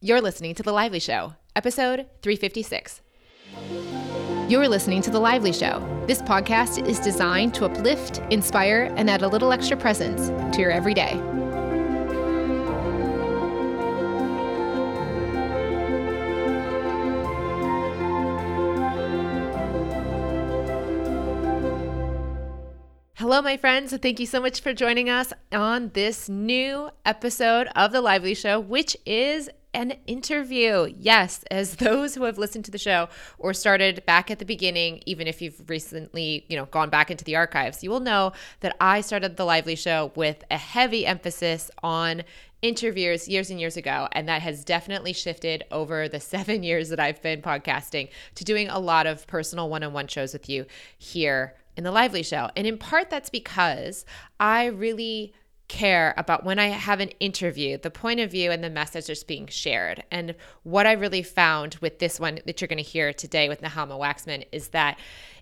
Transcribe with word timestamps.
You're 0.00 0.20
listening 0.20 0.54
to 0.54 0.62
The 0.62 0.70
Lively 0.70 1.00
Show, 1.00 1.34
episode 1.56 2.06
356. 2.22 3.02
You're 4.48 4.68
listening 4.68 5.02
to 5.02 5.10
The 5.10 5.18
Lively 5.18 5.52
Show. 5.52 6.04
This 6.06 6.22
podcast 6.22 6.86
is 6.86 7.00
designed 7.00 7.52
to 7.54 7.64
uplift, 7.64 8.22
inspire, 8.30 8.94
and 8.96 9.10
add 9.10 9.22
a 9.22 9.28
little 9.28 9.52
extra 9.52 9.76
presence 9.76 10.28
to 10.54 10.60
your 10.62 10.70
everyday. 10.70 11.20
Hello, 23.16 23.42
my 23.42 23.56
friends. 23.56 23.92
Thank 23.96 24.20
you 24.20 24.26
so 24.26 24.40
much 24.40 24.60
for 24.60 24.72
joining 24.72 25.10
us 25.10 25.32
on 25.50 25.90
this 25.92 26.28
new 26.28 26.88
episode 27.04 27.66
of 27.74 27.90
The 27.90 28.00
Lively 28.00 28.34
Show, 28.34 28.60
which 28.60 28.96
is 29.04 29.50
an 29.78 29.94
interview. 30.08 30.92
Yes, 30.98 31.44
as 31.50 31.76
those 31.86 32.16
who 32.16 32.24
have 32.24 32.36
listened 32.36 32.64
to 32.66 32.70
the 32.70 32.78
show 32.78 33.08
or 33.38 33.54
started 33.54 34.04
back 34.04 34.30
at 34.30 34.40
the 34.40 34.44
beginning, 34.44 35.02
even 35.06 35.26
if 35.26 35.40
you've 35.40 35.62
recently, 35.70 36.44
you 36.48 36.56
know, 36.56 36.66
gone 36.66 36.90
back 36.90 37.10
into 37.10 37.24
the 37.24 37.36
archives, 37.36 37.82
you 37.84 37.90
will 37.90 38.00
know 38.00 38.32
that 38.60 38.76
I 38.80 39.00
started 39.00 39.36
the 39.36 39.44
Lively 39.44 39.76
Show 39.76 40.12
with 40.16 40.42
a 40.50 40.58
heavy 40.58 41.06
emphasis 41.06 41.70
on 41.82 42.24
interviews 42.60 43.28
years 43.28 43.50
and 43.50 43.60
years 43.60 43.76
ago. 43.76 44.08
And 44.12 44.28
that 44.28 44.42
has 44.42 44.64
definitely 44.64 45.12
shifted 45.12 45.62
over 45.70 46.08
the 46.08 46.20
seven 46.34 46.64
years 46.64 46.88
that 46.88 46.98
I've 46.98 47.22
been 47.22 47.40
podcasting 47.40 48.08
to 48.34 48.44
doing 48.44 48.68
a 48.68 48.80
lot 48.80 49.06
of 49.06 49.28
personal 49.28 49.70
one 49.70 49.84
on 49.84 49.92
one 49.92 50.08
shows 50.08 50.32
with 50.32 50.48
you 50.48 50.66
here 50.98 51.54
in 51.76 51.84
the 51.84 51.92
Lively 51.92 52.24
Show. 52.24 52.50
And 52.56 52.66
in 52.66 52.78
part, 52.78 53.10
that's 53.10 53.30
because 53.30 54.04
I 54.40 54.66
really 54.66 55.34
care 55.68 56.14
about 56.16 56.44
when 56.44 56.58
I 56.58 56.68
have 56.68 57.00
an 57.00 57.10
interview, 57.20 57.78
the 57.78 57.90
point 57.90 58.20
of 58.20 58.30
view 58.30 58.50
and 58.50 58.64
the 58.64 58.70
message 58.70 59.06
that's 59.06 59.22
being 59.22 59.46
shared. 59.46 60.02
And 60.10 60.34
what 60.62 60.86
I 60.86 60.92
really 60.92 61.22
found 61.22 61.76
with 61.76 61.98
this 61.98 62.18
one 62.18 62.40
that 62.46 62.60
you're 62.60 62.68
going 62.68 62.78
to 62.78 62.82
hear 62.82 63.12
today 63.12 63.48
with 63.48 63.60
Nechama 63.60 63.98
Wachsman 63.98 64.46
is 64.50 64.68
that 64.68 64.98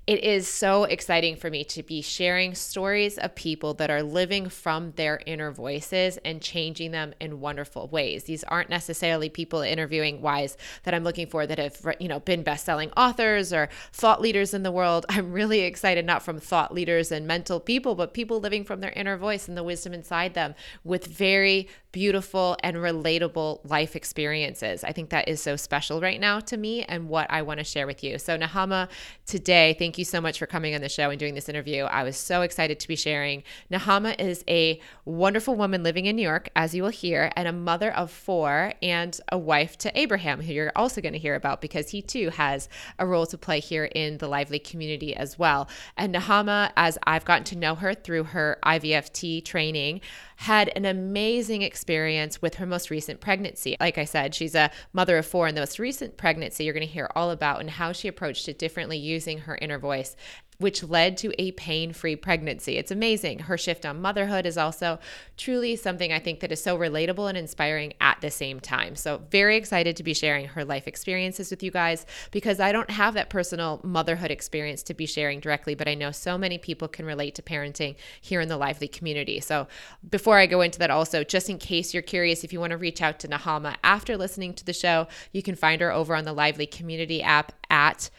it 0.06 0.22
is 0.22 0.46
so 0.46 0.84
exciting 0.84 1.34
for 1.34 1.50
me 1.50 1.64
to 1.64 1.82
be 1.82 2.00
sharing 2.00 2.54
stories 2.54 3.18
of 3.18 3.34
people 3.34 3.74
that 3.74 3.90
are 3.90 4.04
living 4.04 4.48
from 4.48 4.92
their 4.92 5.20
inner 5.26 5.50
voices 5.50 6.16
and 6.24 6.40
changing 6.40 6.92
them 6.92 7.12
in 7.20 7.40
wonderful 7.40 7.88
ways. 7.88 8.22
These 8.22 8.44
aren't 8.44 8.70
necessarily 8.70 9.28
people 9.28 9.62
interviewing 9.62 10.22
wise 10.22 10.56
that 10.84 10.94
I'm 10.94 11.02
looking 11.02 11.26
for 11.26 11.44
that 11.44 11.58
have, 11.58 11.96
you 11.98 12.06
know, 12.06 12.20
been 12.20 12.44
best-selling 12.44 12.92
authors 12.96 13.52
or 13.52 13.68
thought 13.92 14.20
leaders 14.20 14.54
in 14.54 14.62
the 14.62 14.70
world. 14.70 15.06
I'm 15.10 15.32
really 15.32 15.62
excited 15.62 16.06
not 16.06 16.22
from 16.22 16.38
thought 16.38 16.72
leaders 16.72 17.10
and 17.10 17.26
mental 17.26 17.58
people, 17.58 17.96
but 17.96 18.14
people 18.14 18.38
living 18.38 18.62
from 18.62 18.80
their 18.80 18.92
inner 18.92 19.16
voice 19.16 19.48
and 19.48 19.56
the 19.56 19.64
wisdom 19.64 19.92
inside 19.92 20.34
them 20.34 20.54
with 20.84 21.06
very 21.06 21.68
beautiful 21.96 22.58
and 22.62 22.76
relatable 22.76 23.58
life 23.64 23.96
experiences. 23.96 24.84
I 24.84 24.92
think 24.92 25.08
that 25.08 25.28
is 25.28 25.40
so 25.40 25.56
special 25.56 25.98
right 25.98 26.20
now 26.20 26.40
to 26.40 26.58
me 26.58 26.82
and 26.84 27.08
what 27.08 27.26
I 27.30 27.40
want 27.40 27.56
to 27.56 27.64
share 27.64 27.86
with 27.86 28.04
you. 28.04 28.18
So, 28.18 28.36
Nechama, 28.36 28.90
today, 29.26 29.74
thank 29.78 29.95
you 29.98 30.04
so 30.04 30.20
much 30.20 30.38
for 30.38 30.46
coming 30.46 30.74
on 30.74 30.80
the 30.80 30.88
show 30.88 31.10
and 31.10 31.18
doing 31.18 31.34
this 31.34 31.48
interview. 31.48 31.84
I 31.84 32.02
was 32.02 32.16
so 32.16 32.42
excited 32.42 32.80
to 32.80 32.88
be 32.88 32.96
sharing. 32.96 33.42
Nechama 33.70 34.20
is 34.20 34.44
a 34.48 34.80
wonderful 35.04 35.54
woman 35.54 35.82
living 35.82 36.06
in 36.06 36.16
New 36.16 36.22
York, 36.22 36.48
as 36.56 36.74
you 36.74 36.82
will 36.82 36.90
hear, 36.90 37.32
and 37.36 37.46
a 37.48 37.52
mother 37.52 37.92
of 37.92 38.10
four 38.10 38.72
and 38.82 39.20
a 39.30 39.38
wife 39.38 39.78
to 39.78 39.98
Abraham, 39.98 40.40
who 40.40 40.52
you're 40.52 40.72
also 40.76 41.00
going 41.00 41.12
to 41.12 41.18
hear 41.18 41.34
about 41.34 41.60
because 41.60 41.90
he 41.90 42.02
too 42.02 42.30
has 42.30 42.68
a 42.98 43.06
role 43.06 43.26
to 43.26 43.38
play 43.38 43.60
here 43.60 43.86
in 43.86 44.18
the 44.18 44.28
lively 44.28 44.58
community 44.58 45.14
as 45.14 45.38
well. 45.38 45.68
And 45.96 46.14
Nechama, 46.14 46.72
as 46.76 46.98
I've 47.04 47.24
gotten 47.24 47.44
to 47.44 47.56
know 47.56 47.74
her 47.74 47.94
through 47.94 48.24
her 48.24 48.58
IVFT 48.64 49.44
training, 49.44 50.00
had 50.36 50.70
an 50.76 50.84
amazing 50.84 51.62
experience 51.62 52.42
with 52.42 52.56
her 52.56 52.66
most 52.66 52.90
recent 52.90 53.20
pregnancy. 53.20 53.76
Like 53.80 53.96
I 53.96 54.04
said, 54.04 54.34
she's 54.34 54.54
a 54.54 54.70
mother 54.92 55.16
of 55.16 55.26
four, 55.26 55.46
and 55.46 55.56
the 55.56 55.62
most 55.62 55.78
recent 55.78 56.16
pregnancy 56.16 56.64
you're 56.64 56.74
going 56.74 56.86
to 56.86 56.92
hear 56.92 57.10
all 57.16 57.30
about 57.30 57.60
and 57.60 57.70
how 57.70 57.92
she 57.92 58.06
approached 58.08 58.48
it 58.48 58.58
differently 58.58 58.98
using 58.98 59.38
her 59.38 59.56
inner 59.60 59.78
voice 59.86 60.16
which 60.58 60.82
led 60.82 61.16
to 61.18 61.32
a 61.40 61.52
pain 61.52 61.92
free 61.92 62.16
pregnancy. 62.16 62.78
It's 62.78 62.90
amazing. 62.90 63.40
Her 63.40 63.58
shift 63.58 63.84
on 63.84 64.00
motherhood 64.00 64.46
is 64.46 64.56
also 64.56 64.98
truly 65.36 65.76
something 65.76 66.12
I 66.12 66.18
think 66.18 66.40
that 66.40 66.52
is 66.52 66.62
so 66.62 66.78
relatable 66.78 67.28
and 67.28 67.36
inspiring 67.36 67.92
at 68.00 68.20
the 68.20 68.30
same 68.30 68.60
time. 68.60 68.96
So, 68.96 69.22
very 69.30 69.56
excited 69.56 69.96
to 69.96 70.02
be 70.02 70.14
sharing 70.14 70.46
her 70.48 70.64
life 70.64 70.88
experiences 70.88 71.50
with 71.50 71.62
you 71.62 71.70
guys 71.70 72.06
because 72.30 72.60
I 72.60 72.72
don't 72.72 72.90
have 72.90 73.14
that 73.14 73.30
personal 73.30 73.80
motherhood 73.84 74.30
experience 74.30 74.82
to 74.84 74.94
be 74.94 75.06
sharing 75.06 75.40
directly, 75.40 75.74
but 75.74 75.88
I 75.88 75.94
know 75.94 76.10
so 76.10 76.38
many 76.38 76.58
people 76.58 76.88
can 76.88 77.04
relate 77.04 77.34
to 77.36 77.42
parenting 77.42 77.96
here 78.20 78.40
in 78.40 78.48
the 78.48 78.56
Lively 78.56 78.88
community. 78.88 79.40
So, 79.40 79.66
before 80.10 80.38
I 80.38 80.46
go 80.46 80.62
into 80.62 80.78
that, 80.78 80.90
also, 80.90 81.22
just 81.22 81.50
in 81.50 81.58
case 81.58 81.92
you're 81.92 82.02
curious, 82.02 82.44
if 82.44 82.52
you 82.52 82.60
want 82.60 82.70
to 82.70 82.78
reach 82.78 83.02
out 83.02 83.18
to 83.20 83.28
Nechama 83.28 83.76
after 83.84 84.16
listening 84.16 84.54
to 84.54 84.64
the 84.64 84.72
show, 84.72 85.06
you 85.32 85.42
can 85.42 85.54
find 85.54 85.80
her 85.80 85.92
over 85.92 86.14
on 86.14 86.24
the 86.24 86.32
Lively 86.32 86.66
community 86.66 87.22
app 87.22 87.52
at 87.68 88.10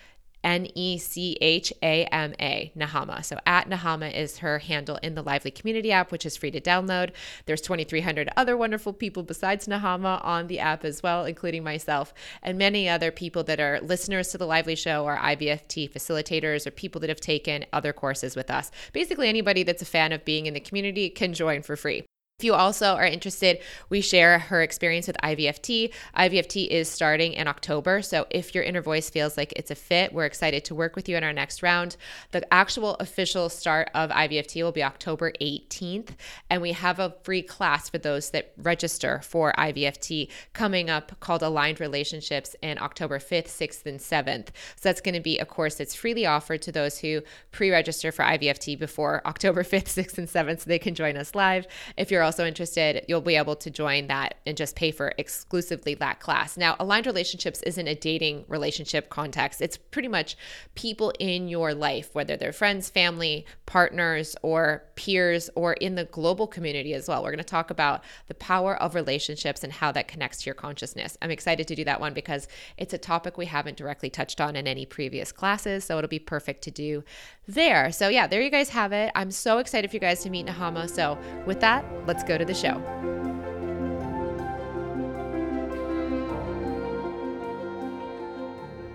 N 0.43 0.67
E 0.75 0.97
C 0.97 1.37
H 1.41 1.73
A 1.81 2.05
M 2.05 2.33
A, 2.39 2.71
Nechama. 2.77 3.23
So 3.23 3.37
at 3.45 3.69
Nechama 3.69 4.13
is 4.13 4.39
her 4.39 4.59
handle 4.59 4.97
in 5.03 5.15
the 5.15 5.23
Lively 5.23 5.51
Community 5.51 5.91
app, 5.91 6.11
which 6.11 6.25
is 6.25 6.37
free 6.37 6.51
to 6.51 6.61
download. 6.61 7.11
There's 7.45 7.61
2,300 7.61 8.29
other 8.37 8.55
wonderful 8.55 8.93
people 8.93 9.23
besides 9.23 9.67
Nechama 9.67 10.23
on 10.23 10.47
the 10.47 10.59
app 10.59 10.85
as 10.85 11.03
well, 11.03 11.25
including 11.25 11.63
myself 11.63 12.13
and 12.41 12.57
many 12.57 12.87
other 12.87 13.11
people 13.11 13.43
that 13.43 13.59
are 13.59 13.79
listeners 13.81 14.29
to 14.29 14.37
the 14.37 14.47
Lively 14.47 14.75
Show 14.75 15.03
or 15.03 15.17
IVFT 15.17 15.91
facilitators 15.91 16.65
or 16.65 16.71
people 16.71 17.01
that 17.01 17.09
have 17.09 17.21
taken 17.21 17.65
other 17.73 17.93
courses 17.93 18.35
with 18.35 18.49
us. 18.49 18.71
Basically, 18.93 19.29
anybody 19.29 19.63
that's 19.63 19.81
a 19.81 19.85
fan 19.85 20.11
of 20.11 20.25
being 20.25 20.45
in 20.45 20.53
the 20.53 20.59
community 20.59 21.09
can 21.09 21.33
join 21.33 21.61
for 21.61 21.75
free. 21.75 22.03
If 22.39 22.43
you 22.43 22.53
also 22.53 22.93
are 22.93 23.03
interested, 23.03 23.61
we 23.89 23.99
share 23.99 24.37
her 24.37 24.61
experience 24.61 25.07
with 25.07 25.17
IVFT. 25.23 25.91
IVFT 26.15 26.67
is 26.67 26.87
starting 26.87 27.33
in 27.33 27.47
October. 27.47 28.03
So 28.03 28.27
if 28.29 28.53
your 28.53 28.63
inner 28.63 28.83
voice 28.83 29.09
feels 29.09 29.37
like 29.37 29.53
it's 29.55 29.71
a 29.71 29.75
fit, 29.75 30.13
we're 30.13 30.25
excited 30.25 30.63
to 30.65 30.75
work 30.75 30.95
with 30.95 31.09
you 31.09 31.17
in 31.17 31.23
our 31.23 31.33
next 31.33 31.63
round. 31.63 31.97
The 32.33 32.53
actual 32.53 32.93
official 32.99 33.49
start 33.49 33.89
of 33.95 34.11
IVFT 34.11 34.61
will 34.61 34.71
be 34.71 34.83
October 34.83 35.31
18th. 35.41 36.09
And 36.47 36.61
we 36.61 36.73
have 36.73 36.99
a 36.99 37.15
free 37.23 37.41
class 37.41 37.89
for 37.89 37.97
those 37.97 38.29
that 38.29 38.53
register 38.55 39.19
for 39.23 39.51
IVFT 39.57 40.29
coming 40.53 40.91
up 40.91 41.19
called 41.19 41.41
Aligned 41.41 41.79
Relationships 41.79 42.55
in 42.61 42.77
October 42.77 43.17
5th, 43.17 43.47
6th, 43.47 43.83
and 43.87 43.99
7th. 43.99 44.49
So 44.75 44.81
that's 44.83 45.01
going 45.01 45.15
to 45.15 45.21
be 45.21 45.39
a 45.39 45.45
course 45.47 45.73
that's 45.73 45.95
freely 45.95 46.27
offered 46.27 46.61
to 46.61 46.71
those 46.71 46.99
who 46.99 47.23
pre 47.49 47.71
register 47.71 48.11
for 48.11 48.23
IVFT 48.23 48.77
before 48.77 49.25
October 49.25 49.63
5th, 49.63 49.85
6th, 49.85 50.19
and 50.19 50.27
7th 50.27 50.59
so 50.59 50.65
they 50.67 50.77
can 50.77 50.93
join 50.93 51.17
us 51.17 51.33
live. 51.33 51.65
If 51.97 52.11
you're 52.11 52.26
also 52.27 52.45
interested, 52.45 53.05
you'll 53.07 53.21
be 53.21 53.37
able 53.37 53.55
to 53.55 53.71
join 53.71 54.07
that 54.07 54.35
and 54.45 54.57
just 54.57 54.75
pay 54.75 54.91
for 54.91 55.13
exclusively 55.17 55.93
that 55.95 56.19
class. 56.19 56.57
Now, 56.57 56.75
aligned 56.79 57.05
relationships 57.05 57.61
isn't 57.63 57.87
a 57.87 57.95
dating 57.95 58.43
relationship 58.49 59.09
context. 59.09 59.61
It's 59.61 59.77
pretty 59.77 60.09
much 60.09 60.35
people 60.75 61.13
in 61.19 61.47
your 61.47 61.73
life, 61.73 62.13
whether 62.13 62.35
they're 62.35 62.51
friends, 62.51 62.89
family, 62.89 63.45
partners, 63.65 64.35
or 64.41 64.83
peers, 64.95 65.49
or 65.55 65.73
in 65.73 65.95
the 65.95 66.03
global 66.03 66.47
community 66.47 66.93
as 66.93 67.07
well. 67.07 67.23
We're 67.23 67.31
going 67.31 67.37
to 67.37 67.43
talk 67.45 67.69
about 67.69 68.03
the 68.27 68.33
power 68.33 68.75
of 68.75 68.93
relationships 68.93 69.63
and 69.63 69.71
how 69.71 69.93
that 69.93 70.09
connects 70.09 70.39
to 70.39 70.47
your 70.47 70.55
consciousness. 70.55 71.17
I'm 71.21 71.31
excited 71.31 71.67
to 71.69 71.75
do 71.75 71.85
that 71.85 72.01
one 72.01 72.13
because 72.13 72.49
it's 72.77 72.93
a 72.93 72.97
topic 72.97 73.37
we 73.37 73.45
haven't 73.45 73.77
directly 73.77 74.09
touched 74.09 74.41
on 74.41 74.57
in 74.57 74.67
any 74.67 74.85
previous 74.85 75.31
classes. 75.31 75.85
So 75.85 75.97
it'll 75.97 76.09
be 76.09 76.19
perfect 76.19 76.61
to 76.63 76.71
do 76.71 77.03
there. 77.47 77.91
So, 77.91 78.09
yeah, 78.09 78.27
there 78.27 78.41
you 78.41 78.49
guys 78.49 78.69
have 78.69 78.91
it. 78.91 79.11
I'm 79.15 79.31
so 79.31 79.59
excited 79.59 79.89
for 79.89 79.95
you 79.95 80.01
guys 80.01 80.21
to 80.23 80.29
meet 80.29 80.45
Nechama. 80.45 80.89
So, 80.89 81.17
with 81.45 81.59
that, 81.61 81.85
let's 82.05 82.16
go 82.23 82.37
to 82.37 82.45
the 82.45 82.53
show. 82.53 82.81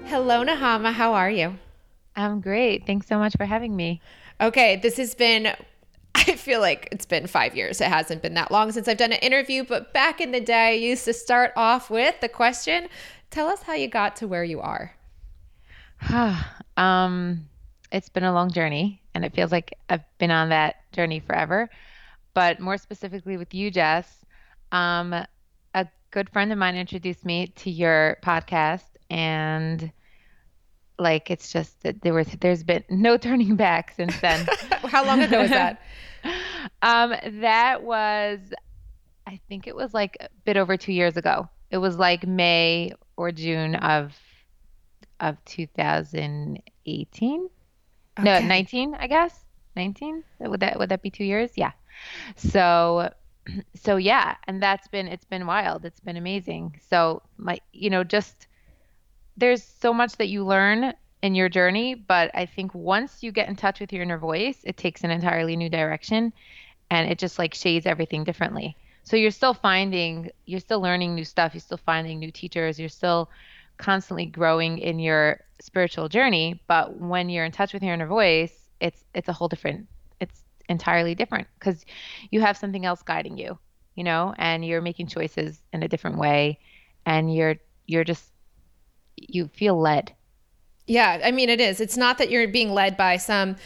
Hello, 0.06 0.44
Nechama. 0.44 0.92
How 0.92 1.14
are 1.14 1.30
you? 1.30 1.54
I'm 2.14 2.40
great. 2.40 2.86
Thanks 2.86 3.06
so 3.06 3.18
much 3.18 3.34
for 3.36 3.46
having 3.46 3.74
me. 3.74 4.00
Okay, 4.40 4.76
this 4.76 4.96
has 4.98 5.14
been 5.14 5.54
I 6.14 6.36
feel 6.36 6.60
like 6.60 6.88
it's 6.92 7.06
been 7.06 7.26
five 7.26 7.56
years. 7.56 7.80
It 7.80 7.88
hasn't 7.88 8.22
been 8.22 8.34
that 8.34 8.50
long 8.50 8.70
since 8.72 8.86
I've 8.88 8.98
done 8.98 9.12
an 9.12 9.18
interview, 9.20 9.64
but 9.64 9.92
back 9.92 10.20
in 10.20 10.30
the 10.30 10.40
day, 10.40 10.68
I 10.68 10.72
used 10.72 11.04
to 11.06 11.12
start 11.12 11.52
off 11.56 11.90
with 11.90 12.20
the 12.20 12.28
question 12.28 12.88
Tell 13.30 13.48
us 13.48 13.62
how 13.62 13.72
you 13.72 13.88
got 13.88 14.16
to 14.16 14.28
where 14.28 14.44
you 14.44 14.60
are. 14.60 14.94
um, 16.76 17.48
it's 17.90 18.10
been 18.10 18.24
a 18.24 18.32
long 18.34 18.50
journey, 18.50 19.00
and 19.14 19.24
it 19.24 19.34
feels 19.34 19.50
like 19.50 19.78
I've 19.88 20.04
been 20.18 20.30
on 20.30 20.50
that 20.50 20.76
journey 20.92 21.20
forever 21.20 21.70
but 22.34 22.60
more 22.60 22.76
specifically 22.76 23.36
with 23.36 23.54
you, 23.54 23.70
Jess, 23.70 24.24
um, 24.70 25.14
a 25.74 25.86
good 26.10 26.30
friend 26.30 26.52
of 26.52 26.58
mine 26.58 26.76
introduced 26.76 27.24
me 27.24 27.48
to 27.48 27.70
your 27.70 28.18
podcast, 28.22 28.84
and 29.10 29.92
like 30.98 31.30
it's 31.30 31.52
just 31.52 31.82
that 31.82 32.02
there 32.02 32.14
was 32.14 32.28
there's 32.40 32.62
been 32.62 32.84
no 32.90 33.16
turning 33.16 33.56
back 33.56 33.92
since 33.96 34.18
then. 34.20 34.46
How 34.88 35.04
long 35.04 35.22
ago 35.22 35.40
was 35.40 35.50
that? 35.50 35.82
um, 36.82 37.14
that 37.40 37.82
was, 37.82 38.38
I 39.26 39.40
think 39.48 39.66
it 39.66 39.74
was 39.74 39.92
like 39.92 40.16
a 40.20 40.28
bit 40.44 40.56
over 40.56 40.76
two 40.76 40.92
years 40.92 41.16
ago. 41.16 41.48
It 41.70 41.78
was 41.78 41.96
like 41.96 42.26
May 42.26 42.92
or 43.16 43.32
June 43.32 43.74
of 43.76 44.14
of 45.20 45.42
2018. 45.44 47.48
Okay. 48.18 48.22
No, 48.22 48.40
19, 48.40 48.94
I 48.94 49.06
guess. 49.06 49.44
19. 49.76 50.24
Would 50.40 50.60
that 50.60 50.78
would 50.78 50.90
that 50.90 51.02
be 51.02 51.10
two 51.10 51.24
years? 51.24 51.52
Yeah. 51.56 51.72
So 52.36 53.12
so 53.74 53.96
yeah, 53.96 54.36
and 54.46 54.62
that's 54.62 54.88
been 54.88 55.08
it's 55.08 55.24
been 55.24 55.46
wild. 55.46 55.84
It's 55.84 56.00
been 56.00 56.16
amazing. 56.16 56.80
So 56.88 57.22
my 57.36 57.58
you 57.72 57.90
know 57.90 58.04
just 58.04 58.46
there's 59.36 59.62
so 59.62 59.92
much 59.92 60.16
that 60.16 60.28
you 60.28 60.44
learn 60.44 60.92
in 61.22 61.34
your 61.34 61.48
journey, 61.48 61.94
but 61.94 62.30
I 62.34 62.46
think 62.46 62.74
once 62.74 63.22
you 63.22 63.32
get 63.32 63.48
in 63.48 63.56
touch 63.56 63.80
with 63.80 63.92
your 63.92 64.02
inner 64.02 64.18
voice, 64.18 64.58
it 64.64 64.76
takes 64.76 65.04
an 65.04 65.10
entirely 65.10 65.56
new 65.56 65.70
direction 65.70 66.32
and 66.90 67.10
it 67.10 67.18
just 67.18 67.38
like 67.38 67.54
shades 67.54 67.86
everything 67.86 68.24
differently. 68.24 68.76
So 69.04 69.16
you're 69.16 69.30
still 69.30 69.54
finding, 69.54 70.30
you're 70.46 70.60
still 70.60 70.80
learning 70.80 71.14
new 71.14 71.24
stuff, 71.24 71.54
you're 71.54 71.60
still 71.60 71.78
finding 71.78 72.18
new 72.18 72.30
teachers, 72.30 72.78
you're 72.78 72.88
still 72.88 73.30
constantly 73.78 74.26
growing 74.26 74.78
in 74.78 74.98
your 74.98 75.40
spiritual 75.60 76.08
journey, 76.08 76.60
but 76.66 76.96
when 76.98 77.28
you're 77.28 77.44
in 77.44 77.52
touch 77.52 77.72
with 77.72 77.82
your 77.82 77.94
inner 77.94 78.06
voice, 78.06 78.52
it's 78.80 79.04
it's 79.14 79.28
a 79.28 79.32
whole 79.32 79.48
different 79.48 79.86
entirely 80.68 81.14
different 81.14 81.48
cuz 81.60 81.84
you 82.30 82.40
have 82.40 82.56
something 82.56 82.84
else 82.84 83.02
guiding 83.02 83.36
you, 83.36 83.58
you 83.94 84.04
know, 84.04 84.34
and 84.38 84.64
you're 84.64 84.80
making 84.80 85.06
choices 85.06 85.62
in 85.72 85.82
a 85.82 85.88
different 85.88 86.18
way 86.18 86.58
and 87.06 87.34
you're 87.34 87.56
you're 87.86 88.04
just 88.04 88.32
you 89.16 89.48
feel 89.48 89.78
led. 89.78 90.14
Yeah, 90.86 91.20
I 91.24 91.30
mean 91.30 91.48
it 91.48 91.60
is. 91.60 91.80
It's 91.80 91.96
not 91.96 92.18
that 92.18 92.30
you're 92.30 92.48
being 92.48 92.72
led 92.72 92.96
by 92.96 93.16
some 93.16 93.56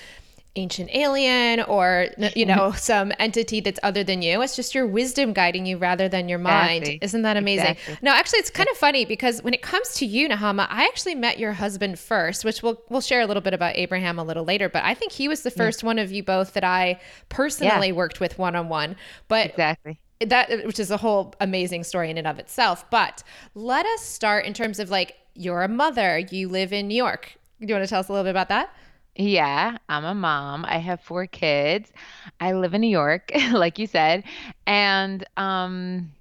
ancient 0.56 0.94
alien 0.94 1.60
or 1.62 2.08
you 2.34 2.46
know 2.46 2.72
some 2.76 3.12
entity 3.18 3.60
that's 3.60 3.80
other 3.82 4.02
than 4.02 4.22
you. 4.22 4.42
It's 4.42 4.56
just 4.56 4.74
your 4.74 4.86
wisdom 4.86 5.32
guiding 5.32 5.66
you 5.66 5.78
rather 5.78 6.08
than 6.08 6.28
your 6.28 6.38
mind. 6.38 6.82
Exactly. 6.84 6.98
isn't 7.02 7.22
that 7.22 7.36
amazing? 7.36 7.66
Exactly. 7.66 7.98
no 8.02 8.12
actually 8.12 8.40
it's 8.40 8.50
kind 8.50 8.68
of 8.68 8.76
funny 8.76 9.04
because 9.04 9.42
when 9.42 9.54
it 9.54 9.62
comes 9.62 9.94
to 9.94 10.06
you 10.06 10.28
nechama 10.28 10.66
i 10.70 10.84
actually 10.84 11.14
met 11.14 11.38
your 11.38 11.52
husband 11.52 11.98
first 11.98 12.44
which 12.44 12.62
we'll 12.62 12.80
we'll 12.88 13.00
share 13.00 13.20
a 13.20 13.26
little 13.26 13.40
bit 13.40 13.54
about 13.54 13.76
abraham 13.76 14.18
a 14.18 14.24
little 14.24 14.44
later 14.44 14.68
but 14.68 14.82
i 14.84 14.94
think 14.94 15.12
he 15.12 15.28
was 15.28 15.42
the 15.42 15.50
first 15.50 15.82
yeah. 15.82 15.86
one 15.86 15.98
of 15.98 16.12
you 16.12 16.22
both 16.22 16.52
that 16.54 16.64
i 16.64 16.98
personally 17.28 17.88
yeah. 17.88 17.92
worked 17.92 18.20
with 18.20 18.38
one-on-one. 18.38 18.96
But 19.28 19.50
exactly. 19.50 19.98
that 20.20 20.66
which 20.66 20.78
is 20.78 20.90
a 20.90 20.96
whole 20.96 21.34
amazing 21.40 21.84
story 21.84 22.10
in 22.10 22.18
and 22.18 22.26
of 22.26 22.38
itself. 22.38 22.88
But 22.90 23.22
let 23.54 23.86
us 23.86 24.02
start 24.02 24.44
in 24.46 24.54
terms 24.54 24.78
of 24.78 24.90
like 24.90 25.16
you're 25.34 25.62
a 25.62 25.68
mother 25.68 26.18
you 26.18 26.48
live 26.48 26.72
in 26.72 26.88
new 26.88 26.94
york. 26.94 27.36
Do 27.60 27.66
you 27.66 27.74
want 27.74 27.84
to 27.84 27.88
tell 27.88 28.00
us 28.00 28.08
a 28.08 28.12
little 28.12 28.24
bit 28.24 28.30
about 28.30 28.48
that 28.48 28.70
yeah, 29.16 29.78
I'm 29.88 30.04
a 30.04 30.14
mom. 30.14 30.64
I 30.66 30.78
have 30.78 31.00
four 31.00 31.26
kids. 31.26 31.92
I 32.40 32.52
live 32.52 32.74
in 32.74 32.80
New 32.82 32.88
York, 32.88 33.30
like 33.52 33.78
you 33.78 33.86
said. 33.86 34.24
And 34.66 35.24
um 35.36 36.12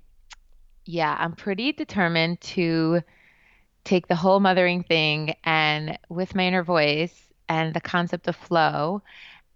yeah, 0.85 1.15
I'm 1.19 1.33
pretty 1.33 1.71
determined 1.73 2.41
to 2.41 3.01
take 3.85 4.07
the 4.07 4.15
whole 4.15 4.39
mothering 4.39 4.83
thing 4.83 5.35
and 5.43 5.97
with 6.09 6.35
my 6.35 6.45
inner 6.47 6.63
voice 6.63 7.29
and 7.49 7.73
the 7.73 7.81
concept 7.81 8.27
of 8.27 8.35
flow 8.35 9.01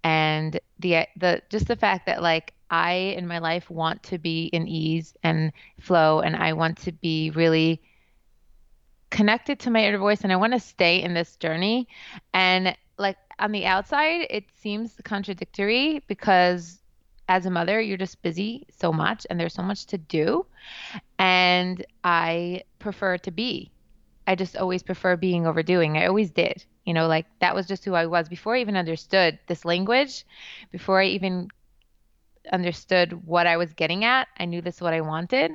and 0.04 0.60
the 0.80 1.08
the 1.18 1.42
just 1.50 1.68
the 1.68 1.76
fact 1.76 2.06
that 2.08 2.22
like 2.22 2.54
I 2.72 2.94
in 3.18 3.28
my 3.28 3.40
life 3.40 3.70
want 3.70 4.04
to 4.04 4.18
be 4.20 4.46
in 4.48 4.68
ease 4.68 5.16
and 5.24 5.52
flow 5.80 6.22
and 6.22 6.36
I 6.36 6.54
want 6.54 6.80
to 6.80 6.92
be 6.94 7.32
really 7.32 7.82
connected 9.10 9.60
to 9.62 9.72
my 9.72 9.84
inner 9.84 9.98
voice 9.98 10.22
and 10.24 10.32
I 10.32 10.36
want 10.36 10.54
to 10.54 10.60
stay 10.60 11.02
in 11.02 11.14
this 11.14 11.36
journey 11.38 11.88
and 12.34 12.76
like 13.00 13.18
on 13.40 13.52
the 13.52 13.66
outside, 13.66 14.28
it 14.30 14.44
seems 14.62 14.96
contradictory 15.04 16.04
because 16.08 16.80
as 17.28 17.46
a 17.46 17.50
mother, 17.50 17.80
you're 17.80 17.98
just 17.98 18.22
busy 18.22 18.68
so 18.78 18.92
much 18.92 19.26
and 19.30 19.40
there's 19.40 19.54
so 19.54 19.64
much 19.64 19.86
to 19.88 19.98
do. 19.98 20.46
And 21.18 21.86
I 22.04 22.64
prefer 22.80 23.18
to 23.20 23.32
be. 23.32 23.72
I 24.28 24.36
just 24.36 24.58
always 24.58 24.84
prefer 24.84 25.16
being 25.16 25.48
overdoing. 25.48 25.98
I 25.98 26.08
always 26.08 26.32
did. 26.32 26.64
You 26.86 26.94
know, 26.94 27.08
like 27.08 27.26
that 27.40 27.56
was 27.56 27.68
just 27.68 27.86
who 27.86 27.94
I 27.94 28.08
was 28.08 28.28
before 28.28 28.56
I 28.56 28.62
even 28.62 28.76
understood 28.76 29.40
this 29.48 29.64
language, 29.64 30.26
before 30.72 31.02
I 31.02 31.06
even 31.06 31.50
understood 32.52 33.26
what 33.26 33.48
I 33.48 33.58
was 33.58 33.74
getting 33.74 34.04
at. 34.04 34.28
I 34.38 34.46
knew 34.46 34.62
this 34.62 34.76
is 34.76 34.82
what 34.82 34.94
I 34.94 35.02
wanted. 35.02 35.52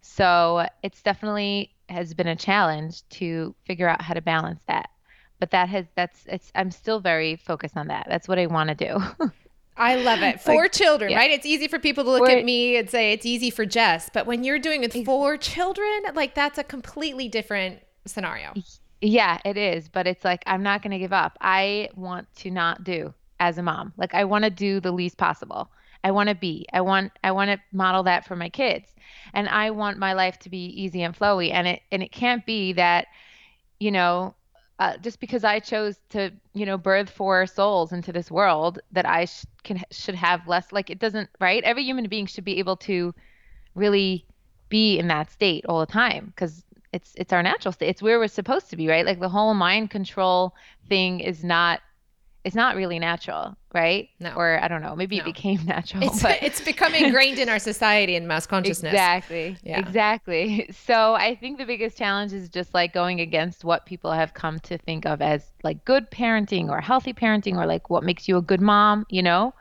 So 0.00 0.66
it's 0.82 1.02
definitely 1.02 1.74
has 1.88 2.14
been 2.14 2.28
a 2.28 2.36
challenge 2.36 3.06
to 3.08 3.54
figure 3.64 3.88
out 3.88 4.02
how 4.02 4.14
to 4.14 4.20
balance 4.22 4.60
that 4.68 4.90
but 5.40 5.50
that 5.50 5.68
has 5.68 5.86
that's 5.94 6.24
it's 6.26 6.50
i'm 6.54 6.70
still 6.70 7.00
very 7.00 7.36
focused 7.36 7.76
on 7.76 7.88
that 7.88 8.06
that's 8.08 8.28
what 8.28 8.38
i 8.38 8.46
want 8.46 8.68
to 8.68 8.74
do 8.74 9.00
I 9.78 9.94
love 9.94 10.22
it. 10.22 10.40
Four 10.40 10.62
like, 10.62 10.72
children, 10.72 11.12
yeah. 11.12 11.18
right? 11.18 11.30
It's 11.30 11.46
easy 11.46 11.68
for 11.68 11.78
people 11.78 12.02
to 12.02 12.10
look 12.10 12.28
at 12.28 12.44
me 12.44 12.76
and 12.76 12.90
say 12.90 13.12
it's 13.12 13.24
easy 13.24 13.48
for 13.48 13.64
Jess, 13.64 14.10
but 14.12 14.26
when 14.26 14.42
you're 14.42 14.58
doing 14.58 14.80
with 14.80 15.04
four 15.04 15.36
children, 15.36 15.88
like 16.14 16.34
that's 16.34 16.58
a 16.58 16.64
completely 16.64 17.28
different 17.28 17.80
scenario. 18.04 18.54
Yeah, 19.00 19.38
it 19.44 19.56
is, 19.56 19.88
but 19.88 20.08
it's 20.08 20.24
like 20.24 20.42
I'm 20.46 20.64
not 20.64 20.82
going 20.82 20.90
to 20.90 20.98
give 20.98 21.12
up. 21.12 21.38
I 21.40 21.90
want 21.94 22.26
to 22.38 22.50
not 22.50 22.82
do 22.82 23.14
as 23.38 23.58
a 23.58 23.62
mom. 23.62 23.92
Like 23.96 24.14
I 24.14 24.24
want 24.24 24.44
to 24.44 24.50
do 24.50 24.80
the 24.80 24.90
least 24.90 25.16
possible. 25.16 25.70
I 26.02 26.10
want 26.10 26.28
to 26.28 26.34
be. 26.34 26.66
I 26.72 26.80
want 26.80 27.12
I 27.22 27.30
want 27.30 27.50
to 27.50 27.60
model 27.72 28.02
that 28.04 28.26
for 28.26 28.34
my 28.34 28.48
kids. 28.48 28.88
And 29.32 29.48
I 29.48 29.70
want 29.70 29.98
my 29.98 30.12
life 30.12 30.38
to 30.40 30.50
be 30.50 30.66
easy 30.66 31.02
and 31.02 31.16
flowy 31.16 31.52
and 31.52 31.68
it 31.68 31.82
and 31.92 32.02
it 32.02 32.10
can't 32.10 32.44
be 32.44 32.72
that 32.72 33.06
you 33.80 33.92
know, 33.92 34.34
uh, 34.78 34.96
just 34.98 35.20
because 35.20 35.44
I 35.44 35.58
chose 35.60 36.00
to, 36.10 36.30
you 36.54 36.66
know, 36.66 36.78
birth 36.78 37.10
four 37.10 37.46
souls 37.46 37.92
into 37.92 38.12
this 38.12 38.30
world, 38.30 38.78
that 38.92 39.06
I 39.06 39.24
sh- 39.26 39.44
can 39.64 39.82
should 39.90 40.14
have 40.14 40.46
less. 40.46 40.72
Like 40.72 40.90
it 40.90 40.98
doesn't, 41.00 41.30
right? 41.40 41.64
Every 41.64 41.84
human 41.84 42.08
being 42.08 42.26
should 42.26 42.44
be 42.44 42.58
able 42.58 42.76
to 42.78 43.14
really 43.74 44.26
be 44.68 44.98
in 44.98 45.08
that 45.08 45.30
state 45.30 45.64
all 45.68 45.80
the 45.80 45.86
time 45.86 46.26
because 46.26 46.64
it's 46.92 47.12
it's 47.16 47.32
our 47.32 47.42
natural 47.42 47.72
state. 47.72 47.88
It's 47.88 48.02
where 48.02 48.18
we're 48.18 48.28
supposed 48.28 48.70
to 48.70 48.76
be, 48.76 48.88
right? 48.88 49.04
Like 49.06 49.20
the 49.20 49.28
whole 49.28 49.54
mind 49.54 49.90
control 49.90 50.54
thing 50.88 51.20
is 51.20 51.44
not 51.44 51.80
it's 52.44 52.54
not 52.54 52.76
really 52.76 52.98
natural, 52.98 53.56
right? 53.74 54.08
No. 54.20 54.32
Or 54.34 54.62
I 54.62 54.68
don't 54.68 54.80
know, 54.80 54.94
maybe 54.94 55.16
no. 55.16 55.22
it 55.22 55.24
became 55.26 55.62
natural. 55.66 56.04
It's, 56.04 56.22
but 56.22 56.42
it's 56.42 56.60
becoming 56.60 57.04
ingrained 57.04 57.38
in 57.38 57.48
our 57.48 57.58
society 57.58 58.16
and 58.16 58.28
mass 58.28 58.46
consciousness. 58.46 58.92
Exactly. 58.92 59.56
Yeah. 59.62 59.78
Exactly. 59.78 60.70
So 60.88 61.14
I 61.14 61.34
think 61.34 61.58
the 61.58 61.66
biggest 61.66 61.98
challenge 61.98 62.32
is 62.32 62.48
just 62.48 62.72
like 62.72 62.94
going 62.94 63.20
against 63.20 63.62
what 63.62 63.84
people 63.84 64.10
have 64.10 64.32
come 64.32 64.58
to 64.60 64.78
think 64.78 65.04
of 65.04 65.20
as 65.20 65.52
like 65.62 65.84
good 65.84 66.10
parenting 66.10 66.70
or 66.70 66.80
healthy 66.80 67.12
parenting 67.12 67.56
or 67.56 67.66
like 67.66 67.90
what 67.90 68.04
makes 68.04 68.26
you 68.26 68.38
a 68.38 68.42
good 68.42 68.60
mom, 68.60 69.04
you 69.10 69.22
know? 69.22 69.52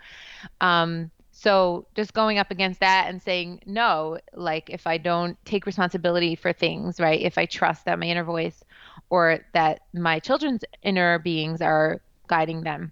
Um, 0.61 1.11
so 1.31 1.85
just 1.95 2.13
going 2.13 2.39
up 2.39 2.49
against 2.49 2.79
that 2.79 3.07
and 3.09 3.21
saying 3.21 3.61
no, 3.65 4.19
like 4.33 4.69
if 4.69 4.87
I 4.87 4.97
don't 4.97 5.37
take 5.45 5.65
responsibility 5.65 6.35
for 6.35 6.53
things, 6.53 6.99
right? 6.99 7.19
If 7.19 7.37
I 7.37 7.45
trust 7.45 7.85
that 7.85 7.99
my 7.99 8.05
inner 8.05 8.23
voice 8.23 8.63
or 9.09 9.39
that 9.53 9.81
my 9.93 10.19
children's 10.19 10.63
inner 10.81 11.19
beings 11.19 11.61
are 11.61 12.01
guiding 12.27 12.61
them 12.61 12.91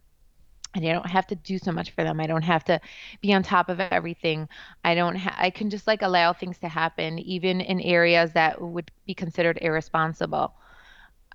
and 0.75 0.85
I 0.85 0.91
don't 0.91 1.09
have 1.09 1.25
to 1.27 1.35
do 1.35 1.57
so 1.57 1.71
much 1.71 1.91
for 1.91 2.03
them. 2.03 2.19
I 2.19 2.27
don't 2.27 2.43
have 2.43 2.63
to 2.65 2.79
be 3.21 3.33
on 3.33 3.43
top 3.43 3.69
of 3.69 3.79
everything. 3.79 4.47
I 4.83 4.93
don't 4.93 5.15
ha- 5.15 5.35
I 5.37 5.49
can 5.49 5.69
just 5.69 5.87
like 5.87 6.01
allow 6.01 6.33
things 6.33 6.57
to 6.59 6.67
happen 6.67 7.17
even 7.19 7.61
in 7.61 7.79
areas 7.79 8.33
that 8.33 8.61
would 8.61 8.91
be 9.05 9.13
considered 9.13 9.57
irresponsible. 9.61 10.53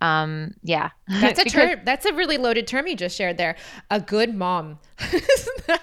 Um 0.01 0.55
yeah. 0.63 0.91
That's 1.09 1.41
a 1.41 1.45
term 1.47 1.81
that's 1.85 2.07
a 2.07 2.13
really 2.13 2.37
loaded 2.37 2.67
term 2.67 2.87
you 2.87 2.97
just 2.97 3.17
shared 3.17 3.39
there. 3.39 3.57
A 3.91 4.01
good 4.01 4.35
mom. 4.35 4.79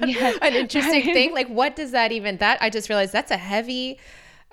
yeah, 0.05 0.33
an 0.41 0.53
interesting 0.53 1.01
thing? 1.13 1.33
Like 1.33 1.47
what 1.47 1.75
does 1.75 1.91
that 1.91 2.11
even 2.11 2.37
that 2.37 2.59
I 2.61 2.69
just 2.69 2.89
realized 2.89 3.11
that's 3.11 3.31
a 3.31 3.37
heavy 3.37 3.99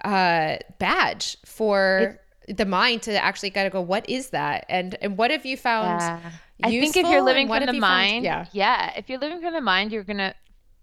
uh 0.02 0.56
badge 0.78 1.36
for 1.44 2.18
it's, 2.48 2.58
the 2.58 2.66
mind 2.66 3.02
to 3.02 3.22
actually 3.22 3.50
gotta 3.50 3.70
go, 3.70 3.80
what 3.80 4.08
is 4.08 4.30
that? 4.30 4.64
And 4.68 4.96
and 5.02 5.18
what 5.18 5.30
have 5.30 5.44
you 5.44 5.58
found 5.58 6.00
yeah 6.00 6.30
I 6.62 6.72
think 6.72 6.96
if 6.96 7.08
you're 7.08 7.22
living 7.22 7.48
from 7.48 7.66
the 7.66 7.72
mind, 7.72 8.24
found, 8.24 8.24
yeah, 8.24 8.46
yeah, 8.52 8.92
if 8.96 9.08
you're 9.08 9.18
living 9.18 9.40
from 9.40 9.52
the 9.52 9.60
mind, 9.60 9.92
you're 9.92 10.04
gonna 10.04 10.34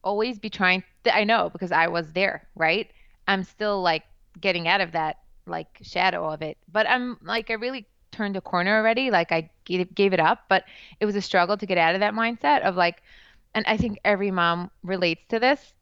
always 0.03 0.39
be 0.39 0.49
trying. 0.49 0.83
Th- 1.03 1.15
I 1.15 1.23
know 1.23 1.49
because 1.49 1.71
I 1.71 1.87
was 1.87 2.11
there, 2.13 2.47
right? 2.55 2.89
I'm 3.27 3.43
still 3.43 3.81
like 3.81 4.03
getting 4.39 4.67
out 4.67 4.81
of 4.81 4.91
that 4.91 5.17
like 5.47 5.79
shadow 5.81 6.29
of 6.31 6.41
it, 6.41 6.57
but 6.71 6.87
I'm 6.87 7.17
like 7.21 7.49
I 7.49 7.53
really 7.53 7.87
turned 8.11 8.35
a 8.35 8.41
corner 8.41 8.77
already. 8.77 9.09
Like 9.09 9.31
I 9.31 9.49
gave, 9.65 9.93
gave 9.95 10.13
it 10.13 10.19
up, 10.19 10.45
but 10.49 10.65
it 10.99 11.05
was 11.05 11.15
a 11.15 11.21
struggle 11.21 11.57
to 11.57 11.65
get 11.65 11.77
out 11.77 11.95
of 11.95 12.01
that 12.01 12.13
mindset 12.13 12.61
of 12.61 12.75
like, 12.75 13.01
and 13.55 13.65
I 13.67 13.77
think 13.77 13.99
every 14.03 14.31
mom 14.31 14.69
relates 14.83 15.25
to 15.29 15.39
this. 15.39 15.73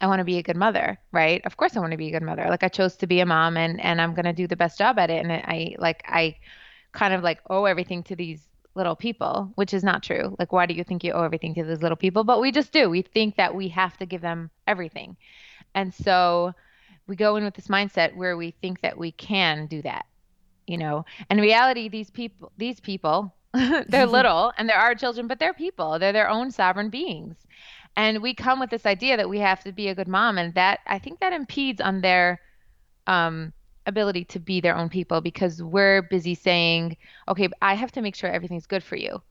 I 0.00 0.06
want 0.06 0.20
to 0.20 0.24
be 0.24 0.38
a 0.38 0.42
good 0.42 0.56
mother, 0.56 0.98
right? 1.10 1.44
Of 1.44 1.56
course 1.56 1.76
I 1.76 1.80
want 1.80 1.90
to 1.90 1.96
be 1.96 2.08
a 2.08 2.12
good 2.12 2.22
mother. 2.22 2.46
Like 2.48 2.62
I 2.62 2.68
chose 2.68 2.96
to 2.96 3.06
be 3.06 3.20
a 3.20 3.26
mom 3.26 3.56
and 3.56 3.80
and 3.80 4.00
I'm 4.00 4.14
going 4.14 4.26
to 4.26 4.32
do 4.32 4.46
the 4.46 4.56
best 4.56 4.78
job 4.78 4.98
at 4.98 5.10
it 5.10 5.24
and 5.24 5.32
I 5.32 5.74
like 5.78 6.02
I 6.06 6.36
kind 6.92 7.12
of 7.12 7.22
like 7.22 7.40
owe 7.50 7.64
everything 7.64 8.02
to 8.04 8.14
these 8.16 8.46
little 8.74 8.96
people, 8.96 9.50
which 9.56 9.74
is 9.74 9.82
not 9.82 10.02
true. 10.02 10.36
Like, 10.38 10.52
why 10.52 10.66
do 10.66 10.74
you 10.74 10.84
think 10.84 11.02
you 11.02 11.12
owe 11.12 11.22
everything 11.22 11.54
to 11.54 11.64
those 11.64 11.82
little 11.82 11.96
people? 11.96 12.24
But 12.24 12.40
we 12.40 12.52
just 12.52 12.72
do. 12.72 12.88
We 12.88 13.02
think 13.02 13.36
that 13.36 13.54
we 13.54 13.68
have 13.68 13.96
to 13.98 14.06
give 14.06 14.20
them 14.20 14.50
everything. 14.66 15.16
And 15.74 15.92
so 15.92 16.54
we 17.06 17.16
go 17.16 17.36
in 17.36 17.44
with 17.44 17.54
this 17.54 17.68
mindset 17.68 18.14
where 18.14 18.36
we 18.36 18.52
think 18.62 18.80
that 18.82 18.96
we 18.96 19.12
can 19.12 19.66
do 19.66 19.82
that, 19.82 20.06
you 20.66 20.78
know. 20.78 21.04
And 21.28 21.38
in 21.38 21.44
reality, 21.44 21.88
these 21.88 22.10
people, 22.10 22.52
these 22.56 22.80
people, 22.80 23.34
they're 23.52 24.06
little 24.18 24.52
and 24.56 24.68
they're 24.68 24.76
our 24.76 24.94
children, 24.94 25.26
but 25.26 25.38
they're 25.38 25.54
people. 25.54 25.98
They're 25.98 26.12
their 26.12 26.30
own 26.30 26.50
sovereign 26.50 26.90
beings. 26.90 27.36
And 27.96 28.22
we 28.22 28.34
come 28.34 28.60
with 28.60 28.70
this 28.70 28.86
idea 28.86 29.16
that 29.16 29.28
we 29.28 29.40
have 29.40 29.64
to 29.64 29.72
be 29.72 29.88
a 29.88 29.94
good 29.94 30.06
mom. 30.06 30.38
And 30.38 30.54
that, 30.54 30.80
I 30.86 30.98
think 30.98 31.18
that 31.20 31.32
impedes 31.32 31.80
on 31.80 32.00
their, 32.00 32.40
um, 33.06 33.52
ability 33.88 34.24
to 34.26 34.40
be 34.40 34.60
their 34.60 34.76
own 34.76 34.90
people 34.90 35.20
because 35.20 35.62
we're 35.62 36.02
busy 36.02 36.34
saying, 36.36 36.96
okay, 37.28 37.48
I 37.62 37.74
have 37.74 37.92
to 37.92 38.02
make 38.02 38.14
sure 38.16 38.30
everything's 38.30 38.66
good 38.66 38.84
for 38.84 38.96
you. 38.96 39.22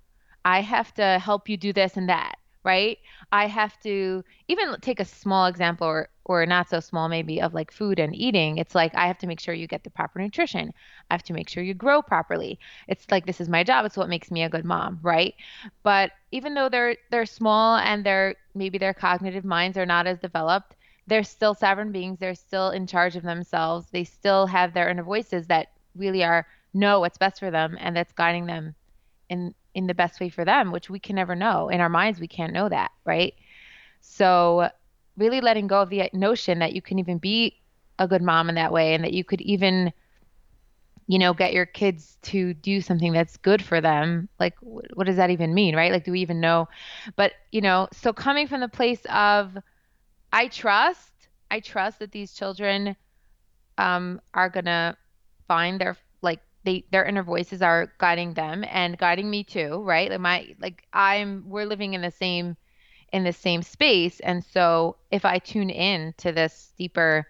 I 0.46 0.62
have 0.62 0.94
to 0.96 1.20
help 1.20 1.50
you 1.50 1.58
do 1.58 1.74
this 1.74 1.98
and 1.98 2.10
that, 2.10 2.38
right? 2.64 2.98
I 3.32 3.48
have 3.48 3.80
to 3.82 4.24
even 4.48 4.80
take 4.82 5.00
a 5.00 5.06
small 5.06 5.48
example 5.48 5.88
or 5.88 6.10
or 6.26 6.46
not 6.46 6.70
so 6.70 6.80
small 6.82 7.08
maybe 7.10 7.42
of 7.42 7.54
like 7.54 7.72
food 7.72 8.00
and 8.00 8.16
eating. 8.16 8.58
It's 8.58 8.76
like 8.76 8.94
I 8.96 9.08
have 9.08 9.18
to 9.20 9.28
make 9.28 9.40
sure 9.40 9.54
you 9.54 9.68
get 9.68 9.84
the 9.84 9.90
proper 9.92 10.20
nutrition. 10.20 10.74
I 11.10 11.14
have 11.14 11.24
to 11.24 11.34
make 11.34 11.50
sure 11.50 11.64
you 11.64 11.74
grow 11.74 12.02
properly. 12.02 12.60
It's 12.88 13.10
like 13.12 13.26
this 13.26 13.42
is 13.42 13.50
my 13.50 13.64
job. 13.64 13.86
It's 13.86 13.98
what 13.98 14.10
makes 14.10 14.32
me 14.32 14.44
a 14.44 14.50
good 14.50 14.66
mom, 14.66 15.00
right? 15.04 15.36
But 15.84 16.12
even 16.32 16.54
though 16.56 16.70
they're 16.70 16.98
they're 17.12 17.26
small 17.26 17.78
and 17.78 18.06
they're 18.06 18.36
maybe 18.56 18.78
their 18.78 18.94
cognitive 18.94 19.46
minds 19.46 19.78
are 19.78 19.86
not 19.86 20.08
as 20.08 20.20
developed, 20.20 20.76
they're 21.08 21.24
still 21.24 21.54
sovereign 21.54 21.92
beings. 21.92 22.20
They're 22.20 22.36
still 22.36 22.70
in 22.70 22.86
charge 22.86 23.16
of 23.16 23.24
themselves. 23.24 23.88
They 23.92 24.04
still 24.04 24.46
have 24.48 24.74
their 24.74 24.90
inner 24.90 25.04
voices 25.04 25.48
that 25.48 25.72
really 25.96 26.24
are 26.24 26.46
know 26.74 27.00
what's 27.00 27.18
best 27.18 27.40
for 27.40 27.50
them 27.50 27.78
and 27.80 27.96
that's 27.96 28.14
guiding 28.14 28.46
them 28.46 28.76
in 29.30 29.54
in 29.74 29.88
the 29.88 29.94
best 29.94 30.20
way 30.20 30.30
for 30.30 30.44
them, 30.44 30.72
which 30.72 30.90
we 30.90 31.00
can 31.00 31.16
never 31.16 31.36
know. 31.36 31.70
In 31.70 31.82
our 31.82 31.90
minds, 31.90 32.20
we 32.20 32.28
can't 32.28 32.54
know 32.54 32.68
that, 32.68 32.92
right? 33.06 33.36
So, 34.02 34.70
really 35.18 35.40
letting 35.42 35.68
go 35.68 35.82
of 35.82 35.90
the 35.90 36.10
notion 36.14 36.60
that 36.60 36.74
you 36.74 36.82
can 36.82 37.00
even 37.00 37.20
be 37.20 37.60
a 38.00 38.08
good 38.08 38.22
mom 38.22 38.50
in 38.50 38.56
that 38.56 38.72
way 38.72 38.94
and 38.94 39.04
that 39.04 39.14
you 39.14 39.24
could 39.24 39.42
even 39.42 39.94
you 41.08 41.18
know 41.20 41.34
get 41.34 41.54
your 41.54 41.66
kids 41.66 42.18
to 42.22 42.54
do 42.54 42.82
something 42.82 43.14
that's 43.14 43.38
good 43.38 43.64
for 43.64 43.82
them 43.82 44.28
like 44.40 44.54
what 44.62 45.08
does 45.08 45.16
that 45.16 45.30
even 45.30 45.54
mean 45.54 45.76
right 45.76 45.92
like 45.92 46.04
do 46.04 46.12
we 46.12 46.20
even 46.20 46.40
know 46.40 46.68
but 47.16 47.32
you 47.52 47.62
know 47.62 47.88
so 47.94 48.12
coming 48.14 48.48
from 48.48 48.60
the 48.60 48.68
place 48.68 49.02
of 49.10 49.58
i 50.34 50.48
trust 50.48 51.30
i 51.52 51.60
trust 51.60 52.00
that 52.00 52.12
these 52.12 52.34
children 52.34 52.96
um 53.78 54.20
are 54.34 54.50
gonna 54.50 54.98
find 55.48 55.80
their 55.80 55.96
like 56.22 56.42
they 56.64 56.84
their 56.92 57.06
inner 57.06 57.24
voices 57.24 57.62
are 57.62 57.94
guiding 57.98 58.34
them 58.34 58.64
and 58.70 58.98
guiding 58.98 59.30
me 59.30 59.44
too, 59.44 59.82
right? 59.84 60.10
Like 60.12 60.20
my 60.20 60.56
like 60.60 60.84
I'm 60.94 61.46
we're 61.48 61.66
living 61.66 61.94
in 61.94 62.02
the 62.02 62.12
same 62.12 62.58
in 63.14 63.24
the 63.24 63.34
same 63.34 63.64
space 63.64 64.20
and 64.20 64.44
so 64.44 64.98
if 65.10 65.24
I 65.24 65.40
tune 65.40 65.70
in 65.70 66.14
to 66.18 66.32
this 66.34 66.74
deeper 66.78 67.26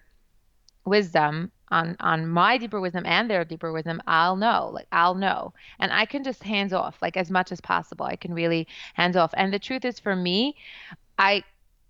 wisdom 0.86 1.52
on 1.70 1.96
on 2.00 2.28
my 2.28 2.58
deeper 2.58 2.80
wisdom 2.80 3.06
and 3.06 3.30
their 3.30 3.46
deeper 3.46 3.72
wisdom, 3.72 4.02
I'll 4.08 4.38
know. 4.38 4.72
Like 4.74 4.88
I'll 4.92 5.16
know. 5.16 5.54
And 5.80 5.92
I 5.94 6.06
can 6.06 6.24
just 6.24 6.42
hands 6.44 6.74
off 6.74 6.98
like 7.02 7.18
as 7.18 7.30
much 7.30 7.52
as 7.52 7.62
possible. 7.62 8.06
I 8.06 8.16
can 8.16 8.34
really 8.34 8.68
hands 8.96 9.16
off. 9.16 9.32
And 9.38 9.54
the 9.54 9.60
truth 9.60 9.86
is 9.86 10.00
for 10.00 10.16
me, 10.16 10.56
I 11.20 11.44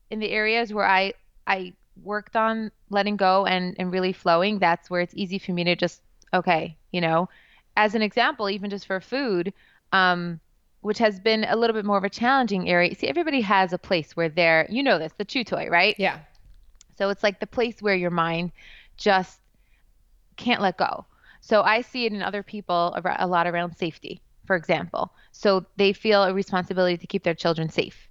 in 0.09 0.19
the 0.19 0.29
areas 0.29 0.73
where 0.73 0.85
I 0.85 1.13
I 1.45 1.73
worked 2.03 2.35
on 2.35 2.71
letting 2.89 3.17
go 3.17 3.45
and 3.45 3.75
and 3.79 3.91
really 3.91 4.13
flowing, 4.13 4.59
that's 4.59 4.89
where 4.89 5.01
it's 5.01 5.13
easy 5.15 5.39
for 5.39 5.51
me 5.51 5.63
to 5.65 5.75
just 5.75 6.01
okay, 6.33 6.77
you 6.91 7.01
know, 7.01 7.29
as 7.75 7.95
an 7.95 8.01
example, 8.01 8.49
even 8.49 8.69
just 8.69 8.87
for 8.87 8.99
food, 8.99 9.53
um, 9.93 10.39
which 10.81 10.97
has 10.97 11.19
been 11.19 11.45
a 11.45 11.55
little 11.55 11.73
bit 11.73 11.85
more 11.85 11.97
of 11.97 12.03
a 12.03 12.09
challenging 12.09 12.69
area. 12.69 12.93
See, 12.95 13.07
everybody 13.07 13.41
has 13.41 13.73
a 13.73 13.77
place 13.77 14.15
where 14.15 14.29
they're, 14.29 14.67
you 14.69 14.83
know, 14.83 14.99
this, 14.99 15.13
the 15.17 15.25
chew 15.25 15.43
toy, 15.43 15.67
right? 15.69 15.95
Yeah. 15.97 16.19
So 16.97 17.09
it's 17.09 17.23
like 17.23 17.39
the 17.39 17.47
place 17.47 17.81
where 17.81 17.95
your 17.95 18.09
mind 18.09 18.51
just 18.97 19.39
can't 20.35 20.61
let 20.61 20.77
go. 20.77 21.05
So 21.41 21.61
I 21.61 21.81
see 21.81 22.05
it 22.05 22.13
in 22.13 22.21
other 22.21 22.43
people 22.43 22.97
a 23.19 23.27
lot 23.27 23.47
around 23.47 23.75
safety, 23.75 24.21
for 24.45 24.55
example. 24.55 25.13
So 25.31 25.65
they 25.77 25.93
feel 25.93 26.23
a 26.23 26.33
responsibility 26.33 26.97
to 26.97 27.07
keep 27.07 27.23
their 27.23 27.35
children 27.35 27.69
safe, 27.69 28.06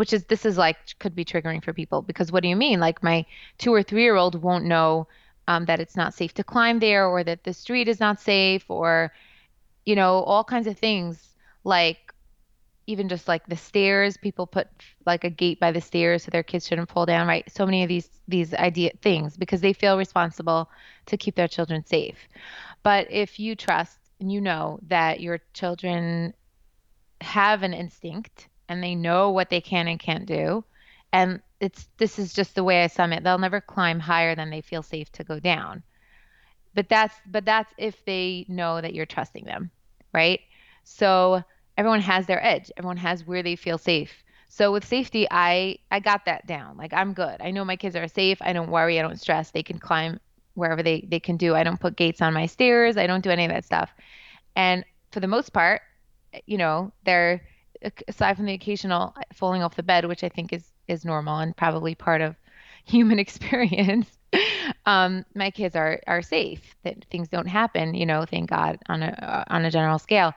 which 0.00 0.14
is 0.14 0.24
this 0.24 0.46
is 0.46 0.56
like 0.56 0.78
could 0.98 1.14
be 1.14 1.26
triggering 1.26 1.62
for 1.62 1.74
people 1.74 2.00
because 2.00 2.32
what 2.32 2.42
do 2.42 2.48
you 2.48 2.56
mean? 2.56 2.80
Like 2.80 3.02
my 3.02 3.26
two 3.58 3.70
or 3.70 3.82
three 3.82 4.02
year 4.02 4.16
old 4.16 4.40
won't 4.42 4.64
know 4.64 5.06
um, 5.46 5.66
that 5.66 5.78
it's 5.78 5.94
not 5.94 6.14
safe 6.14 6.32
to 6.36 6.42
climb 6.42 6.78
there 6.78 7.06
or 7.06 7.22
that 7.22 7.44
the 7.44 7.52
street 7.52 7.86
is 7.86 8.00
not 8.00 8.18
safe 8.18 8.64
or 8.70 9.12
you 9.84 9.94
know 9.94 10.22
all 10.22 10.42
kinds 10.42 10.66
of 10.66 10.78
things. 10.78 11.36
Like 11.64 12.14
even 12.86 13.10
just 13.10 13.28
like 13.28 13.44
the 13.46 13.58
stairs 13.58 14.16
people 14.16 14.46
put 14.46 14.68
like 15.04 15.24
a 15.24 15.28
gate 15.28 15.60
by 15.60 15.70
the 15.70 15.82
stairs 15.82 16.22
so 16.24 16.30
their 16.30 16.42
kids 16.42 16.66
shouldn't 16.66 16.90
fall 16.90 17.04
down 17.04 17.28
right? 17.28 17.44
So 17.52 17.66
many 17.66 17.82
of 17.82 17.90
these 17.90 18.08
these 18.26 18.54
idea 18.54 18.92
things 19.02 19.36
because 19.36 19.60
they 19.60 19.74
feel 19.74 19.98
responsible 19.98 20.70
to 21.10 21.18
keep 21.18 21.34
their 21.34 21.48
children 21.56 21.84
safe. 21.84 22.16
But 22.82 23.06
if 23.10 23.38
you 23.38 23.54
trust 23.54 23.98
and 24.18 24.32
you 24.32 24.40
know 24.40 24.78
that 24.88 25.20
your 25.20 25.40
children 25.52 26.32
have 27.20 27.62
an 27.62 27.74
instinct 27.74 28.48
and 28.70 28.82
they 28.82 28.94
know 28.94 29.30
what 29.30 29.50
they 29.50 29.60
can 29.60 29.86
and 29.88 30.00
can't 30.00 30.24
do 30.26 30.64
and 31.12 31.40
it's 31.60 31.88
this 31.98 32.18
is 32.18 32.32
just 32.32 32.54
the 32.54 32.64
way 32.64 32.82
I 32.82 32.86
sum 32.86 33.12
it. 33.12 33.22
They'll 33.22 33.38
never 33.38 33.60
climb 33.60 34.00
higher 34.00 34.34
than 34.34 34.50
they 34.50 34.60
feel 34.60 34.82
safe 34.82 35.10
to 35.12 35.24
go 35.24 35.38
down. 35.38 35.82
But 36.74 36.88
that's 36.88 37.14
but 37.26 37.44
that's 37.44 37.72
if 37.78 38.04
they 38.04 38.46
know 38.48 38.80
that 38.80 38.94
you're 38.94 39.06
trusting 39.06 39.44
them, 39.44 39.70
right? 40.14 40.40
So 40.84 41.42
everyone 41.76 42.00
has 42.00 42.26
their 42.26 42.44
edge. 42.44 42.70
Everyone 42.76 42.96
has 42.98 43.26
where 43.26 43.42
they 43.42 43.56
feel 43.56 43.78
safe. 43.78 44.24
So 44.48 44.72
with 44.72 44.86
safety, 44.86 45.26
I 45.30 45.78
I 45.90 46.00
got 46.00 46.24
that 46.26 46.46
down. 46.46 46.76
Like 46.76 46.92
I'm 46.92 47.12
good. 47.12 47.36
I 47.40 47.50
know 47.50 47.64
my 47.64 47.76
kids 47.76 47.96
are 47.96 48.08
safe. 48.08 48.38
I 48.40 48.52
don't 48.52 48.70
worry. 48.70 48.98
I 48.98 49.02
don't 49.02 49.20
stress. 49.20 49.50
They 49.50 49.62
can 49.62 49.78
climb 49.78 50.20
wherever 50.54 50.82
they 50.82 51.02
they 51.08 51.20
can 51.20 51.36
do. 51.36 51.54
I 51.54 51.64
don't 51.64 51.80
put 51.80 51.96
gates 51.96 52.22
on 52.22 52.32
my 52.34 52.46
stairs. 52.46 52.96
I 52.96 53.06
don't 53.06 53.24
do 53.24 53.30
any 53.30 53.44
of 53.44 53.50
that 53.50 53.64
stuff. 53.64 53.90
And 54.56 54.84
for 55.10 55.20
the 55.20 55.28
most 55.28 55.52
part, 55.52 55.82
you 56.46 56.56
know, 56.58 56.92
they're 57.04 57.42
aside 58.08 58.36
from 58.36 58.46
the 58.46 58.54
occasional 58.54 59.14
falling 59.32 59.62
off 59.62 59.76
the 59.76 59.82
bed, 59.82 60.04
which 60.04 60.24
I 60.24 60.28
think 60.28 60.52
is 60.52 60.72
is 60.88 61.04
normal 61.04 61.38
and 61.38 61.56
probably 61.56 61.94
part 61.94 62.20
of 62.20 62.36
human 62.84 63.18
experience. 63.18 64.18
um, 64.86 65.24
my 65.34 65.50
kids 65.50 65.76
are 65.76 66.00
are 66.06 66.22
safe. 66.22 66.76
That 66.84 67.04
things 67.10 67.28
don't 67.28 67.46
happen, 67.46 67.94
you 67.94 68.06
know, 68.06 68.24
thank 68.24 68.50
God 68.50 68.78
on 68.88 69.02
a 69.02 69.06
uh, 69.06 69.44
on 69.54 69.64
a 69.64 69.70
general 69.70 69.98
scale. 69.98 70.34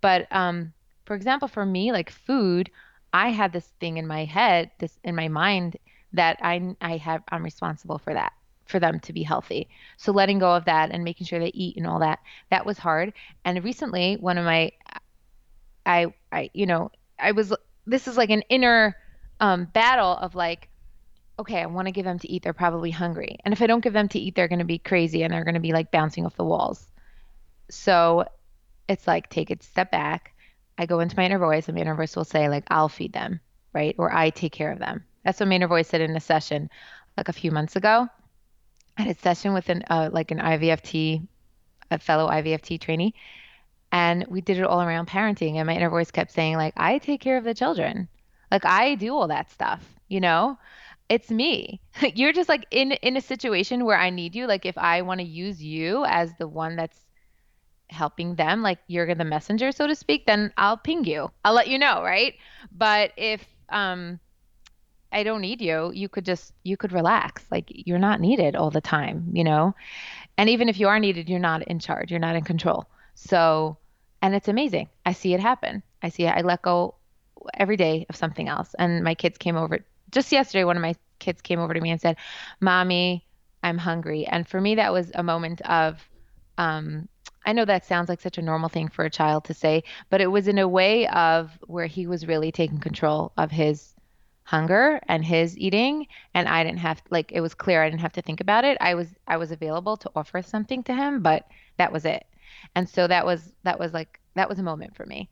But 0.00 0.26
um, 0.30 0.72
for 1.04 1.14
example, 1.14 1.48
for 1.48 1.64
me, 1.64 1.92
like 1.92 2.10
food, 2.10 2.70
I 3.12 3.30
had 3.30 3.52
this 3.52 3.66
thing 3.80 3.96
in 3.96 4.06
my 4.06 4.24
head, 4.24 4.70
this 4.78 4.98
in 5.04 5.14
my 5.14 5.28
mind 5.28 5.76
that 6.12 6.38
I 6.42 6.74
I 6.80 6.96
have 6.98 7.22
I'm 7.28 7.42
responsible 7.42 7.98
for 7.98 8.14
that 8.14 8.32
for 8.66 8.80
them 8.80 8.98
to 9.00 9.12
be 9.12 9.22
healthy. 9.22 9.68
So 9.98 10.12
letting 10.12 10.38
go 10.38 10.54
of 10.54 10.64
that 10.64 10.90
and 10.90 11.04
making 11.04 11.26
sure 11.26 11.38
they 11.38 11.52
eat 11.54 11.76
and 11.76 11.86
all 11.86 12.00
that 12.00 12.20
that 12.50 12.64
was 12.64 12.78
hard. 12.78 13.12
And 13.44 13.62
recently, 13.62 14.16
one 14.16 14.38
of 14.38 14.44
my 14.44 14.72
I 15.86 16.12
I 16.32 16.50
you 16.52 16.66
know 16.66 16.90
I 17.18 17.32
was 17.32 17.52
this 17.86 18.08
is 18.08 18.16
like 18.16 18.30
an 18.30 18.42
inner 18.48 18.96
um, 19.40 19.66
battle 19.66 20.12
of 20.12 20.34
like, 20.34 20.68
okay, 21.38 21.60
I 21.60 21.66
want 21.66 21.86
to 21.86 21.92
give 21.92 22.04
them 22.04 22.18
to 22.20 22.30
eat. 22.30 22.42
They're 22.42 22.52
probably 22.52 22.90
hungry. 22.90 23.38
And 23.44 23.52
if 23.52 23.60
I 23.60 23.66
don't 23.66 23.82
give 23.82 23.92
them 23.92 24.08
to 24.08 24.18
eat, 24.18 24.34
they're 24.34 24.48
going 24.48 24.60
to 24.60 24.64
be 24.64 24.78
crazy 24.78 25.22
and 25.22 25.32
they're 25.32 25.44
going 25.44 25.54
to 25.54 25.60
be 25.60 25.72
like 25.72 25.90
bouncing 25.90 26.24
off 26.24 26.36
the 26.36 26.44
walls. 26.44 26.86
So 27.70 28.24
it's 28.88 29.06
like, 29.06 29.28
take 29.28 29.50
a 29.50 29.62
step 29.62 29.90
back. 29.90 30.32
I 30.78 30.86
go 30.86 31.00
into 31.00 31.16
my 31.16 31.24
inner 31.24 31.38
voice 31.38 31.68
and 31.68 31.76
my 31.76 31.82
inner 31.82 31.94
voice 31.94 32.16
will 32.16 32.24
say, 32.24 32.48
like, 32.48 32.64
I'll 32.68 32.88
feed 32.88 33.12
them, 33.12 33.40
right? 33.72 33.94
Or 33.98 34.12
I 34.12 34.30
take 34.30 34.52
care 34.52 34.72
of 34.72 34.78
them. 34.78 35.04
That's 35.24 35.40
what 35.40 35.48
my 35.48 35.56
inner 35.56 35.68
voice 35.68 35.88
said 35.88 36.00
in 36.00 36.16
a 36.16 36.20
session 36.20 36.70
like 37.16 37.28
a 37.28 37.32
few 37.32 37.50
months 37.50 37.76
ago. 37.76 38.08
I 38.96 39.02
had 39.02 39.16
a 39.16 39.20
session 39.20 39.54
with 39.54 39.68
an 39.70 39.82
uh, 39.90 40.10
like 40.12 40.30
an 40.30 40.38
IVFT, 40.38 41.26
a 41.90 41.98
fellow 41.98 42.28
IVFT 42.28 42.80
trainee, 42.80 43.14
and 43.94 44.26
we 44.26 44.40
did 44.40 44.58
it 44.58 44.64
all 44.64 44.82
around 44.82 45.06
parenting. 45.06 45.54
And 45.54 45.68
my 45.68 45.76
inner 45.76 45.88
voice 45.88 46.10
kept 46.10 46.32
saying, 46.32 46.56
like, 46.56 46.74
I 46.76 46.98
take 46.98 47.20
care 47.20 47.36
of 47.36 47.44
the 47.44 47.54
children. 47.54 48.08
Like 48.50 48.64
I 48.64 48.96
do 48.96 49.14
all 49.14 49.28
that 49.28 49.52
stuff, 49.52 49.84
you 50.08 50.20
know? 50.20 50.58
It's 51.08 51.30
me. 51.30 51.80
You're 52.14 52.32
just 52.32 52.48
like 52.48 52.66
in 52.72 52.92
in 52.92 53.16
a 53.16 53.20
situation 53.20 53.84
where 53.84 53.96
I 53.96 54.10
need 54.10 54.34
you. 54.34 54.48
Like 54.48 54.66
if 54.66 54.76
I 54.76 55.02
want 55.02 55.20
to 55.20 55.26
use 55.26 55.62
you 55.62 56.04
as 56.06 56.32
the 56.38 56.48
one 56.48 56.74
that's 56.74 56.98
helping 57.88 58.34
them, 58.34 58.62
like 58.62 58.80
you're 58.88 59.14
the 59.14 59.24
messenger, 59.24 59.70
so 59.70 59.86
to 59.86 59.94
speak, 59.94 60.26
then 60.26 60.52
I'll 60.56 60.76
ping 60.76 61.04
you. 61.04 61.30
I'll 61.44 61.54
let 61.54 61.68
you 61.68 61.78
know, 61.78 62.02
right? 62.02 62.34
But 62.72 63.12
if 63.16 63.44
um 63.68 64.18
I 65.12 65.22
don't 65.22 65.42
need 65.42 65.60
you, 65.60 65.92
you 65.94 66.08
could 66.08 66.24
just 66.24 66.52
you 66.64 66.76
could 66.76 66.92
relax. 66.92 67.44
Like 67.48 67.66
you're 67.68 68.00
not 68.00 68.20
needed 68.20 68.56
all 68.56 68.70
the 68.70 68.80
time, 68.80 69.30
you 69.32 69.44
know? 69.44 69.74
And 70.36 70.48
even 70.48 70.68
if 70.68 70.80
you 70.80 70.88
are 70.88 70.98
needed, 70.98 71.28
you're 71.28 71.38
not 71.38 71.62
in 71.62 71.78
charge. 71.78 72.10
You're 72.10 72.18
not 72.18 72.34
in 72.34 72.42
control. 72.42 72.88
So 73.14 73.78
and 74.24 74.34
it's 74.34 74.48
amazing. 74.48 74.88
I 75.04 75.12
see 75.12 75.34
it 75.34 75.40
happen. 75.40 75.82
I 76.02 76.08
see 76.08 76.24
it. 76.24 76.34
I 76.34 76.40
let 76.40 76.62
go 76.62 76.94
every 77.52 77.76
day 77.76 78.06
of 78.08 78.16
something 78.16 78.48
else. 78.48 78.74
And 78.78 79.04
my 79.04 79.14
kids 79.14 79.36
came 79.36 79.54
over 79.54 79.80
just 80.12 80.32
yesterday. 80.32 80.64
One 80.64 80.78
of 80.78 80.80
my 80.80 80.94
kids 81.18 81.42
came 81.42 81.60
over 81.60 81.74
to 81.74 81.80
me 81.80 81.90
and 81.90 82.00
said, 82.00 82.16
"Mommy, 82.58 83.26
I'm 83.62 83.76
hungry." 83.76 84.24
And 84.26 84.48
for 84.48 84.58
me, 84.62 84.76
that 84.76 84.94
was 84.94 85.12
a 85.14 85.22
moment 85.22 85.60
of 85.60 86.02
um, 86.56 87.06
I 87.44 87.52
know 87.52 87.66
that 87.66 87.84
sounds 87.84 88.08
like 88.08 88.22
such 88.22 88.38
a 88.38 88.42
normal 88.42 88.70
thing 88.70 88.88
for 88.88 89.04
a 89.04 89.10
child 89.10 89.44
to 89.44 89.52
say, 89.52 89.84
but 90.08 90.22
it 90.22 90.28
was 90.28 90.48
in 90.48 90.58
a 90.58 90.66
way 90.66 91.06
of 91.08 91.58
where 91.66 91.86
he 91.86 92.06
was 92.06 92.26
really 92.26 92.50
taking 92.50 92.80
control 92.80 93.32
of 93.36 93.50
his 93.50 93.92
hunger 94.44 95.00
and 95.06 95.22
his 95.22 95.56
eating 95.58 96.06
and 96.34 96.48
I 96.48 96.64
didn't 96.64 96.78
have 96.78 97.02
like 97.10 97.32
it 97.32 97.40
was 97.40 97.54
clear 97.54 97.82
I 97.82 97.90
didn't 97.90 98.02
have 98.02 98.12
to 98.14 98.22
think 98.22 98.40
about 98.40 98.64
it. 98.64 98.78
I 98.80 98.94
was 98.94 99.08
I 99.26 99.36
was 99.36 99.50
available 99.50 99.98
to 99.98 100.10
offer 100.16 100.40
something 100.40 100.82
to 100.84 100.94
him, 100.94 101.20
but 101.20 101.46
that 101.76 101.92
was 101.92 102.06
it. 102.06 102.24
And 102.74 102.88
so 102.88 103.06
that 103.06 103.24
was 103.26 103.52
that 103.64 103.78
was 103.78 103.92
like 103.92 104.20
that 104.34 104.48
was 104.48 104.58
a 104.58 104.62
moment 104.62 104.96
for 104.96 105.06
me 105.06 105.30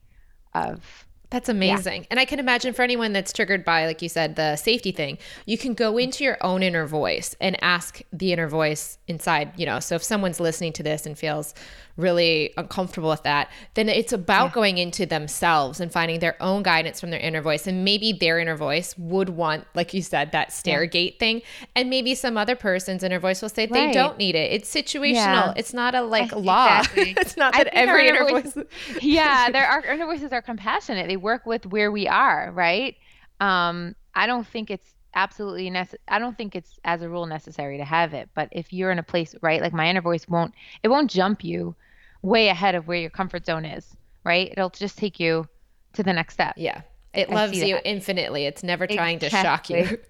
of 0.54 1.06
That's 1.32 1.48
amazing. 1.48 2.02
Yeah. 2.02 2.08
And 2.10 2.20
I 2.20 2.26
can 2.26 2.38
imagine 2.38 2.74
for 2.74 2.82
anyone 2.82 3.14
that's 3.14 3.32
triggered 3.32 3.64
by, 3.64 3.86
like 3.86 4.02
you 4.02 4.10
said, 4.10 4.36
the 4.36 4.54
safety 4.56 4.92
thing, 4.92 5.16
you 5.46 5.56
can 5.56 5.72
go 5.72 5.96
into 5.96 6.24
your 6.24 6.36
own 6.42 6.62
inner 6.62 6.86
voice 6.86 7.34
and 7.40 7.56
ask 7.64 8.02
the 8.12 8.34
inner 8.34 8.48
voice 8.48 8.98
inside, 9.08 9.50
you 9.56 9.64
know. 9.64 9.80
So 9.80 9.94
if 9.94 10.02
someone's 10.02 10.40
listening 10.40 10.74
to 10.74 10.82
this 10.82 11.06
and 11.06 11.18
feels 11.18 11.54
really 11.96 12.52
uncomfortable 12.56 13.10
with 13.10 13.22
that, 13.22 13.50
then 13.74 13.88
it's 13.88 14.12
about 14.12 14.46
yeah. 14.46 14.54
going 14.54 14.78
into 14.78 15.06
themselves 15.06 15.80
and 15.80 15.92
finding 15.92 16.20
their 16.20 16.40
own 16.42 16.62
guidance 16.62 17.00
from 17.00 17.10
their 17.10 17.20
inner 17.20 17.42
voice. 17.42 17.66
And 17.66 17.84
maybe 17.84 18.12
their 18.12 18.38
inner 18.38 18.56
voice 18.56 18.96
would 18.98 19.28
want, 19.30 19.66
like 19.74 19.94
you 19.94 20.02
said, 20.02 20.32
that 20.32 20.52
stair 20.52 20.86
gate 20.86 21.18
thing. 21.18 21.42
And 21.74 21.90
maybe 21.90 22.14
some 22.14 22.36
other 22.36 22.56
person's 22.56 23.02
inner 23.02 23.18
voice 23.18 23.42
will 23.42 23.48
say 23.48 23.66
right. 23.66 23.72
they 23.72 23.92
don't 23.92 24.18
need 24.18 24.34
it. 24.34 24.52
It's 24.52 24.72
situational. 24.72 25.12
Yeah. 25.12 25.54
It's 25.56 25.74
not 25.74 25.94
a 25.94 26.02
like 26.02 26.32
law. 26.32 26.78
Exactly. 26.78 27.14
it's 27.18 27.36
not 27.36 27.52
that 27.54 27.68
every 27.72 28.08
inner 28.08 28.28
voice. 28.28 28.54
voice 28.54 28.66
yeah, 29.00 29.50
there 29.52 29.66
are 29.66 29.84
inner 29.84 30.06
voices 30.06 30.32
are 30.32 30.42
compassionate. 30.42 31.08
They 31.08 31.16
work 31.16 31.46
with 31.46 31.66
where 31.66 31.90
we 31.90 32.08
are, 32.08 32.50
right? 32.52 32.96
Um, 33.40 33.94
I 34.14 34.26
don't 34.26 34.46
think 34.46 34.70
it's 34.70 34.94
absolutely 35.14 35.68
necessary. 35.70 36.00
I 36.08 36.18
don't 36.18 36.36
think 36.36 36.54
it's 36.54 36.78
as 36.84 37.02
a 37.02 37.08
rule 37.08 37.26
necessary 37.26 37.78
to 37.78 37.84
have 37.84 38.14
it, 38.14 38.28
but 38.34 38.48
if 38.52 38.72
you're 38.72 38.90
in 38.90 38.98
a 38.98 39.02
place, 39.02 39.34
right, 39.42 39.60
like 39.60 39.72
my 39.72 39.88
inner 39.88 40.00
voice 40.00 40.28
won't 40.28 40.54
it 40.82 40.88
won't 40.88 41.10
jump 41.10 41.44
you 41.44 41.74
way 42.22 42.48
ahead 42.48 42.74
of 42.74 42.86
where 42.86 42.98
your 42.98 43.10
comfort 43.10 43.46
zone 43.46 43.64
is, 43.64 43.96
right? 44.24 44.50
It'll 44.50 44.70
just 44.70 44.98
take 44.98 45.18
you 45.20 45.46
to 45.94 46.02
the 46.02 46.12
next 46.12 46.34
step. 46.34 46.54
Yeah. 46.56 46.82
It 47.14 47.30
I 47.30 47.34
loves 47.34 47.58
you 47.58 47.74
that. 47.74 47.88
infinitely. 47.88 48.46
It's 48.46 48.62
never 48.62 48.86
trying 48.86 49.16
exactly. 49.16 49.82
to 49.82 49.88
shock 49.88 50.04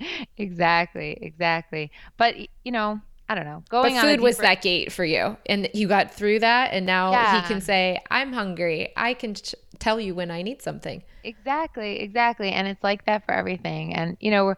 you. 0.00 0.16
exactly, 0.36 1.18
exactly. 1.22 1.90
But 2.16 2.36
you 2.64 2.72
know, 2.72 3.00
I 3.28 3.34
don't 3.34 3.44
know. 3.44 3.62
Going 3.68 3.94
but 3.94 4.00
food 4.00 4.10
deeper- 4.12 4.22
was 4.22 4.38
that 4.38 4.62
gate 4.62 4.90
for 4.90 5.04
you, 5.04 5.36
and 5.46 5.68
you 5.74 5.86
got 5.86 6.14
through 6.14 6.40
that, 6.40 6.72
and 6.72 6.86
now 6.86 7.12
yeah. 7.12 7.42
he 7.42 7.48
can 7.48 7.60
say, 7.60 8.00
"I'm 8.10 8.32
hungry. 8.32 8.92
I 8.96 9.14
can 9.14 9.34
ch- 9.34 9.54
tell 9.78 10.00
you 10.00 10.14
when 10.14 10.30
I 10.30 10.42
need 10.42 10.62
something." 10.62 11.02
Exactly, 11.24 12.00
exactly, 12.00 12.50
and 12.50 12.66
it's 12.66 12.82
like 12.82 13.04
that 13.04 13.26
for 13.26 13.32
everything. 13.32 13.94
And 13.94 14.16
you 14.20 14.30
know, 14.30 14.54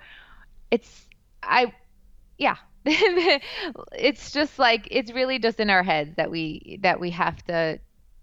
it's 0.70 1.06
I, 1.42 1.72
yeah, 2.38 2.56
it's 2.84 4.30
just 4.30 4.58
like 4.58 4.86
it's 4.90 5.12
really 5.12 5.38
just 5.40 5.58
in 5.58 5.68
our 5.68 5.82
heads 5.82 6.14
that 6.16 6.30
we 6.30 6.78
that 6.82 7.00
we 7.00 7.10
have 7.10 7.44
to 7.46 7.80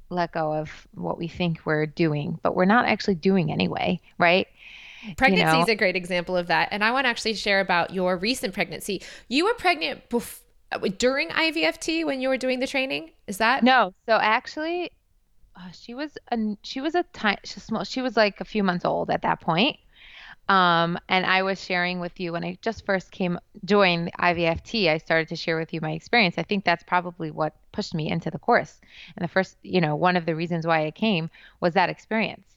let 0.09 0.31
go 0.31 0.53
of 0.53 0.87
what 0.93 1.17
we 1.17 1.27
think 1.27 1.59
we're 1.65 1.85
doing, 1.85 2.39
but 2.41 2.55
we're 2.55 2.65
not 2.65 2.85
actually 2.85 3.15
doing 3.15 3.51
anyway, 3.51 3.99
right? 4.17 4.47
Pregnancy 5.17 5.45
you 5.45 5.57
know? 5.57 5.63
is 5.63 5.69
a 5.69 5.75
great 5.75 5.95
example 5.95 6.35
of 6.35 6.47
that. 6.47 6.69
And 6.71 6.83
I 6.83 6.91
want 6.91 7.05
to 7.05 7.09
actually 7.09 7.35
share 7.35 7.59
about 7.59 7.93
your 7.93 8.17
recent 8.17 8.53
pregnancy. 8.53 9.01
You 9.27 9.45
were 9.45 9.53
pregnant 9.53 10.09
bef- 10.09 10.41
during 10.97 11.29
IVFT 11.29 12.05
when 12.05 12.21
you 12.21 12.29
were 12.29 12.37
doing 12.37 12.59
the 12.59 12.67
training. 12.67 13.11
Is 13.27 13.37
that 13.37 13.63
no? 13.63 13.93
So 14.07 14.13
actually, 14.13 14.91
uh, 15.55 15.71
she 15.71 15.93
was 15.93 16.17
a 16.31 16.37
she 16.63 16.81
was 16.81 16.95
a 16.95 17.03
tiny 17.13 17.37
she, 17.43 17.59
small, 17.59 17.83
she 17.83 18.01
was 18.01 18.17
like 18.17 18.41
a 18.41 18.45
few 18.45 18.63
months 18.63 18.85
old 18.85 19.09
at 19.09 19.21
that 19.21 19.41
point. 19.41 19.77
Um, 20.49 20.97
and 21.09 21.25
I 21.25 21.43
was 21.43 21.61
sharing 21.61 21.99
with 21.99 22.19
you 22.21 22.31
when 22.31 22.45
I 22.45 22.57
just 22.61 22.85
first 22.85 23.11
came 23.11 23.37
joined 23.65 24.11
IVFT. 24.17 24.87
I 24.87 24.97
started 24.97 25.27
to 25.29 25.35
share 25.35 25.57
with 25.57 25.73
you 25.73 25.81
my 25.81 25.91
experience. 25.91 26.35
I 26.37 26.43
think 26.43 26.63
that's 26.63 26.83
probably 26.83 27.31
what 27.31 27.55
pushed 27.73 27.93
me 27.93 28.09
into 28.09 28.31
the 28.31 28.39
course. 28.39 28.79
And 29.15 29.23
the 29.23 29.27
first, 29.27 29.57
you 29.61 29.81
know, 29.81 29.95
one 29.95 30.15
of 30.15 30.25
the 30.25 30.35
reasons 30.35 30.65
why 30.65 30.85
I 30.85 30.91
came 30.91 31.29
was 31.59 31.73
that 31.73 31.89
experience 31.89 32.47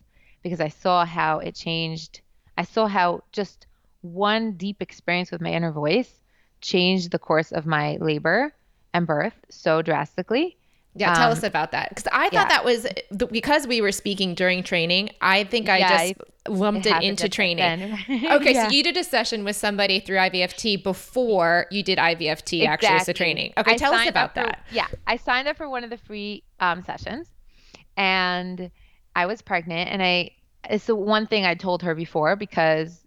because 0.42 0.60
I 0.60 0.68
saw 0.68 1.04
how 1.04 1.40
it 1.40 1.54
changed 1.54 2.20
I 2.58 2.64
saw 2.64 2.86
how 2.86 3.22
just 3.32 3.66
one 4.02 4.52
deep 4.52 4.80
experience 4.80 5.30
with 5.30 5.40
my 5.40 5.52
inner 5.52 5.72
voice 5.72 6.20
changed 6.60 7.10
the 7.10 7.18
course 7.18 7.52
of 7.52 7.66
my 7.66 7.96
labor 8.00 8.52
and 8.92 9.06
birth 9.06 9.34
so 9.48 9.82
drastically. 9.82 10.56
Yeah, 10.96 11.14
tell 11.14 11.26
um, 11.26 11.32
us 11.32 11.44
about 11.44 11.70
that 11.70 11.90
because 11.90 12.08
I 12.10 12.24
thought 12.30 12.32
yeah. 12.32 12.48
that 12.48 12.64
was 12.64 12.84
because 13.30 13.64
we 13.64 13.80
were 13.80 13.92
speaking 13.92 14.34
during 14.34 14.64
training. 14.64 15.10
I 15.20 15.44
think 15.44 15.68
I 15.68 15.78
yeah, 15.78 15.98
just 16.08 16.14
lumped 16.48 16.86
it, 16.86 16.96
it 16.96 17.02
into 17.04 17.28
training. 17.28 17.92
okay, 18.10 18.54
yeah. 18.54 18.66
so 18.66 18.74
you 18.74 18.82
did 18.82 18.96
a 18.96 19.04
session 19.04 19.44
with 19.44 19.54
somebody 19.54 20.00
through 20.00 20.16
IVFT 20.16 20.82
before 20.82 21.66
you 21.70 21.84
did 21.84 21.98
IVFT 21.98 22.62
exactly. 22.62 22.66
actually 22.66 22.88
as 22.88 23.08
a 23.08 23.12
training. 23.12 23.52
Okay, 23.56 23.74
I 23.74 23.76
tell 23.76 23.94
us 23.94 24.08
about 24.08 24.30
for, 24.30 24.40
that. 24.40 24.66
Yeah, 24.72 24.88
I 25.06 25.16
signed 25.16 25.46
up 25.46 25.56
for 25.56 25.68
one 25.68 25.84
of 25.84 25.90
the 25.90 25.96
free 25.96 26.42
um, 26.58 26.82
sessions, 26.82 27.28
and 27.96 28.72
I 29.14 29.26
was 29.26 29.42
pregnant, 29.42 29.90
and 29.90 30.02
I 30.02 30.32
it's 30.68 30.86
the 30.86 30.96
one 30.96 31.26
thing 31.26 31.44
I 31.44 31.54
told 31.54 31.82
her 31.82 31.94
before 31.94 32.36
because 32.36 33.00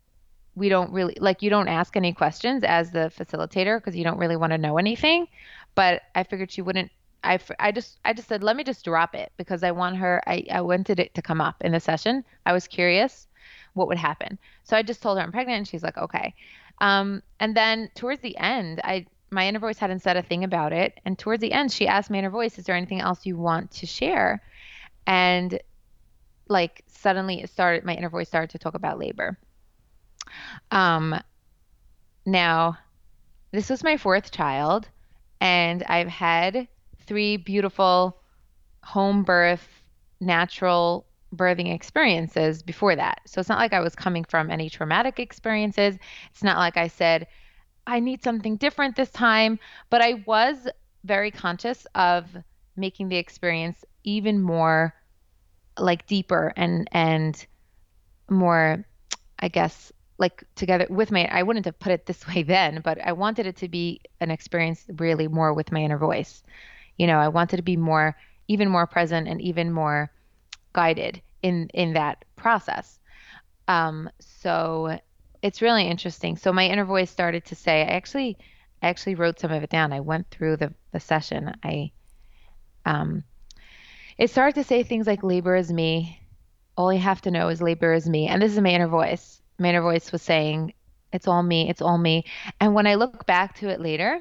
we 0.56 0.70
don't 0.70 0.92
really 0.92 1.18
like 1.20 1.42
you 1.42 1.50
don't 1.50 1.68
ask 1.68 1.96
any 1.96 2.14
questions 2.14 2.64
as 2.64 2.92
the 2.92 3.12
facilitator 3.18 3.78
because 3.78 3.96
you 3.96 4.04
don't 4.04 4.18
really 4.18 4.36
want 4.36 4.52
to 4.52 4.58
know 4.58 4.78
anything. 4.78 5.28
But 5.76 6.04
I 6.16 6.24
figured 6.24 6.52
she 6.52 6.62
wouldn't. 6.62 6.92
I, 7.24 7.40
I 7.60 7.72
just 7.72 8.00
I 8.04 8.14
just 8.14 8.28
said 8.28 8.44
let 8.44 8.56
me 8.56 8.64
just 8.64 8.84
drop 8.84 9.16
it 9.16 9.32
because 9.38 9.64
I 9.64 9.72
want 9.72 9.98
her. 9.98 10.22
I 10.28 10.46
I 10.52 10.62
wanted 10.62 11.00
it 11.00 11.14
to 11.16 11.22
come 11.22 11.42
up 11.42 11.56
in 11.62 11.72
the 11.72 11.80
session. 11.80 12.24
I 12.46 12.54
was 12.54 12.68
curious 12.68 13.28
what 13.74 13.88
would 13.88 13.98
happen. 13.98 14.38
So 14.64 14.78
I 14.78 14.84
just 14.84 15.02
told 15.02 15.18
her 15.18 15.24
I'm 15.24 15.32
pregnant, 15.32 15.58
and 15.58 15.68
she's 15.68 15.84
like 15.84 15.98
okay. 15.98 16.34
Um, 16.80 17.24
and 17.40 17.56
then 17.56 17.90
towards 17.96 18.22
the 18.22 18.38
end, 18.38 18.82
I 18.84 19.06
my 19.32 19.48
inner 19.48 19.60
voice 19.60 19.80
hadn't 19.80 20.02
said 20.02 20.18
a 20.18 20.22
thing 20.22 20.44
about 20.44 20.74
it, 20.74 21.00
and 21.06 21.18
towards 21.18 21.42
the 21.42 21.54
end, 21.54 21.72
she 21.72 21.88
asked 21.88 22.12
my 22.12 22.18
inner 22.18 22.30
voice, 22.30 22.60
"Is 22.60 22.66
there 22.66 22.76
anything 22.76 23.02
else 23.02 23.26
you 23.26 23.38
want 23.38 23.72
to 23.72 23.86
share?" 23.86 24.44
And 25.08 25.60
like 26.48 26.84
suddenly 26.88 27.42
it 27.42 27.50
started 27.50 27.84
my 27.84 27.96
inner 27.96 28.10
voice 28.10 28.28
started 28.28 28.50
to 28.52 28.60
talk 28.60 28.74
about 28.74 29.00
labor. 29.00 29.38
Um 30.72 31.20
now 32.26 32.78
this 33.52 33.70
was 33.70 33.84
my 33.84 33.98
fourth 33.98 34.32
child 34.32 34.88
and 35.42 35.84
i've 35.84 36.08
had 36.08 36.68
three 37.06 37.36
beautiful 37.36 38.18
home 38.82 39.24
birth 39.24 39.68
natural 40.22 41.06
birthing 41.36 41.74
experiences 41.74 42.64
before 42.64 42.96
that. 42.96 43.20
So 43.26 43.40
it's 43.40 43.50
not 43.50 43.60
like 43.60 43.74
i 43.74 43.80
was 43.80 43.96
coming 43.96 44.24
from 44.24 44.50
any 44.50 44.70
traumatic 44.70 45.20
experiences. 45.20 45.98
It's 46.32 46.44
not 46.44 46.58
like 46.58 46.78
i 46.78 46.88
said 46.88 47.28
i 47.86 48.00
need 48.00 48.24
something 48.24 48.56
different 48.56 48.96
this 48.96 49.12
time 49.12 49.60
but 49.90 50.02
i 50.02 50.24
was 50.26 50.68
very 51.04 51.32
conscious 51.32 51.86
of 51.96 52.26
making 52.78 53.10
the 53.10 53.18
experience 53.18 53.84
even 54.04 54.42
more 54.42 54.94
like 55.78 56.06
deeper 56.08 56.54
and 56.56 56.88
and 56.92 57.46
more 58.30 58.86
i 59.40 59.48
guess 59.48 59.92
like 60.18 60.44
together 60.56 60.88
with 60.90 61.12
my 61.12 61.26
i 61.32 61.44
wouldn't 61.44 61.66
have 61.66 61.80
put 61.80 61.92
it 61.92 62.06
this 62.06 62.28
way 62.34 62.44
then 62.44 62.82
but 62.84 63.00
i 63.06 63.12
wanted 63.12 63.46
it 63.46 63.58
to 63.58 63.68
be 63.68 64.00
an 64.20 64.32
experience 64.32 64.86
really 64.98 65.28
more 65.28 65.54
with 65.54 65.72
my 65.72 65.82
inner 65.82 65.98
voice. 65.98 66.44
You 66.98 67.08
know 67.08 67.18
i 67.18 67.28
wanted 67.28 67.58
to 67.58 67.64
be 67.64 67.78
more 67.78 68.16
even 68.48 68.70
more 68.70 68.86
present 68.86 69.28
and 69.28 69.42
even 69.42 69.72
more 69.72 70.12
guided 70.74 71.22
in 71.42 71.70
in 71.74 71.94
that 71.94 72.26
process. 72.36 73.00
Um 73.68 74.10
so 74.20 75.00
it's 75.42 75.62
really 75.62 75.86
interesting. 75.88 76.38
So 76.38 76.54
my 76.54 76.68
inner 76.68 76.86
voice 76.86 77.12
started 77.12 77.46
to 77.46 77.56
say 77.56 77.82
i 77.82 77.86
actually 77.86 78.38
i 78.82 78.88
actually 78.90 79.16
wrote 79.16 79.40
some 79.40 79.52
of 79.52 79.64
it 79.64 79.70
down. 79.70 79.94
I 79.94 80.02
went 80.02 80.30
through 80.30 80.58
the 80.58 80.74
the 80.92 81.00
session. 81.00 81.54
I 81.64 81.92
um 82.86 83.24
it 84.18 84.30
started 84.30 84.56
to 84.56 84.64
say 84.64 84.84
things 84.84 85.08
like 85.08 85.24
labor 85.24 85.56
is 85.56 85.72
me. 85.72 86.20
All 86.78 86.92
you 86.92 87.00
have 87.00 87.22
to 87.22 87.32
know 87.32 87.50
is 87.50 87.62
labor 87.62 87.94
is 87.94 88.08
me. 88.08 88.28
And 88.28 88.42
this 88.42 88.54
is 88.54 88.60
my 88.60 88.70
inner 88.70 88.88
voice. 88.88 89.42
My 89.60 89.70
inner 89.70 89.82
voice 89.82 90.12
was 90.12 90.22
saying, 90.22 90.74
it's 91.12 91.28
all 91.28 91.44
me, 91.44 91.70
it's 91.70 91.82
all 91.82 91.98
me. 91.98 92.26
And 92.60 92.74
when 92.74 92.88
I 92.88 92.96
look 92.96 93.26
back 93.26 93.56
to 93.60 93.70
it 93.70 93.80
later, 93.80 94.20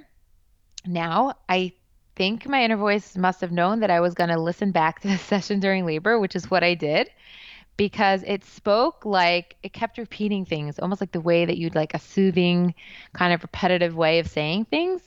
now 0.87 1.35
I 1.49 1.73
think 2.17 2.47
my 2.47 2.63
inner 2.63 2.77
voice 2.77 3.17
must 3.17 3.41
have 3.41 3.53
known 3.53 3.81
that 3.81 3.91
I 3.91 4.01
was 4.01 4.15
going 4.15 4.29
to 4.31 4.39
listen 4.39 4.73
back 4.73 5.01
to 5.01 5.09
the 5.09 5.19
session 5.33 5.61
during 5.61 5.87
labor, 5.87 6.19
which 6.19 6.37
is 6.37 6.51
what 6.51 6.63
I 6.63 6.75
did 6.75 7.09
because 7.77 8.23
it 8.27 8.45
spoke 8.45 9.05
like 9.05 9.57
it 9.63 9.73
kept 9.73 9.99
repeating 9.99 10.45
things 10.45 10.79
almost 10.79 11.01
like 11.01 11.13
the 11.13 11.21
way 11.21 11.45
that 11.45 11.57
you'd 11.57 11.75
like 11.75 11.95
a 11.95 11.99
soothing 11.99 12.75
kind 13.13 13.33
of 13.33 13.43
repetitive 13.43 13.97
way 13.97 14.19
of 14.19 14.29
saying 14.29 14.65
things 14.67 15.03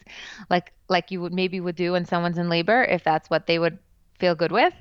like 0.50 0.74
like 0.90 1.12
you 1.12 1.22
would 1.22 1.34
maybe 1.34 1.60
would 1.60 1.76
do 1.76 1.92
when 1.92 2.06
someone's 2.06 2.38
in 2.38 2.50
labor 2.50 2.84
if 2.84 3.04
that's 3.04 3.30
what 3.30 3.46
they 3.46 3.60
would 3.60 3.78
feel 4.20 4.36
good 4.36 4.52
with. 4.52 4.74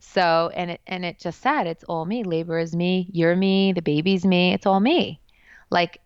So 0.00 0.50
and 0.54 0.72
it 0.72 0.80
and 0.86 1.04
it 1.04 1.18
just 1.18 1.40
said 1.40 1.66
it's 1.66 1.84
all 1.84 2.04
me. 2.04 2.24
Labor 2.24 2.58
is 2.58 2.74
me, 2.74 3.08
you're 3.12 3.36
me, 3.36 3.72
the 3.72 3.82
baby's 3.82 4.24
me, 4.24 4.52
it's 4.52 4.66
all 4.66 4.80
me. 4.80 5.20
Like 5.70 6.00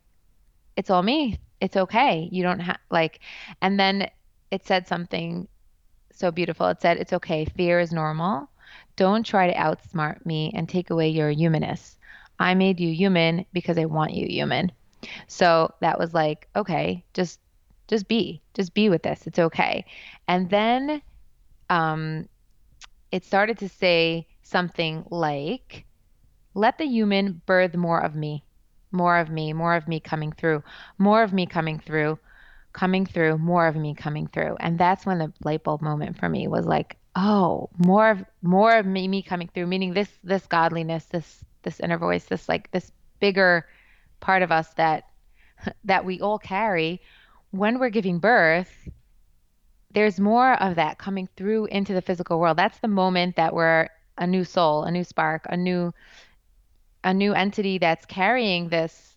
it's 0.77 0.91
all 0.91 1.03
me. 1.03 1.39
It's 1.61 1.77
okay. 1.77 2.29
You 2.31 2.43
don't 2.43 2.61
have 2.61 2.79
like 2.91 3.21
and 3.63 3.79
then 3.79 4.09
it 4.51 4.67
said 4.67 4.87
something 4.87 5.49
so 6.13 6.31
beautiful. 6.31 6.67
It 6.69 6.81
said 6.81 6.97
it's 6.99 7.13
okay. 7.13 7.45
Fear 7.45 7.81
is 7.81 7.93
normal. 7.93 8.49
Don't 8.97 9.25
try 9.25 9.51
to 9.51 9.59
outsmart 9.59 10.25
me 10.25 10.53
and 10.55 10.69
take 10.69 10.91
away 10.91 11.09
your 11.09 11.31
humanness. 11.31 11.99
I 12.39 12.55
made 12.55 12.81
you 12.81 12.93
human 12.93 13.45
because 13.53 13.79
I 13.79 13.85
want 13.87 14.13
you 14.15 14.27
human. 14.27 14.73
So 15.27 15.73
that 15.81 15.99
was 15.99 16.15
like, 16.15 16.49
okay, 16.57 17.05
just 17.15 17.41
just 17.89 18.09
be. 18.09 18.43
Just 18.55 18.75
be 18.75 18.89
with 18.89 19.03
this. 19.03 19.27
It's 19.27 19.39
okay. 19.39 19.85
And 20.29 20.51
then 20.51 21.03
um 21.71 22.29
it 23.13 23.25
started 23.25 23.59
to 23.59 23.69
say 23.69 24.27
something 24.43 25.05
like, 25.11 25.85
let 26.55 26.79
the 26.79 26.87
human 26.87 27.43
birth 27.47 27.75
more 27.75 28.01
of 28.01 28.15
me, 28.15 28.45
more 28.93 29.19
of 29.19 29.31
me, 29.31 29.53
more 29.53 29.75
of 29.75 29.89
me 29.89 30.01
coming 30.01 30.33
through, 30.33 30.63
more 30.99 31.23
of 31.23 31.33
me 31.33 31.47
coming 31.47 31.79
through, 31.79 32.19
coming 32.73 33.07
through, 33.07 33.39
more 33.39 33.67
of 33.67 33.77
me 33.77 33.95
coming 33.95 34.27
through. 34.27 34.57
And 34.61 34.79
that's 34.79 35.07
when 35.07 35.19
the 35.19 35.33
light 35.45 35.65
bulb 35.65 35.83
moment 35.83 36.19
for 36.19 36.29
me 36.29 36.49
was 36.49 36.67
like, 36.67 36.97
oh, 37.15 37.71
more 37.79 38.11
of 38.11 38.25
more 38.43 38.77
of 38.77 38.87
me, 38.87 39.09
me 39.09 39.23
coming 39.23 39.49
through, 39.53 39.67
meaning 39.67 39.95
this 39.95 40.11
this 40.23 40.47
godliness, 40.47 41.07
this 41.07 41.45
this 41.63 41.81
inner 41.81 41.99
voice, 41.99 42.25
this 42.25 42.49
like 42.49 42.71
this 42.71 42.93
bigger 43.21 43.67
part 44.21 44.43
of 44.43 44.53
us 44.53 44.73
that 44.75 45.05
that 45.85 46.05
we 46.05 46.21
all 46.21 46.39
carry 46.39 47.01
when 47.51 47.79
we're 47.79 47.91
giving 47.91 48.19
birth 48.19 48.89
there's 49.97 50.21
more 50.21 50.53
of 50.63 50.77
that 50.77 50.99
coming 50.99 51.27
through 51.39 51.65
into 51.67 51.95
the 51.95 52.03
physical 52.03 52.39
world. 52.39 52.59
That's 52.59 52.79
the 52.81 52.89
moment 52.89 53.37
that 53.37 53.55
we're 53.55 53.89
a 54.19 54.27
new 54.27 54.45
soul 54.45 54.85
a 54.85 54.91
new 54.91 55.05
spark 55.05 55.47
a 55.49 55.57
new 55.57 55.93
a 57.03 57.15
new 57.15 57.33
entity 57.33 57.79
that's 57.79 58.05
carrying 58.05 58.69
this 58.69 59.17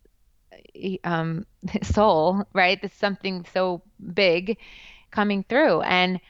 um, 1.04 1.46
soul 1.84 2.46
right? 2.54 2.82
This 2.82 2.94
something 2.94 3.46
so 3.54 3.82
big 4.14 4.58
coming 5.12 5.44
through. 5.44 5.82
And 5.82 6.22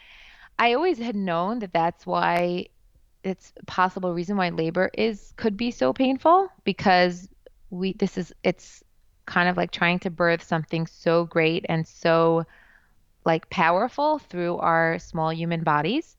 i 0.57 0.73
always 0.73 0.97
had 0.97 1.15
known 1.15 1.59
that 1.59 1.71
that's 1.71 2.05
why 2.07 2.65
it's 3.23 3.53
possible 3.67 4.13
reason 4.13 4.35
why 4.35 4.49
labor 4.49 4.89
is 4.93 5.31
could 5.37 5.55
be 5.55 5.71
so 5.71 5.93
painful 5.93 6.49
because 6.65 7.29
we 7.69 7.93
this 7.93 8.17
is 8.17 8.33
it's 8.43 8.83
kind 9.25 9.47
of 9.47 9.57
like 9.57 9.71
trying 9.71 9.99
to 9.99 10.09
birth 10.09 10.43
something 10.43 10.87
so 10.87 11.25
great 11.25 11.65
and 11.69 11.87
so 11.87 12.43
like 13.25 13.49
powerful 13.49 14.19
through 14.19 14.57
our 14.57 14.99
small 14.99 15.31
human 15.33 15.63
bodies. 15.63 16.17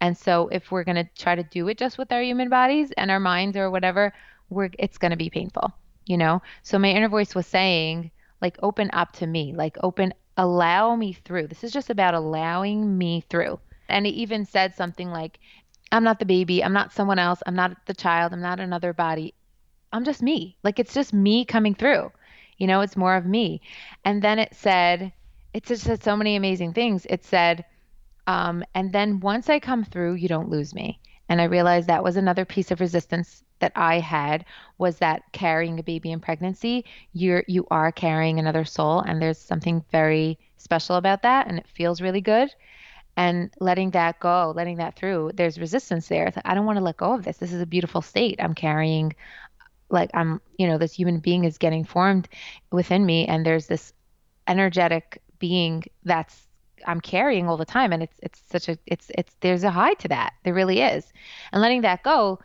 And 0.00 0.16
so 0.16 0.48
if 0.48 0.70
we're 0.70 0.84
going 0.84 0.96
to 0.96 1.08
try 1.16 1.34
to 1.34 1.42
do 1.42 1.68
it 1.68 1.78
just 1.78 1.98
with 1.98 2.12
our 2.12 2.22
human 2.22 2.48
bodies 2.48 2.92
and 2.96 3.10
our 3.10 3.20
minds 3.20 3.56
or 3.56 3.70
whatever, 3.70 4.12
we're 4.50 4.70
it's 4.78 4.98
going 4.98 5.10
to 5.10 5.16
be 5.16 5.30
painful, 5.30 5.72
you 6.06 6.16
know? 6.16 6.40
So 6.62 6.78
my 6.78 6.90
inner 6.90 7.08
voice 7.08 7.34
was 7.34 7.46
saying 7.46 8.10
like 8.40 8.56
open 8.62 8.90
up 8.92 9.12
to 9.14 9.26
me, 9.26 9.52
like 9.54 9.76
open 9.82 10.14
allow 10.36 10.94
me 10.94 11.12
through. 11.12 11.48
This 11.48 11.64
is 11.64 11.72
just 11.72 11.90
about 11.90 12.14
allowing 12.14 12.96
me 12.96 13.24
through. 13.28 13.58
And 13.88 14.06
it 14.06 14.10
even 14.10 14.44
said 14.44 14.74
something 14.74 15.10
like 15.10 15.40
I'm 15.90 16.04
not 16.04 16.18
the 16.18 16.26
baby, 16.26 16.62
I'm 16.62 16.72
not 16.72 16.92
someone 16.92 17.18
else, 17.18 17.42
I'm 17.46 17.56
not 17.56 17.86
the 17.86 17.94
child, 17.94 18.32
I'm 18.32 18.42
not 18.42 18.60
another 18.60 18.92
body. 18.92 19.34
I'm 19.92 20.04
just 20.04 20.22
me. 20.22 20.56
Like 20.62 20.78
it's 20.78 20.94
just 20.94 21.12
me 21.12 21.44
coming 21.44 21.74
through. 21.74 22.12
You 22.58 22.66
know, 22.66 22.80
it's 22.82 22.96
more 22.96 23.16
of 23.16 23.26
me. 23.26 23.60
And 24.04 24.22
then 24.22 24.38
it 24.38 24.54
said, 24.54 25.12
it 25.52 25.64
just 25.64 25.84
said 25.84 26.02
so 26.02 26.16
many 26.16 26.36
amazing 26.36 26.72
things. 26.72 27.06
It 27.08 27.24
said, 27.24 27.64
um, 28.26 28.62
and 28.74 28.92
then 28.92 29.20
once 29.20 29.48
I 29.48 29.58
come 29.58 29.84
through, 29.84 30.14
you 30.14 30.28
don't 30.28 30.50
lose 30.50 30.74
me. 30.74 31.00
And 31.28 31.40
I 31.40 31.44
realized 31.44 31.88
that 31.88 32.04
was 32.04 32.16
another 32.16 32.44
piece 32.44 32.70
of 32.70 32.80
resistance 32.80 33.42
that 33.60 33.72
I 33.74 33.98
had 33.98 34.44
was 34.78 34.98
that 34.98 35.22
carrying 35.32 35.78
a 35.78 35.82
baby 35.82 36.12
in 36.12 36.20
pregnancy, 36.20 36.84
you're 37.12 37.44
you 37.48 37.66
are 37.70 37.92
carrying 37.92 38.38
another 38.38 38.64
soul, 38.64 39.00
and 39.00 39.20
there's 39.20 39.38
something 39.38 39.84
very 39.90 40.38
special 40.56 40.96
about 40.96 41.22
that, 41.22 41.48
and 41.48 41.58
it 41.58 41.66
feels 41.66 42.00
really 42.00 42.20
good. 42.20 42.54
And 43.16 43.50
letting 43.58 43.90
that 43.90 44.20
go, 44.20 44.52
letting 44.54 44.76
that 44.76 44.94
through, 44.94 45.32
there's 45.34 45.58
resistance 45.58 46.06
there. 46.06 46.32
I 46.44 46.54
don't 46.54 46.66
want 46.66 46.78
to 46.78 46.84
let 46.84 46.96
go 46.96 47.14
of 47.14 47.24
this. 47.24 47.38
This 47.38 47.52
is 47.52 47.60
a 47.60 47.66
beautiful 47.66 48.00
state. 48.00 48.36
I'm 48.38 48.54
carrying 48.54 49.14
like 49.90 50.10
I'm, 50.14 50.40
you 50.56 50.68
know, 50.68 50.78
this 50.78 50.92
human 50.92 51.18
being 51.18 51.44
is 51.44 51.58
getting 51.58 51.84
formed 51.84 52.28
within 52.70 53.04
me 53.04 53.26
and 53.26 53.44
there's 53.44 53.66
this 53.66 53.92
energetic 54.46 55.20
being 55.38 55.84
that's 56.04 56.46
I'm 56.86 57.00
carrying 57.00 57.48
all 57.48 57.56
the 57.56 57.64
time 57.64 57.92
and 57.92 58.02
it's 58.02 58.18
it's 58.22 58.40
such 58.50 58.68
a 58.68 58.78
it's 58.86 59.10
it's 59.16 59.34
there's 59.40 59.64
a 59.64 59.70
high 59.70 59.94
to 59.94 60.08
that. 60.08 60.34
There 60.44 60.54
really 60.54 60.80
is. 60.80 61.12
And 61.52 61.60
letting 61.60 61.82
that 61.82 62.02
go 62.02 62.38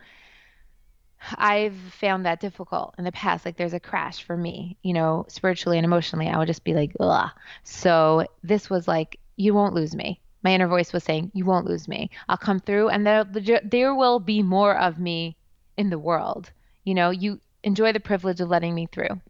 I've 1.38 1.76
found 1.76 2.26
that 2.26 2.40
difficult 2.40 2.94
in 2.98 3.04
the 3.04 3.12
past. 3.12 3.44
Like 3.44 3.56
there's 3.56 3.72
a 3.74 3.80
crash 3.80 4.22
for 4.22 4.36
me, 4.36 4.76
you 4.82 4.92
know, 4.92 5.24
spiritually 5.28 5.78
and 5.78 5.84
emotionally. 5.84 6.28
I 6.28 6.38
would 6.38 6.46
just 6.46 6.64
be 6.64 6.74
like, 6.74 6.94
ugh. 7.00 7.30
So 7.62 8.26
this 8.42 8.68
was 8.68 8.86
like, 8.86 9.18
you 9.36 9.54
won't 9.54 9.74
lose 9.74 9.94
me. 9.94 10.20
My 10.42 10.52
inner 10.52 10.68
voice 10.68 10.92
was 10.92 11.02
saying, 11.04 11.30
you 11.34 11.44
won't 11.46 11.66
lose 11.66 11.88
me. 11.88 12.10
I'll 12.28 12.36
come 12.36 12.60
through 12.60 12.90
and 12.90 13.06
there, 13.06 13.24
there 13.24 13.94
will 13.94 14.20
be 14.20 14.42
more 14.42 14.76
of 14.76 14.98
me 14.98 15.36
in 15.76 15.88
the 15.88 15.98
world. 15.98 16.50
You 16.84 16.94
know, 16.94 17.10
you 17.10 17.40
enjoy 17.62 17.92
the 17.92 18.00
privilege 18.00 18.40
of 18.40 18.50
letting 18.50 18.74
me 18.74 18.86
through. 18.92 19.20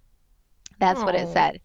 That's 0.81 1.00
Aww. 1.00 1.05
what 1.05 1.14
it 1.14 1.33
said. 1.33 1.61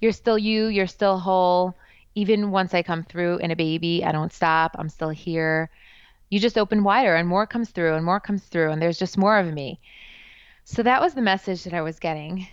You're 0.00 0.12
still 0.12 0.38
you, 0.38 0.66
you're 0.66 0.86
still 0.86 1.18
whole. 1.18 1.76
Even 2.14 2.50
once 2.50 2.74
I 2.74 2.82
come 2.82 3.04
through 3.04 3.38
in 3.38 3.50
a 3.50 3.56
baby, 3.56 4.04
I 4.04 4.12
don't 4.12 4.32
stop. 4.32 4.76
I'm 4.78 4.88
still 4.88 5.10
here. 5.10 5.70
You 6.28 6.40
just 6.40 6.58
open 6.58 6.84
wider 6.84 7.14
and 7.14 7.28
more 7.28 7.46
comes 7.46 7.70
through 7.70 7.94
and 7.94 8.04
more 8.04 8.20
comes 8.20 8.44
through 8.44 8.70
and 8.70 8.80
there's 8.80 8.98
just 8.98 9.18
more 9.18 9.38
of 9.38 9.52
me. 9.52 9.80
So 10.64 10.82
that 10.82 11.00
was 11.00 11.14
the 11.14 11.22
message 11.22 11.64
that 11.64 11.74
I 11.74 11.82
was 11.82 11.98
getting. 11.98 12.46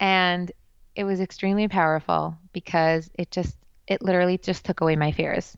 And 0.00 0.50
it 0.94 1.04
was 1.04 1.20
extremely 1.20 1.68
powerful 1.68 2.36
because 2.52 3.10
it 3.14 3.30
just 3.30 3.56
it 3.86 4.02
literally 4.02 4.38
just 4.38 4.64
took 4.64 4.80
away 4.80 4.96
my 4.96 5.12
fears. 5.12 5.56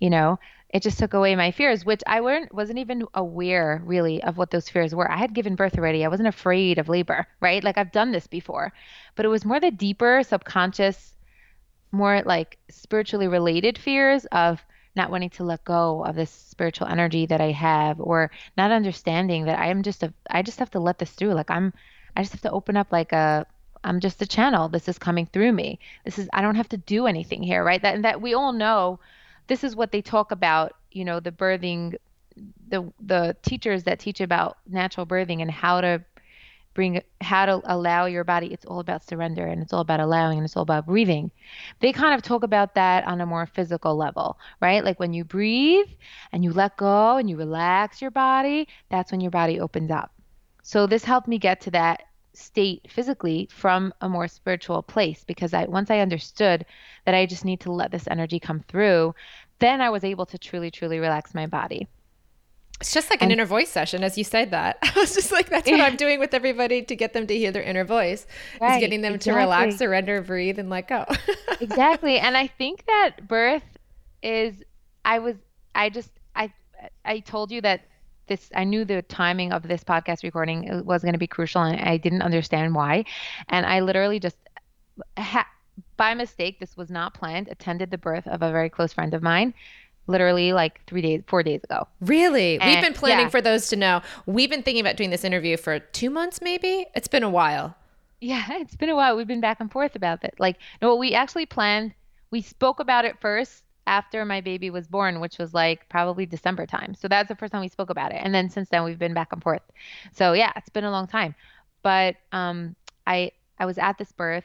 You 0.00 0.10
know, 0.10 0.38
it 0.72 0.82
just 0.82 1.00
took 1.00 1.14
away 1.14 1.34
my 1.34 1.50
fears, 1.50 1.84
which 1.84 2.02
I 2.06 2.20
weren't 2.20 2.54
wasn't 2.54 2.78
even 2.78 3.04
aware 3.14 3.82
really 3.84 4.22
of 4.22 4.38
what 4.38 4.52
those 4.52 4.68
fears 4.68 4.94
were. 4.94 5.10
I 5.10 5.16
had 5.16 5.34
given 5.34 5.56
birth 5.56 5.76
already. 5.76 6.04
I 6.04 6.08
wasn't 6.08 6.28
afraid 6.28 6.78
of 6.78 6.88
labor, 6.88 7.26
right? 7.40 7.62
Like 7.62 7.76
I've 7.76 7.92
done 7.92 8.12
this 8.12 8.28
before. 8.28 8.72
But 9.16 9.24
it 9.26 9.30
was 9.30 9.44
more 9.44 9.58
the 9.58 9.72
deeper 9.72 10.22
subconscious, 10.22 11.14
more 11.90 12.22
like 12.22 12.58
spiritually 12.70 13.26
related 13.26 13.78
fears 13.78 14.26
of 14.26 14.64
not 14.94 15.10
wanting 15.10 15.30
to 15.30 15.44
let 15.44 15.64
go 15.64 16.04
of 16.04 16.14
this 16.14 16.30
spiritual 16.30 16.86
energy 16.86 17.26
that 17.26 17.40
I 17.40 17.50
have 17.50 18.00
or 18.00 18.30
not 18.56 18.70
understanding 18.70 19.46
that 19.46 19.58
I 19.58 19.68
am 19.68 19.82
just 19.82 20.04
a 20.04 20.12
I 20.30 20.42
just 20.42 20.60
have 20.60 20.70
to 20.72 20.80
let 20.80 20.98
this 20.98 21.10
through. 21.10 21.34
Like 21.34 21.50
I'm 21.50 21.72
I 22.16 22.22
just 22.22 22.32
have 22.32 22.42
to 22.42 22.50
open 22.52 22.76
up 22.76 22.92
like 22.92 23.12
a 23.12 23.44
I'm 23.82 23.98
just 23.98 24.22
a 24.22 24.26
channel. 24.26 24.68
This 24.68 24.88
is 24.88 24.98
coming 24.98 25.26
through 25.26 25.52
me. 25.52 25.80
This 26.04 26.16
is 26.16 26.28
I 26.32 26.42
don't 26.42 26.56
have 26.56 26.68
to 26.68 26.76
do 26.76 27.06
anything 27.06 27.42
here, 27.42 27.64
right? 27.64 27.82
That 27.82 27.96
and 27.96 28.04
that 28.04 28.20
we 28.20 28.34
all 28.34 28.52
know 28.52 29.00
this 29.50 29.64
is 29.64 29.74
what 29.74 29.90
they 29.90 30.00
talk 30.00 30.30
about, 30.30 30.74
you 30.92 31.04
know, 31.04 31.18
the 31.18 31.32
birthing 31.32 31.96
the 32.68 32.90
the 33.00 33.36
teachers 33.42 33.82
that 33.82 33.98
teach 33.98 34.20
about 34.20 34.58
natural 34.66 35.04
birthing 35.04 35.42
and 35.42 35.50
how 35.50 35.80
to 35.80 36.02
bring 36.72 37.02
how 37.20 37.44
to 37.46 37.60
allow 37.64 38.06
your 38.06 38.22
body 38.22 38.46
it's 38.52 38.64
all 38.64 38.78
about 38.78 39.04
surrender 39.04 39.44
and 39.44 39.60
it's 39.60 39.72
all 39.72 39.80
about 39.80 39.98
allowing 39.98 40.38
and 40.38 40.44
it's 40.44 40.56
all 40.56 40.62
about 40.62 40.86
breathing. 40.86 41.32
They 41.80 41.92
kind 41.92 42.14
of 42.14 42.22
talk 42.22 42.44
about 42.44 42.76
that 42.76 43.04
on 43.08 43.20
a 43.20 43.26
more 43.26 43.44
physical 43.44 43.96
level 43.96 44.38
right? 44.60 44.84
Like 44.84 45.00
when 45.00 45.12
you 45.12 45.24
breathe 45.24 45.88
and 46.30 46.44
you 46.44 46.52
let 46.52 46.76
go 46.76 47.16
and 47.16 47.28
you 47.28 47.36
relax 47.36 48.00
your 48.00 48.12
body 48.12 48.68
that's 48.88 49.10
when 49.10 49.20
your 49.20 49.32
body 49.32 49.58
opens 49.58 49.90
up. 49.90 50.12
So 50.62 50.86
this 50.86 51.04
helped 51.04 51.26
me 51.26 51.38
get 51.38 51.60
to 51.62 51.72
that 51.72 52.04
state 52.32 52.86
physically 52.88 53.48
from 53.52 53.92
a 54.00 54.08
more 54.08 54.28
spiritual 54.28 54.82
place 54.82 55.24
because 55.24 55.52
I 55.52 55.64
once 55.64 55.90
I 55.90 55.98
understood 55.98 56.64
that 57.04 57.14
I 57.14 57.26
just 57.26 57.44
need 57.44 57.60
to 57.60 57.72
let 57.72 57.90
this 57.90 58.06
energy 58.08 58.38
come 58.38 58.60
through, 58.60 59.14
then 59.60 59.80
I 59.80 59.90
was 59.90 60.04
able 60.04 60.26
to 60.26 60.38
truly 60.38 60.70
truly 60.70 60.98
relax 60.98 61.34
my 61.34 61.46
body. 61.46 61.88
It's 62.80 62.94
just 62.94 63.10
like 63.10 63.20
an 63.20 63.30
inner 63.30 63.44
voice 63.44 63.68
session, 63.68 64.02
as 64.02 64.16
you 64.16 64.24
said 64.24 64.52
that. 64.52 64.78
I 64.82 64.92
was 64.96 65.14
just 65.14 65.30
like, 65.30 65.50
that's 65.50 65.70
what 65.70 65.80
I'm 65.80 65.96
doing 66.04 66.18
with 66.18 66.32
everybody 66.32 66.82
to 66.82 66.96
get 66.96 67.12
them 67.12 67.26
to 67.26 67.36
hear 67.36 67.52
their 67.52 67.62
inner 67.62 67.84
voice. 67.84 68.26
Right, 68.58 68.76
is 68.76 68.80
getting 68.80 69.02
them 69.02 69.14
exactly. 69.14 69.32
to 69.32 69.38
relax, 69.38 69.76
surrender, 69.76 70.22
breathe, 70.22 70.58
and 70.58 70.70
let 70.70 70.88
go. 70.88 71.04
exactly. 71.60 72.18
And 72.18 72.38
I 72.38 72.46
think 72.46 72.86
that 72.86 73.28
birth 73.28 73.64
is 74.22 74.62
I 75.04 75.18
was 75.18 75.36
I 75.74 75.90
just 75.90 76.10
I 76.34 76.52
I 77.04 77.20
told 77.20 77.50
you 77.50 77.60
that 77.60 77.82
this 78.28 78.50
I 78.54 78.64
knew 78.64 78.86
the 78.86 79.02
timing 79.02 79.52
of 79.52 79.62
this 79.62 79.84
podcast 79.84 80.22
recording 80.22 80.70
uh, 80.70 80.82
was 80.82 81.02
going 81.02 81.12
to 81.12 81.18
be 81.18 81.26
crucial 81.26 81.62
and 81.62 81.78
I 81.86 81.98
didn't 81.98 82.22
understand 82.22 82.74
why. 82.74 83.04
And 83.50 83.66
I 83.66 83.80
literally 83.80 84.20
just 84.20 84.36
ha- 85.18 85.48
by 86.00 86.14
mistake 86.14 86.58
this 86.58 86.78
was 86.78 86.88
not 86.88 87.12
planned 87.12 87.46
attended 87.48 87.90
the 87.90 87.98
birth 87.98 88.26
of 88.26 88.40
a 88.40 88.50
very 88.50 88.70
close 88.70 88.90
friend 88.90 89.12
of 89.12 89.22
mine 89.22 89.52
literally 90.06 90.54
like 90.54 90.80
three 90.86 91.02
days, 91.02 91.22
four 91.26 91.42
days 91.42 91.60
ago. 91.62 91.86
Really? 92.00 92.58
And, 92.58 92.70
We've 92.70 92.82
been 92.82 92.94
planning 92.94 93.26
yeah. 93.26 93.30
for 93.30 93.42
those 93.42 93.68
to 93.68 93.76
know. 93.76 94.00
We've 94.26 94.48
been 94.50 94.62
thinking 94.62 94.80
about 94.80 94.96
doing 94.96 95.10
this 95.10 95.24
interview 95.24 95.58
for 95.58 95.78
two 95.78 96.08
months, 96.08 96.40
maybe. 96.40 96.86
It's 96.94 97.06
been 97.06 97.22
a 97.22 97.30
while. 97.30 97.76
Yeah, 98.18 98.44
it's 98.50 98.74
been 98.76 98.88
a 98.88 98.96
while. 98.96 99.14
We've 99.14 99.26
been 99.26 99.42
back 99.42 99.60
and 99.60 99.70
forth 99.70 99.94
about 99.94 100.24
it. 100.24 100.34
Like, 100.38 100.56
no, 100.82 100.96
we 100.96 101.14
actually 101.14 101.46
planned, 101.46 101.92
we 102.30 102.40
spoke 102.40 102.80
about 102.80 103.04
it 103.04 103.20
first 103.20 103.62
after 103.86 104.24
my 104.24 104.40
baby 104.40 104.70
was 104.70 104.86
born, 104.86 105.20
which 105.20 105.38
was 105.38 105.52
like 105.52 105.86
probably 105.90 106.24
December 106.24 106.64
time. 106.64 106.94
So 106.94 107.08
that's 107.08 107.28
the 107.28 107.36
first 107.36 107.52
time 107.52 107.60
we 107.60 107.68
spoke 107.68 107.90
about 107.90 108.12
it. 108.12 108.20
And 108.22 108.34
then 108.34 108.48
since 108.48 108.70
then 108.70 108.84
we've 108.84 108.98
been 108.98 109.14
back 109.14 109.32
and 109.32 109.42
forth. 109.42 109.62
So 110.12 110.32
yeah, 110.32 110.52
it's 110.56 110.70
been 110.70 110.84
a 110.84 110.90
long 110.90 111.06
time. 111.06 111.34
But 111.82 112.16
um, 112.32 112.74
I 113.06 113.32
I 113.58 113.66
was 113.66 113.78
at 113.78 113.98
this 113.98 114.12
birth 114.12 114.44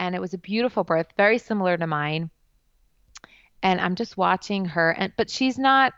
and 0.00 0.14
it 0.16 0.20
was 0.20 0.34
a 0.34 0.38
beautiful 0.38 0.82
birth, 0.82 1.06
very 1.16 1.38
similar 1.38 1.76
to 1.76 1.86
mine. 1.86 2.30
And 3.62 3.80
I'm 3.80 3.94
just 3.94 4.16
watching 4.16 4.64
her 4.64 4.90
and 4.90 5.12
but 5.16 5.30
she's 5.30 5.58
not 5.58 5.92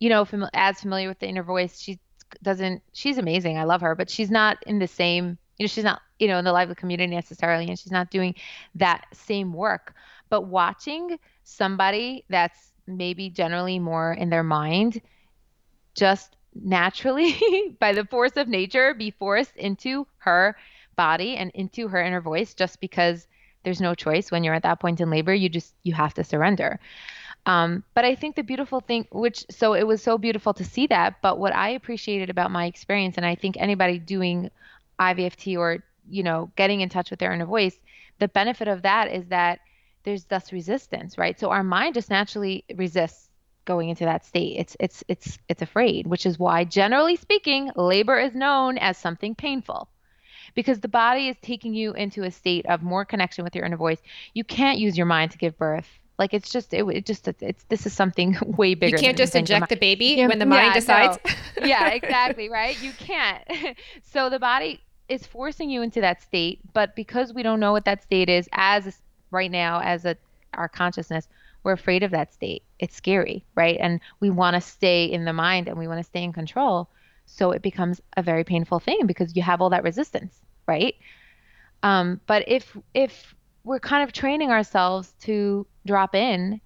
you 0.00 0.10
know 0.10 0.24
fam- 0.24 0.50
as 0.52 0.80
familiar 0.80 1.08
with 1.08 1.20
the 1.20 1.28
inner 1.28 1.44
voice. 1.44 1.80
She 1.80 2.00
doesn't 2.42 2.82
she's 2.92 3.16
amazing. 3.16 3.56
I 3.56 3.64
love 3.64 3.80
her, 3.80 3.94
but 3.94 4.10
she's 4.10 4.30
not 4.30 4.58
in 4.66 4.78
the 4.78 4.88
same 4.88 5.38
you 5.58 5.64
know 5.64 5.68
she's 5.68 5.84
not 5.84 6.02
you 6.18 6.26
know 6.28 6.38
in 6.38 6.44
the 6.44 6.52
lively 6.52 6.74
community 6.74 7.14
necessarily 7.14 7.68
and 7.68 7.78
she's 7.78 7.92
not 7.92 8.10
doing 8.10 8.34
that 8.74 9.06
same 9.12 9.52
work 9.52 9.94
but 10.28 10.42
watching 10.42 11.18
somebody 11.44 12.24
that's 12.28 12.72
maybe 12.86 13.30
generally 13.30 13.78
more 13.78 14.12
in 14.12 14.30
their 14.30 14.42
mind 14.42 15.00
just 15.94 16.36
naturally 16.54 17.36
by 17.80 17.92
the 17.92 18.04
force 18.06 18.36
of 18.36 18.48
nature 18.48 18.94
be 18.94 19.10
forced 19.10 19.56
into 19.56 20.06
her 20.18 20.56
body 20.96 21.36
and 21.36 21.50
into 21.54 21.88
her 21.88 22.00
inner 22.02 22.20
voice 22.20 22.54
just 22.54 22.80
because 22.80 23.26
there's 23.64 23.80
no 23.80 23.94
choice 23.94 24.30
when 24.30 24.44
you're 24.44 24.54
at 24.54 24.62
that 24.64 24.80
point 24.80 25.00
in 25.00 25.10
labor 25.10 25.34
you 25.34 25.48
just 25.48 25.74
you 25.84 25.94
have 25.94 26.14
to 26.14 26.24
surrender 26.24 26.80
Um, 27.46 27.84
but 27.94 28.04
I 28.04 28.14
think 28.14 28.36
the 28.36 28.42
beautiful 28.42 28.80
thing, 28.80 29.06
which 29.10 29.44
so 29.50 29.74
it 29.74 29.86
was 29.86 30.02
so 30.02 30.18
beautiful 30.18 30.54
to 30.54 30.64
see 30.64 30.86
that. 30.88 31.20
But 31.22 31.38
what 31.38 31.54
I 31.54 31.70
appreciated 31.70 32.30
about 32.30 32.50
my 32.52 32.66
experience, 32.66 33.16
and 33.16 33.26
I 33.26 33.34
think 33.36 33.56
anybody 33.58 33.98
doing 33.98 34.50
IVFT 35.00 35.58
or 35.58 35.84
you 36.08 36.22
know 36.22 36.52
getting 36.56 36.80
in 36.80 36.88
touch 36.88 37.10
with 37.10 37.18
their 37.20 37.32
inner 37.32 37.46
voice, 37.46 37.78
the 38.18 38.28
benefit 38.28 38.68
of 38.68 38.82
that 38.82 39.10
is 39.12 39.26
that 39.28 39.60
there's 40.04 40.26
less 40.30 40.52
resistance, 40.52 41.18
right? 41.18 41.38
So 41.38 41.50
our 41.50 41.64
mind 41.64 41.94
just 41.94 42.10
naturally 42.10 42.64
resists 42.76 43.28
going 43.64 43.88
into 43.90 44.04
that 44.04 44.24
state. 44.24 44.56
It's 44.58 44.76
it's 44.80 45.04
it's 45.08 45.38
it's 45.48 45.62
afraid, 45.62 46.06
which 46.06 46.26
is 46.26 46.38
why 46.38 46.64
generally 46.64 47.16
speaking, 47.16 47.70
labor 47.76 48.18
is 48.20 48.34
known 48.34 48.78
as 48.78 48.98
something 48.98 49.34
painful. 49.34 49.88
Because 50.54 50.80
the 50.80 50.88
body 50.88 51.28
is 51.28 51.36
taking 51.42 51.74
you 51.74 51.92
into 51.92 52.24
a 52.24 52.30
state 52.30 52.66
of 52.66 52.82
more 52.82 53.04
connection 53.04 53.44
with 53.44 53.54
your 53.54 53.64
inner 53.64 53.76
voice. 53.76 54.00
You 54.34 54.44
can't 54.44 54.78
use 54.78 54.96
your 54.96 55.06
mind 55.06 55.30
to 55.32 55.38
give 55.38 55.56
birth. 55.56 55.88
Like 56.18 56.34
it's 56.34 56.50
just 56.50 56.74
it, 56.74 56.84
it 56.84 57.06
just 57.06 57.26
it's 57.26 57.64
this 57.64 57.86
is 57.86 57.92
something 57.92 58.36
way 58.46 58.74
bigger. 58.74 58.96
You 58.96 59.02
can't 59.02 59.16
just 59.16 59.34
inject 59.34 59.68
the 59.68 59.76
baby 59.76 60.24
when 60.26 60.38
the 60.38 60.46
mind 60.46 60.66
yeah, 60.66 60.74
decides. 60.74 61.18
No. 61.58 61.66
yeah, 61.66 61.88
exactly, 62.00 62.48
right? 62.48 62.80
You 62.82 62.92
can't. 62.92 63.42
so 64.02 64.28
the 64.28 64.38
body 64.38 64.80
is 65.08 65.26
forcing 65.26 65.70
you 65.70 65.82
into 65.82 66.00
that 66.00 66.22
state, 66.22 66.60
but 66.72 66.94
because 66.94 67.32
we 67.32 67.42
don't 67.42 67.60
know 67.60 67.72
what 67.72 67.84
that 67.86 68.02
state 68.02 68.28
is 68.28 68.48
as 68.52 69.00
right 69.30 69.50
now 69.50 69.80
as 69.80 70.04
a 70.04 70.16
our 70.54 70.68
consciousness, 70.68 71.28
we're 71.64 71.72
afraid 71.72 72.02
of 72.02 72.10
that 72.10 72.32
state. 72.32 72.62
It's 72.78 72.94
scary, 72.94 73.44
right? 73.54 73.78
And 73.80 74.00
we 74.20 74.30
want 74.30 74.54
to 74.54 74.60
stay 74.60 75.06
in 75.06 75.24
the 75.24 75.32
mind 75.32 75.68
and 75.68 75.78
we 75.78 75.88
want 75.88 75.98
to 75.98 76.04
stay 76.04 76.22
in 76.22 76.32
control. 76.32 76.88
So 77.34 77.50
it 77.52 77.62
becomes 77.62 78.00
a 78.16 78.22
very 78.22 78.44
painful 78.44 78.78
thing 78.78 79.06
because 79.06 79.34
you 79.34 79.42
have 79.42 79.62
all 79.62 79.70
that 79.70 79.82
resistance, 79.82 80.34
right? 80.66 80.94
Um, 81.82 82.20
but 82.26 82.44
if 82.46 82.76
if 82.94 83.34
we're 83.64 83.80
kind 83.80 84.02
of 84.02 84.12
training 84.12 84.50
ourselves 84.50 85.14
to 85.20 85.66
drop 85.86 86.14
in 86.14 86.60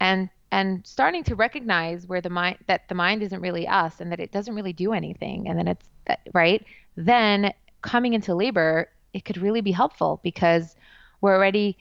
and 0.00 0.28
and 0.52 0.86
starting 0.86 1.24
to 1.24 1.34
recognize 1.34 2.06
where 2.06 2.20
the 2.20 2.30
mind 2.30 2.58
that 2.66 2.88
the 2.88 2.94
mind 2.94 3.22
isn't 3.22 3.40
really 3.40 3.66
us 3.66 4.00
and 4.00 4.12
that 4.12 4.20
it 4.20 4.30
doesn't 4.30 4.54
really 4.54 4.72
do 4.74 4.92
anything 4.92 5.48
and 5.48 5.58
then 5.58 5.68
it's 5.68 5.88
right 6.34 6.64
then 6.96 7.52
coming 7.82 8.12
into 8.12 8.34
labor 8.34 8.88
it 9.14 9.24
could 9.24 9.38
really 9.38 9.62
be 9.62 9.72
helpful 9.72 10.20
because 10.22 10.76
we're 11.20 11.34
already 11.34 11.78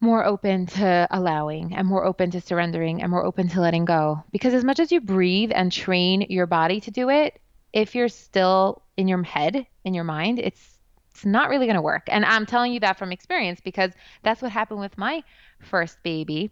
more 0.00 0.24
open 0.24 0.66
to 0.66 1.06
allowing 1.10 1.74
and 1.74 1.86
more 1.86 2.04
open 2.04 2.30
to 2.30 2.40
surrendering 2.40 3.02
and 3.02 3.10
more 3.10 3.24
open 3.24 3.48
to 3.48 3.60
letting 3.60 3.84
go. 3.84 4.24
Because 4.32 4.54
as 4.54 4.64
much 4.64 4.80
as 4.80 4.90
you 4.90 5.00
breathe 5.00 5.52
and 5.54 5.70
train 5.70 6.26
your 6.30 6.46
body 6.46 6.80
to 6.80 6.90
do 6.90 7.10
it, 7.10 7.40
if 7.72 7.94
you're 7.94 8.08
still 8.08 8.82
in 8.96 9.08
your 9.08 9.22
head, 9.22 9.66
in 9.84 9.94
your 9.94 10.04
mind, 10.04 10.38
it's 10.38 10.78
it's 11.10 11.24
not 11.26 11.50
really 11.50 11.66
going 11.66 11.76
to 11.76 11.82
work. 11.82 12.04
And 12.06 12.24
I'm 12.24 12.46
telling 12.46 12.72
you 12.72 12.80
that 12.80 12.98
from 12.98 13.12
experience 13.12 13.60
because 13.60 13.92
that's 14.22 14.40
what 14.40 14.52
happened 14.52 14.80
with 14.80 14.96
my 14.96 15.22
first 15.60 16.02
baby. 16.02 16.50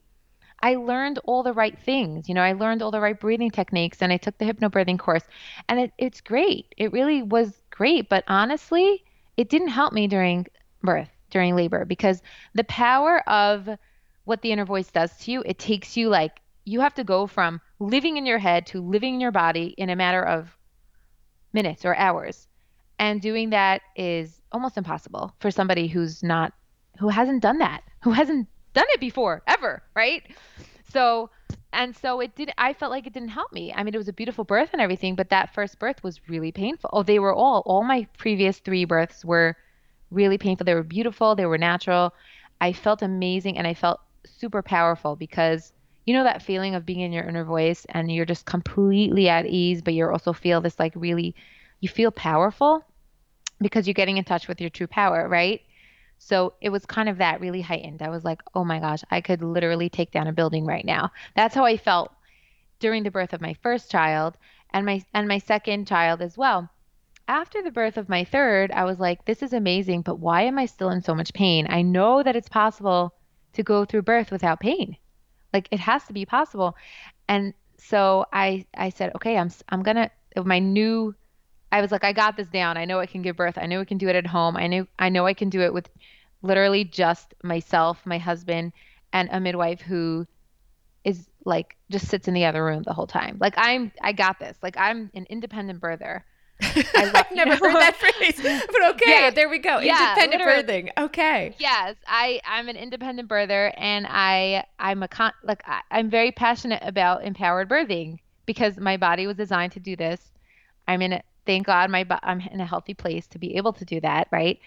I 0.61 0.75
learned 0.75 1.21
all 1.25 1.43
the 1.43 1.53
right 1.53 1.79
things. 1.79 2.29
You 2.29 2.35
know, 2.35 2.43
I 2.43 2.53
learned 2.53 2.83
all 2.83 2.91
the 2.91 3.01
right 3.01 3.19
breathing 3.19 3.51
techniques 3.51 4.03
and 4.03 4.13
I 4.13 4.17
took 4.17 4.37
the 4.37 4.45
hypnobirthing 4.45 4.99
course. 4.99 5.23
And 5.69 5.79
it, 5.79 5.93
it's 5.97 6.21
great. 6.21 6.75
It 6.77 6.93
really 6.93 7.23
was 7.23 7.63
great. 7.71 8.09
But 8.09 8.25
honestly, 8.27 9.05
it 9.37 9.49
didn't 9.49 9.69
help 9.69 9.93
me 9.93 10.09
during 10.09 10.47
birth 10.83 11.09
during 11.31 11.55
labor 11.57 11.85
because 11.85 12.23
the 12.55 12.65
power 12.65 13.21
of 13.29 13.69
what 14.25 14.43
the 14.43 14.53
inner 14.53 14.65
voice 14.65 14.91
does 14.91 15.17
to 15.19 15.33
you, 15.33 15.43
it 15.47 15.59
takes 15.59 15.97
you 15.97 16.09
like 16.09 16.41
you 16.65 16.81
have 16.81 16.95
to 16.95 17.05
go 17.05 17.27
from 17.27 17.61
living 17.79 18.17
in 18.17 18.27
your 18.27 18.39
head 18.39 18.67
to 18.67 18.81
living 18.81 19.15
in 19.15 19.21
your 19.21 19.33
body 19.33 19.75
in 19.79 19.89
a 19.89 19.97
matter 19.97 20.23
of 20.23 20.57
minutes 21.53 21.85
or 21.85 21.97
hours. 21.97 22.47
And 22.99 23.23
doing 23.23 23.51
that 23.51 23.83
is 23.97 24.41
almost 24.53 24.77
impossible 24.77 25.35
for 25.41 25.51
somebody 25.51 25.87
who's 25.87 26.23
not 26.23 26.53
who 26.99 27.09
hasn't 27.09 27.43
done 27.43 27.59
that, 27.59 27.83
who 28.03 28.11
hasn't 28.11 28.49
done 28.75 28.87
it 28.89 29.01
before 29.01 29.43
ever, 29.47 29.83
right? 29.95 30.23
So 30.91 31.31
and 31.73 31.97
so 31.97 32.21
it 32.21 32.35
did 32.35 32.53
I 32.59 32.73
felt 32.73 32.91
like 32.91 33.07
it 33.07 33.13
didn't 33.13 33.29
help 33.31 33.53
me. 33.53 33.73
I 33.73 33.83
mean, 33.83 33.95
it 33.95 33.99
was 33.99 34.09
a 34.09 34.13
beautiful 34.13 34.45
birth 34.45 34.71
and 34.73 34.83
everything, 34.83 35.15
but 35.15 35.31
that 35.31 35.55
first 35.55 35.79
birth 35.79 36.03
was 36.03 36.29
really 36.29 36.53
painful. 36.53 36.91
Oh, 36.93 37.03
they 37.03 37.19
were 37.19 37.35
all 37.35 37.63
all 37.65 37.85
my 37.85 38.07
previous 38.19 38.59
3 38.59 38.85
births 38.85 39.25
were 39.25 39.57
really 40.11 40.39
painful. 40.39 40.65
They 40.65 40.75
were 40.75 40.83
beautiful, 40.83 41.35
they 41.35 41.47
were 41.47 41.59
natural. 41.59 42.15
I 42.61 42.73
felt 42.73 43.03
amazing 43.03 43.59
and 43.59 43.67
I 43.67 43.75
felt 43.75 44.01
super 44.27 44.63
powerful 44.63 45.17
because 45.17 45.73
you 46.07 46.15
know 46.15 46.25
that 46.25 46.43
feeling 46.43 46.75
of 46.75 46.87
being 46.87 47.01
in 47.01 47.13
your 47.13 47.25
inner 47.25 47.45
voice 47.45 47.87
and 47.91 48.11
you're 48.11 48.25
just 48.25 48.47
completely 48.47 49.29
at 49.29 49.47
ease, 49.47 49.83
but 49.83 49.95
you 49.95 50.09
also 50.09 50.33
feel 50.33 50.61
this 50.61 50.79
like 50.79 50.93
really, 50.97 51.35
you 51.81 51.89
feel 51.89 52.11
powerful 52.11 52.85
because 53.61 53.87
you're 53.87 53.95
getting 53.95 54.17
in 54.17 54.25
touch 54.25 54.49
with 54.49 54.61
your 54.61 54.71
true 54.71 54.87
power, 54.87 55.29
right? 55.29 55.61
So 56.19 56.55
it 56.61 56.71
was 56.71 56.87
kind 56.87 57.09
of 57.09 57.19
that 57.19 57.41
really 57.41 57.61
heightened. 57.61 58.03
I 58.03 58.09
was 58.09 58.25
like, 58.25 58.41
oh 58.55 58.65
my 58.65 58.81
gosh, 58.81 59.05
I 59.11 59.21
could 59.21 59.43
literally 59.43 59.89
take 59.89 60.11
down 60.11 60.27
a 60.27 60.33
building 60.33 60.65
right 60.65 60.85
now. 60.85 61.11
That's 61.37 61.55
how 61.55 61.65
I 61.65 61.77
felt 61.77 62.13
during 62.81 63.03
the 63.03 63.11
birth 63.11 63.33
of 63.33 63.41
my 63.41 63.55
first 63.63 63.91
child 63.91 64.37
and 64.71 64.87
my 64.87 65.05
and 65.15 65.29
my 65.29 65.39
second 65.39 65.87
child 65.87 66.23
as 66.23 66.37
well 66.37 66.71
after 67.29 67.63
the 67.63 67.71
birth 67.71 67.99
of 67.99 68.09
my 68.09 68.25
third, 68.25 68.73
I 68.73 68.85
was 68.85 68.99
like, 68.99 69.25
this 69.27 69.43
is 69.43 69.53
amazing, 69.53 70.03
but 70.03 70.19
why 70.19 70.43
am 70.43 70.59
I 70.59 70.67
still 70.67 70.89
in 70.91 71.03
so 71.03 71.15
much 71.15 71.35
pain? 71.35 71.67
I 71.69 71.83
know 71.83 72.23
that 72.23 72.35
it's 72.37 72.49
possible 72.49 73.15
to 73.53 73.63
go 73.63 73.85
through 73.85 74.03
birth 74.03 74.31
without 74.31 74.61
pain. 74.61 74.97
Like 75.53 75.69
it 75.71 75.81
has 75.81 76.05
to 76.07 76.13
be 76.13 76.25
possible. 76.27 76.75
And 77.29 77.55
so 77.77 78.25
I 78.33 78.67
I 78.75 78.89
said, 78.91 79.13
okay, 79.17 79.37
I'm 79.37 79.51
I'm 79.69 79.83
going 79.83 79.97
to 79.97 80.11
my 80.45 80.59
new 80.59 81.15
I 81.71 81.83
was 81.83 81.93
like, 81.93 82.05
I 82.05 82.13
got 82.15 82.37
this 82.37 82.49
down. 82.49 82.79
I 82.79 82.87
know 82.87 82.99
I 82.99 83.07
can 83.07 83.21
give 83.21 83.37
birth. 83.37 83.59
I 83.59 83.67
know 83.67 83.81
I 83.81 83.85
can 83.85 83.99
do 83.99 84.09
it 84.09 84.17
at 84.17 84.27
home. 84.27 84.57
I 84.57 84.67
knew 84.67 84.89
I 84.99 85.11
know 85.11 85.27
I 85.27 85.35
can 85.35 85.51
do 85.51 85.61
it 85.61 85.73
with 85.75 85.89
literally 86.43 86.85
just 86.85 87.35
myself, 87.43 88.01
my 88.07 88.19
husband, 88.19 88.73
and 89.13 89.29
a 89.33 89.41
midwife 89.41 89.83
who 89.83 90.27
is 91.05 91.29
like 91.45 91.77
just 91.91 92.09
sits 92.09 92.29
in 92.29 92.35
the 92.35 92.47
other 92.47 92.65
room 92.65 92.83
the 92.85 92.95
whole 92.95 93.07
time. 93.07 93.37
Like 93.41 93.55
I'm 93.57 93.93
I 94.01 94.13
got 94.13 94.39
this. 94.39 94.57
Like 94.63 94.77
I'm 94.79 95.11
an 95.15 95.27
independent 95.29 95.81
birther. 95.81 96.23
I 96.61 97.11
have 97.15 97.27
never 97.33 97.57
heard 97.57 97.75
that 97.75 97.97
phrase, 97.97 98.41
but 98.73 98.85
okay, 98.95 99.11
yeah, 99.11 99.31
there 99.31 99.49
we 99.49 99.59
go. 99.59 99.79
Yeah, 99.79 100.17
independent 100.21 100.69
birthing. 100.69 101.05
Okay. 101.05 101.55
Yes, 101.59 101.97
I 102.07 102.41
I'm 102.45 102.69
an 102.69 102.77
independent 102.77 103.29
birther, 103.29 103.73
and 103.77 104.07
I 104.09 104.65
I'm 104.79 105.03
a 105.03 105.09
con 105.09 105.33
like 105.45 105.63
I, 105.67 105.83
I'm 105.91 106.11
very 106.11 106.33
passionate 106.33 106.83
about 106.83 107.25
empowered 107.25 107.69
birthing 107.69 108.19
because 108.47 108.77
my 108.79 108.97
body 108.97 109.27
was 109.27 109.37
designed 109.37 109.73
to 109.73 109.81
do 109.81 109.95
this. 109.95 110.21
I'm 110.89 111.03
in 111.03 111.13
a 111.15 111.23
thank 111.47 111.67
God 111.67 111.91
my 111.91 112.05
I'm 112.23 112.41
in 112.41 112.61
a 112.61 112.67
healthy 112.67 112.95
place 112.95 113.27
to 113.29 113.39
be 113.39 113.57
able 113.57 113.73
to 113.75 113.85
do 113.85 114.01
that, 114.01 114.29
right? 114.33 114.59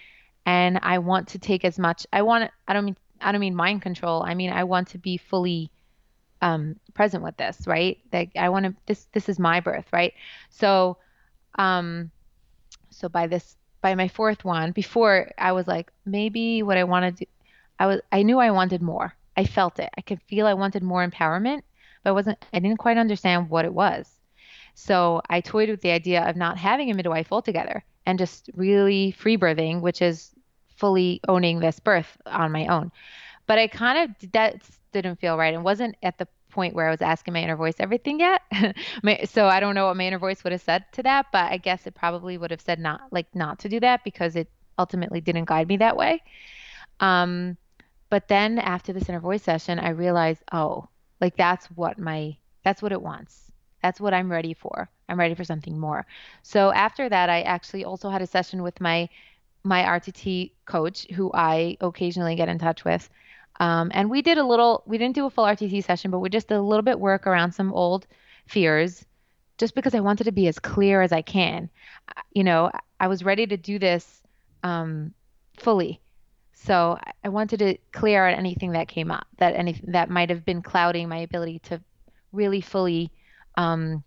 And 0.46 0.80
I 0.82 0.98
want 0.98 1.28
to 1.28 1.38
take 1.38 1.64
as 1.64 1.78
much. 1.78 2.06
I 2.12 2.22
want. 2.22 2.50
I 2.66 2.72
don't 2.72 2.86
mean 2.86 2.96
I 3.20 3.32
don't 3.32 3.40
mean 3.40 3.54
mind 3.54 3.82
control. 3.82 4.22
I 4.22 4.34
mean 4.34 4.50
I 4.50 4.64
want 4.64 4.88
to 4.88 4.98
be 4.98 5.18
fully 5.18 5.70
um, 6.40 6.76
present 6.94 7.22
with 7.22 7.36
this, 7.36 7.66
right? 7.66 7.98
Like 8.12 8.30
I 8.36 8.48
want 8.48 8.66
to. 8.66 8.74
This 8.86 9.06
this 9.12 9.28
is 9.28 9.38
my 9.38 9.60
birth, 9.60 9.86
right? 9.92 10.14
So 10.48 10.96
um, 11.56 12.10
so 12.90 13.08
by 13.08 13.26
this, 13.26 13.56
by 13.80 13.94
my 13.94 14.08
fourth 14.08 14.44
one, 14.44 14.72
before 14.72 15.30
I 15.38 15.52
was 15.52 15.66
like, 15.66 15.90
maybe 16.04 16.62
what 16.62 16.76
I 16.76 16.84
wanted 16.84 17.16
to, 17.18 17.26
I 17.78 17.86
was, 17.86 18.00
I 18.10 18.22
knew 18.22 18.38
I 18.38 18.50
wanted 18.50 18.82
more. 18.82 19.14
I 19.36 19.44
felt 19.44 19.78
it. 19.78 19.90
I 19.96 20.02
could 20.02 20.20
feel 20.22 20.46
I 20.46 20.54
wanted 20.54 20.82
more 20.82 21.06
empowerment, 21.06 21.62
but 22.02 22.10
I 22.10 22.12
wasn't, 22.12 22.44
I 22.52 22.58
didn't 22.58 22.78
quite 22.78 22.98
understand 22.98 23.50
what 23.50 23.64
it 23.64 23.72
was. 23.72 24.08
So 24.74 25.22
I 25.28 25.40
toyed 25.40 25.68
with 25.68 25.80
the 25.80 25.90
idea 25.90 26.28
of 26.28 26.36
not 26.36 26.58
having 26.58 26.90
a 26.90 26.94
midwife 26.94 27.32
altogether 27.32 27.84
and 28.06 28.18
just 28.18 28.50
really 28.54 29.10
free 29.12 29.36
birthing, 29.36 29.80
which 29.80 30.02
is 30.02 30.30
fully 30.76 31.20
owning 31.28 31.60
this 31.60 31.80
birth 31.80 32.16
on 32.26 32.52
my 32.52 32.66
own. 32.66 32.90
But 33.46 33.58
I 33.58 33.68
kind 33.68 34.10
of 34.10 34.32
that 34.32 34.62
didn't 34.92 35.20
feel 35.20 35.36
right 35.36 35.54
and 35.54 35.64
wasn't 35.64 35.96
at 36.02 36.18
the 36.18 36.28
point 36.52 36.74
where 36.74 36.86
I 36.86 36.90
was 36.90 37.02
asking 37.02 37.34
my 37.34 37.42
inner 37.42 37.56
voice 37.56 37.74
everything 37.80 38.20
yet. 38.20 38.42
so 39.28 39.46
I 39.46 39.58
don't 39.58 39.74
know 39.74 39.86
what 39.86 39.96
my 39.96 40.06
inner 40.06 40.18
voice 40.18 40.44
would 40.44 40.52
have 40.52 40.62
said 40.62 40.84
to 40.92 41.02
that, 41.02 41.26
but 41.32 41.50
I 41.50 41.56
guess 41.56 41.86
it 41.86 41.94
probably 41.94 42.38
would 42.38 42.50
have 42.52 42.60
said 42.60 42.78
not 42.78 43.00
like 43.10 43.26
not 43.34 43.58
to 43.60 43.68
do 43.68 43.80
that 43.80 44.04
because 44.04 44.36
it 44.36 44.48
ultimately 44.78 45.20
didn't 45.20 45.46
guide 45.46 45.68
me 45.68 45.78
that 45.78 45.96
way. 45.96 46.22
Um, 47.00 47.56
but 48.10 48.28
then 48.28 48.58
after 48.58 48.92
this 48.92 49.08
inner 49.08 49.20
voice 49.20 49.42
session, 49.42 49.78
I 49.78 49.90
realized, 49.90 50.42
oh, 50.52 50.88
like 51.20 51.36
that's 51.36 51.66
what 51.66 51.98
my 51.98 52.36
that's 52.62 52.82
what 52.82 52.92
it 52.92 53.02
wants. 53.02 53.50
That's 53.82 54.00
what 54.00 54.14
I'm 54.14 54.30
ready 54.30 54.54
for. 54.54 54.88
I'm 55.08 55.18
ready 55.18 55.34
for 55.34 55.44
something 55.44 55.78
more. 55.78 56.06
So 56.42 56.72
after 56.72 57.08
that, 57.08 57.28
I 57.28 57.42
actually 57.42 57.84
also 57.84 58.10
had 58.10 58.22
a 58.22 58.26
session 58.26 58.62
with 58.62 58.80
my 58.80 59.08
my 59.64 59.82
RTT 59.82 60.52
coach, 60.66 61.06
who 61.12 61.30
I 61.32 61.76
occasionally 61.80 62.34
get 62.34 62.48
in 62.48 62.58
touch 62.58 62.84
with, 62.84 63.08
um, 63.60 63.90
and 63.94 64.10
we 64.10 64.22
did 64.22 64.38
a 64.38 64.44
little, 64.44 64.82
we 64.86 64.98
didn't 64.98 65.14
do 65.14 65.26
a 65.26 65.30
full 65.30 65.44
RTT 65.44 65.84
session, 65.84 66.10
but 66.10 66.20
we 66.20 66.28
just 66.28 66.48
did 66.48 66.56
a 66.56 66.62
little 66.62 66.82
bit 66.82 66.98
work 66.98 67.26
around 67.26 67.52
some 67.52 67.72
old 67.72 68.06
fears 68.46 69.04
just 69.58 69.74
because 69.74 69.94
I 69.94 70.00
wanted 70.00 70.24
to 70.24 70.32
be 70.32 70.48
as 70.48 70.58
clear 70.58 71.02
as 71.02 71.12
I 71.12 71.22
can. 71.22 71.70
You 72.32 72.44
know, 72.44 72.70
I 72.98 73.08
was 73.08 73.24
ready 73.24 73.46
to 73.46 73.56
do 73.56 73.78
this 73.78 74.22
um, 74.62 75.14
fully. 75.58 76.00
So 76.54 76.98
I 77.24 77.28
wanted 77.28 77.58
to 77.58 77.76
clear 77.92 78.26
out 78.26 78.38
anything 78.38 78.72
that 78.72 78.88
came 78.88 79.10
up, 79.10 79.26
that 79.38 79.54
anything 79.54 79.92
that 79.92 80.10
might 80.10 80.30
have 80.30 80.44
been 80.44 80.62
clouding 80.62 81.08
my 81.08 81.18
ability 81.18 81.58
to 81.60 81.80
really 82.30 82.60
fully, 82.60 83.10
um, 83.56 84.04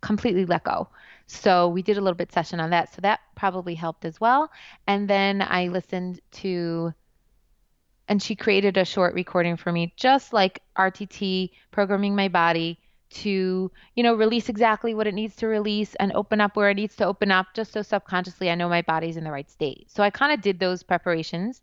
completely 0.00 0.46
let 0.46 0.64
go. 0.64 0.88
So 1.26 1.68
we 1.68 1.82
did 1.82 1.98
a 1.98 2.00
little 2.00 2.16
bit 2.16 2.32
session 2.32 2.60
on 2.60 2.70
that. 2.70 2.94
So 2.94 3.00
that 3.02 3.20
probably 3.34 3.74
helped 3.74 4.04
as 4.04 4.20
well. 4.20 4.50
And 4.86 5.08
then 5.08 5.42
I 5.42 5.68
listened 5.68 6.20
to 6.32 6.94
and 8.08 8.22
she 8.22 8.34
created 8.34 8.76
a 8.76 8.84
short 8.84 9.14
recording 9.14 9.56
for 9.56 9.70
me, 9.70 9.92
just 9.96 10.32
like 10.32 10.62
RTT, 10.76 11.50
programming 11.70 12.16
my 12.16 12.28
body 12.28 12.78
to, 13.10 13.70
you 13.94 14.02
know, 14.02 14.14
release 14.14 14.48
exactly 14.48 14.94
what 14.94 15.06
it 15.06 15.14
needs 15.14 15.36
to 15.36 15.46
release 15.46 15.94
and 15.96 16.12
open 16.12 16.40
up 16.40 16.56
where 16.56 16.70
it 16.70 16.74
needs 16.74 16.96
to 16.96 17.06
open 17.06 17.30
up, 17.30 17.46
just 17.54 17.72
so 17.72 17.82
subconsciously 17.82 18.50
I 18.50 18.54
know 18.54 18.68
my 18.68 18.82
body's 18.82 19.16
in 19.16 19.24
the 19.24 19.30
right 19.30 19.50
state. 19.50 19.90
So 19.90 20.02
I 20.02 20.10
kind 20.10 20.32
of 20.32 20.40
did 20.40 20.58
those 20.58 20.82
preparations. 20.82 21.62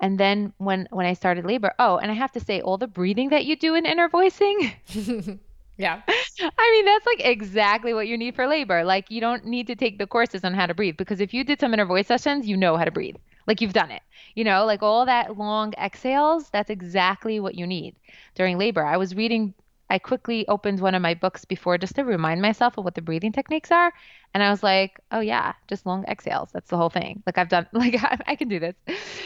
And 0.00 0.18
then 0.18 0.54
when 0.56 0.88
when 0.90 1.04
I 1.06 1.12
started 1.12 1.44
labor, 1.44 1.74
oh, 1.78 1.98
and 1.98 2.10
I 2.10 2.14
have 2.14 2.32
to 2.32 2.40
say, 2.40 2.60
all 2.60 2.78
the 2.78 2.86
breathing 2.86 3.30
that 3.30 3.44
you 3.44 3.56
do 3.56 3.74
in 3.74 3.84
inner 3.84 4.08
voicing. 4.08 4.72
yeah. 5.76 6.02
I 6.06 6.70
mean, 6.72 6.84
that's 6.86 7.06
like 7.06 7.20
exactly 7.24 7.92
what 7.92 8.08
you 8.08 8.16
need 8.16 8.34
for 8.34 8.46
labor. 8.46 8.84
Like 8.84 9.10
you 9.10 9.20
don't 9.20 9.44
need 9.44 9.66
to 9.66 9.76
take 9.76 9.98
the 9.98 10.06
courses 10.06 10.44
on 10.44 10.54
how 10.54 10.66
to 10.66 10.74
breathe 10.74 10.96
because 10.96 11.20
if 11.20 11.34
you 11.34 11.44
did 11.44 11.60
some 11.60 11.74
inner 11.74 11.86
voice 11.86 12.06
sessions, 12.06 12.46
you 12.48 12.56
know 12.56 12.76
how 12.76 12.84
to 12.84 12.90
breathe. 12.90 13.16
Like 13.46 13.60
you've 13.60 13.72
done 13.72 13.90
it. 13.90 14.02
You 14.34 14.44
know, 14.44 14.64
like 14.64 14.82
all 14.82 15.06
that 15.06 15.36
long 15.36 15.72
exhales, 15.74 16.50
that's 16.50 16.70
exactly 16.70 17.40
what 17.40 17.54
you 17.54 17.66
need 17.66 17.96
during 18.34 18.58
labor. 18.58 18.84
I 18.84 18.96
was 18.96 19.14
reading 19.14 19.54
I 19.90 19.98
quickly 19.98 20.46
opened 20.46 20.78
one 20.80 20.94
of 20.94 21.02
my 21.02 21.14
books 21.14 21.44
before 21.44 21.76
just 21.76 21.96
to 21.96 22.04
remind 22.04 22.40
myself 22.40 22.78
of 22.78 22.84
what 22.84 22.94
the 22.94 23.02
breathing 23.02 23.32
techniques 23.32 23.72
are. 23.72 23.92
And 24.32 24.42
I 24.42 24.50
was 24.50 24.62
like, 24.62 25.00
oh, 25.10 25.18
yeah, 25.18 25.54
just 25.66 25.84
long 25.84 26.04
exhales. 26.04 26.50
That's 26.52 26.70
the 26.70 26.76
whole 26.76 26.90
thing. 26.90 27.24
Like 27.26 27.38
I've 27.38 27.48
done, 27.48 27.66
like 27.72 27.96
I, 27.96 28.18
I 28.24 28.36
can 28.36 28.48
do 28.48 28.60
this. 28.60 28.76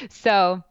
So, 0.08 0.64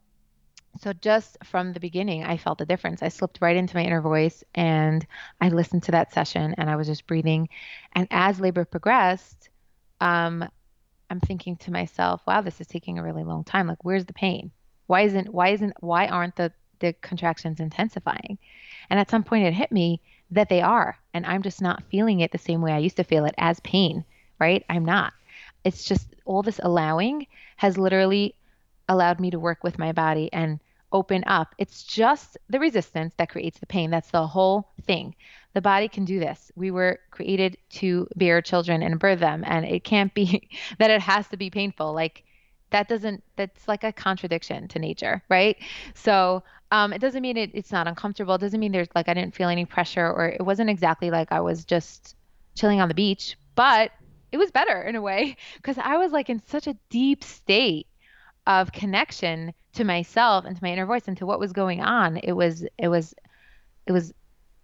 so 0.79 0.93
just 0.93 1.37
from 1.43 1.73
the 1.73 1.79
beginning, 1.79 2.23
I 2.23 2.37
felt 2.37 2.57
the 2.57 2.65
difference. 2.65 3.03
I 3.03 3.09
slipped 3.09 3.37
right 3.39 3.55
into 3.55 3.75
my 3.75 3.83
inner 3.83 4.01
voice 4.01 4.43
and 4.55 5.05
I 5.39 5.49
listened 5.49 5.83
to 5.83 5.91
that 5.91 6.11
session 6.11 6.55
and 6.57 6.71
I 6.71 6.75
was 6.75 6.87
just 6.87 7.05
breathing. 7.05 7.47
And 7.93 8.07
as 8.09 8.39
labor 8.39 8.65
progressed, 8.65 9.49
um, 10.01 10.49
I'm 11.13 11.19
thinking 11.19 11.57
to 11.57 11.71
myself, 11.71 12.23
wow, 12.25 12.41
this 12.41 12.59
is 12.59 12.65
taking 12.65 12.97
a 12.97 13.03
really 13.03 13.23
long 13.23 13.43
time. 13.43 13.67
Like, 13.67 13.85
where's 13.85 14.05
the 14.05 14.13
pain? 14.13 14.49
Why 14.87 15.01
isn't, 15.01 15.31
why 15.31 15.49
isn't, 15.49 15.75
why 15.79 16.07
aren't 16.07 16.35
the, 16.35 16.51
the 16.79 16.93
contractions 16.93 17.59
intensifying? 17.59 18.39
And 18.89 18.99
at 18.99 19.11
some 19.11 19.23
point, 19.23 19.45
it 19.45 19.53
hit 19.53 19.71
me 19.71 20.01
that 20.31 20.49
they 20.49 20.61
are. 20.61 20.97
And 21.13 21.23
I'm 21.27 21.43
just 21.43 21.61
not 21.61 21.83
feeling 21.91 22.21
it 22.21 22.31
the 22.31 22.39
same 22.39 22.61
way 22.61 22.71
I 22.71 22.79
used 22.79 22.97
to 22.97 23.03
feel 23.03 23.25
it 23.25 23.35
as 23.37 23.59
pain, 23.59 24.03
right? 24.39 24.65
I'm 24.67 24.85
not. 24.85 25.13
It's 25.63 25.83
just 25.83 26.07
all 26.25 26.41
this 26.41 26.59
allowing 26.63 27.27
has 27.57 27.77
literally 27.77 28.33
allowed 28.89 29.19
me 29.19 29.29
to 29.29 29.39
work 29.39 29.63
with 29.63 29.77
my 29.77 29.91
body 29.91 30.33
and 30.33 30.59
open 30.93 31.23
up. 31.27 31.55
It's 31.57 31.83
just 31.83 32.37
the 32.49 32.59
resistance 32.59 33.13
that 33.17 33.29
creates 33.29 33.59
the 33.59 33.65
pain. 33.65 33.89
That's 33.89 34.11
the 34.11 34.27
whole 34.27 34.69
thing. 34.83 35.15
The 35.53 35.61
body 35.61 35.87
can 35.87 36.05
do 36.05 36.19
this. 36.19 36.51
We 36.55 36.71
were 36.71 36.99
created 37.11 37.57
to 37.71 38.07
bear 38.15 38.41
children 38.41 38.81
and 38.81 38.99
birth 38.99 39.19
them, 39.19 39.43
and 39.45 39.65
it 39.65 39.83
can't 39.83 40.13
be 40.13 40.49
that 40.79 40.91
it 40.91 41.01
has 41.01 41.27
to 41.29 41.37
be 41.37 41.49
painful. 41.49 41.93
Like 41.93 42.23
that 42.73 42.89
doesn't 42.89 43.23
that's 43.35 43.67
like 43.67 43.83
a 43.83 43.93
contradiction 43.93 44.67
to 44.67 44.79
nature 44.79 45.23
right 45.29 45.57
so 45.93 46.43
um, 46.71 46.91
it 46.91 46.97
doesn't 46.99 47.21
mean 47.21 47.37
it, 47.37 47.51
it's 47.53 47.71
not 47.71 47.87
uncomfortable 47.87 48.33
it 48.33 48.41
doesn't 48.41 48.59
mean 48.59 48.71
there's 48.71 48.89
like 48.95 49.07
i 49.07 49.13
didn't 49.13 49.35
feel 49.35 49.47
any 49.47 49.63
pressure 49.63 50.11
or 50.11 50.27
it 50.27 50.41
wasn't 50.41 50.69
exactly 50.69 51.11
like 51.11 51.31
i 51.31 51.39
was 51.39 51.63
just 51.63 52.15
chilling 52.55 52.81
on 52.81 52.89
the 52.89 52.95
beach 52.95 53.37
but 53.55 53.91
it 54.31 54.37
was 54.37 54.49
better 54.49 54.81
in 54.81 54.95
a 54.95 55.01
way 55.01 55.37
because 55.55 55.77
i 55.77 55.97
was 55.97 56.11
like 56.11 56.31
in 56.31 56.41
such 56.47 56.65
a 56.65 56.75
deep 56.89 57.23
state 57.23 57.85
of 58.47 58.71
connection 58.71 59.53
to 59.73 59.83
myself 59.83 60.45
and 60.45 60.55
to 60.55 60.63
my 60.63 60.71
inner 60.71 60.85
voice 60.85 61.07
and 61.07 61.17
to 61.17 61.25
what 61.25 61.39
was 61.39 61.53
going 61.53 61.81
on 61.81 62.17
it 62.17 62.33
was 62.33 62.65
it 62.77 62.87
was 62.87 63.13
it 63.85 63.91
was 63.91 64.13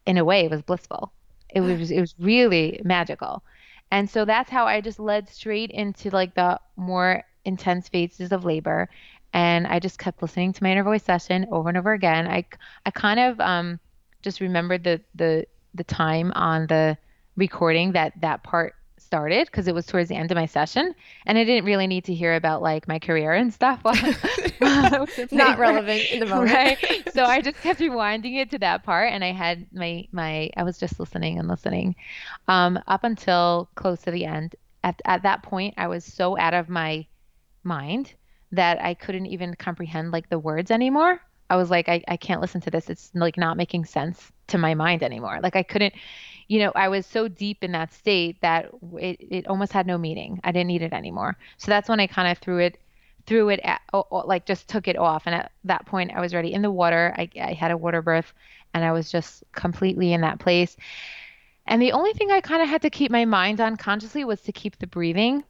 in 0.06 0.18
a 0.18 0.26
way 0.26 0.46
it 0.46 0.52
was 0.52 0.62
blissful. 0.62 1.12
It 1.50 1.62
was 1.62 1.92
it 1.92 2.00
was 2.00 2.16
really 2.20 2.82
magical. 2.84 3.44
And 3.92 4.10
so 4.10 4.24
that's 4.26 4.50
how 4.52 4.66
i 4.66 4.82
just 4.82 5.00
led 5.00 5.30
straight 5.30 5.72
into 5.72 6.10
like 6.12 6.36
the 6.36 6.60
more 6.76 7.24
intense 7.46 7.90
phases 7.90 8.32
of 8.32 8.46
labor. 8.46 8.90
And 9.34 9.68
I 9.68 9.80
just 9.80 10.00
kept 10.00 10.22
listening 10.22 10.54
to 10.54 10.64
my 10.64 10.72
inner 10.72 10.84
voice 10.84 11.04
session 11.04 11.48
over 11.52 11.70
and 11.70 11.78
over 11.78 11.94
again. 11.94 12.28
I 12.28 12.46
I 12.86 12.92
kind 12.92 13.20
of 13.20 13.40
um 13.40 13.80
just 14.22 14.42
remembered 14.42 14.84
the 14.84 15.02
the 15.16 15.46
the 15.74 15.84
time 15.84 16.32
on 16.36 16.68
the 16.68 16.98
recording 17.36 17.92
that 17.94 18.14
that 18.22 18.44
part 18.44 18.76
started 19.10 19.48
because 19.48 19.68
it 19.68 19.74
was 19.74 19.88
towards 19.88 20.08
the 20.08 20.16
end 20.16 20.30
of 20.30 20.36
my 20.36 20.46
session 20.46 20.94
and 21.26 21.36
I 21.36 21.44
didn't 21.44 21.66
really 21.66 21.88
need 21.88 22.04
to 22.06 22.14
hear 22.14 22.36
about 22.36 22.62
like 22.62 22.88
my 22.88 23.00
career 23.00 23.34
and 23.34 23.52
stuff. 23.52 23.82
Not 25.32 25.58
relevant 25.58 26.12
in 26.12 26.20
the 26.20 26.28
moment. 26.28 26.52
Right? 26.54 27.10
so 27.12 27.24
I 27.24 27.42
just 27.42 27.58
kept 27.58 27.80
rewinding 27.80 28.36
it 28.40 28.52
to 28.52 28.60
that 28.60 28.84
part 28.84 29.12
and 29.12 29.24
I 29.24 29.32
had 29.32 29.66
my 29.74 30.08
my 30.12 30.52
I 30.56 30.62
was 30.62 30.78
just 30.78 31.00
listening 31.00 31.40
and 31.40 31.48
listening 31.48 31.96
um, 32.48 32.80
up 32.88 33.04
until 33.04 33.68
close 33.74 34.00
to 34.04 34.12
the 34.12 34.26
end. 34.26 34.56
At 34.84 35.02
at 35.06 35.24
that 35.24 35.42
point 35.42 35.74
I 35.76 35.88
was 35.88 36.06
so 36.06 36.38
out 36.38 36.54
of 36.54 36.70
my 36.70 37.08
mind 37.64 38.14
that 38.52 38.80
I 38.80 38.94
couldn't 38.94 39.26
even 39.26 39.56
comprehend 39.56 40.12
like 40.12 40.30
the 40.30 40.38
words 40.38 40.70
anymore. 40.70 41.20
I 41.50 41.56
was 41.56 41.72
like, 41.72 41.90
I, 41.90 42.04
I 42.08 42.18
can't 42.18 42.42
listen 42.42 42.62
to 42.62 42.70
this. 42.70 42.92
It's 42.92 43.10
like 43.16 43.38
not 43.38 43.58
making 43.58 43.86
sense 43.86 44.32
to 44.48 44.58
my 44.60 44.76
mind 44.76 45.02
anymore. 45.02 45.40
Like 45.42 45.56
I 45.56 45.64
couldn't, 45.64 45.96
you 46.50 46.60
know, 46.60 46.74
I 46.76 46.90
was 46.90 47.06
so 47.06 47.30
deep 47.30 47.64
in 47.64 47.72
that 47.72 47.94
state 47.94 48.42
that 48.42 48.70
it, 48.98 49.18
it 49.22 49.48
almost 49.48 49.72
had 49.72 49.88
no 49.88 49.98
meaning. 49.98 50.42
I 50.44 50.52
didn't 50.52 50.68
need 50.68 50.82
it 50.82 50.92
anymore. 50.92 51.38
So 51.58 51.72
that's 51.72 51.88
when 51.88 52.02
I 52.02 52.08
kind 52.08 52.30
of 52.30 52.38
threw 52.40 52.58
it, 52.58 52.78
threw 53.26 53.48
it 53.50 53.62
at, 53.64 53.82
like 54.12 54.46
just 54.46 54.68
took 54.68 54.88
it 54.88 54.98
off. 54.98 55.24
And 55.26 55.36
at 55.36 55.52
that 55.64 55.86
point 55.86 56.12
I 56.14 56.20
was 56.20 56.34
ready 56.34 56.54
in 56.54 56.62
the 56.62 56.72
water. 56.72 57.16
I, 57.18 57.30
I 57.42 57.54
had 57.54 57.72
a 57.72 57.78
water 57.78 58.02
birth 58.02 58.34
and 58.74 58.84
I 58.84 58.92
was 58.92 59.10
just 59.10 59.46
completely 59.54 60.12
in 60.12 60.22
that 60.22 60.40
place. 60.40 60.76
And 61.68 61.82
the 61.82 61.94
only 61.94 62.14
thing 62.14 62.32
I 62.32 62.42
kind 62.42 62.62
of 62.62 62.68
had 62.68 62.82
to 62.82 62.90
keep 62.90 63.12
my 63.12 63.26
mind 63.26 63.62
on 63.62 63.78
consciously 63.78 64.26
was 64.26 64.42
to 64.42 64.52
keep 64.52 64.80
the 64.80 64.88
breathing 64.88 65.44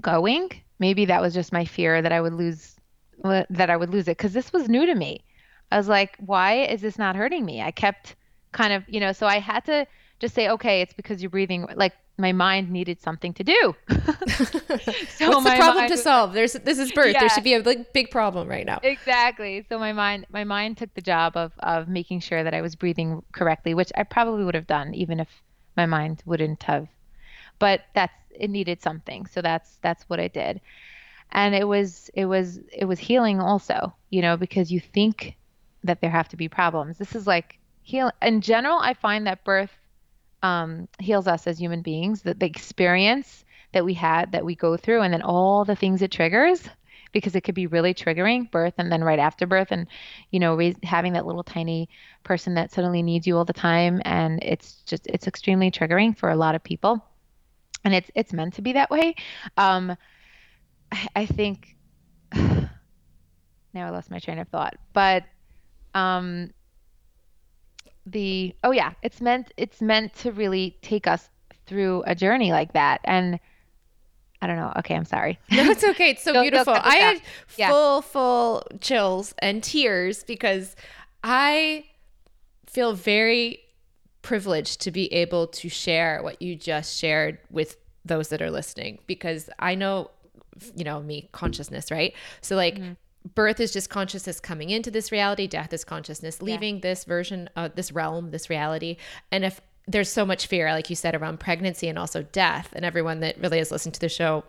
going 0.00 0.50
maybe 0.80 1.04
that 1.04 1.22
was 1.22 1.32
just 1.32 1.52
my 1.52 1.64
fear 1.64 2.02
that 2.02 2.10
I 2.10 2.20
would 2.20 2.32
lose 2.32 2.74
uh, 3.22 3.44
that 3.50 3.70
I 3.70 3.76
would 3.76 3.90
lose 3.90 4.08
it 4.08 4.16
because 4.16 4.32
this 4.32 4.52
was 4.52 4.68
new 4.68 4.86
to 4.86 4.94
me. 4.94 5.22
I 5.70 5.76
was 5.76 5.86
like, 5.86 6.16
why 6.18 6.64
is 6.64 6.80
this 6.80 6.98
not 6.98 7.14
hurting 7.14 7.44
me? 7.44 7.62
I 7.62 7.70
kept 7.70 8.16
kind 8.50 8.72
of, 8.72 8.82
you 8.88 8.98
know, 8.98 9.12
so 9.12 9.28
I 9.28 9.38
had 9.38 9.64
to 9.66 9.86
just 10.20 10.34
say, 10.34 10.48
okay, 10.48 10.82
it's 10.82 10.92
because 10.92 11.22
you're 11.22 11.30
breathing. 11.30 11.66
Like 11.74 11.94
my 12.18 12.32
mind 12.32 12.70
needed 12.70 13.00
something 13.00 13.32
to 13.34 13.42
do. 13.42 13.74
so 13.88 15.30
What's 15.30 15.44
the 15.44 15.54
problem 15.56 15.88
to 15.88 15.96
solve? 15.96 16.34
There's 16.34 16.52
this 16.52 16.78
is 16.78 16.92
birth. 16.92 17.14
Yeah. 17.14 17.20
There 17.20 17.28
should 17.30 17.44
be 17.44 17.54
a 17.54 17.60
like, 17.60 17.92
big 17.92 18.10
problem 18.10 18.46
right 18.46 18.66
now. 18.66 18.78
Exactly. 18.82 19.64
So 19.68 19.78
my 19.78 19.92
mind, 19.92 20.26
my 20.30 20.44
mind 20.44 20.76
took 20.76 20.92
the 20.94 21.00
job 21.00 21.36
of 21.36 21.52
of 21.60 21.88
making 21.88 22.20
sure 22.20 22.44
that 22.44 22.54
I 22.54 22.60
was 22.60 22.76
breathing 22.76 23.22
correctly, 23.32 23.74
which 23.74 23.90
I 23.96 24.04
probably 24.04 24.44
would 24.44 24.54
have 24.54 24.66
done 24.66 24.94
even 24.94 25.18
if 25.18 25.28
my 25.76 25.86
mind 25.86 26.22
wouldn't 26.26 26.62
have. 26.64 26.86
But 27.58 27.80
that's 27.94 28.14
it 28.30 28.50
needed 28.50 28.82
something. 28.82 29.26
So 29.26 29.40
that's 29.42 29.78
that's 29.82 30.04
what 30.04 30.20
I 30.20 30.28
did. 30.28 30.60
And 31.32 31.54
it 31.54 31.66
was 31.66 32.10
it 32.14 32.26
was 32.26 32.60
it 32.72 32.84
was 32.84 32.98
healing 32.98 33.40
also, 33.40 33.94
you 34.10 34.20
know, 34.20 34.36
because 34.36 34.70
you 34.70 34.80
think 34.80 35.36
that 35.82 36.02
there 36.02 36.10
have 36.10 36.28
to 36.28 36.36
be 36.36 36.48
problems. 36.48 36.98
This 36.98 37.14
is 37.14 37.26
like 37.26 37.58
heal 37.82 38.12
in 38.20 38.42
general, 38.42 38.78
I 38.78 38.92
find 38.94 39.26
that 39.26 39.44
birth 39.44 39.70
um, 40.42 40.88
heals 40.98 41.26
us 41.26 41.46
as 41.46 41.58
human 41.58 41.82
beings, 41.82 42.22
that 42.22 42.40
the 42.40 42.46
experience 42.46 43.44
that 43.72 43.84
we 43.84 43.94
had 43.94 44.32
that 44.32 44.44
we 44.44 44.54
go 44.54 44.76
through 44.76 45.02
and 45.02 45.12
then 45.12 45.22
all 45.22 45.64
the 45.64 45.76
things 45.76 46.02
it 46.02 46.10
triggers 46.10 46.68
because 47.12 47.34
it 47.34 47.42
could 47.42 47.54
be 47.54 47.66
really 47.66 47.94
triggering 47.94 48.50
birth 48.50 48.74
and 48.78 48.90
then 48.90 49.02
right 49.02 49.18
after 49.18 49.46
birth 49.46 49.68
and 49.70 49.86
you 50.30 50.40
know 50.40 50.58
having 50.82 51.12
that 51.12 51.24
little 51.24 51.44
tiny 51.44 51.88
person 52.24 52.54
that 52.54 52.72
suddenly 52.72 53.00
needs 53.00 53.28
you 53.28 53.36
all 53.36 53.44
the 53.44 53.52
time 53.52 54.02
and 54.04 54.42
it's 54.42 54.82
just 54.86 55.06
it's 55.06 55.28
extremely 55.28 55.70
triggering 55.70 56.16
for 56.16 56.30
a 56.30 56.36
lot 56.36 56.56
of 56.56 56.64
people 56.64 57.00
and 57.84 57.94
it's 57.94 58.10
it's 58.14 58.32
meant 58.32 58.54
to 58.54 58.62
be 58.62 58.72
that 58.72 58.90
way. 58.90 59.14
Um, 59.56 59.96
I, 60.92 61.08
I 61.16 61.26
think 61.26 61.76
now 62.34 62.68
I 63.74 63.90
lost 63.90 64.10
my 64.10 64.18
train 64.18 64.38
of 64.38 64.48
thought, 64.48 64.76
but 64.92 65.24
um, 65.94 66.50
the 68.10 68.54
oh 68.64 68.70
yeah, 68.70 68.92
it's 69.02 69.20
meant 69.20 69.52
it's 69.56 69.80
meant 69.80 70.14
to 70.16 70.32
really 70.32 70.76
take 70.82 71.06
us 71.06 71.28
through 71.66 72.02
a 72.06 72.14
journey 72.14 72.52
like 72.52 72.72
that, 72.72 73.00
and 73.04 73.38
I 74.42 74.46
don't 74.46 74.56
know. 74.56 74.72
Okay, 74.78 74.94
I'm 74.94 75.04
sorry. 75.04 75.38
No, 75.50 75.64
it's 75.64 75.84
okay. 75.84 76.10
It's 76.10 76.22
so 76.22 76.32
beautiful. 76.42 76.74
I 76.74 76.96
had 76.96 77.22
yeah. 77.56 77.70
full 77.70 78.02
full 78.02 78.66
chills 78.80 79.34
and 79.38 79.62
tears 79.62 80.24
because 80.24 80.76
I 81.22 81.84
feel 82.66 82.94
very 82.94 83.60
privileged 84.22 84.80
to 84.82 84.90
be 84.90 85.12
able 85.12 85.46
to 85.46 85.68
share 85.68 86.22
what 86.22 86.40
you 86.40 86.54
just 86.56 86.98
shared 86.98 87.38
with 87.50 87.76
those 88.04 88.28
that 88.28 88.40
are 88.40 88.50
listening 88.50 88.98
because 89.06 89.50
I 89.58 89.74
know, 89.74 90.10
you 90.74 90.84
know, 90.84 91.02
me, 91.02 91.28
consciousness, 91.32 91.90
right? 91.90 92.14
So, 92.40 92.56
like, 92.56 92.76
mm-hmm. 92.76 92.92
Birth 93.34 93.60
is 93.60 93.72
just 93.72 93.90
consciousness 93.90 94.40
coming 94.40 94.70
into 94.70 94.90
this 94.90 95.12
reality, 95.12 95.46
death 95.46 95.72
is 95.72 95.84
consciousness 95.84 96.40
leaving 96.42 96.76
yeah. 96.76 96.80
this 96.82 97.04
version, 97.04 97.48
of 97.56 97.74
this 97.74 97.92
realm, 97.92 98.30
this 98.30 98.48
reality. 98.48 98.96
And 99.30 99.44
if 99.44 99.60
there's 99.86 100.10
so 100.10 100.24
much 100.24 100.46
fear, 100.46 100.70
like 100.72 100.90
you 100.90 100.96
said, 100.96 101.14
around 101.14 101.40
pregnancy 101.40 101.88
and 101.88 101.98
also 101.98 102.22
death, 102.22 102.70
and 102.74 102.84
everyone 102.84 103.20
that 103.20 103.38
really 103.38 103.58
has 103.58 103.70
listened 103.70 103.94
to 103.94 104.00
the 104.00 104.08
show 104.08 104.44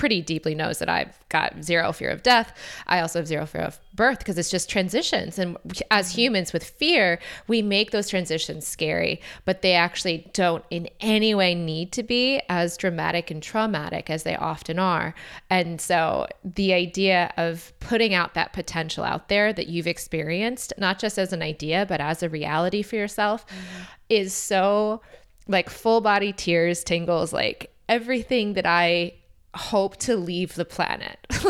pretty 0.00 0.22
deeply 0.22 0.54
knows 0.54 0.78
that 0.78 0.88
I've 0.88 1.18
got 1.28 1.62
zero 1.62 1.92
fear 1.92 2.08
of 2.08 2.22
death. 2.22 2.56
I 2.86 3.00
also 3.00 3.18
have 3.18 3.28
zero 3.28 3.44
fear 3.44 3.60
of 3.60 3.78
birth 3.92 4.20
because 4.20 4.38
it's 4.38 4.50
just 4.50 4.70
transitions. 4.70 5.38
And 5.38 5.58
as 5.90 6.12
humans 6.12 6.54
with 6.54 6.64
fear, 6.64 7.18
we 7.48 7.60
make 7.60 7.90
those 7.90 8.08
transitions 8.08 8.66
scary, 8.66 9.20
but 9.44 9.60
they 9.60 9.74
actually 9.74 10.30
don't 10.32 10.64
in 10.70 10.88
any 11.00 11.34
way 11.34 11.54
need 11.54 11.92
to 11.92 12.02
be 12.02 12.40
as 12.48 12.78
dramatic 12.78 13.30
and 13.30 13.42
traumatic 13.42 14.08
as 14.08 14.22
they 14.22 14.34
often 14.36 14.78
are. 14.78 15.14
And 15.50 15.82
so 15.82 16.26
the 16.42 16.72
idea 16.72 17.30
of 17.36 17.70
putting 17.80 18.14
out 18.14 18.32
that 18.32 18.54
potential 18.54 19.04
out 19.04 19.28
there 19.28 19.52
that 19.52 19.68
you've 19.68 19.86
experienced, 19.86 20.72
not 20.78 20.98
just 20.98 21.18
as 21.18 21.34
an 21.34 21.42
idea, 21.42 21.84
but 21.86 22.00
as 22.00 22.22
a 22.22 22.30
reality 22.30 22.80
for 22.80 22.96
yourself, 22.96 23.46
mm-hmm. 23.46 23.82
is 24.08 24.32
so 24.32 25.02
like 25.46 25.68
full 25.68 26.00
body 26.00 26.32
tears, 26.32 26.82
tingles, 26.82 27.34
like 27.34 27.70
everything 27.86 28.54
that 28.54 28.64
I 28.64 29.12
hope 29.54 29.96
to 29.98 30.16
leave 30.16 30.54
the 30.54 30.64
planet. 30.64 31.18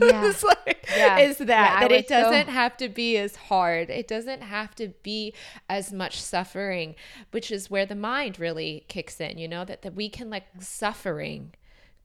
Yeah. 0.00 0.32
like, 0.44 0.88
yeah. 0.96 1.18
Is 1.18 1.38
that 1.38 1.48
yeah, 1.48 1.80
that 1.80 1.90
it 1.90 2.06
doesn't 2.06 2.46
so... 2.46 2.52
have 2.52 2.76
to 2.76 2.88
be 2.88 3.16
as 3.16 3.34
hard. 3.34 3.90
It 3.90 4.06
doesn't 4.06 4.40
have 4.40 4.74
to 4.76 4.88
be 5.02 5.34
as 5.68 5.92
much 5.92 6.20
suffering, 6.20 6.94
which 7.32 7.50
is 7.50 7.70
where 7.70 7.84
the 7.84 7.96
mind 7.96 8.38
really 8.38 8.84
kicks 8.86 9.20
in, 9.20 9.36
you 9.36 9.48
know, 9.48 9.64
that, 9.64 9.82
that 9.82 9.94
we 9.94 10.08
can 10.08 10.30
like 10.30 10.44
suffering 10.60 11.54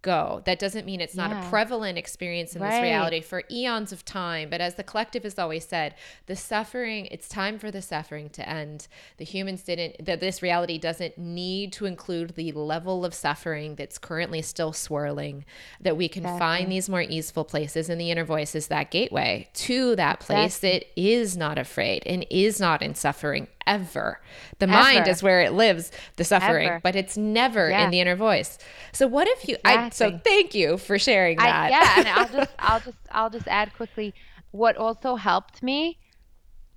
go. 0.05 0.43
That 0.45 0.59
doesn't 0.59 0.85
mean 0.85 1.01
it's 1.01 1.15
not 1.15 1.31
yeah. 1.31 1.45
a 1.45 1.49
prevalent 1.49 1.97
experience 1.97 2.55
in 2.55 2.61
right. 2.61 2.69
this 2.69 2.81
reality 2.81 3.21
for 3.21 3.41
eons 3.49 3.91
of 3.91 4.05
time. 4.05 4.49
But 4.51 4.61
as 4.61 4.75
the 4.75 4.83
collective 4.83 5.23
has 5.23 5.39
always 5.39 5.65
said, 5.65 5.95
the 6.27 6.35
suffering, 6.35 7.07
it's 7.07 7.27
time 7.27 7.57
for 7.57 7.71
the 7.71 7.81
suffering 7.81 8.29
to 8.29 8.47
end. 8.47 8.87
The 9.17 9.25
humans 9.25 9.63
didn't, 9.63 10.05
that 10.05 10.19
this 10.19 10.43
reality 10.43 10.77
doesn't 10.77 11.17
need 11.17 11.73
to 11.73 11.87
include 11.87 12.35
the 12.35 12.51
level 12.51 13.03
of 13.03 13.15
suffering 13.15 13.75
that's 13.75 13.97
currently 13.97 14.43
still 14.43 14.71
swirling, 14.71 15.43
that 15.81 15.97
we 15.97 16.07
can 16.07 16.23
exactly. 16.23 16.39
find 16.39 16.71
these 16.71 16.87
more 16.87 17.01
easeful 17.01 17.43
places. 17.43 17.89
And 17.89 17.99
the 17.99 18.11
inner 18.11 18.23
voice 18.23 18.53
is 18.53 18.67
that 18.67 18.91
gateway 18.91 19.49
to 19.55 19.95
that 19.95 20.19
place 20.19 20.57
exactly. 20.57 20.69
that 20.69 21.01
is 21.01 21.35
not 21.35 21.57
afraid 21.57 22.03
and 22.05 22.25
is 22.29 22.59
not 22.59 22.83
in 22.83 22.93
suffering 22.93 23.47
ever. 23.67 24.19
The 24.59 24.65
ever. 24.65 24.71
mind 24.71 25.07
is 25.07 25.21
where 25.21 25.41
it 25.41 25.53
lives, 25.53 25.91
the 26.15 26.23
suffering, 26.23 26.67
ever. 26.67 26.79
but 26.83 26.95
it's 26.95 27.17
never 27.17 27.69
yeah. 27.69 27.85
in 27.85 27.91
the 27.91 27.99
inner 27.99 28.15
voice. 28.15 28.57
So 28.91 29.07
what 29.07 29.27
if 29.27 29.47
you? 29.47 29.55
Exactly. 29.65 30.05
I, 30.05 30.11
so 30.11 30.19
thank 30.23 30.53
you 30.53 30.77
for 30.77 30.99
sharing 30.99 31.37
that. 31.37 31.65
I, 31.65 31.69
yeah, 31.69 31.93
and 31.97 32.07
I'll 32.07 32.29
just, 32.29 32.51
I'll 32.59 32.79
just, 32.79 32.97
I'll 33.11 33.29
just 33.29 33.47
add 33.47 33.73
quickly. 33.73 34.13
What 34.51 34.77
also 34.77 35.15
helped 35.15 35.61
me, 35.61 35.99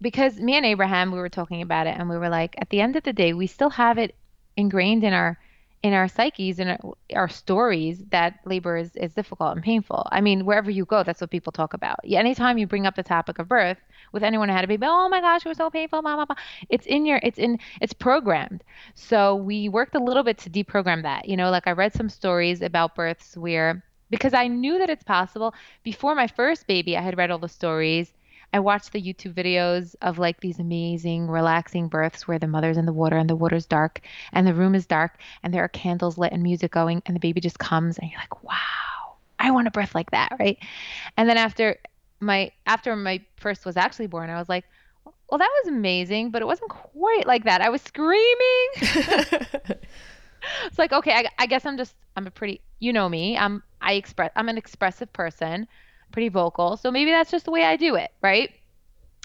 because 0.01 0.39
me 0.41 0.57
and 0.57 0.67
Abraham, 0.67 1.13
we 1.13 1.19
were 1.19 1.29
talking 1.29 1.63
about 1.63 1.87
it, 1.87 1.97
and 1.97 2.09
we 2.09 2.19
were 2.19 2.29
like, 2.29 2.55
at 2.59 2.71
the 2.71 2.81
end 2.81 2.97
of 2.97 3.05
the 3.05 3.13
day, 3.13 3.33
we 3.33 3.47
still 3.47 3.71
have 3.71 3.99
it 3.99 4.17
ingrained 4.57 5.05
in 5.05 5.13
our 5.13 5.39
in 5.83 5.93
our 5.93 6.09
psyches 6.09 6.59
and 6.59 6.71
our, 6.71 6.95
our, 7.15 7.29
stories 7.29 8.03
that 8.11 8.41
labor 8.45 8.77
is, 8.77 8.97
is 8.97 9.15
difficult 9.15 9.55
and 9.55 9.63
painful. 9.63 10.07
I 10.11 10.21
mean, 10.21 10.45
wherever 10.45 10.71
you 10.71 10.85
go, 10.85 11.05
that's 11.05 11.21
what 11.21 11.31
people 11.31 11.53
talk 11.53 11.73
about. 11.73 12.01
Anytime 12.05 12.59
you 12.59 12.67
bring 12.67 12.85
up 12.85 12.97
the 12.97 13.05
topic 13.05 13.39
of 13.39 13.49
birth 13.49 13.79
with 14.13 14.23
anyone 14.23 14.49
who 14.49 14.55
had 14.55 14.65
a 14.65 14.69
baby, 14.69 14.87
oh 14.87 15.09
my 15.09 15.21
gosh, 15.21 15.45
it 15.45 15.49
was 15.49 15.59
so 15.59 15.71
painful, 15.71 16.03
blah, 16.03 16.17
blah, 16.17 16.25
blah. 16.25 16.37
It's 16.69 16.87
in 16.87 17.07
your, 17.07 17.21
it's 17.23 17.39
in, 17.39 17.59
it's 17.81 17.93
programmed. 17.93 18.65
So 18.95 19.35
we 19.35 19.69
worked 19.69 19.95
a 19.95 20.03
little 20.03 20.23
bit 20.23 20.39
to 20.39 20.51
deprogram 20.51 21.03
that. 21.03 21.29
You 21.29 21.37
know, 21.37 21.51
like 21.51 21.67
I 21.67 21.73
read 21.73 21.93
some 21.95 22.09
stories 22.09 22.63
about 22.63 22.95
births 22.95 23.37
where, 23.37 23.85
because 24.11 24.35
I 24.35 24.49
knew 24.49 24.79
that 24.79 24.91
it's 24.91 25.05
possible 25.05 25.55
before 25.83 26.15
my 26.15 26.27
first 26.27 26.67
baby, 26.67 26.97
I 26.97 27.03
had 27.03 27.17
read 27.19 27.31
all 27.31 27.39
the 27.39 27.49
stories 27.49 28.13
I 28.53 28.61
watched 28.61 28.93
the 28.93 29.03
YouTube 29.03 29.35
videos 29.35 29.95
of 30.01 30.19
like 30.19 30.41
these 30.41 30.59
amazing, 30.59 31.29
relaxing 31.29 31.89
births 31.89 32.27
where 32.27 32.39
the 32.39 32.47
mother's 32.47 32.79
in 32.79 32.87
the 32.87 32.93
water 32.93 33.17
and 33.17 33.29
the 33.29 33.37
water's 33.37 33.67
dark 33.67 34.01
and 34.33 34.47
the 34.47 34.55
room 34.55 34.75
is 34.75 34.87
dark 34.87 35.19
and 35.43 35.53
there 35.53 35.65
are 35.65 35.69
candles 35.69 36.17
lit 36.17 36.33
and 36.33 36.43
music 36.43 36.73
going 36.73 37.03
and 37.07 37.15
the 37.15 37.21
baby 37.21 37.41
just 37.41 37.59
comes 37.59 37.99
and 37.99 38.11
you're 38.11 38.21
like, 38.21 38.43
wow, 38.43 39.17
I 39.39 39.51
want 39.51 39.69
a 39.69 39.71
birth 39.71 39.95
like 39.95 40.11
that, 40.13 40.33
right? 40.39 40.59
And 41.17 41.29
then 41.29 41.37
after 41.37 41.77
my 42.21 42.51
after 42.67 42.95
my 42.97 43.21
first 43.37 43.65
was 43.65 43.77
actually 43.77 44.07
born, 44.07 44.31
I 44.31 44.39
was 44.39 44.49
like, 44.49 44.65
well, 45.31 45.39
that 45.39 45.51
was 45.63 45.69
amazing, 45.73 46.31
but 46.31 46.43
it 46.43 46.47
wasn't 46.47 46.71
quite 46.71 47.27
like 47.27 47.45
that. 47.45 47.61
I 47.61 47.69
was 47.69 47.83
screaming. 47.83 48.69
it's 50.67 50.79
like, 50.79 50.93
okay, 50.93 51.13
I, 51.13 51.29
I 51.39 51.47
guess 51.47 51.67
I'm 51.67 51.77
just 51.77 51.95
I'm 52.17 52.27
a 52.27 52.31
pretty, 52.31 52.61
you 52.79 52.93
know 52.93 53.09
me. 53.09 53.37
I'm 53.37 53.63
I 53.81 53.95
express 53.95 54.31
I'm 54.37 54.49
an 54.49 54.59
expressive 54.59 55.13
person 55.13 55.67
pretty 56.13 56.29
vocal. 56.29 56.77
So 56.77 56.91
maybe 56.91 57.11
that's 57.11 57.31
just 57.31 57.45
the 57.45 57.51
way 57.51 57.65
I 57.65 57.77
do 57.77 57.95
it, 57.95 58.11
right? 58.23 58.53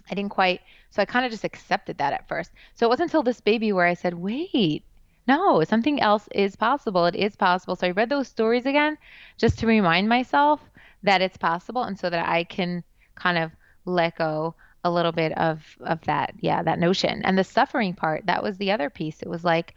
I 0.09 0.15
didn't 0.15 0.31
quite, 0.31 0.61
so 0.89 1.01
I 1.01 1.05
kind 1.05 1.25
of 1.25 1.31
just 1.31 1.43
accepted 1.43 1.97
that 1.97 2.13
at 2.13 2.27
first. 2.27 2.51
So 2.75 2.85
it 2.85 2.89
wasn't 2.89 3.09
until 3.09 3.23
this 3.23 3.41
baby 3.41 3.71
where 3.71 3.85
I 3.85 3.93
said, 3.93 4.15
wait, 4.15 4.83
no, 5.27 5.63
something 5.63 6.01
else 6.01 6.27
is 6.33 6.55
possible. 6.55 7.05
It 7.05 7.15
is 7.15 7.35
possible. 7.35 7.75
So 7.75 7.87
I 7.87 7.91
read 7.91 8.09
those 8.09 8.27
stories 8.27 8.65
again 8.65 8.97
just 9.37 9.59
to 9.59 9.67
remind 9.67 10.09
myself 10.09 10.59
that 11.03 11.21
it's 11.21 11.37
possible 11.37 11.83
and 11.83 11.99
so 11.99 12.09
that 12.09 12.27
I 12.27 12.43
can 12.43 12.83
kind 13.15 13.37
of 13.37 13.51
let 13.85 14.17
go 14.17 14.55
a 14.83 14.91
little 14.91 15.11
bit 15.11 15.37
of 15.37 15.61
of 15.81 16.01
that 16.01 16.33
yeah 16.39 16.61
that 16.63 16.79
notion 16.79 17.21
and 17.23 17.37
the 17.37 17.43
suffering 17.43 17.93
part 17.93 18.25
that 18.25 18.43
was 18.43 18.57
the 18.57 18.71
other 18.71 18.89
piece 18.89 19.21
it 19.21 19.29
was 19.29 19.43
like 19.43 19.75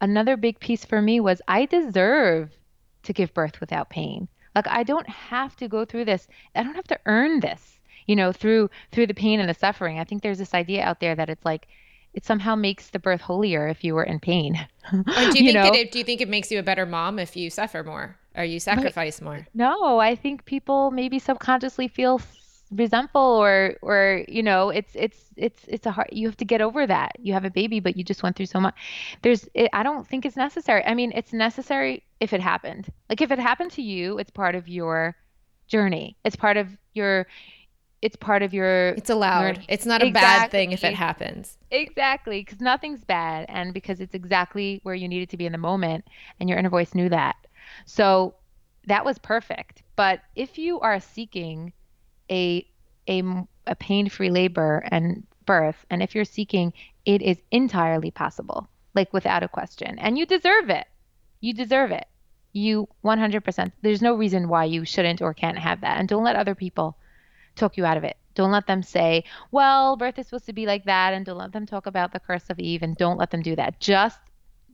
another 0.00 0.36
big 0.36 0.60
piece 0.60 0.84
for 0.84 1.02
me 1.02 1.18
was 1.18 1.42
i 1.48 1.64
deserve 1.66 2.50
to 3.02 3.12
give 3.12 3.34
birth 3.34 3.60
without 3.60 3.90
pain 3.90 4.28
like 4.54 4.68
I 4.68 4.82
don't 4.82 5.08
have 5.08 5.56
to 5.56 5.68
go 5.68 5.84
through 5.84 6.04
this. 6.04 6.28
I 6.54 6.62
don't 6.62 6.74
have 6.74 6.86
to 6.88 7.00
earn 7.06 7.40
this, 7.40 7.78
you 8.06 8.16
know, 8.16 8.32
through 8.32 8.70
through 8.92 9.08
the 9.08 9.14
pain 9.14 9.40
and 9.40 9.48
the 9.48 9.54
suffering. 9.54 9.98
I 9.98 10.04
think 10.04 10.22
there's 10.22 10.38
this 10.38 10.54
idea 10.54 10.84
out 10.84 11.00
there 11.00 11.14
that 11.14 11.28
it's 11.28 11.44
like 11.44 11.66
it 12.12 12.24
somehow 12.24 12.54
makes 12.54 12.90
the 12.90 13.00
birth 13.00 13.20
holier 13.20 13.66
if 13.66 13.82
you 13.82 13.94
were 13.94 14.04
in 14.04 14.20
pain. 14.20 14.66
do 14.92 14.98
you, 14.98 15.04
you 15.16 15.32
think 15.32 15.54
know? 15.54 15.62
that 15.64 15.74
it, 15.74 15.92
do 15.92 15.98
you 15.98 16.04
think 16.04 16.20
it 16.20 16.28
makes 16.28 16.50
you 16.50 16.58
a 16.58 16.62
better 16.62 16.86
mom 16.86 17.18
if 17.18 17.36
you 17.36 17.50
suffer 17.50 17.82
more 17.82 18.16
or 18.36 18.44
you 18.44 18.60
sacrifice 18.60 19.20
more? 19.20 19.46
No, 19.54 19.98
I 19.98 20.14
think 20.14 20.44
people 20.44 20.90
maybe 20.90 21.18
subconsciously 21.18 21.88
feel 21.88 22.20
resentful 22.70 23.20
or 23.20 23.76
or 23.82 24.24
you 24.26 24.42
know 24.42 24.70
it's 24.70 24.90
it's 24.94 25.30
it's 25.36 25.64
it's 25.68 25.86
a 25.86 25.90
hard 25.90 26.08
you 26.10 26.26
have 26.26 26.36
to 26.36 26.44
get 26.44 26.60
over 26.60 26.86
that. 26.86 27.12
You 27.20 27.32
have 27.32 27.44
a 27.44 27.50
baby 27.50 27.80
but 27.80 27.96
you 27.96 28.04
just 28.04 28.22
went 28.22 28.36
through 28.36 28.46
so 28.46 28.60
much. 28.60 28.74
There's 29.22 29.48
it, 29.54 29.70
i 29.72 29.82
don't 29.82 30.06
think 30.06 30.24
it's 30.24 30.36
necessary. 30.36 30.84
I 30.84 30.94
mean 30.94 31.12
it's 31.14 31.32
necessary 31.32 32.02
if 32.20 32.32
it 32.32 32.40
happened. 32.40 32.88
Like 33.08 33.20
if 33.20 33.30
it 33.30 33.38
happened 33.38 33.70
to 33.72 33.82
you 33.82 34.18
it's 34.18 34.30
part 34.30 34.54
of 34.54 34.68
your 34.68 35.16
journey. 35.68 36.16
It's 36.24 36.36
part 36.36 36.56
of 36.56 36.68
your 36.94 37.26
it's 38.02 38.16
part 38.16 38.42
of 38.42 38.52
your 38.52 38.88
it's 38.90 39.10
allowed. 39.10 39.44
learning. 39.44 39.64
it's 39.68 39.86
not 39.86 40.02
a 40.02 40.06
exactly. 40.06 40.26
bad 40.26 40.50
thing 40.50 40.72
if 40.72 40.84
it 40.84 40.94
happens. 40.94 41.58
Exactly 41.70 42.40
because 42.40 42.60
nothing's 42.60 43.04
bad. 43.04 43.46
And 43.48 43.72
because 43.72 44.00
it's 44.00 44.14
exactly 44.14 44.80
where 44.82 44.94
you 44.94 45.08
needed 45.08 45.30
to 45.30 45.36
be 45.36 45.46
in 45.46 45.52
the 45.52 45.58
moment 45.58 46.06
and 46.40 46.48
your 46.48 46.58
inner 46.58 46.70
voice 46.70 46.94
knew 46.94 47.08
that 47.08 47.36
so 47.84 48.34
that 48.86 49.04
was 49.04 49.18
perfect. 49.18 49.82
But 49.96 50.20
if 50.34 50.58
you 50.58 50.80
are 50.80 51.00
seeking 51.00 51.72
a 52.30 52.66
a, 53.08 53.22
a 53.66 53.74
pain-free 53.76 54.30
labor 54.30 54.82
and 54.90 55.26
birth 55.44 55.84
and 55.90 56.02
if 56.02 56.14
you're 56.14 56.24
seeking 56.24 56.72
it 57.04 57.20
is 57.20 57.36
entirely 57.50 58.10
possible 58.10 58.68
like 58.94 59.12
without 59.12 59.42
a 59.42 59.48
question. 59.48 59.98
And 59.98 60.16
you 60.16 60.24
deserve 60.24 60.70
it. 60.70 60.86
You 61.40 61.52
deserve 61.52 61.90
it. 61.90 62.06
You 62.52 62.88
100% 63.04 63.72
there's 63.82 64.00
no 64.00 64.14
reason 64.14 64.48
why 64.48 64.64
you 64.64 64.84
shouldn't 64.84 65.20
or 65.20 65.34
can't 65.34 65.58
have 65.58 65.82
that. 65.82 65.98
And 65.98 66.08
don't 66.08 66.24
let 66.24 66.36
other 66.36 66.54
people 66.54 66.96
talk 67.56 67.76
you 67.76 67.84
out 67.84 67.96
of 67.96 68.04
it. 68.04 68.16
Don't 68.34 68.52
let 68.52 68.66
them 68.66 68.82
say 68.82 69.24
well 69.50 69.96
birth 69.96 70.18
is 70.18 70.26
supposed 70.26 70.46
to 70.46 70.52
be 70.52 70.66
like 70.66 70.84
that 70.84 71.12
and 71.12 71.26
don't 71.26 71.38
let 71.38 71.52
them 71.52 71.66
talk 71.66 71.86
about 71.86 72.12
the 72.12 72.20
curse 72.20 72.48
of 72.48 72.58
eve 72.58 72.82
and 72.82 72.96
don't 72.96 73.18
let 73.18 73.30
them 73.30 73.42
do 73.42 73.56
that. 73.56 73.80
Just 73.80 74.18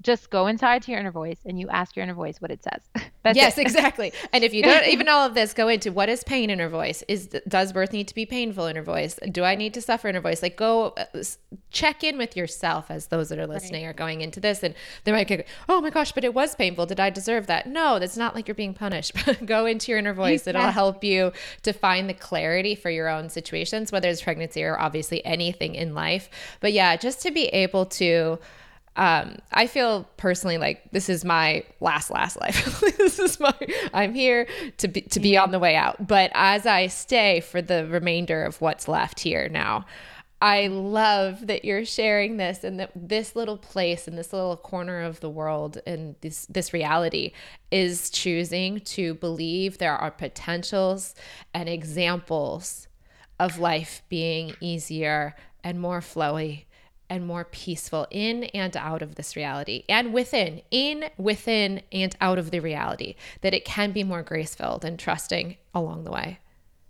just 0.03 0.31
go 0.31 0.47
inside 0.47 0.83
to 0.83 0.91
your 0.91 1.01
inner 1.01 1.11
voice 1.11 1.41
and 1.45 1.59
you 1.59 1.69
ask 1.69 1.95
your 1.95 2.03
inner 2.03 2.15
voice 2.15 2.41
what 2.41 2.51
it 2.51 2.63
says. 2.63 2.81
That's 3.23 3.37
yes, 3.37 3.59
it. 3.59 3.61
exactly. 3.67 4.13
And 4.33 4.43
if 4.43 4.55
you 4.55 4.63
don't 4.63 4.87
even 4.87 5.09
all 5.11 5.27
of 5.27 5.35
this, 5.35 5.53
go 5.53 5.69
into 5.69 5.93
what 5.93 6.09
is 6.09 6.25
pain 6.25 6.49
inner 6.49 6.69
voice? 6.69 7.03
Is 7.07 7.29
does 7.47 7.73
birth 7.73 7.93
need 7.93 8.09
to 8.09 8.15
be 8.15 8.25
painful 8.25 8.65
inner 8.67 8.83
voice? 8.83 9.19
Do 9.31 9.45
I 9.45 9.55
need 9.55 9.75
to 9.75 9.83
suffer 9.83 10.09
inner 10.09 10.21
voice? 10.21 10.43
Like 10.43 10.57
go 10.57 10.95
uh, 10.97 11.23
check 11.71 12.03
in 12.03 12.17
with 12.17 12.37
yourself 12.37 12.91
as 12.91 13.09
those 13.09 13.29
that 13.29 13.39
are 13.39 13.47
listening 13.47 13.85
right. 13.85 13.91
are 13.91 13.95
going 13.95 14.23
into 14.23 14.41
this, 14.41 14.63
and 14.63 14.75
they 15.05 15.13
might 15.13 15.29
go, 15.29 15.43
"Oh 15.69 15.81
my 15.81 15.91
gosh, 15.91 16.13
but 16.13 16.25
it 16.25 16.33
was 16.33 16.55
painful. 16.55 16.87
Did 16.87 17.01
I 17.01 17.11
deserve 17.11 17.47
that?" 17.49 17.67
No, 17.67 17.99
that's 17.99 18.17
not 18.17 18.35
like 18.35 18.49
you're 18.49 18.55
being 18.55 18.75
punished. 18.75 19.13
go 19.45 19.67
into 19.67 19.93
your 19.93 19.99
inner 19.99 20.15
voice. 20.15 20.47
It'll 20.47 20.63
help 20.71 21.05
you 21.05 21.33
to 21.63 21.73
find 21.73 22.09
the 22.09 22.15
clarity 22.15 22.75
for 22.75 22.91
your 22.91 23.09
own 23.09 23.29
situations, 23.29 23.93
whether 23.93 24.09
it's 24.09 24.23
pregnancy 24.23 24.63
or 24.63 24.79
obviously 24.79 25.25
anything 25.27 25.75
in 25.75 25.95
life. 25.95 26.31
But 26.61 26.73
yeah, 26.73 26.97
just 26.97 27.21
to 27.23 27.31
be 27.31 27.47
able 27.49 27.87
to 27.87 28.39
um, 29.01 29.39
I 29.51 29.67
feel 29.67 30.07
personally 30.19 30.59
like 30.59 30.83
this 30.93 31.09
is 31.09 31.25
my 31.25 31.65
last 31.81 32.11
last 32.11 32.39
life. 32.39 32.81
this 32.99 33.19
is 33.19 33.41
my 33.41 33.55
I'm 33.95 34.13
here 34.13 34.47
to 34.77 34.89
be 34.89 35.01
to 35.01 35.21
be 35.21 35.39
on 35.39 35.53
the 35.53 35.59
way 35.59 35.75
out. 35.75 36.07
But 36.07 36.31
as 36.35 36.67
I 36.67 36.89
stay 36.89 37.41
for 37.41 37.63
the 37.63 37.87
remainder 37.87 38.45
of 38.45 38.61
what's 38.61 38.89
left 38.89 39.21
here 39.21 39.49
now, 39.49 39.87
I 40.43 40.67
love 40.67 41.47
that 41.47 41.65
you're 41.65 41.87
sharing 41.87 42.37
this 42.37 42.63
and 42.63 42.79
that 42.79 42.91
this 42.95 43.35
little 43.35 43.57
place 43.57 44.07
and 44.07 44.19
this 44.19 44.35
little 44.35 44.59
corner 44.59 45.01
of 45.01 45.21
the 45.21 45.31
world 45.31 45.79
and 45.87 46.15
this 46.21 46.45
this 46.51 46.75
reality 46.75 47.33
is 47.71 48.11
choosing 48.11 48.81
to 48.81 49.15
believe 49.15 49.79
there 49.79 49.97
are 49.97 50.11
potentials 50.11 51.15
and 51.55 51.71
examples 51.71 52.87
of 53.39 53.59
life 53.59 54.03
being 54.11 54.55
easier 54.61 55.35
and 55.65 55.81
more 55.81 56.01
flowy 56.01 56.65
and 57.11 57.27
more 57.27 57.45
peaceful 57.45 58.07
in 58.11 58.45
and 58.45 58.77
out 58.77 59.03
of 59.03 59.17
this 59.17 59.35
reality 59.37 59.85
and 59.89 60.15
within, 60.15 60.63
in, 60.71 61.11
within, 61.19 61.83
and 61.93 62.17
out 62.21 62.39
of 62.39 62.53
the 62.53 62.61
reality, 62.61 63.17
that 63.43 63.53
it 63.53 63.65
can 63.65 63.91
be 63.91 64.05
more 64.05 64.23
grace 64.23 64.55
filled 64.55 64.85
and 64.85 64.99
trusting 64.99 65.57
along 65.75 66.05
the 66.05 66.13
way. 66.13 66.39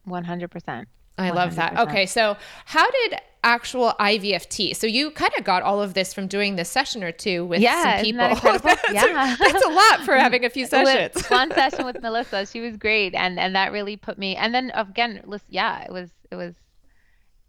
100%. 0.06 0.86
I 1.18 1.30
love 1.30 1.56
that. 1.56 1.78
Okay, 1.78 2.06
so 2.06 2.36
how 2.64 2.90
did 2.90 3.18
actual 3.44 3.94
IVFT? 4.00 4.74
So 4.74 4.86
you 4.86 5.10
kind 5.10 5.32
of 5.36 5.44
got 5.44 5.62
all 5.62 5.82
of 5.82 5.92
this 5.94 6.14
from 6.14 6.26
doing 6.26 6.56
this 6.56 6.70
session 6.70 7.02
or 7.02 7.12
two 7.12 7.44
with 7.44 7.60
yeah, 7.60 7.96
some 7.96 8.04
people. 8.04 8.18
That 8.18 8.62
that's, 8.62 8.92
yeah, 8.92 9.34
a, 9.34 9.36
that's 9.36 9.64
a 9.64 9.68
lot 9.68 10.00
for 10.04 10.14
having 10.16 10.44
a 10.44 10.50
few 10.50 10.66
sessions. 10.66 11.14
With 11.14 11.26
one 11.30 11.50
session 11.52 11.84
with 11.84 12.00
Melissa, 12.00 12.46
she 12.46 12.60
was 12.60 12.76
great, 12.78 13.14
and 13.14 13.38
and 13.38 13.54
that 13.54 13.70
really 13.70 13.96
put 13.96 14.16
me. 14.16 14.34
And 14.36 14.54
then 14.54 14.72
again, 14.74 15.20
listen, 15.26 15.48
yeah, 15.50 15.82
it 15.82 15.92
was 15.92 16.10
it 16.30 16.36
was 16.36 16.54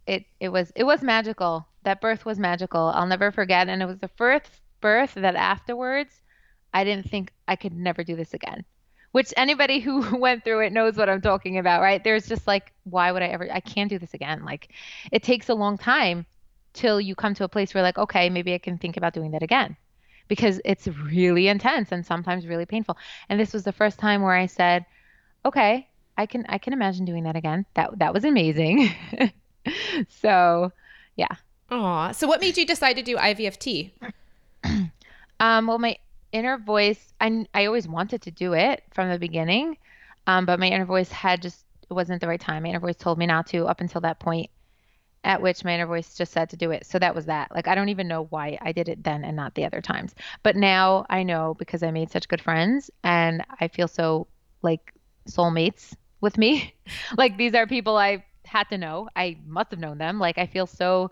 it 0.05 0.25
it 0.41 0.49
was 0.49 0.73
it 0.75 0.83
was 0.83 1.01
magical. 1.01 1.65
That 1.83 2.01
birth 2.01 2.25
was 2.25 2.39
magical. 2.39 2.91
I'll 2.93 3.07
never 3.07 3.31
forget. 3.31 3.69
And 3.69 3.81
it 3.81 3.85
was 3.85 3.99
the 3.99 4.07
first 4.07 4.49
birth 4.81 5.13
that 5.15 5.35
afterwards, 5.35 6.21
I 6.73 6.83
didn't 6.83 7.09
think 7.09 7.31
I 7.47 7.55
could 7.55 7.73
never 7.73 8.03
do 8.03 8.15
this 8.15 8.33
again 8.33 8.65
which 9.11 9.33
anybody 9.37 9.79
who 9.79 10.17
went 10.17 10.43
through 10.43 10.61
it 10.61 10.73
knows 10.73 10.95
what 10.95 11.09
I'm 11.09 11.21
talking 11.21 11.57
about, 11.57 11.81
right? 11.81 12.03
There's 12.03 12.27
just 12.27 12.47
like, 12.47 12.71
why 12.83 13.11
would 13.11 13.21
I 13.21 13.27
ever, 13.27 13.47
I 13.51 13.59
can't 13.59 13.89
do 13.89 13.99
this 13.99 14.13
again. 14.13 14.43
Like, 14.43 14.69
it 15.11 15.23
takes 15.23 15.49
a 15.49 15.53
long 15.53 15.77
time 15.77 16.25
till 16.73 17.01
you 17.01 17.15
come 17.15 17.33
to 17.35 17.43
a 17.43 17.49
place 17.49 17.73
where, 17.73 17.83
like, 17.83 17.97
okay, 17.97 18.29
maybe 18.29 18.53
I 18.53 18.57
can 18.57 18.77
think 18.77 18.97
about 18.97 19.13
doing 19.13 19.31
that 19.31 19.43
again 19.43 19.75
because 20.27 20.61
it's 20.63 20.87
really 20.87 21.47
intense 21.47 21.91
and 21.91 22.05
sometimes 22.05 22.47
really 22.47 22.65
painful. 22.65 22.97
And 23.27 23.39
this 23.39 23.53
was 23.53 23.63
the 23.63 23.73
first 23.73 23.99
time 23.99 24.21
where 24.21 24.33
I 24.33 24.45
said, 24.45 24.85
okay, 25.45 25.89
I 26.17 26.25
can, 26.25 26.45
I 26.47 26.57
can 26.57 26.73
imagine 26.73 27.05
doing 27.05 27.23
that 27.23 27.35
again. 27.35 27.65
That, 27.73 27.99
that 27.99 28.13
was 28.13 28.23
amazing. 28.23 28.93
so, 30.07 30.71
yeah. 31.17 31.35
Aw. 31.71 32.11
So, 32.11 32.27
what 32.27 32.41
made 32.41 32.57
you 32.57 32.65
decide 32.65 32.97
to 32.97 33.01
do 33.01 33.15
IVFT? 33.15 33.91
um, 35.39 35.67
well, 35.67 35.79
my 35.79 35.97
inner 36.31 36.57
voice, 36.57 37.13
I, 37.19 37.45
I 37.53 37.65
always 37.65 37.87
wanted 37.87 38.21
to 38.23 38.31
do 38.31 38.53
it 38.53 38.83
from 38.91 39.09
the 39.09 39.17
beginning, 39.17 39.77
um, 40.27 40.45
but 40.45 40.59
my 40.59 40.67
inner 40.67 40.85
voice 40.85 41.11
had 41.11 41.41
just, 41.41 41.65
it 41.89 41.93
wasn't 41.93 42.21
the 42.21 42.27
right 42.27 42.39
time. 42.39 42.63
My 42.63 42.69
inner 42.69 42.79
voice 42.79 42.97
told 42.97 43.17
me 43.17 43.25
not 43.25 43.47
to 43.47 43.67
up 43.67 43.79
until 43.81 44.01
that 44.01 44.19
point 44.19 44.49
at 45.23 45.41
which 45.41 45.63
my 45.63 45.75
inner 45.75 45.85
voice 45.85 46.15
just 46.15 46.31
said 46.31 46.49
to 46.49 46.57
do 46.57 46.71
it. 46.71 46.85
So 46.85 46.97
that 46.99 47.13
was 47.13 47.25
that. 47.27 47.51
Like, 47.53 47.67
I 47.67 47.75
don't 47.75 47.89
even 47.89 48.07
know 48.07 48.25
why 48.31 48.57
I 48.61 48.71
did 48.71 48.89
it 48.89 49.03
then 49.03 49.23
and 49.23 49.35
not 49.35 49.53
the 49.55 49.65
other 49.65 49.81
times. 49.81 50.15
But 50.43 50.55
now 50.55 51.05
I 51.09 51.23
know 51.23 51.55
because 51.59 51.83
I 51.83 51.91
made 51.91 52.11
such 52.11 52.27
good 52.27 52.41
friends 52.41 52.89
and 53.03 53.43
I 53.59 53.67
feel 53.67 53.87
so 53.87 54.27
like 54.63 54.93
soulmates 55.29 55.93
with 56.21 56.37
me. 56.37 56.73
like, 57.17 57.37
these 57.37 57.53
are 57.53 57.67
people 57.67 57.97
I 57.97 58.25
had 58.45 58.67
to 58.69 58.77
know. 58.77 59.09
I 59.15 59.37
must 59.45 59.71
have 59.71 59.79
known 59.79 59.99
them. 59.99 60.17
Like, 60.19 60.37
I 60.37 60.47
feel 60.47 60.65
so 60.65 61.11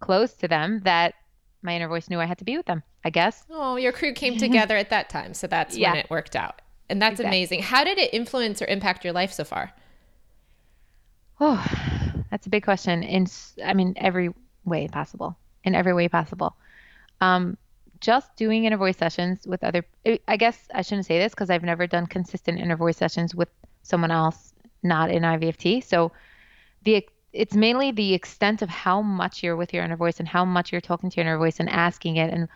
close 0.00 0.32
to 0.34 0.48
them 0.48 0.80
that 0.84 1.14
my 1.62 1.74
inner 1.74 1.88
voice 1.88 2.08
knew 2.08 2.20
I 2.20 2.26
had 2.26 2.38
to 2.38 2.44
be 2.44 2.56
with 2.56 2.66
them, 2.66 2.82
I 3.04 3.10
guess. 3.10 3.44
Oh, 3.50 3.76
your 3.76 3.92
crew 3.92 4.12
came 4.12 4.36
together 4.38 4.76
at 4.76 4.90
that 4.90 5.08
time. 5.08 5.34
So 5.34 5.46
that's 5.46 5.76
yeah. 5.76 5.90
when 5.90 5.98
it 5.98 6.10
worked 6.10 6.36
out. 6.36 6.62
And 6.88 7.02
that's 7.02 7.20
exactly. 7.20 7.38
amazing. 7.38 7.62
How 7.62 7.84
did 7.84 7.98
it 7.98 8.14
influence 8.14 8.62
or 8.62 8.66
impact 8.66 9.04
your 9.04 9.12
life 9.12 9.32
so 9.32 9.44
far? 9.44 9.72
Oh, 11.40 11.64
that's 12.30 12.46
a 12.46 12.50
big 12.50 12.64
question. 12.64 13.02
In, 13.02 13.26
I 13.64 13.74
mean, 13.74 13.94
every 13.96 14.30
way 14.64 14.88
possible. 14.88 15.36
In 15.64 15.74
every 15.74 15.92
way 15.92 16.08
possible. 16.08 16.56
Um, 17.20 17.56
just 18.00 18.34
doing 18.36 18.64
inner 18.64 18.76
voice 18.76 18.96
sessions 18.96 19.46
with 19.46 19.62
other, 19.64 19.84
I 20.28 20.36
guess 20.36 20.68
I 20.72 20.82
shouldn't 20.82 21.06
say 21.06 21.18
this 21.18 21.32
because 21.32 21.50
I've 21.50 21.64
never 21.64 21.86
done 21.86 22.06
consistent 22.06 22.60
inner 22.60 22.76
voice 22.76 22.96
sessions 22.96 23.34
with 23.34 23.48
someone 23.82 24.10
else, 24.10 24.54
not 24.82 25.10
in 25.10 25.22
IVFT. 25.24 25.84
So 25.84 26.12
the 26.84 27.06
it's 27.32 27.54
mainly 27.54 27.90
the 27.90 28.14
extent 28.14 28.62
of 28.62 28.68
how 28.68 29.02
much 29.02 29.42
you're 29.42 29.56
with 29.56 29.74
your 29.74 29.84
inner 29.84 29.96
voice 29.96 30.18
and 30.18 30.28
how 30.28 30.44
much 30.44 30.72
you're 30.72 30.80
talking 30.80 31.10
to 31.10 31.16
your 31.16 31.26
inner 31.26 31.38
voice 31.38 31.60
and 31.60 31.68
asking 31.68 32.16
it 32.16 32.32
and 32.32 32.48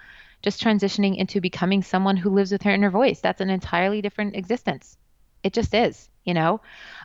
just 0.43 0.63
transitioning 0.63 1.17
into 1.17 1.41
becoming 1.41 1.83
someone 1.83 2.17
who 2.17 2.31
lives 2.31 2.51
with 2.51 2.63
her 2.63 2.71
inner 2.71 2.91
voice. 2.91 3.21
That's 3.21 3.41
an 3.41 3.51
entirely 3.51 4.03
different 4.03 4.35
existence. 4.35 4.97
It 5.43 5.53
just 5.53 5.75
is, 5.75 6.09
you 6.25 6.35
know? 6.35 6.61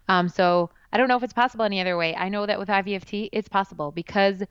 Um, 0.07 0.29
so 0.29 0.69
I 0.91 0.97
don't 0.97 1.07
know 1.07 1.17
if 1.17 1.23
it's 1.23 1.33
possible 1.33 1.65
any 1.65 1.81
other 1.81 1.97
way. 1.97 2.15
I 2.15 2.29
know 2.29 2.45
that 2.45 2.59
with 2.59 2.69
IVFT, 2.69 3.29
it's 3.31 3.49
possible 3.49 3.91
because 3.91 4.43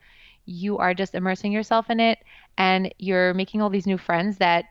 you 0.44 0.78
are 0.78 0.94
just 0.94 1.14
immersing 1.14 1.52
yourself 1.52 1.90
in 1.90 1.98
it 1.98 2.18
and 2.56 2.94
you're 2.98 3.34
making 3.34 3.62
all 3.62 3.70
these 3.70 3.86
new 3.86 3.98
friends 3.98 4.38
that 4.38 4.66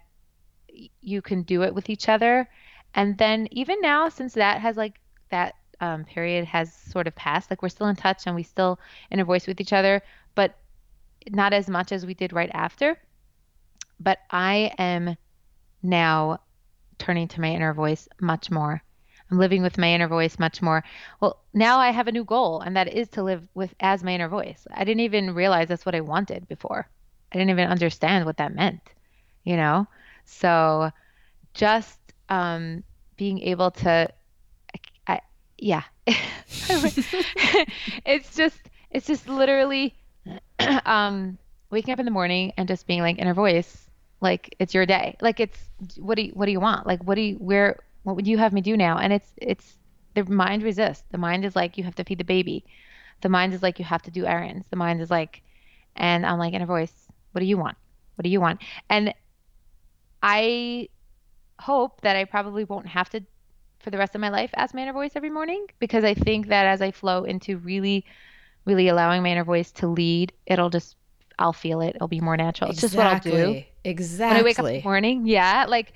you 1.01 1.21
can 1.21 1.43
do 1.43 1.63
it 1.63 1.73
with 1.73 1.89
each 1.89 2.07
other. 2.07 2.47
And 2.93 3.17
then 3.17 3.47
even 3.51 3.81
now, 3.81 4.09
since 4.09 4.33
that 4.33 4.61
has 4.61 4.77
like 4.77 4.99
that 5.29 5.55
um, 5.81 6.05
period 6.05 6.45
has 6.45 6.73
sort 6.73 7.07
of 7.07 7.15
passed. 7.15 7.49
Like 7.49 7.61
we're 7.61 7.69
still 7.69 7.87
in 7.87 7.95
touch 7.95 8.25
and 8.25 8.35
we 8.35 8.43
still 8.43 8.79
inner 9.11 9.25
voice 9.25 9.47
with 9.47 9.59
each 9.61 9.73
other, 9.73 10.01
but 10.35 10.57
not 11.29 11.53
as 11.53 11.69
much 11.69 11.91
as 11.91 12.05
we 12.05 12.13
did 12.13 12.33
right 12.33 12.51
after. 12.53 12.97
But 13.99 14.19
I 14.29 14.73
am 14.77 15.15
now 15.81 16.39
turning 16.97 17.27
to 17.29 17.41
my 17.41 17.51
inner 17.51 17.73
voice 17.73 18.07
much 18.19 18.51
more. 18.51 18.81
I'm 19.29 19.39
living 19.39 19.63
with 19.63 19.77
my 19.77 19.91
inner 19.91 20.07
voice 20.07 20.37
much 20.37 20.61
more. 20.61 20.83
Well, 21.19 21.41
now 21.53 21.79
I 21.79 21.89
have 21.91 22.07
a 22.07 22.11
new 22.11 22.23
goal, 22.23 22.61
and 22.61 22.75
that 22.77 22.93
is 22.93 23.09
to 23.09 23.23
live 23.23 23.47
with 23.55 23.73
as 23.79 24.03
my 24.03 24.13
inner 24.13 24.29
voice. 24.29 24.67
I 24.71 24.83
didn't 24.83 25.01
even 25.01 25.33
realize 25.33 25.67
that's 25.67 25.85
what 25.85 25.95
I 25.95 26.01
wanted 26.01 26.47
before. 26.47 26.87
I 27.31 27.37
didn't 27.37 27.49
even 27.49 27.69
understand 27.69 28.25
what 28.25 28.37
that 28.37 28.53
meant, 28.53 28.81
you 29.43 29.57
know? 29.57 29.87
So 30.25 30.91
just 31.53 31.99
um, 32.29 32.83
being 33.17 33.39
able 33.41 33.71
to 33.71 34.09
yeah. 35.57 35.83
It's 38.05 38.35
just 38.35 38.57
it's 38.91 39.07
just 39.07 39.27
literally 39.27 39.95
um 40.85 41.37
waking 41.71 41.93
up 41.93 41.99
in 41.99 42.05
the 42.05 42.11
morning 42.11 42.53
and 42.57 42.67
just 42.67 42.87
being 42.87 43.01
like 43.01 43.17
inner 43.17 43.33
voice 43.33 43.89
like 44.21 44.55
it's 44.59 44.73
your 44.73 44.85
day. 44.85 45.17
Like 45.21 45.39
it's 45.39 45.59
what 45.97 46.15
do 46.15 46.23
you 46.23 46.31
what 46.33 46.45
do 46.45 46.51
you 46.51 46.59
want? 46.59 46.87
Like 46.87 47.03
what 47.03 47.15
do 47.15 47.21
you 47.21 47.35
where 47.35 47.79
what 48.03 48.15
would 48.15 48.27
you 48.27 48.37
have 48.37 48.53
me 48.53 48.61
do 48.61 48.77
now? 48.77 48.97
And 48.97 49.11
it's 49.13 49.31
it's 49.37 49.77
the 50.13 50.23
mind 50.25 50.63
resists. 50.63 51.03
The 51.11 51.17
mind 51.17 51.45
is 51.45 51.55
like 51.55 51.77
you 51.77 51.83
have 51.83 51.95
to 51.95 52.03
feed 52.03 52.19
the 52.19 52.23
baby. 52.23 52.65
The 53.21 53.29
mind 53.29 53.53
is 53.53 53.61
like 53.61 53.79
you 53.79 53.85
have 53.85 54.01
to 54.03 54.11
do 54.11 54.25
errands. 54.25 54.65
The 54.69 54.77
mind 54.77 55.01
is 55.01 55.09
like 55.09 55.41
and 55.95 56.25
i'm 56.25 56.37
like 56.37 56.53
inner 56.53 56.65
voice 56.65 56.93
what 57.31 57.39
do 57.39 57.45
you 57.45 57.57
want? 57.57 57.77
What 58.15 58.23
do 58.23 58.29
you 58.29 58.39
want? 58.39 58.61
And 58.89 59.13
i 60.23 60.89
hope 61.59 62.01
that 62.01 62.15
i 62.15 62.25
probably 62.25 62.63
won't 62.65 62.87
have 62.87 63.09
to 63.09 63.23
for 63.85 63.91
the 63.91 63.97
rest 63.99 64.15
of 64.15 64.19
my 64.19 64.29
life 64.29 64.49
ask 64.57 64.73
my 64.73 64.81
inner 64.81 64.91
voice 64.91 65.11
every 65.15 65.29
morning 65.29 65.67
because 65.79 66.03
I 66.03 66.15
think 66.15 66.47
that 66.47 66.65
as 66.65 66.81
I 66.81 66.89
flow 66.89 67.23
into 67.23 67.59
really, 67.59 68.03
really 68.65 68.87
allowing 68.87 69.21
my 69.21 69.29
inner 69.29 69.43
voice 69.43 69.71
to 69.73 69.87
lead, 69.87 70.33
it'll 70.47 70.71
just 70.71 70.97
I'll 71.37 71.53
feel 71.53 71.81
it. 71.81 71.95
It'll 71.95 72.07
be 72.07 72.19
more 72.19 72.35
natural. 72.35 72.71
It's 72.71 72.81
just 72.81 72.95
what 72.95 73.05
I'll 73.05 73.19
do. 73.19 73.63
Exactly. 73.83 74.33
When 74.33 74.41
I 74.41 74.43
wake 74.43 74.59
up 74.59 74.65
in 74.65 74.73
the 74.77 74.81
morning, 74.81 75.27
yeah, 75.27 75.65
like, 75.67 75.93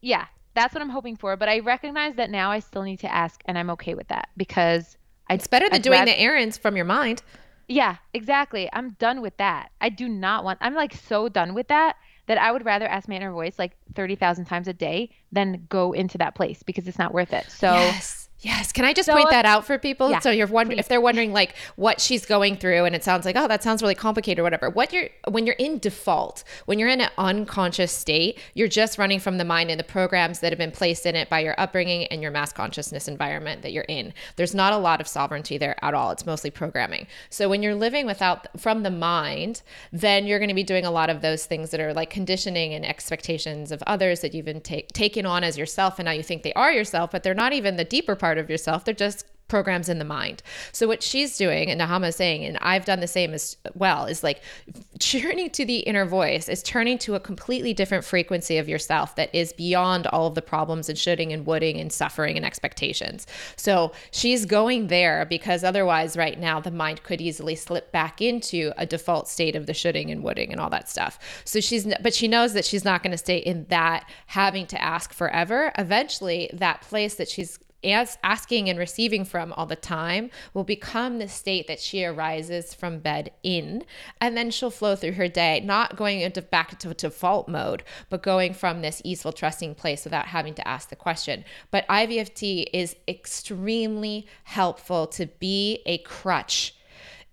yeah, 0.00 0.26
that's 0.54 0.74
what 0.74 0.80
I'm 0.80 0.90
hoping 0.90 1.16
for. 1.16 1.36
But 1.36 1.48
I 1.48 1.58
recognize 1.58 2.14
that 2.14 2.30
now 2.30 2.50
I 2.50 2.60
still 2.60 2.82
need 2.82 3.00
to 3.00 3.12
ask, 3.12 3.40
and 3.46 3.58
I'm 3.58 3.70
okay 3.70 3.94
with 3.94 4.08
that 4.08 4.28
because 4.36 4.96
I, 5.28 5.34
it's 5.34 5.46
better 5.46 5.66
than 5.66 5.76
I'd 5.76 5.82
doing 5.82 5.98
rather, 5.98 6.12
the 6.12 6.20
errands 6.20 6.56
from 6.56 6.76
your 6.76 6.84
mind. 6.84 7.22
Yeah, 7.66 7.96
exactly. 8.14 8.68
I'm 8.72 8.90
done 9.00 9.20
with 9.22 9.36
that. 9.38 9.70
I 9.80 9.88
do 9.88 10.08
not 10.08 10.44
want. 10.44 10.58
I'm 10.60 10.74
like 10.74 10.94
so 10.94 11.28
done 11.28 11.54
with 11.54 11.68
that 11.68 11.96
that 12.28 12.38
I 12.38 12.52
would 12.52 12.64
rather 12.64 12.86
ask 12.86 13.08
my 13.08 13.16
inner 13.16 13.32
voice 13.32 13.58
like 13.58 13.76
30,000 13.94 14.44
times 14.44 14.68
a 14.68 14.72
day 14.72 15.10
than 15.32 15.66
go 15.68 15.92
into 15.92 16.18
that 16.18 16.34
place 16.34 16.62
because 16.62 16.86
it's 16.86 16.98
not 16.98 17.12
worth 17.12 17.32
it. 17.32 17.50
So 17.50 17.66
yes. 17.66 18.27
Yes. 18.40 18.70
Can 18.70 18.84
I 18.84 18.92
just 18.92 19.06
so, 19.06 19.14
point 19.14 19.30
that 19.30 19.44
out 19.44 19.66
for 19.66 19.78
people? 19.78 20.10
Yeah, 20.10 20.20
so 20.20 20.30
you're 20.30 20.46
wondering 20.46 20.78
if 20.78 20.86
they're 20.86 21.00
wondering 21.00 21.32
like 21.32 21.56
what 21.74 22.00
she's 22.00 22.24
going 22.24 22.56
through 22.56 22.84
and 22.84 22.94
it 22.94 23.02
sounds 23.02 23.26
like, 23.26 23.34
oh, 23.34 23.48
that 23.48 23.64
sounds 23.64 23.82
really 23.82 23.96
complicated 23.96 24.38
or 24.38 24.44
whatever. 24.44 24.70
What 24.70 24.92
you're 24.92 25.08
when 25.28 25.44
you're 25.44 25.56
in 25.56 25.78
default, 25.80 26.44
when 26.66 26.78
you're 26.78 26.88
in 26.88 27.00
an 27.00 27.10
unconscious 27.18 27.90
state, 27.90 28.38
you're 28.54 28.68
just 28.68 28.96
running 28.96 29.18
from 29.18 29.38
the 29.38 29.44
mind 29.44 29.70
and 29.70 29.80
the 29.80 29.84
programs 29.84 30.38
that 30.38 30.52
have 30.52 30.58
been 30.58 30.70
placed 30.70 31.04
in 31.04 31.16
it 31.16 31.28
by 31.28 31.40
your 31.40 31.58
upbringing 31.58 32.06
and 32.06 32.22
your 32.22 32.30
mass 32.30 32.52
consciousness 32.52 33.08
environment 33.08 33.62
that 33.62 33.72
you're 33.72 33.84
in. 33.88 34.14
There's 34.36 34.54
not 34.54 34.72
a 34.72 34.78
lot 34.78 35.00
of 35.00 35.08
sovereignty 35.08 35.58
there 35.58 35.76
at 35.84 35.94
all. 35.94 36.12
It's 36.12 36.24
mostly 36.24 36.50
programming. 36.50 37.08
So 37.30 37.48
when 37.48 37.60
you're 37.60 37.74
living 37.74 38.06
without 38.06 38.46
from 38.60 38.84
the 38.84 38.90
mind, 38.90 39.62
then 39.92 40.28
you're 40.28 40.38
going 40.38 40.48
to 40.48 40.54
be 40.54 40.62
doing 40.62 40.84
a 40.84 40.92
lot 40.92 41.10
of 41.10 41.22
those 41.22 41.44
things 41.44 41.70
that 41.70 41.80
are 41.80 41.92
like 41.92 42.10
conditioning 42.10 42.72
and 42.72 42.86
expectations 42.86 43.72
of 43.72 43.82
others 43.84 44.20
that 44.20 44.32
you've 44.32 44.44
been 44.44 44.60
take, 44.60 44.92
taken 44.92 45.26
on 45.26 45.42
as 45.42 45.58
yourself 45.58 45.98
and 45.98 46.06
now 46.06 46.12
you 46.12 46.22
think 46.22 46.44
they 46.44 46.52
are 46.52 46.70
yourself, 46.70 47.10
but 47.10 47.24
they're 47.24 47.34
not 47.34 47.52
even 47.52 47.74
the 47.74 47.84
deeper 47.84 48.14
part 48.14 48.27
part 48.28 48.36
of 48.36 48.50
yourself. 48.50 48.84
They're 48.84 48.92
just 48.92 49.24
programs 49.48 49.88
in 49.88 49.98
the 49.98 50.04
mind. 50.04 50.42
So 50.72 50.86
what 50.86 51.02
she's 51.02 51.38
doing 51.38 51.70
and 51.70 51.80
Nechama 51.80 52.08
is 52.08 52.16
saying, 52.16 52.44
and 52.44 52.58
I've 52.58 52.84
done 52.84 53.00
the 53.00 53.06
same 53.06 53.32
as 53.32 53.56
well, 53.74 54.04
is 54.04 54.22
like 54.22 54.42
turning 54.98 55.48
to 55.48 55.64
the 55.64 55.78
inner 55.78 56.04
voice, 56.04 56.50
is 56.50 56.62
turning 56.62 56.98
to 56.98 57.14
a 57.14 57.20
completely 57.20 57.72
different 57.72 58.04
frequency 58.04 58.58
of 58.58 58.68
yourself 58.68 59.16
that 59.16 59.34
is 59.34 59.54
beyond 59.54 60.06
all 60.08 60.26
of 60.26 60.34
the 60.34 60.42
problems 60.42 60.90
and 60.90 60.98
shoulding 60.98 61.32
and 61.32 61.46
wooding 61.46 61.80
and 61.80 61.90
suffering 61.90 62.36
and 62.36 62.44
expectations. 62.44 63.26
So 63.56 63.92
she's 64.10 64.44
going 64.44 64.88
there 64.88 65.24
because 65.24 65.64
otherwise 65.64 66.14
right 66.14 66.38
now 66.38 66.60
the 66.60 66.70
mind 66.70 67.02
could 67.02 67.22
easily 67.22 67.54
slip 67.54 67.90
back 67.90 68.20
into 68.20 68.72
a 68.76 68.84
default 68.84 69.28
state 69.28 69.56
of 69.56 69.64
the 69.64 69.72
shoulding 69.72 70.10
and 70.10 70.22
wooding 70.22 70.52
and 70.52 70.60
all 70.60 70.68
that 70.70 70.90
stuff. 70.90 71.18
So 71.46 71.60
she's 71.60 71.86
but 72.02 72.12
she 72.12 72.28
knows 72.28 72.52
that 72.52 72.66
she's 72.66 72.84
not 72.84 73.02
going 73.02 73.12
to 73.12 73.18
stay 73.18 73.38
in 73.38 73.64
that 73.70 74.06
having 74.26 74.66
to 74.66 74.82
ask 74.82 75.14
forever. 75.14 75.72
Eventually 75.78 76.50
that 76.52 76.82
place 76.82 77.14
that 77.14 77.30
she's 77.30 77.58
as 77.84 78.18
asking 78.22 78.68
and 78.68 78.78
receiving 78.78 79.24
from 79.24 79.52
all 79.52 79.66
the 79.66 79.76
time 79.76 80.30
will 80.52 80.64
become 80.64 81.18
the 81.18 81.28
state 81.28 81.66
that 81.66 81.80
she 81.80 82.04
arises 82.04 82.74
from 82.74 82.98
bed 82.98 83.30
in. 83.42 83.84
And 84.20 84.36
then 84.36 84.50
she'll 84.50 84.70
flow 84.70 84.96
through 84.96 85.12
her 85.12 85.28
day 85.28 85.60
not 85.60 85.96
going 85.96 86.20
into 86.20 86.42
back 86.42 86.78
to 86.80 86.94
default 86.94 87.48
mode 87.48 87.82
but 88.10 88.22
going 88.22 88.54
from 88.54 88.82
this 88.82 89.00
easeful 89.04 89.32
trusting 89.32 89.74
place 89.74 90.04
without 90.04 90.26
having 90.26 90.54
to 90.54 90.66
ask 90.66 90.88
the 90.88 90.96
question. 90.96 91.44
But 91.70 91.86
ivft 91.88 92.66
is 92.72 92.96
extremely 93.06 94.26
helpful 94.44 95.06
to 95.08 95.26
be 95.26 95.82
a 95.86 95.98
crutch 95.98 96.74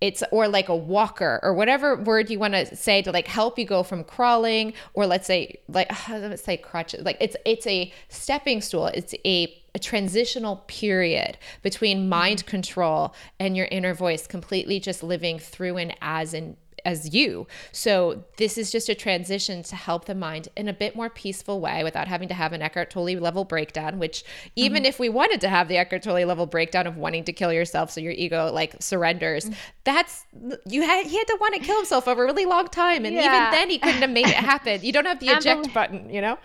it's 0.00 0.22
or 0.30 0.46
like 0.46 0.68
a 0.68 0.76
walker 0.76 1.40
or 1.42 1.54
whatever 1.54 1.96
word 1.96 2.28
you 2.30 2.38
want 2.38 2.54
to 2.54 2.76
say 2.76 3.00
to 3.00 3.10
like 3.10 3.26
help 3.26 3.58
you 3.58 3.64
go 3.64 3.82
from 3.82 4.04
crawling 4.04 4.74
or 4.94 5.06
let's 5.06 5.26
say 5.26 5.58
like 5.68 5.90
let's 6.08 6.44
say 6.44 6.56
crutches 6.56 7.04
like 7.04 7.16
it's 7.20 7.36
it's 7.44 7.66
a 7.66 7.92
stepping 8.08 8.60
stool. 8.60 8.86
It's 8.86 9.14
a 9.24 9.62
a 9.74 9.78
transitional 9.78 10.64
period 10.68 11.36
between 11.62 12.08
mind 12.08 12.38
mm-hmm. 12.38 12.48
control 12.48 13.14
and 13.38 13.56
your 13.56 13.66
inner 13.70 13.92
voice 13.92 14.26
completely 14.26 14.80
just 14.80 15.02
living 15.02 15.38
through 15.38 15.76
and 15.76 15.94
as 16.00 16.32
and 16.32 16.56
as 16.86 17.12
you. 17.12 17.46
So 17.72 18.24
this 18.36 18.56
is 18.56 18.70
just 18.70 18.88
a 18.88 18.94
transition 18.94 19.64
to 19.64 19.76
help 19.76 20.04
the 20.04 20.14
mind 20.14 20.48
in 20.56 20.68
a 20.68 20.72
bit 20.72 20.94
more 20.94 21.10
peaceful 21.10 21.60
way 21.60 21.82
without 21.82 22.06
having 22.06 22.28
to 22.28 22.34
have 22.34 22.52
an 22.52 22.62
Eckhart 22.62 22.90
Tolle 22.90 23.18
level 23.18 23.44
breakdown, 23.44 23.98
which 23.98 24.24
even 24.54 24.84
mm-hmm. 24.84 24.88
if 24.88 25.00
we 25.00 25.08
wanted 25.08 25.40
to 25.40 25.48
have 25.48 25.66
the 25.66 25.76
Eckhart 25.76 26.04
Tolle 26.04 26.24
level 26.24 26.46
breakdown 26.46 26.86
of 26.86 26.96
wanting 26.96 27.24
to 27.24 27.32
kill 27.32 27.52
yourself 27.52 27.90
so 27.90 28.00
your 28.00 28.12
ego 28.12 28.52
like 28.52 28.76
surrenders, 28.80 29.46
mm-hmm. 29.46 29.54
that's 29.84 30.24
you 30.66 30.82
had 30.82 31.06
he 31.06 31.18
had 31.18 31.26
to 31.26 31.36
want 31.40 31.54
to 31.54 31.60
kill 31.60 31.76
himself 31.76 32.06
over 32.06 32.22
a 32.22 32.26
really 32.26 32.46
long 32.46 32.68
time 32.68 33.04
and 33.04 33.14
yeah. 33.14 33.26
even 33.26 33.50
then 33.50 33.68
he 33.68 33.78
couldn't 33.78 34.02
have 34.02 34.10
made 34.10 34.28
it 34.28 34.34
happen. 34.34 34.80
You 34.82 34.92
don't 34.92 35.06
have 35.06 35.18
the 35.18 35.28
eject 35.36 35.74
button, 35.74 36.08
you 36.08 36.20
know? 36.20 36.38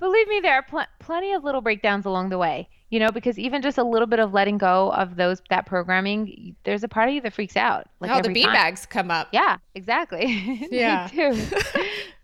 Believe 0.00 0.26
me 0.26 0.40
there 0.40 0.54
are 0.54 0.62
pl- 0.62 0.86
plenty 0.98 1.32
of 1.32 1.44
little 1.44 1.60
breakdowns 1.60 2.04
along 2.04 2.30
the 2.30 2.38
way 2.38 2.68
you 2.90 3.00
know 3.00 3.10
because 3.10 3.38
even 3.38 3.62
just 3.62 3.78
a 3.78 3.82
little 3.82 4.06
bit 4.06 4.18
of 4.18 4.32
letting 4.32 4.58
go 4.58 4.92
of 4.92 5.16
those 5.16 5.42
that 5.50 5.66
programming 5.66 6.54
there's 6.64 6.84
a 6.84 6.88
part 6.88 7.08
of 7.08 7.14
you 7.14 7.20
that 7.20 7.32
freaks 7.32 7.56
out 7.56 7.88
like 8.00 8.10
oh 8.10 8.20
the 8.22 8.28
beanbags 8.28 8.88
come 8.88 9.10
up. 9.10 9.28
Yeah 9.32 9.58
exactly. 9.74 10.68
Yeah. 10.70 11.08
they 11.08 11.30
do. 11.30 11.42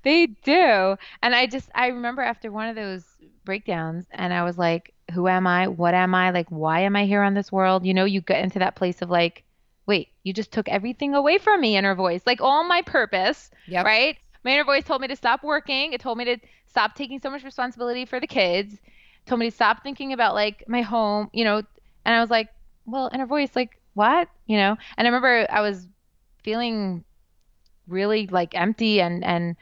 They 0.05 0.27
do. 0.27 0.97
And 1.23 1.35
i 1.35 1.47
just 1.47 1.71
i 1.75 1.87
remember 1.87 2.23
after 2.23 2.51
one 2.51 2.69
of 2.69 2.77
those 2.77 3.05
breakdowns 3.45 4.07
and 4.11 4.33
i 4.33 4.43
was 4.43 4.59
like 4.59 4.93
who 5.13 5.29
am 5.29 5.47
i? 5.47 5.69
What 5.69 5.95
am 5.95 6.15
i? 6.15 6.31
Like 6.31 6.49
why 6.49 6.81
am 6.81 6.97
i 6.97 7.05
here 7.05 7.23
on 7.23 7.35
this 7.35 7.53
world? 7.53 7.85
You 7.85 7.95
know 7.95 8.05
you 8.05 8.21
get 8.21 8.43
into 8.43 8.59
that 8.61 8.77
place 8.77 9.03
of 9.03 9.11
like 9.11 9.45
wait 9.87 10.09
you 10.23 10.33
just 10.33 10.53
took 10.53 10.69
everything 10.69 11.15
away 11.15 11.39
from 11.39 11.61
me 11.61 11.77
inner 11.77 11.95
voice 11.95 12.23
like 12.25 12.41
all 12.41 12.65
my 12.65 12.83
purpose 12.83 13.51
yep. 13.67 13.85
right? 13.85 14.17
My 14.45 14.53
inner 14.53 14.65
voice 14.65 14.85
told 14.85 15.01
me 15.01 15.09
to 15.09 15.15
stop 15.15 15.45
working. 15.45 15.93
It 15.93 16.01
told 16.01 16.19
me 16.19 16.25
to 16.25 16.37
stop 16.67 16.95
taking 16.97 17.21
so 17.21 17.31
much 17.31 17.45
responsibility 17.45 18.05
for 18.05 18.19
the 18.19 18.27
kids 18.27 18.77
told 19.27 19.39
me 19.39 19.51
to 19.51 19.55
stop 19.55 19.83
thinking 19.83 20.13
about 20.13 20.35
like 20.35 20.65
my 20.69 20.83
home, 20.83 21.31
you 21.33 21.45
know, 21.45 21.63
and 22.05 22.15
I 22.15 22.21
was 22.21 22.31
like, 22.31 22.49
well, 22.87 23.11
inner 23.13 23.27
voice, 23.27 23.51
like, 23.55 23.79
what? 23.95 24.29
You 24.47 24.57
know? 24.57 24.77
And 24.97 25.07
I 25.07 25.11
remember 25.11 25.47
I 25.51 25.61
was 25.61 25.87
feeling 26.43 27.05
really 27.87 28.27
like 28.27 28.55
empty 28.55 29.01
and 29.01 29.25
and 29.25 29.57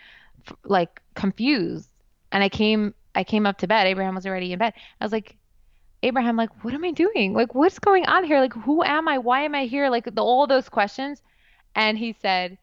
f- 0.46 0.56
like 0.64 1.00
confused. 1.14 1.88
And 2.32 2.42
I 2.42 2.48
came 2.48 2.94
I 3.14 3.24
came 3.24 3.46
up 3.46 3.58
to 3.58 3.66
bed. 3.66 3.86
Abraham 3.86 4.14
was 4.14 4.26
already 4.26 4.52
in 4.52 4.58
bed. 4.58 4.72
I 5.00 5.04
was 5.04 5.12
like, 5.12 5.36
Abraham, 6.02 6.36
like, 6.36 6.64
what 6.64 6.72
am 6.74 6.84
I 6.84 6.92
doing? 6.92 7.34
Like, 7.34 7.54
what's 7.54 7.78
going 7.78 8.06
on 8.06 8.24
here? 8.24 8.40
Like, 8.40 8.54
who 8.54 8.82
am 8.82 9.08
I? 9.08 9.18
Why 9.18 9.42
am 9.42 9.54
I 9.54 9.66
here? 9.66 9.90
Like, 9.90 10.14
the, 10.14 10.22
all 10.22 10.46
those 10.46 10.68
questions. 10.68 11.22
And 11.74 11.98
he 11.98 12.16
said, 12.20 12.58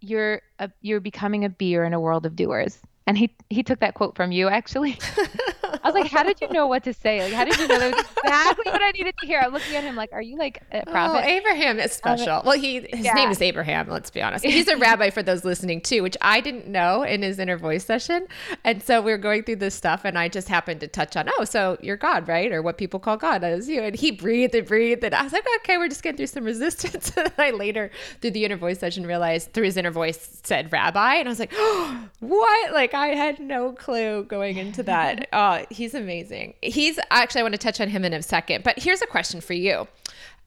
"You're 0.00 0.42
a, 0.58 0.70
you're 0.80 1.00
becoming 1.00 1.44
a 1.44 1.48
beer 1.48 1.84
in 1.84 1.92
a 1.94 2.00
world 2.00 2.26
of 2.26 2.36
doers." 2.36 2.80
And 3.06 3.16
he 3.16 3.34
he 3.50 3.62
took 3.62 3.80
that 3.80 3.94
quote 3.94 4.14
from 4.16 4.32
you 4.32 4.48
actually. 4.48 4.98
I 5.72 5.80
was 5.84 5.94
like, 5.94 6.10
how 6.10 6.22
did 6.22 6.40
you 6.40 6.48
know 6.48 6.66
what 6.66 6.84
to 6.84 6.92
say? 6.92 7.22
Like, 7.22 7.32
how 7.32 7.44
did 7.44 7.58
you 7.58 7.68
know 7.68 7.78
that 7.78 7.94
was 7.94 8.04
exactly 8.24 8.70
what 8.70 8.82
I 8.82 8.90
needed 8.92 9.14
to 9.18 9.26
hear? 9.26 9.40
I'm 9.40 9.52
looking 9.52 9.76
at 9.76 9.84
him 9.84 9.96
like, 9.96 10.12
are 10.12 10.22
you 10.22 10.36
like 10.36 10.62
a 10.72 10.80
oh, 10.86 10.90
prophet? 10.90 11.22
Oh, 11.24 11.28
Abraham 11.28 11.78
is 11.78 11.92
special. 11.92 12.42
well, 12.44 12.58
he 12.58 12.80
his 12.80 13.04
yeah. 13.04 13.14
name 13.14 13.30
is 13.30 13.40
Abraham. 13.40 13.88
Let's 13.88 14.10
be 14.10 14.22
honest. 14.22 14.44
He's 14.44 14.68
a 14.68 14.76
rabbi 14.86 15.10
for 15.10 15.22
those 15.22 15.44
listening 15.44 15.80
too, 15.80 16.02
which 16.02 16.16
I 16.20 16.40
didn't 16.40 16.66
know 16.66 17.02
in 17.02 17.22
his 17.22 17.38
inner 17.38 17.56
voice 17.56 17.84
session. 17.84 18.26
And 18.64 18.82
so 18.82 19.00
we 19.00 19.10
were 19.10 19.18
going 19.18 19.42
through 19.42 19.56
this 19.56 19.74
stuff, 19.74 20.04
and 20.04 20.18
I 20.18 20.28
just 20.28 20.48
happened 20.48 20.80
to 20.80 20.88
touch 20.88 21.16
on, 21.16 21.28
oh, 21.38 21.44
so 21.44 21.78
you're 21.80 21.96
God, 21.96 22.28
right? 22.28 22.52
Or 22.52 22.62
what 22.62 22.78
people 22.78 23.00
call 23.00 23.16
God 23.16 23.44
as 23.44 23.68
you. 23.68 23.82
And 23.82 23.94
he 23.94 24.10
breathed 24.10 24.54
and 24.54 24.66
breathed, 24.66 25.04
and 25.04 25.14
I 25.14 25.22
was 25.22 25.32
like, 25.32 25.46
okay, 25.58 25.78
we're 25.78 25.88
just 25.88 26.02
getting 26.02 26.16
through 26.16 26.26
some 26.26 26.44
resistance. 26.44 27.12
and 27.16 27.32
I 27.38 27.50
later, 27.50 27.90
through 28.20 28.32
the 28.32 28.44
inner 28.44 28.56
voice 28.56 28.78
session, 28.78 29.06
realized 29.06 29.52
through 29.52 29.64
his 29.64 29.76
inner 29.76 29.90
voice 29.90 30.40
said 30.42 30.72
rabbi, 30.72 31.16
and 31.16 31.28
I 31.28 31.30
was 31.30 31.38
like, 31.38 31.52
oh, 31.54 32.08
what? 32.20 32.72
Like 32.72 32.94
I 32.94 33.08
had 33.08 33.40
no 33.40 33.72
clue 33.72 34.24
going 34.24 34.56
into 34.56 34.82
that. 34.84 35.28
Uh, 35.36 35.55
Oh, 35.56 35.66
he's 35.70 35.94
amazing. 35.94 36.54
He's 36.62 36.98
actually, 37.10 37.40
I 37.40 37.44
want 37.44 37.54
to 37.54 37.58
touch 37.58 37.80
on 37.80 37.88
him 37.88 38.04
in 38.04 38.12
a 38.12 38.22
second, 38.22 38.64
but 38.64 38.78
here's 38.78 39.02
a 39.02 39.06
question 39.06 39.40
for 39.40 39.54
you. 39.54 39.86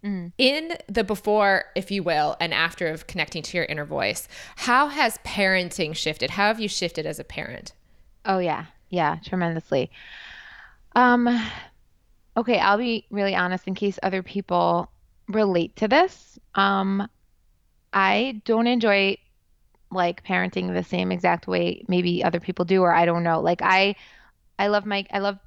Mm. 0.04 0.32
In 0.38 0.78
the 0.88 1.04
before, 1.04 1.66
if 1.76 1.92
you 1.92 2.04
will, 2.04 2.38
and 2.40 2.54
after 2.54 2.88
of 2.88 3.08
connecting 3.08 3.44
to 3.44 3.58
your 3.58 3.66
inner 3.66 3.86
voice, 3.86 4.28
how 4.56 4.88
has 4.88 5.18
parenting 5.26 5.96
shifted? 5.96 6.32
How 6.32 6.48
have 6.48 6.60
you 6.60 6.70
shifted 6.70 7.06
as 7.06 7.20
a 7.20 7.24
parent? 7.24 7.74
Oh 8.26 8.40
yeah, 8.40 8.66
yeah, 8.90 9.18
tremendously. 9.26 9.92
Um, 10.96 11.28
okay, 12.38 12.60
I'll 12.60 12.78
be 12.78 13.06
really 13.10 13.36
honest 13.36 13.68
in 13.68 13.76
case 13.76 14.00
other 14.02 14.24
people 14.24 14.90
relate 15.28 15.76
to 15.78 15.88
this. 15.88 16.40
Um, 16.56 17.08
I 17.92 18.42
don't 18.46 18.68
enjoy 18.68 19.18
like 19.92 20.24
parenting 20.24 20.74
the 20.74 20.84
same 20.84 21.12
exact 21.12 21.48
way 21.48 21.84
maybe 21.88 22.24
other 22.24 22.40
people 22.40 22.64
do, 22.64 22.82
or 22.84 22.94
I 22.94 23.06
don't 23.06 23.24
know. 23.24 23.42
Like 23.42 23.62
I, 23.62 23.96
I 24.60 24.68
love 24.68 24.86
my, 24.86 25.06
I 25.12 25.20
love 25.20 25.40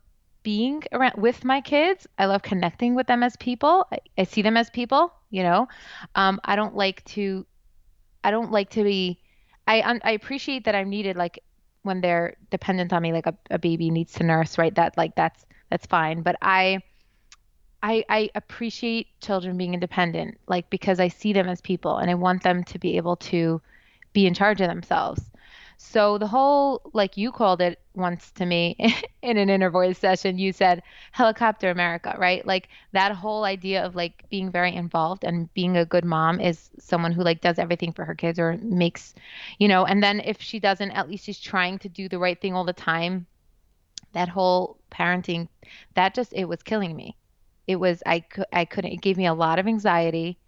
being 0.42 0.82
around 0.90 1.14
with 1.16 1.44
my 1.44 1.60
kids. 1.60 2.06
I 2.18 2.26
love 2.26 2.42
connecting 2.42 2.94
with 2.94 3.06
them 3.06 3.22
as 3.22 3.36
people. 3.36 3.86
I, 3.92 3.98
I 4.18 4.24
see 4.24 4.42
them 4.42 4.56
as 4.56 4.70
people, 4.70 5.12
you 5.30 5.42
know. 5.42 5.68
Um, 6.14 6.40
I 6.44 6.56
don't 6.56 6.74
like 6.74 7.04
to 7.04 7.46
I 8.24 8.30
don't 8.30 8.50
like 8.50 8.70
to 8.70 8.84
be 8.84 9.20
I 9.66 10.00
I 10.02 10.12
appreciate 10.12 10.64
that 10.64 10.74
I'm 10.74 10.88
needed 10.88 11.16
like 11.16 11.42
when 11.82 12.00
they're 12.00 12.36
dependent 12.50 12.92
on 12.92 13.02
me 13.02 13.12
like 13.12 13.26
a, 13.26 13.36
a 13.50 13.58
baby 13.58 13.90
needs 13.90 14.12
to 14.14 14.24
nurse, 14.24 14.58
right? 14.58 14.74
That 14.74 14.96
like 14.96 15.14
that's 15.14 15.44
that's 15.70 15.86
fine, 15.86 16.22
but 16.22 16.36
I 16.42 16.80
I 17.82 18.04
I 18.08 18.30
appreciate 18.34 19.08
children 19.20 19.56
being 19.56 19.74
independent 19.74 20.38
like 20.46 20.70
because 20.70 21.00
I 21.00 21.08
see 21.08 21.32
them 21.32 21.48
as 21.48 21.60
people 21.60 21.98
and 21.98 22.10
I 22.10 22.14
want 22.14 22.42
them 22.42 22.64
to 22.64 22.78
be 22.78 22.96
able 22.96 23.16
to 23.16 23.60
be 24.12 24.26
in 24.26 24.34
charge 24.34 24.60
of 24.60 24.68
themselves. 24.68 25.30
So 25.78 26.16
the 26.18 26.28
whole, 26.28 26.82
like 26.92 27.16
you 27.16 27.32
called 27.32 27.60
it 27.60 27.80
once 27.94 28.30
to 28.32 28.46
me 28.46 28.76
in 29.22 29.36
an 29.36 29.50
inner 29.50 29.70
voice 29.70 29.98
session, 29.98 30.38
you 30.38 30.52
said 30.52 30.82
helicopter 31.12 31.70
America, 31.70 32.14
right? 32.18 32.46
Like 32.46 32.68
that 32.92 33.12
whole 33.12 33.44
idea 33.44 33.84
of 33.84 33.94
like 33.94 34.24
being 34.30 34.50
very 34.50 34.74
involved 34.74 35.24
and 35.24 35.52
being 35.54 35.76
a 35.76 35.84
good 35.84 36.04
mom 36.04 36.40
is 36.40 36.70
someone 36.78 37.12
who 37.12 37.22
like 37.22 37.40
does 37.40 37.58
everything 37.58 37.92
for 37.92 38.04
her 38.04 38.14
kids 38.14 38.38
or 38.38 38.58
makes, 38.62 39.14
you 39.58 39.68
know, 39.68 39.84
and 39.84 40.02
then 40.02 40.20
if 40.20 40.40
she 40.40 40.58
doesn't, 40.60 40.90
at 40.92 41.08
least 41.08 41.24
she's 41.24 41.40
trying 41.40 41.78
to 41.80 41.88
do 41.88 42.08
the 42.08 42.18
right 42.18 42.40
thing 42.40 42.54
all 42.54 42.64
the 42.64 42.72
time. 42.72 43.26
That 44.12 44.28
whole 44.28 44.78
parenting, 44.90 45.48
that 45.94 46.14
just, 46.14 46.32
it 46.34 46.44
was 46.44 46.62
killing 46.62 46.94
me. 46.94 47.16
It 47.66 47.76
was, 47.76 48.02
I, 48.04 48.24
I 48.52 48.64
couldn't, 48.66 48.92
it 48.92 49.00
gave 49.00 49.16
me 49.16 49.26
a 49.26 49.34
lot 49.34 49.58
of 49.58 49.66
anxiety. 49.66 50.38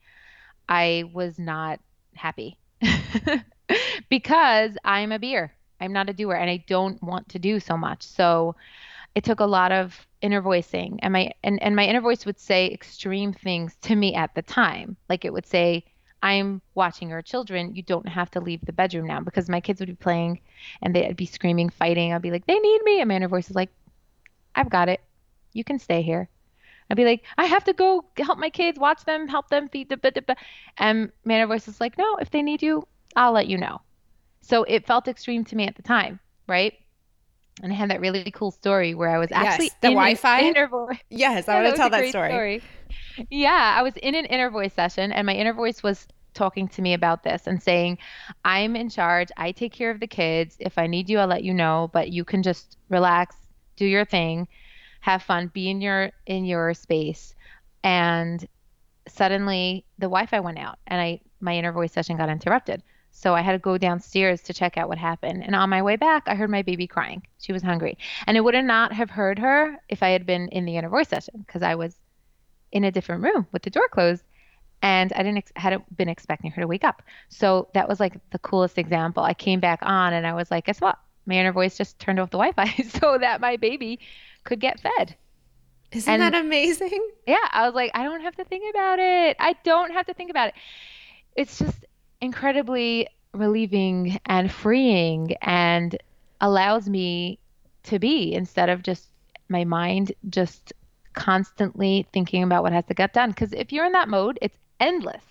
I 0.68 1.05
was 1.12 1.38
not 1.38 1.80
happy. 2.14 2.59
because 4.09 4.76
I'm 4.84 5.12
a 5.12 5.18
beer. 5.18 5.55
I'm 5.81 5.93
not 5.93 6.09
a 6.09 6.12
doer 6.12 6.35
and 6.35 6.51
I 6.51 6.64
don't 6.66 7.03
want 7.03 7.29
to 7.31 7.39
do 7.39 7.61
so 7.61 7.77
much. 7.77 8.03
So 8.03 8.57
it 9.14 9.25
took 9.25 9.41
a 9.41 9.47
lot 9.47 9.72
of 9.72 10.07
inner 10.20 10.41
voicing 10.41 10.99
and 11.03 11.12
my 11.12 11.31
and, 11.43 11.62
and 11.62 11.77
my 11.77 11.85
inner 11.85 12.01
voice 12.01 12.27
would 12.27 12.39
say 12.39 12.70
extreme 12.70 13.33
things 13.33 13.77
to 13.83 13.95
me 13.95 14.14
at 14.14 14.35
the 14.35 14.43
time. 14.43 14.97
Like 15.09 15.25
it 15.25 15.33
would 15.33 15.47
say, 15.47 15.85
I'm 16.25 16.62
watching 16.75 17.11
your 17.11 17.20
children. 17.20 17.77
You 17.77 17.83
don't 17.83 18.09
have 18.09 18.31
to 18.31 18.41
leave 18.41 18.64
the 18.64 18.72
bedroom 18.72 19.07
now 19.07 19.20
because 19.20 19.51
my 19.51 19.61
kids 19.61 19.81
would 19.81 19.91
be 19.91 19.95
playing 19.95 20.41
and 20.81 20.97
they'd 20.97 21.16
be 21.16 21.27
screaming, 21.27 21.68
fighting. 21.68 22.14
I'd 22.14 22.22
be 22.22 22.31
like, 22.31 22.47
they 22.47 22.59
need 22.59 22.83
me. 22.83 23.01
And 23.01 23.09
my 23.09 23.16
inner 23.16 23.29
voice 23.29 23.51
is 23.51 23.57
like, 23.57 23.68
I've 24.55 24.70
got 24.70 24.89
it. 24.89 25.03
You 25.53 25.64
can 25.64 25.79
stay 25.79 26.01
here. 26.01 26.31
I'd 26.89 26.97
be 26.97 27.05
like, 27.05 27.25
I 27.37 27.45
have 27.45 27.64
to 27.64 27.75
go 27.75 28.07
help 28.16 28.39
my 28.39 28.49
kids, 28.49 28.79
watch 28.79 29.05
them, 29.05 29.29
help 29.29 29.51
them, 29.51 29.68
feed 29.68 29.91
the. 29.91 30.37
And 30.79 31.12
my 31.27 31.35
inner 31.35 31.47
voice 31.47 31.68
is 31.68 31.79
like, 31.79 31.99
no, 31.99 32.16
if 32.16 32.31
they 32.31 32.41
need 32.41 32.62
you, 32.62 32.89
I'll 33.14 33.33
let 33.33 33.47
you 33.47 33.59
know. 33.59 33.83
So 34.45 34.64
it 34.64 34.86
felt 34.86 35.09
extreme 35.09 35.45
to 35.47 35.57
me 35.57 35.66
at 35.66 35.74
the 35.76 35.82
time, 35.82 36.20
right? 36.47 36.74
And 37.62 37.72
I 37.72 37.76
had 37.76 37.90
that 37.90 38.01
really 38.01 38.30
cool 38.30 38.51
story 38.51 38.95
where 38.95 39.09
I 39.09 39.18
was 39.18 39.32
actually 39.32 39.66
yes, 39.66 39.76
the 39.80 39.88
Wi-Fi. 39.88 40.40
Inner 40.42 40.68
voice. 40.68 40.99
Yes, 41.09 41.49
I 41.49 41.55
yeah, 41.55 41.62
want 41.62 41.74
to 41.74 41.80
tell 41.80 41.90
that 41.90 42.09
story. 42.09 42.30
story. 42.30 42.62
Yeah, 43.30 43.74
I 43.78 43.82
was 43.82 43.97
in 43.97 44.14
an 44.14 44.26
inner 44.26 44.51
voice 44.51 44.74
session, 44.74 45.12
and 45.12 45.24
my 45.26 45.34
inner 45.34 45.55
voice 45.55 45.82
was 45.82 46.07
talking 46.34 46.66
to 46.68 46.82
me 46.82 46.95
about 46.95 47.22
this 47.22 47.47
and 47.47 47.62
saying, 47.62 47.99
"I'm 48.45 48.74
in 48.76 48.90
charge. 48.90 49.28
I 49.36 49.53
take 49.53 49.72
care 49.72 49.90
of 49.90 50.01
the 50.01 50.07
kids. 50.09 50.57
If 50.59 50.78
I 50.78 50.88
need 50.88 51.09
you, 51.09 51.20
I'll 51.20 51.28
let 51.28 51.45
you 51.45 51.55
know. 51.55 51.90
But 51.92 52.11
you 52.11 52.24
can 52.24 52.42
just 52.42 52.76
relax, 52.88 53.36
do 53.76 53.86
your 53.86 54.05
thing, 54.05 54.49
have 55.01 55.22
fun, 55.22 55.47
be 55.55 55.70
in 55.70 55.80
your 55.80 56.11
in 56.26 56.45
your 56.45 56.74
space." 56.74 57.34
And 57.84 58.47
suddenly, 59.07 59.84
the 59.99 60.07
Wi-Fi 60.07 60.40
went 60.40 60.59
out, 60.59 60.78
and 60.88 61.01
I 61.01 61.20
my 61.40 61.57
inner 61.57 61.72
voice 61.72 61.92
session 61.92 62.16
got 62.16 62.28
interrupted. 62.28 62.82
So 63.17 63.35
I 63.35 63.43
had 63.43 63.53
to 63.53 63.59
go 63.59 63.79
downstairs 63.79 64.43
to 64.43 64.53
check 64.53 64.77
out 64.77 64.89
what 64.89 64.99
happened. 64.99 65.45
And 65.45 65.55
on 65.55 65.71
my 65.71 65.81
way 65.81 65.95
back, 65.95 66.25
I 66.27 66.35
heard 66.35 66.51
my 66.51 66.62
baby 66.62 66.89
crying. 66.89 67.23
She 67.39 67.53
was 67.53 67.62
hungry. 67.62 67.97
And 68.27 68.37
I 68.37 68.41
would 68.41 68.57
not 68.65 68.93
have 68.93 69.09
heard 69.09 69.39
her 69.39 69.81
if 69.89 70.03
I 70.03 70.11
had 70.11 70.27
been 70.27 70.49
in 70.49 70.65
the 70.65 70.77
inner 70.77 70.89
voice 70.89 71.09
session 71.09 71.45
because 71.47 71.62
I 71.62 71.77
was 71.77 71.97
in 72.73 72.83
a 72.83 72.91
different 72.91 73.23
room 73.23 73.47
with 73.53 73.62
the 73.62 73.71
door 73.71 73.89
closed 73.89 74.25
and 74.83 75.12
I 75.12 75.19
didn't 75.19 75.39
ex- 75.39 75.53
hadn't 75.55 75.97
been 75.97 76.09
expecting 76.09 76.51
her 76.51 76.61
to 76.61 76.67
wake 76.67 76.83
up. 76.83 77.03
So 77.29 77.69
that 77.73 77.89
was 77.89 78.01
like 78.01 78.19
the 78.31 78.39
coolest 78.41 78.79
example. 78.79 79.23
I 79.23 79.33
came 79.33 79.61
back 79.61 79.79
on 79.83 80.12
and 80.12 80.27
I 80.27 80.35
was 80.35 80.51
like, 80.51 80.67
guess 80.67 80.81
what? 80.81 80.99
My 81.25 81.37
inner 81.37 81.53
voice 81.53 81.79
just 81.79 82.01
turned 82.01 82.19
off 82.19 82.31
the 82.31 82.39
Wi-Fi 82.39 82.83
so 83.01 83.17
that 83.17 83.41
my 83.41 83.57
baby 83.57 84.01
could 84.43 84.59
get 84.59 84.81
fed. 84.81 85.15
Isn't 85.93 86.12
and, 86.12 86.21
that 86.21 86.35
amazing? 86.35 87.09
Yeah, 87.29 87.47
I 87.53 87.65
was 87.65 87.77
like, 87.77 87.93
I 87.95 88.03
don't 88.03 88.23
have 88.23 88.35
to 88.37 88.45
think 88.45 88.65
about 88.75 88.99
it. 88.99 89.37
I 89.39 89.55
don't 89.62 89.93
have 89.93 90.07
to 90.07 90.15
think 90.15 90.31
about 90.31 90.49
it. 90.49 90.55
It's 91.37 91.61
just 91.61 91.87
incredibly 92.21 93.09
relieving 93.33 94.19
and 94.27 94.51
freeing 94.51 95.35
and 95.43 95.97
allows 96.41 96.89
me 96.89 97.39
to 97.85 97.99
be 97.99 98.33
instead 98.35 98.69
of 98.69 98.83
just 98.83 99.11
my 99.49 99.65
mind 99.65 100.12
just 100.31 100.73
constantly 101.15 102.07
thinking 102.12 102.43
about 102.43 102.62
what 102.62 102.73
has 102.73 102.85
to 102.87 102.95
get 102.95 103.12
done. 103.12 103.31
Because 103.31 103.53
if 103.53 103.73
you're 103.73 103.85
in 103.85 103.93
that 103.93 104.09
mode, 104.09 104.39
it's 104.43 104.59
endless. 104.81 105.25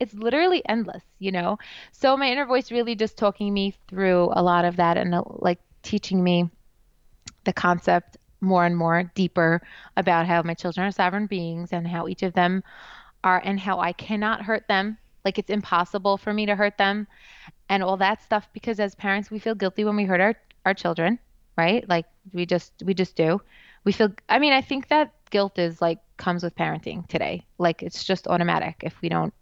It's 0.00 0.14
literally 0.14 0.62
endless, 0.68 1.02
you 1.18 1.32
know? 1.32 1.58
So 1.92 2.16
my 2.16 2.30
inner 2.30 2.46
voice 2.46 2.70
really 2.70 2.94
just 2.94 3.18
talking 3.18 3.52
me 3.52 3.74
through 3.88 4.30
a 4.32 4.42
lot 4.42 4.64
of 4.64 4.76
that 4.76 4.96
and 4.96 5.14
uh, 5.14 5.22
like 5.26 5.58
teaching 5.82 6.22
me 6.22 6.50
the 7.44 7.52
concept 7.52 8.16
more 8.40 8.64
and 8.64 8.76
more 8.76 9.10
deeper 9.14 9.60
about 9.96 10.26
how 10.26 10.42
my 10.42 10.54
children 10.54 10.86
are 10.86 10.92
sovereign 10.92 11.26
beings 11.26 11.72
and 11.72 11.86
how 11.86 12.06
each 12.08 12.22
of 12.22 12.32
them 12.34 12.62
are 13.24 13.40
and 13.44 13.58
how 13.58 13.80
I 13.80 13.92
cannot 13.92 14.42
hurt 14.42 14.68
them. 14.68 14.98
Like 15.24 15.38
it's 15.38 15.50
impossible 15.50 16.16
for 16.16 16.32
me 16.32 16.46
to 16.46 16.56
hurt 16.56 16.78
them 16.78 17.06
and 17.68 17.82
all 17.82 17.96
that 17.98 18.22
stuff 18.22 18.48
because 18.52 18.80
as 18.80 18.94
parents 18.94 19.30
we 19.30 19.38
feel 19.38 19.54
guilty 19.54 19.84
when 19.84 19.96
we 19.96 20.04
hurt 20.04 20.20
our, 20.20 20.34
our 20.64 20.74
children, 20.74 21.18
right? 21.56 21.88
Like 21.88 22.06
we 22.32 22.46
just 22.46 22.72
we 22.84 22.94
just 22.94 23.16
do. 23.16 23.40
We 23.84 23.92
feel 23.92 24.12
I 24.28 24.38
mean, 24.38 24.52
I 24.52 24.60
think 24.60 24.88
that 24.88 25.12
guilt 25.30 25.58
is 25.58 25.80
like 25.80 25.98
comes 26.16 26.42
with 26.42 26.56
parenting 26.56 27.06
today. 27.08 27.44
Like 27.58 27.82
it's 27.82 28.04
just 28.04 28.26
automatic 28.26 28.76
if 28.82 29.00
we 29.02 29.08
don't 29.08 29.34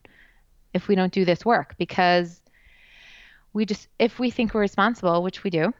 if 0.74 0.88
we 0.88 0.94
don't 0.94 1.12
do 1.12 1.24
this 1.24 1.44
work 1.44 1.74
because 1.78 2.40
we 3.52 3.64
just 3.64 3.88
if 3.98 4.18
we 4.18 4.30
think 4.30 4.54
we're 4.54 4.60
responsible, 4.60 5.22
which 5.22 5.42
we 5.42 5.50
do, 5.50 5.72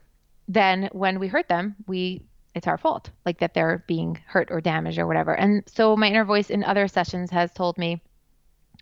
then 0.48 0.88
when 0.92 1.18
we 1.18 1.28
hurt 1.28 1.48
them, 1.48 1.76
we 1.86 2.22
it's 2.54 2.66
our 2.66 2.78
fault, 2.78 3.10
like 3.26 3.38
that 3.40 3.52
they're 3.52 3.84
being 3.86 4.18
hurt 4.26 4.50
or 4.50 4.62
damaged 4.62 4.98
or 4.98 5.06
whatever. 5.06 5.34
And 5.34 5.62
so 5.66 5.94
my 5.94 6.08
inner 6.08 6.24
voice 6.24 6.48
in 6.48 6.64
other 6.64 6.88
sessions 6.88 7.30
has 7.30 7.52
told 7.52 7.76
me 7.76 8.00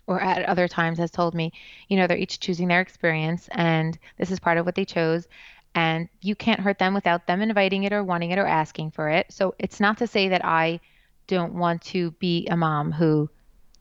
or 0.07 0.21
at 0.21 0.45
other 0.45 0.67
times 0.67 0.97
has 0.99 1.11
told 1.11 1.33
me, 1.33 1.51
you 1.87 1.97
know, 1.97 2.07
they're 2.07 2.17
each 2.17 2.39
choosing 2.39 2.67
their 2.67 2.81
experience 2.81 3.49
and 3.51 3.97
this 4.17 4.31
is 4.31 4.39
part 4.39 4.57
of 4.57 4.65
what 4.65 4.75
they 4.75 4.85
chose 4.85 5.27
and 5.75 6.07
you 6.21 6.35
can't 6.35 6.61
hurt 6.61 6.79
them 6.79 6.93
without 6.93 7.27
them 7.27 7.41
inviting 7.41 7.83
it 7.83 7.93
or 7.93 8.03
wanting 8.03 8.31
it 8.31 8.39
or 8.39 8.45
asking 8.45 8.91
for 8.91 9.09
it. 9.09 9.31
So 9.31 9.55
it's 9.59 9.79
not 9.79 9.97
to 9.97 10.07
say 10.07 10.29
that 10.29 10.45
I 10.45 10.79
don't 11.27 11.53
want 11.53 11.81
to 11.83 12.11
be 12.11 12.47
a 12.47 12.55
mom 12.55 12.91
who 12.91 13.29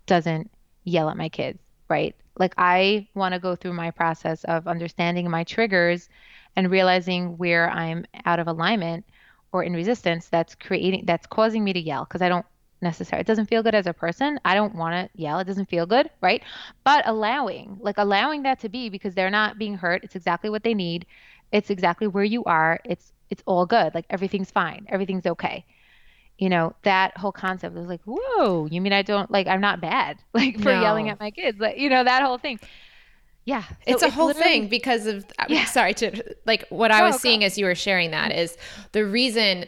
doesn't 0.06 0.50
yell 0.82 1.08
at 1.08 1.16
my 1.16 1.28
kids, 1.28 1.58
right? 1.88 2.16
Like 2.36 2.54
I 2.58 3.06
want 3.14 3.34
to 3.34 3.40
go 3.40 3.54
through 3.54 3.74
my 3.74 3.92
process 3.92 4.44
of 4.44 4.66
understanding 4.66 5.30
my 5.30 5.44
triggers 5.44 6.08
and 6.56 6.70
realizing 6.70 7.38
where 7.38 7.70
I'm 7.70 8.06
out 8.24 8.40
of 8.40 8.48
alignment 8.48 9.04
or 9.52 9.62
in 9.62 9.72
resistance 9.72 10.28
that's 10.28 10.56
creating 10.56 11.04
that's 11.06 11.26
causing 11.26 11.62
me 11.62 11.72
to 11.72 11.80
yell 11.80 12.04
because 12.04 12.22
I 12.22 12.28
don't 12.28 12.46
necessarily 12.84 13.22
it 13.22 13.26
doesn't 13.26 13.46
feel 13.46 13.64
good 13.64 13.74
as 13.74 13.88
a 13.88 13.92
person. 13.92 14.38
I 14.44 14.54
don't 14.54 14.76
want 14.76 14.94
to 14.94 15.20
yell. 15.20 15.40
It 15.40 15.46
doesn't 15.46 15.68
feel 15.68 15.86
good, 15.86 16.08
right? 16.20 16.42
But 16.84 17.06
allowing, 17.08 17.78
like 17.80 17.98
allowing 17.98 18.44
that 18.44 18.60
to 18.60 18.68
be 18.68 18.88
because 18.88 19.14
they're 19.14 19.30
not 19.30 19.58
being 19.58 19.74
hurt. 19.74 20.04
It's 20.04 20.14
exactly 20.14 20.50
what 20.50 20.62
they 20.62 20.74
need. 20.74 21.06
It's 21.50 21.70
exactly 21.70 22.06
where 22.06 22.24
you 22.24 22.44
are. 22.44 22.78
It's 22.84 23.12
it's 23.30 23.42
all 23.46 23.66
good. 23.66 23.94
Like 23.94 24.06
everything's 24.10 24.52
fine. 24.52 24.86
Everything's 24.88 25.26
okay 25.26 25.64
you 26.38 26.48
know 26.48 26.74
that 26.82 27.16
whole 27.16 27.32
concept 27.32 27.74
was 27.74 27.86
like 27.86 28.00
whoa 28.04 28.66
you 28.66 28.80
mean 28.80 28.92
i 28.92 29.02
don't 29.02 29.30
like 29.30 29.46
i'm 29.46 29.60
not 29.60 29.80
bad 29.80 30.18
like 30.34 30.56
for 30.58 30.72
no. 30.72 30.80
yelling 30.80 31.08
at 31.08 31.20
my 31.20 31.30
kids 31.30 31.58
like 31.60 31.78
you 31.78 31.88
know 31.88 32.04
that 32.04 32.22
whole 32.22 32.38
thing 32.38 32.58
yeah 33.44 33.62
so 33.62 33.74
it's 33.86 34.02
a 34.02 34.06
it's 34.06 34.14
whole 34.14 34.32
thing 34.32 34.68
because 34.68 35.06
of 35.06 35.24
uh, 35.38 35.44
yeah. 35.48 35.64
sorry 35.66 35.94
to 35.94 36.34
like 36.46 36.64
what 36.70 36.90
i 36.90 37.06
was 37.06 37.20
seeing 37.20 37.44
as 37.44 37.58
you 37.58 37.64
were 37.64 37.74
sharing 37.74 38.10
that 38.10 38.32
is 38.32 38.56
the 38.92 39.04
reason 39.04 39.66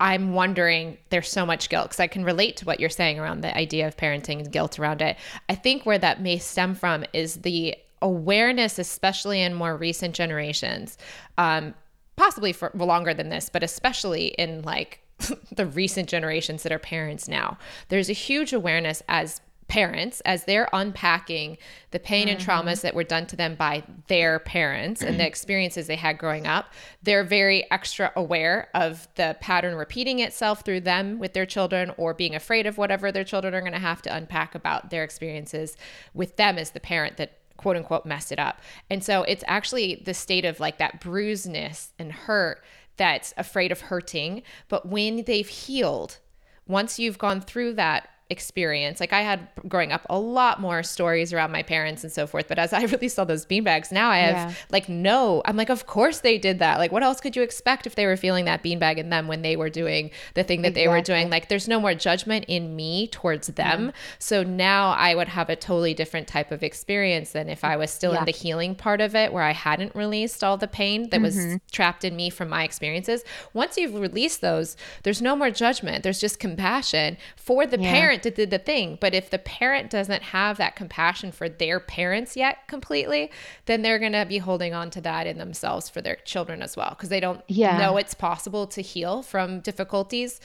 i'm 0.00 0.32
wondering 0.32 0.96
there's 1.10 1.30
so 1.30 1.44
much 1.44 1.68
guilt 1.68 1.86
because 1.86 2.00
i 2.00 2.06
can 2.06 2.24
relate 2.24 2.56
to 2.56 2.64
what 2.64 2.80
you're 2.80 2.88
saying 2.88 3.18
around 3.18 3.40
the 3.40 3.56
idea 3.56 3.86
of 3.86 3.96
parenting 3.96 4.38
and 4.38 4.52
guilt 4.52 4.78
around 4.78 5.02
it 5.02 5.16
i 5.48 5.54
think 5.54 5.84
where 5.84 5.98
that 5.98 6.20
may 6.20 6.38
stem 6.38 6.74
from 6.74 7.04
is 7.12 7.36
the 7.36 7.74
awareness 8.02 8.78
especially 8.78 9.42
in 9.42 9.54
more 9.54 9.76
recent 9.76 10.14
generations 10.14 10.98
um, 11.36 11.74
possibly 12.16 12.52
for 12.52 12.70
longer 12.74 13.12
than 13.12 13.28
this 13.28 13.48
but 13.48 13.62
especially 13.62 14.28
in 14.38 14.62
like 14.62 15.00
the 15.54 15.66
recent 15.66 16.08
generations 16.08 16.62
that 16.62 16.72
are 16.72 16.78
parents 16.78 17.28
now. 17.28 17.58
There's 17.88 18.10
a 18.10 18.14
huge 18.14 18.52
awareness 18.52 19.02
as 19.08 19.40
parents 19.68 20.20
as 20.22 20.44
they're 20.44 20.68
unpacking 20.72 21.56
the 21.90 21.98
pain 21.98 22.26
mm-hmm. 22.26 22.36
and 22.36 22.44
traumas 22.44 22.80
that 22.80 22.94
were 22.94 23.04
done 23.04 23.26
to 23.26 23.36
them 23.36 23.54
by 23.54 23.82
their 24.08 24.38
parents 24.38 25.02
and 25.02 25.20
the 25.20 25.26
experiences 25.26 25.86
they 25.86 25.96
had 25.96 26.18
growing 26.18 26.46
up 26.46 26.72
they're 27.02 27.24
very 27.24 27.70
extra 27.70 28.12
aware 28.16 28.68
of 28.74 29.06
the 29.16 29.36
pattern 29.40 29.74
repeating 29.74 30.18
itself 30.20 30.62
through 30.62 30.80
them 30.80 31.18
with 31.18 31.32
their 31.34 31.46
children 31.46 31.92
or 31.96 32.14
being 32.14 32.34
afraid 32.34 32.66
of 32.66 32.78
whatever 32.78 33.12
their 33.12 33.24
children 33.24 33.54
are 33.54 33.60
going 33.60 33.72
to 33.72 33.78
have 33.78 34.02
to 34.02 34.14
unpack 34.14 34.54
about 34.54 34.90
their 34.90 35.04
experiences 35.04 35.76
with 36.14 36.36
them 36.36 36.58
as 36.58 36.70
the 36.70 36.80
parent 36.80 37.16
that 37.16 37.38
quote 37.56 37.76
unquote 37.76 38.06
messed 38.06 38.32
it 38.32 38.38
up 38.38 38.60
and 38.88 39.04
so 39.04 39.22
it's 39.24 39.44
actually 39.46 40.02
the 40.04 40.14
state 40.14 40.44
of 40.44 40.60
like 40.60 40.78
that 40.78 41.00
bruisedness 41.00 41.92
and 41.98 42.12
hurt 42.12 42.62
that's 42.98 43.32
afraid 43.38 43.72
of 43.72 43.82
hurting. 43.82 44.42
But 44.68 44.86
when 44.86 45.24
they've 45.24 45.48
healed, 45.48 46.18
once 46.66 46.98
you've 46.98 47.16
gone 47.16 47.40
through 47.40 47.74
that 47.74 48.10
experience. 48.30 49.00
Like 49.00 49.14
I 49.14 49.22
had 49.22 49.48
growing 49.68 49.90
up 49.90 50.04
a 50.10 50.18
lot 50.18 50.60
more 50.60 50.82
stories 50.82 51.32
around 51.32 51.50
my 51.50 51.62
parents 51.62 52.04
and 52.04 52.12
so 52.12 52.26
forth. 52.26 52.46
But 52.46 52.58
as 52.58 52.72
I 52.72 52.82
released 52.84 53.18
all 53.18 53.24
those 53.24 53.46
beanbags, 53.46 53.90
now 53.90 54.10
I 54.10 54.18
have 54.18 54.50
yeah. 54.50 54.54
like 54.70 54.88
no, 54.88 55.42
I'm 55.46 55.56
like, 55.56 55.70
of 55.70 55.86
course 55.86 56.20
they 56.20 56.36
did 56.36 56.58
that. 56.58 56.78
Like 56.78 56.92
what 56.92 57.02
else 57.02 57.20
could 57.20 57.36
you 57.36 57.42
expect 57.42 57.86
if 57.86 57.94
they 57.94 58.06
were 58.06 58.16
feeling 58.16 58.44
that 58.44 58.62
beanbag 58.62 58.98
in 58.98 59.08
them 59.08 59.28
when 59.28 59.42
they 59.42 59.56
were 59.56 59.70
doing 59.70 60.10
the 60.34 60.44
thing 60.44 60.62
that 60.62 60.68
exactly. 60.68 60.84
they 60.84 60.88
were 60.88 61.00
doing? 61.00 61.30
Like 61.30 61.48
there's 61.48 61.68
no 61.68 61.80
more 61.80 61.94
judgment 61.94 62.44
in 62.48 62.76
me 62.76 63.08
towards 63.08 63.48
them. 63.48 63.92
So 64.18 64.42
now 64.42 64.90
I 64.90 65.14
would 65.14 65.28
have 65.28 65.48
a 65.48 65.56
totally 65.56 65.94
different 65.94 66.28
type 66.28 66.52
of 66.52 66.62
experience 66.62 67.32
than 67.32 67.48
if 67.48 67.64
I 67.64 67.76
was 67.76 67.90
still 67.90 68.12
yeah. 68.12 68.20
in 68.20 68.24
the 68.26 68.32
healing 68.32 68.74
part 68.74 69.00
of 69.00 69.14
it 69.14 69.32
where 69.32 69.42
I 69.42 69.52
hadn't 69.52 69.94
released 69.94 70.44
all 70.44 70.58
the 70.58 70.68
pain 70.68 71.08
that 71.10 71.20
mm-hmm. 71.20 71.52
was 71.52 71.60
trapped 71.72 72.04
in 72.04 72.14
me 72.14 72.28
from 72.28 72.50
my 72.50 72.62
experiences. 72.62 73.24
Once 73.54 73.78
you've 73.78 73.94
released 73.94 74.42
those, 74.42 74.76
there's 75.02 75.22
no 75.22 75.34
more 75.34 75.50
judgment. 75.50 76.02
There's 76.02 76.20
just 76.20 76.38
compassion 76.38 77.16
for 77.36 77.66
the 77.66 77.80
yeah. 77.80 77.92
parent 77.92 78.17
parent 78.22 78.36
did 78.36 78.50
the 78.50 78.58
thing. 78.58 78.98
But 79.00 79.14
if 79.14 79.30
the 79.30 79.38
parent 79.38 79.90
doesn't 79.90 80.22
have 80.22 80.56
that 80.58 80.76
compassion 80.76 81.32
for 81.32 81.48
their 81.48 81.80
parents 81.80 82.36
yet 82.36 82.66
completely, 82.68 83.30
then 83.66 83.82
they're 83.82 83.98
going 83.98 84.12
to 84.12 84.26
be 84.26 84.38
holding 84.38 84.74
on 84.74 84.90
to 84.90 85.00
that 85.02 85.26
in 85.26 85.38
themselves 85.38 85.88
for 85.88 86.00
their 86.00 86.16
children 86.16 86.62
as 86.62 86.76
well 86.76 86.90
because 86.90 87.08
they 87.08 87.20
don't 87.20 87.42
yeah. 87.48 87.78
know 87.78 87.96
it's 87.96 88.14
possible 88.14 88.66
to 88.68 88.82
heal 88.82 89.22
from 89.22 89.60
difficulties. 89.60 90.40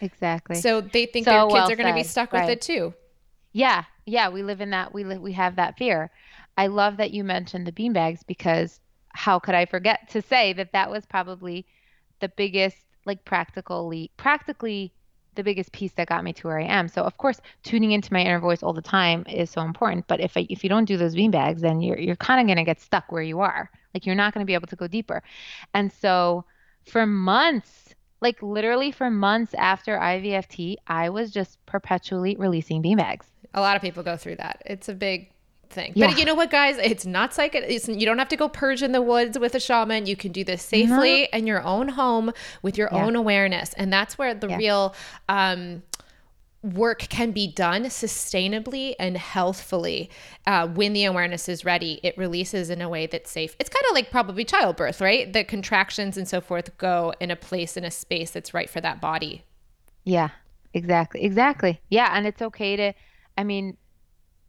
Exactly. 0.00 0.56
So 0.56 0.80
they 0.80 1.06
think 1.06 1.26
so 1.26 1.32
their 1.32 1.42
kids 1.42 1.52
well 1.52 1.70
are 1.70 1.76
going 1.76 1.88
to 1.88 1.94
be 1.94 2.04
stuck 2.04 2.32
right. 2.32 2.44
with 2.44 2.50
it 2.50 2.60
too. 2.60 2.94
Yeah. 3.52 3.84
Yeah. 4.06 4.28
We 4.28 4.42
live 4.42 4.60
in 4.60 4.70
that. 4.70 4.92
We 4.92 5.04
live, 5.04 5.20
we 5.20 5.32
have 5.32 5.56
that 5.56 5.76
fear. 5.76 6.10
I 6.56 6.66
love 6.66 6.96
that 6.96 7.12
you 7.12 7.24
mentioned 7.24 7.66
the 7.66 7.72
beanbags 7.72 8.20
because 8.26 8.80
how 9.10 9.38
could 9.38 9.54
I 9.54 9.64
forget 9.64 10.08
to 10.10 10.22
say 10.22 10.52
that 10.54 10.72
that 10.72 10.90
was 10.90 11.06
probably 11.06 11.66
the 12.20 12.28
biggest, 12.28 12.76
like 13.04 13.24
practically, 13.24 14.10
practically 14.16 14.92
the 15.38 15.44
biggest 15.44 15.70
piece 15.72 15.92
that 15.92 16.08
got 16.08 16.24
me 16.24 16.32
to 16.34 16.48
where 16.48 16.58
I 16.58 16.64
am. 16.64 16.88
So 16.88 17.02
of 17.02 17.16
course, 17.16 17.40
tuning 17.62 17.92
into 17.92 18.12
my 18.12 18.20
inner 18.20 18.40
voice 18.40 18.62
all 18.62 18.72
the 18.72 18.82
time 18.82 19.24
is 19.28 19.50
so 19.50 19.62
important. 19.62 20.06
But 20.08 20.20
if 20.20 20.36
I, 20.36 20.46
if 20.50 20.64
you 20.64 20.68
don't 20.68 20.84
do 20.84 20.96
those 20.96 21.14
beanbags, 21.14 21.60
then 21.60 21.80
you're 21.80 21.98
you're 21.98 22.16
kind 22.16 22.40
of 22.40 22.46
going 22.46 22.58
to 22.58 22.64
get 22.64 22.80
stuck 22.80 23.10
where 23.10 23.22
you 23.22 23.40
are. 23.40 23.70
Like 23.94 24.04
you're 24.04 24.16
not 24.16 24.34
going 24.34 24.44
to 24.44 24.46
be 24.46 24.54
able 24.54 24.66
to 24.66 24.76
go 24.76 24.88
deeper. 24.88 25.22
And 25.72 25.92
so 25.92 26.44
for 26.84 27.06
months, 27.06 27.94
like 28.20 28.42
literally 28.42 28.90
for 28.90 29.10
months 29.10 29.54
after 29.54 29.96
IVFT, 29.96 30.76
I 30.88 31.08
was 31.08 31.30
just 31.30 31.64
perpetually 31.66 32.34
releasing 32.36 32.82
beanbags. 32.82 33.26
A 33.54 33.60
lot 33.60 33.76
of 33.76 33.82
people 33.82 34.02
go 34.02 34.16
through 34.16 34.36
that. 34.36 34.60
It's 34.66 34.88
a 34.88 34.94
big 34.94 35.30
thing. 35.70 35.92
Yeah. 35.94 36.08
But 36.08 36.18
you 36.18 36.24
know 36.24 36.34
what, 36.34 36.50
guys? 36.50 36.76
It's 36.78 37.06
not 37.06 37.34
psych. 37.34 37.54
It's, 37.54 37.88
you 37.88 38.06
don't 38.06 38.18
have 38.18 38.28
to 38.28 38.36
go 38.36 38.48
purge 38.48 38.82
in 38.82 38.92
the 38.92 39.02
woods 39.02 39.38
with 39.38 39.54
a 39.54 39.60
shaman. 39.60 40.06
You 40.06 40.16
can 40.16 40.32
do 40.32 40.44
this 40.44 40.62
safely 40.62 41.28
in 41.32 41.46
your 41.46 41.62
own 41.62 41.88
home 41.88 42.32
with 42.62 42.76
your 42.76 42.88
yeah. 42.92 43.04
own 43.04 43.16
awareness, 43.16 43.72
and 43.74 43.92
that's 43.92 44.18
where 44.18 44.34
the 44.34 44.48
yeah. 44.48 44.56
real. 44.56 44.94
Um, 45.28 45.82
work 46.62 47.00
can 47.08 47.30
be 47.30 47.46
done 47.46 47.84
sustainably 47.84 48.94
and 48.98 49.16
healthfully 49.16 50.10
uh, 50.44 50.66
when 50.66 50.92
the 50.92 51.04
awareness 51.04 51.48
is 51.48 51.64
ready 51.64 52.00
it 52.02 52.18
releases 52.18 52.68
in 52.68 52.82
a 52.82 52.88
way 52.88 53.06
that's 53.06 53.30
safe 53.30 53.54
it's 53.60 53.68
kind 53.68 53.84
of 53.88 53.94
like 53.94 54.10
probably 54.10 54.44
childbirth 54.44 55.00
right 55.00 55.32
the 55.32 55.44
contractions 55.44 56.16
and 56.16 56.26
so 56.26 56.40
forth 56.40 56.76
go 56.76 57.14
in 57.20 57.30
a 57.30 57.36
place 57.36 57.76
in 57.76 57.84
a 57.84 57.92
space 57.92 58.32
that's 58.32 58.52
right 58.52 58.68
for 58.68 58.80
that 58.80 59.00
body 59.00 59.44
yeah 60.04 60.30
exactly 60.74 61.22
exactly 61.22 61.80
yeah 61.90 62.10
and 62.12 62.26
it's 62.26 62.42
okay 62.42 62.74
to 62.74 62.92
i 63.36 63.44
mean 63.44 63.76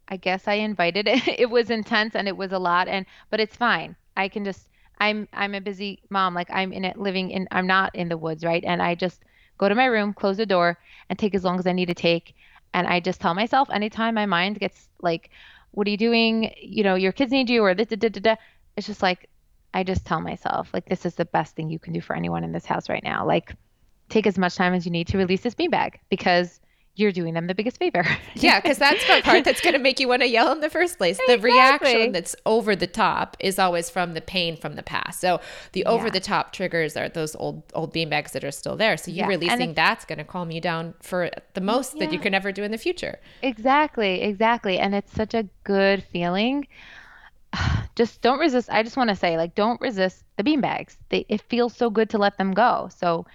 I 0.09 0.17
guess 0.17 0.47
I 0.47 0.55
invited 0.55 1.07
it. 1.07 1.27
It 1.39 1.49
was 1.49 1.69
intense 1.69 2.15
and 2.15 2.27
it 2.27 2.35
was 2.35 2.51
a 2.51 2.59
lot 2.59 2.87
and 2.87 3.05
but 3.29 3.39
it's 3.39 3.55
fine. 3.55 3.95
I 4.17 4.27
can 4.27 4.43
just 4.43 4.69
I'm 4.99 5.27
I'm 5.33 5.55
a 5.55 5.61
busy 5.61 6.01
mom. 6.09 6.33
Like 6.33 6.49
I'm 6.51 6.73
in 6.73 6.83
it 6.83 6.97
living 6.97 7.31
in 7.31 7.47
I'm 7.51 7.67
not 7.67 7.95
in 7.95 8.09
the 8.09 8.17
woods, 8.17 8.43
right? 8.43 8.63
And 8.63 8.81
I 8.81 8.95
just 8.95 9.23
go 9.57 9.69
to 9.69 9.75
my 9.75 9.85
room, 9.85 10.13
close 10.13 10.37
the 10.37 10.45
door, 10.45 10.77
and 11.09 11.17
take 11.17 11.35
as 11.35 11.43
long 11.43 11.59
as 11.59 11.67
I 11.67 11.71
need 11.71 11.87
to 11.87 11.93
take. 11.93 12.35
And 12.73 12.87
I 12.87 12.99
just 12.99 13.21
tell 13.21 13.33
myself 13.33 13.69
anytime 13.69 14.15
my 14.15 14.25
mind 14.25 14.59
gets 14.59 14.89
like, 15.01 15.29
what 15.71 15.87
are 15.87 15.91
you 15.91 15.97
doing? 15.97 16.53
You 16.61 16.83
know, 16.83 16.95
your 16.95 17.11
kids 17.11 17.31
need 17.31 17.49
you 17.49 17.63
or 17.63 17.73
da, 17.73 17.85
da, 17.85 17.95
da, 17.95 18.09
da. 18.09 18.35
It's 18.75 18.87
just 18.87 19.01
like 19.01 19.29
I 19.73 19.83
just 19.83 20.05
tell 20.05 20.19
myself, 20.19 20.69
like, 20.73 20.85
this 20.85 21.05
is 21.05 21.15
the 21.15 21.25
best 21.25 21.55
thing 21.55 21.69
you 21.69 21.79
can 21.79 21.93
do 21.93 22.01
for 22.01 22.15
anyone 22.15 22.43
in 22.43 22.51
this 22.51 22.65
house 22.65 22.89
right 22.89 23.03
now. 23.03 23.25
Like, 23.25 23.55
take 24.09 24.25
as 24.25 24.37
much 24.37 24.55
time 24.55 24.73
as 24.73 24.85
you 24.85 24.91
need 24.91 25.07
to 25.09 25.17
release 25.17 25.41
this 25.41 25.55
beanbag 25.55 25.95
because 26.09 26.59
you're 26.99 27.11
doing 27.11 27.33
them 27.33 27.47
the 27.47 27.55
biggest 27.55 27.77
favor. 27.77 28.05
yeah, 28.35 28.59
because 28.59 28.77
that's 28.77 29.05
the 29.07 29.21
part 29.23 29.43
that's 29.45 29.61
going 29.61 29.73
to 29.73 29.79
make 29.79 29.99
you 29.99 30.07
want 30.07 30.21
to 30.21 30.27
yell 30.27 30.51
in 30.51 30.59
the 30.59 30.69
first 30.69 30.97
place. 30.97 31.17
The 31.17 31.33
exactly. 31.33 31.51
reaction 31.51 32.11
that's 32.11 32.35
over 32.45 32.75
the 32.75 32.87
top 32.87 33.37
is 33.39 33.57
always 33.57 33.89
from 33.89 34.13
the 34.13 34.21
pain 34.21 34.57
from 34.57 34.75
the 34.75 34.83
past. 34.83 35.21
So 35.21 35.39
the 35.71 35.85
over 35.85 36.05
yeah. 36.05 36.11
the 36.11 36.19
top 36.19 36.53
triggers 36.53 36.97
are 36.97 37.09
those 37.09 37.35
old 37.35 37.63
old 37.73 37.93
beanbags 37.93 38.31
that 38.31 38.43
are 38.43 38.51
still 38.51 38.75
there. 38.75 38.97
So 38.97 39.11
you 39.11 39.17
yeah. 39.17 39.27
releasing 39.27 39.73
that's 39.73 40.05
going 40.05 40.19
to 40.19 40.25
calm 40.25 40.51
you 40.51 40.61
down 40.61 40.93
for 41.01 41.29
the 41.53 41.61
most 41.61 41.95
yeah. 41.95 42.05
that 42.05 42.13
you 42.13 42.19
can 42.19 42.33
ever 42.33 42.51
do 42.51 42.63
in 42.63 42.71
the 42.71 42.77
future. 42.77 43.19
Exactly, 43.41 44.21
exactly, 44.21 44.77
and 44.77 44.93
it's 44.93 45.13
such 45.13 45.33
a 45.33 45.47
good 45.63 46.03
feeling. 46.03 46.67
Just 47.95 48.21
don't 48.21 48.39
resist. 48.39 48.69
I 48.71 48.83
just 48.83 48.95
want 48.95 49.09
to 49.09 49.15
say, 49.15 49.35
like, 49.35 49.55
don't 49.55 49.81
resist 49.81 50.23
the 50.37 50.43
beanbags. 50.43 50.95
They 51.09 51.25
it 51.27 51.41
feels 51.41 51.75
so 51.75 51.89
good 51.89 52.09
to 52.11 52.17
let 52.17 52.37
them 52.37 52.53
go. 52.53 52.89
So 52.95 53.25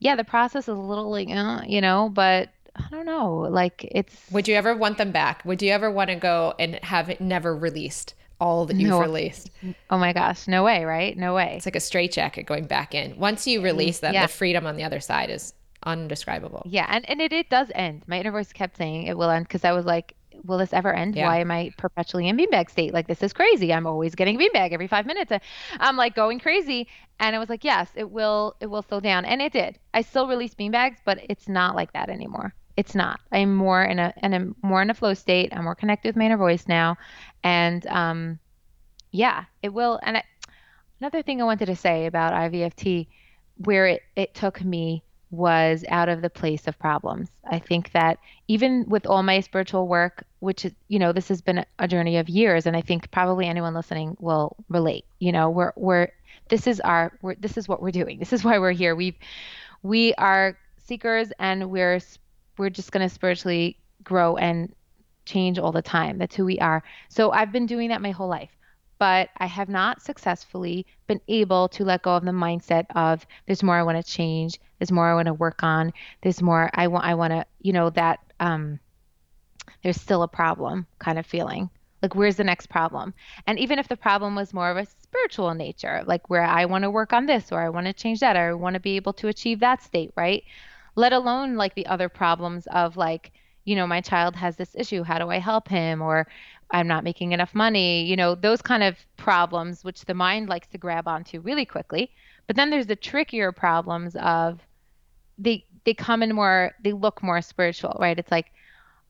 yeah, 0.00 0.14
the 0.16 0.24
process 0.24 0.64
is 0.64 0.68
a 0.68 0.74
little 0.74 1.10
like, 1.10 1.28
uh, 1.28 1.62
you 1.66 1.80
know, 1.80 2.08
but 2.08 2.50
I 2.78 2.88
don't 2.90 3.06
know. 3.06 3.34
Like 3.50 3.86
it's. 3.90 4.14
Would 4.30 4.48
you 4.48 4.54
ever 4.54 4.76
want 4.76 4.98
them 4.98 5.12
back? 5.12 5.44
Would 5.44 5.62
you 5.62 5.70
ever 5.70 5.90
want 5.90 6.10
to 6.10 6.16
go 6.16 6.54
and 6.58 6.76
have 6.76 7.08
it 7.08 7.20
never 7.20 7.56
released? 7.56 8.14
All 8.40 8.66
that 8.66 8.76
you've 8.76 8.90
no. 8.90 9.00
released. 9.00 9.50
Oh 9.90 9.98
my 9.98 10.12
gosh, 10.12 10.46
no 10.46 10.62
way, 10.62 10.84
right? 10.84 11.16
No 11.18 11.34
way. 11.34 11.54
It's 11.56 11.66
like 11.66 11.74
a 11.74 11.80
straitjacket 11.80 12.46
going 12.46 12.66
back 12.66 12.94
in. 12.94 13.18
Once 13.18 13.48
you 13.48 13.60
mm, 13.60 13.64
release 13.64 13.98
them, 13.98 14.14
yeah. 14.14 14.26
the 14.26 14.32
freedom 14.32 14.64
on 14.64 14.76
the 14.76 14.84
other 14.84 15.00
side 15.00 15.28
is 15.28 15.54
undescribable. 15.82 16.62
Yeah, 16.64 16.86
and, 16.88 17.08
and 17.10 17.20
it, 17.20 17.32
it 17.32 17.50
does 17.50 17.72
end. 17.74 18.04
My 18.06 18.20
inner 18.20 18.30
voice 18.30 18.52
kept 18.52 18.76
saying 18.76 19.04
it 19.08 19.18
will 19.18 19.30
end 19.30 19.48
because 19.48 19.64
I 19.64 19.72
was 19.72 19.84
like, 19.84 20.14
will 20.44 20.58
this 20.58 20.72
ever 20.72 20.94
end? 20.94 21.16
Yeah. 21.16 21.26
Why 21.26 21.40
am 21.40 21.50
I 21.50 21.72
perpetually 21.76 22.28
in 22.28 22.36
beanbag 22.36 22.70
state? 22.70 22.92
Like 22.92 23.08
this 23.08 23.22
is 23.22 23.32
crazy. 23.32 23.72
I'm 23.72 23.86
always 23.86 24.14
getting 24.14 24.40
a 24.40 24.44
beanbag 24.44 24.72
every 24.72 24.86
five 24.86 25.06
minutes. 25.06 25.32
I'm 25.80 25.96
like 25.96 26.14
going 26.14 26.38
crazy. 26.38 26.88
And 27.20 27.34
I 27.34 27.38
was 27.38 27.48
like, 27.48 27.64
yes, 27.64 27.90
it 27.94 28.10
will 28.10 28.56
it 28.60 28.66
will 28.66 28.82
slow 28.82 29.00
down. 29.00 29.24
And 29.24 29.42
it 29.42 29.52
did. 29.52 29.78
I 29.94 30.02
still 30.02 30.28
release 30.28 30.54
beanbags, 30.54 30.98
but 31.04 31.18
it's 31.28 31.48
not 31.48 31.74
like 31.74 31.92
that 31.92 32.08
anymore 32.08 32.54
it's 32.78 32.94
not. 32.94 33.18
I'm 33.32 33.56
more 33.56 33.82
in 33.82 33.98
a 33.98 34.14
and 34.18 34.32
I'm 34.32 34.54
more 34.62 34.80
in 34.80 34.88
a 34.88 34.94
flow 34.94 35.12
state. 35.12 35.52
I'm 35.52 35.64
more 35.64 35.74
connected 35.74 36.10
with 36.10 36.16
my 36.16 36.26
inner 36.26 36.36
voice 36.36 36.68
now, 36.68 36.96
and 37.42 37.84
um, 37.88 38.38
yeah, 39.10 39.46
it 39.64 39.70
will. 39.70 39.98
And 40.04 40.18
I, 40.18 40.22
another 41.00 41.20
thing 41.22 41.42
I 41.42 41.44
wanted 41.44 41.66
to 41.66 41.74
say 41.74 42.06
about 42.06 42.34
IVFT, 42.34 43.08
where 43.56 43.86
it 43.88 44.02
it 44.14 44.32
took 44.32 44.62
me 44.62 45.02
was 45.32 45.84
out 45.88 46.08
of 46.08 46.22
the 46.22 46.30
place 46.30 46.68
of 46.68 46.78
problems. 46.78 47.28
I 47.50 47.58
think 47.58 47.90
that 47.92 48.20
even 48.46 48.88
with 48.88 49.06
all 49.06 49.24
my 49.24 49.40
spiritual 49.40 49.88
work, 49.88 50.22
which 50.38 50.64
is, 50.64 50.72
you 50.86 51.00
know, 51.00 51.12
this 51.12 51.28
has 51.28 51.42
been 51.42 51.66
a 51.80 51.88
journey 51.88 52.16
of 52.16 52.28
years, 52.28 52.64
and 52.64 52.76
I 52.76 52.80
think 52.80 53.10
probably 53.10 53.48
anyone 53.48 53.74
listening 53.74 54.16
will 54.20 54.54
relate. 54.68 55.04
You 55.18 55.32
know, 55.32 55.50
we're 55.50 55.72
we're 55.74 56.12
this 56.48 56.68
is 56.68 56.78
our 56.78 57.12
we're, 57.22 57.34
this 57.34 57.58
is 57.58 57.66
what 57.66 57.82
we're 57.82 57.90
doing. 57.90 58.20
This 58.20 58.32
is 58.32 58.44
why 58.44 58.60
we're 58.60 58.70
here. 58.70 58.94
We've 58.94 59.16
we 59.82 60.14
are 60.14 60.56
seekers 60.86 61.32
and 61.40 61.70
we're 61.72 61.98
we're 62.58 62.70
just 62.70 62.92
going 62.92 63.06
to 63.06 63.14
spiritually 63.14 63.78
grow 64.02 64.36
and 64.36 64.74
change 65.24 65.58
all 65.58 65.72
the 65.72 65.82
time. 65.82 66.18
That's 66.18 66.34
who 66.34 66.44
we 66.44 66.58
are. 66.58 66.82
So 67.08 67.30
I've 67.30 67.52
been 67.52 67.66
doing 67.66 67.90
that 67.90 68.02
my 68.02 68.10
whole 68.10 68.28
life, 68.28 68.50
but 68.98 69.28
I 69.36 69.46
have 69.46 69.68
not 69.68 70.02
successfully 70.02 70.86
been 71.06 71.20
able 71.28 71.68
to 71.68 71.84
let 71.84 72.02
go 72.02 72.16
of 72.16 72.24
the 72.24 72.32
mindset 72.32 72.86
of 72.94 73.26
there's 73.46 73.62
more 73.62 73.76
I 73.76 73.82
want 73.82 74.04
to 74.04 74.12
change, 74.12 74.58
there's 74.78 74.92
more 74.92 75.08
I 75.08 75.14
want 75.14 75.26
to 75.26 75.34
work 75.34 75.62
on, 75.62 75.92
there's 76.22 76.42
more 76.42 76.70
I 76.74 76.88
want 76.88 77.04
I 77.04 77.14
want 77.14 77.32
to, 77.32 77.44
you 77.60 77.72
know, 77.72 77.90
that 77.90 78.20
um 78.40 78.80
there's 79.82 80.00
still 80.00 80.22
a 80.22 80.28
problem 80.28 80.86
kind 80.98 81.18
of 81.18 81.26
feeling. 81.26 81.70
Like 82.02 82.14
where's 82.14 82.36
the 82.36 82.44
next 82.44 82.68
problem? 82.68 83.12
And 83.46 83.58
even 83.58 83.78
if 83.78 83.88
the 83.88 83.96
problem 83.96 84.34
was 84.34 84.54
more 84.54 84.70
of 84.70 84.76
a 84.76 84.86
spiritual 84.86 85.52
nature, 85.54 86.02
like 86.06 86.30
where 86.30 86.44
I 86.44 86.64
want 86.64 86.82
to 86.82 86.90
work 86.90 87.12
on 87.12 87.26
this 87.26 87.50
or 87.52 87.60
I 87.60 87.68
want 87.68 87.86
to 87.86 87.92
change 87.92 88.20
that 88.20 88.36
or 88.36 88.50
I 88.50 88.52
want 88.54 88.74
to 88.74 88.80
be 88.80 88.96
able 88.96 89.12
to 89.14 89.28
achieve 89.28 89.60
that 89.60 89.82
state, 89.82 90.12
right? 90.16 90.44
Let 90.94 91.12
alone 91.12 91.56
like 91.56 91.74
the 91.74 91.86
other 91.86 92.08
problems 92.08 92.66
of 92.68 92.96
like 92.96 93.32
you 93.64 93.76
know 93.76 93.86
my 93.86 94.00
child 94.00 94.34
has 94.34 94.56
this 94.56 94.74
issue 94.74 95.02
how 95.02 95.18
do 95.18 95.28
i 95.30 95.38
help 95.38 95.68
him? 95.68 96.02
Or 96.02 96.26
i'm 96.70 96.86
not 96.86 97.04
making 97.04 97.32
enough 97.32 97.54
money 97.54 98.04
you 98.04 98.16
know 98.16 98.34
those 98.34 98.60
kind 98.60 98.82
of 98.82 98.96
problems 99.16 99.84
which 99.84 100.04
the 100.04 100.14
mind 100.14 100.48
likes 100.48 100.68
to 100.68 100.78
grab 100.78 101.06
onto 101.08 101.40
really 101.40 101.64
quickly. 101.64 102.10
But 102.46 102.56
then 102.56 102.70
there's 102.70 102.86
the 102.86 102.96
trickier 102.96 103.52
problems 103.52 104.16
of 104.16 104.60
they 105.38 105.64
they 105.84 105.94
come 105.94 106.22
in 106.22 106.34
more 106.34 106.72
they 106.82 106.92
look 106.92 107.22
more 107.22 107.40
spiritual 107.42 107.96
right? 108.00 108.18
It's 108.18 108.30
like 108.30 108.52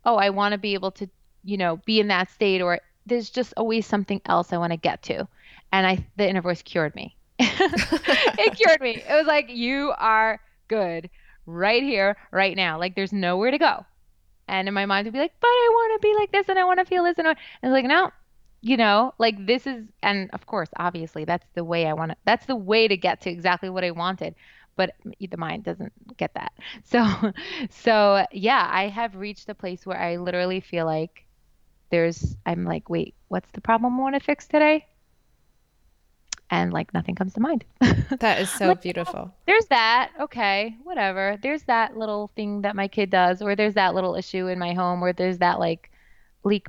oh 0.04 0.16
i 0.16 0.30
want 0.30 0.52
to 0.52 0.58
be 0.58 0.74
able 0.74 0.90
to 0.92 1.08
you 1.44 1.56
know 1.56 1.76
be 1.86 2.00
in 2.00 2.08
that 2.08 2.30
state 2.30 2.60
or 2.60 2.80
there's 3.06 3.30
just 3.30 3.54
always 3.56 3.86
something 3.86 4.20
else 4.26 4.52
i 4.52 4.58
want 4.58 4.72
to 4.72 4.76
get 4.76 5.02
to. 5.04 5.26
And 5.72 5.86
i 5.86 6.04
the 6.16 6.28
inner 6.28 6.42
voice 6.42 6.62
cured 6.62 6.94
me. 6.94 7.14
It 7.40 8.56
cured 8.56 8.80
me. 8.80 9.02
It 9.08 9.14
was 9.14 9.26
like 9.26 9.48
you 9.50 9.92
are 9.98 10.40
good 10.68 11.10
right 11.48 11.82
here, 11.82 12.16
right 12.30 12.56
now. 12.56 12.78
Like 12.78 12.94
there's 12.94 13.12
nowhere 13.12 13.50
to 13.50 13.58
go. 13.58 13.86
And 14.46 14.68
in 14.68 14.74
my 14.74 14.86
mind 14.86 15.06
would 15.06 15.12
be 15.12 15.18
like, 15.18 15.34
but 15.40 15.48
I 15.48 15.68
want 15.72 16.00
to 16.00 16.06
be 16.08 16.14
like 16.14 16.32
this 16.32 16.48
and 16.48 16.58
I 16.58 16.64
want 16.64 16.78
to 16.78 16.84
feel 16.84 17.04
this. 17.04 17.18
And, 17.18 17.26
and 17.28 17.36
it's 17.62 17.72
like, 17.72 17.84
no, 17.84 18.10
you 18.60 18.76
know, 18.76 19.14
like 19.18 19.46
this 19.46 19.66
is, 19.66 19.86
and 20.02 20.30
of 20.32 20.46
course, 20.46 20.68
obviously, 20.76 21.24
that's 21.24 21.46
the 21.54 21.64
way 21.64 21.86
I 21.86 21.92
want 21.92 22.12
to, 22.12 22.16
that's 22.24 22.46
the 22.46 22.56
way 22.56 22.88
to 22.88 22.96
get 22.96 23.20
to 23.22 23.30
exactly 23.30 23.68
what 23.70 23.84
I 23.84 23.90
wanted. 23.90 24.34
But 24.76 24.94
the 25.04 25.36
mind 25.36 25.64
doesn't 25.64 25.92
get 26.16 26.34
that. 26.34 26.52
So, 26.84 27.32
so 27.70 28.24
yeah, 28.32 28.68
I 28.70 28.88
have 28.88 29.16
reached 29.16 29.48
a 29.48 29.54
place 29.54 29.84
where 29.84 29.98
I 29.98 30.16
literally 30.16 30.60
feel 30.60 30.86
like 30.86 31.26
there's, 31.90 32.36
I'm 32.46 32.64
like, 32.64 32.88
wait, 32.88 33.14
what's 33.28 33.50
the 33.52 33.60
problem 33.60 33.98
I 33.98 34.02
want 34.02 34.14
to 34.14 34.20
fix 34.20 34.46
today? 34.46 34.86
And 36.50 36.72
like 36.72 36.92
nothing 36.94 37.14
comes 37.14 37.34
to 37.34 37.40
mind. 37.40 37.64
that 37.80 38.40
is 38.40 38.50
so 38.50 38.68
like, 38.68 38.78
oh, 38.78 38.80
beautiful. 38.80 39.34
there's 39.46 39.66
that. 39.66 40.10
Okay, 40.20 40.76
whatever. 40.82 41.38
There's 41.42 41.62
that 41.64 41.96
little 41.96 42.30
thing 42.36 42.62
that 42.62 42.76
my 42.76 42.88
kid 42.88 43.10
does, 43.10 43.42
or 43.42 43.54
there's 43.54 43.74
that 43.74 43.94
little 43.94 44.14
issue 44.14 44.46
in 44.46 44.58
my 44.58 44.72
home, 44.72 45.02
or 45.02 45.12
there's 45.12 45.38
that 45.38 45.58
like 45.58 45.90
leak, 46.44 46.68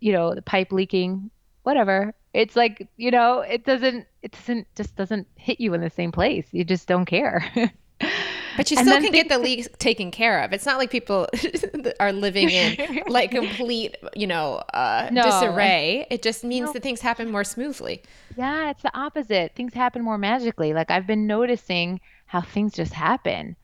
you 0.00 0.12
know, 0.12 0.34
the 0.34 0.42
pipe 0.42 0.72
leaking, 0.72 1.30
whatever. 1.62 2.14
It's 2.34 2.56
like, 2.56 2.88
you 2.96 3.10
know, 3.10 3.40
it 3.40 3.64
doesn't, 3.64 4.06
it 4.22 4.32
doesn't, 4.32 4.66
just 4.76 4.96
doesn't 4.96 5.26
hit 5.36 5.60
you 5.60 5.74
in 5.74 5.80
the 5.80 5.90
same 5.90 6.12
place. 6.12 6.46
You 6.52 6.64
just 6.64 6.86
don't 6.86 7.06
care. 7.06 7.52
But 8.58 8.72
you 8.72 8.76
still 8.76 9.00
can 9.00 9.12
get 9.12 9.28
the 9.28 9.38
leaks 9.38 9.68
taken 9.78 10.10
care 10.10 10.42
of. 10.42 10.52
It's 10.52 10.66
not 10.66 10.78
like 10.78 10.90
people 10.90 11.28
are 12.00 12.12
living 12.12 12.50
in 12.50 13.04
like 13.06 13.30
complete, 13.30 13.96
you 14.16 14.26
know, 14.26 14.56
uh, 14.74 15.08
no. 15.12 15.22
disarray. 15.22 16.08
It 16.10 16.22
just 16.22 16.42
means 16.42 16.66
no. 16.66 16.72
that 16.72 16.82
things 16.82 17.00
happen 17.00 17.30
more 17.30 17.44
smoothly. 17.44 18.02
Yeah, 18.36 18.70
it's 18.70 18.82
the 18.82 18.90
opposite. 18.98 19.54
Things 19.54 19.74
happen 19.74 20.02
more 20.02 20.18
magically. 20.18 20.72
Like 20.72 20.90
I've 20.90 21.06
been 21.06 21.28
noticing 21.28 22.00
how 22.26 22.40
things 22.40 22.72
just 22.72 22.92
happen. 22.92 23.54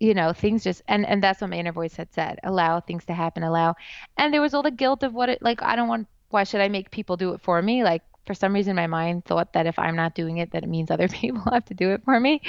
You 0.00 0.14
know, 0.14 0.32
things 0.32 0.64
just 0.64 0.82
and 0.88 1.06
and 1.06 1.22
that's 1.22 1.40
what 1.40 1.50
my 1.50 1.56
inner 1.56 1.70
voice 1.70 1.94
had 1.94 2.12
said. 2.12 2.40
Allow 2.42 2.80
things 2.80 3.04
to 3.04 3.12
happen. 3.12 3.44
Allow. 3.44 3.76
And 4.18 4.34
there 4.34 4.40
was 4.40 4.52
all 4.52 4.64
the 4.64 4.72
guilt 4.72 5.04
of 5.04 5.14
what 5.14 5.28
it 5.28 5.42
like. 5.42 5.62
I 5.62 5.76
don't 5.76 5.86
want. 5.86 6.08
Why 6.30 6.42
should 6.42 6.60
I 6.60 6.68
make 6.68 6.90
people 6.90 7.16
do 7.16 7.34
it 7.34 7.40
for 7.40 7.62
me? 7.62 7.84
Like 7.84 8.02
for 8.26 8.34
some 8.34 8.52
reason 8.52 8.74
my 8.74 8.88
mind 8.88 9.24
thought 9.26 9.52
that 9.52 9.66
if 9.66 9.78
I'm 9.78 9.94
not 9.94 10.16
doing 10.16 10.38
it, 10.38 10.50
that 10.50 10.64
it 10.64 10.68
means 10.68 10.90
other 10.90 11.06
people 11.22 11.42
have 11.52 11.66
to 11.66 11.74
do 11.74 11.92
it 11.92 12.02
for 12.04 12.18
me. 12.18 12.42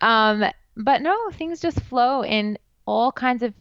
Um, 0.00 0.44
but 0.76 1.02
no, 1.02 1.30
things 1.30 1.60
just 1.60 1.80
flow 1.80 2.24
in 2.24 2.58
all 2.86 3.12
kinds 3.12 3.42
of 3.42 3.54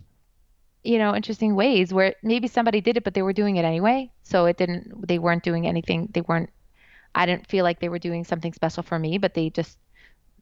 you 0.84 0.98
know 0.98 1.16
interesting 1.16 1.56
ways 1.56 1.94
where 1.94 2.14
maybe 2.24 2.48
somebody 2.48 2.82
did 2.82 2.98
it 2.98 3.06
but 3.06 3.14
they 3.14 3.22
were 3.22 3.34
doing 3.34 3.58
it 3.58 3.66
anyway. 3.66 4.12
So 4.24 4.46
it 4.46 4.58
didn't 4.58 5.08
they 5.08 5.20
weren't 5.20 5.44
doing 5.44 5.68
anything. 5.68 6.10
They 6.14 6.22
weren't 6.22 6.50
i 7.16 7.26
didn't 7.28 7.48
feel 7.48 7.64
like 7.64 7.80
they 7.80 7.90
were 7.90 8.00
doing 8.00 8.24
something 8.24 8.54
special 8.54 8.82
for 8.82 8.98
me 8.98 9.20
but 9.20 9.36
they 9.36 9.50
just 9.52 9.78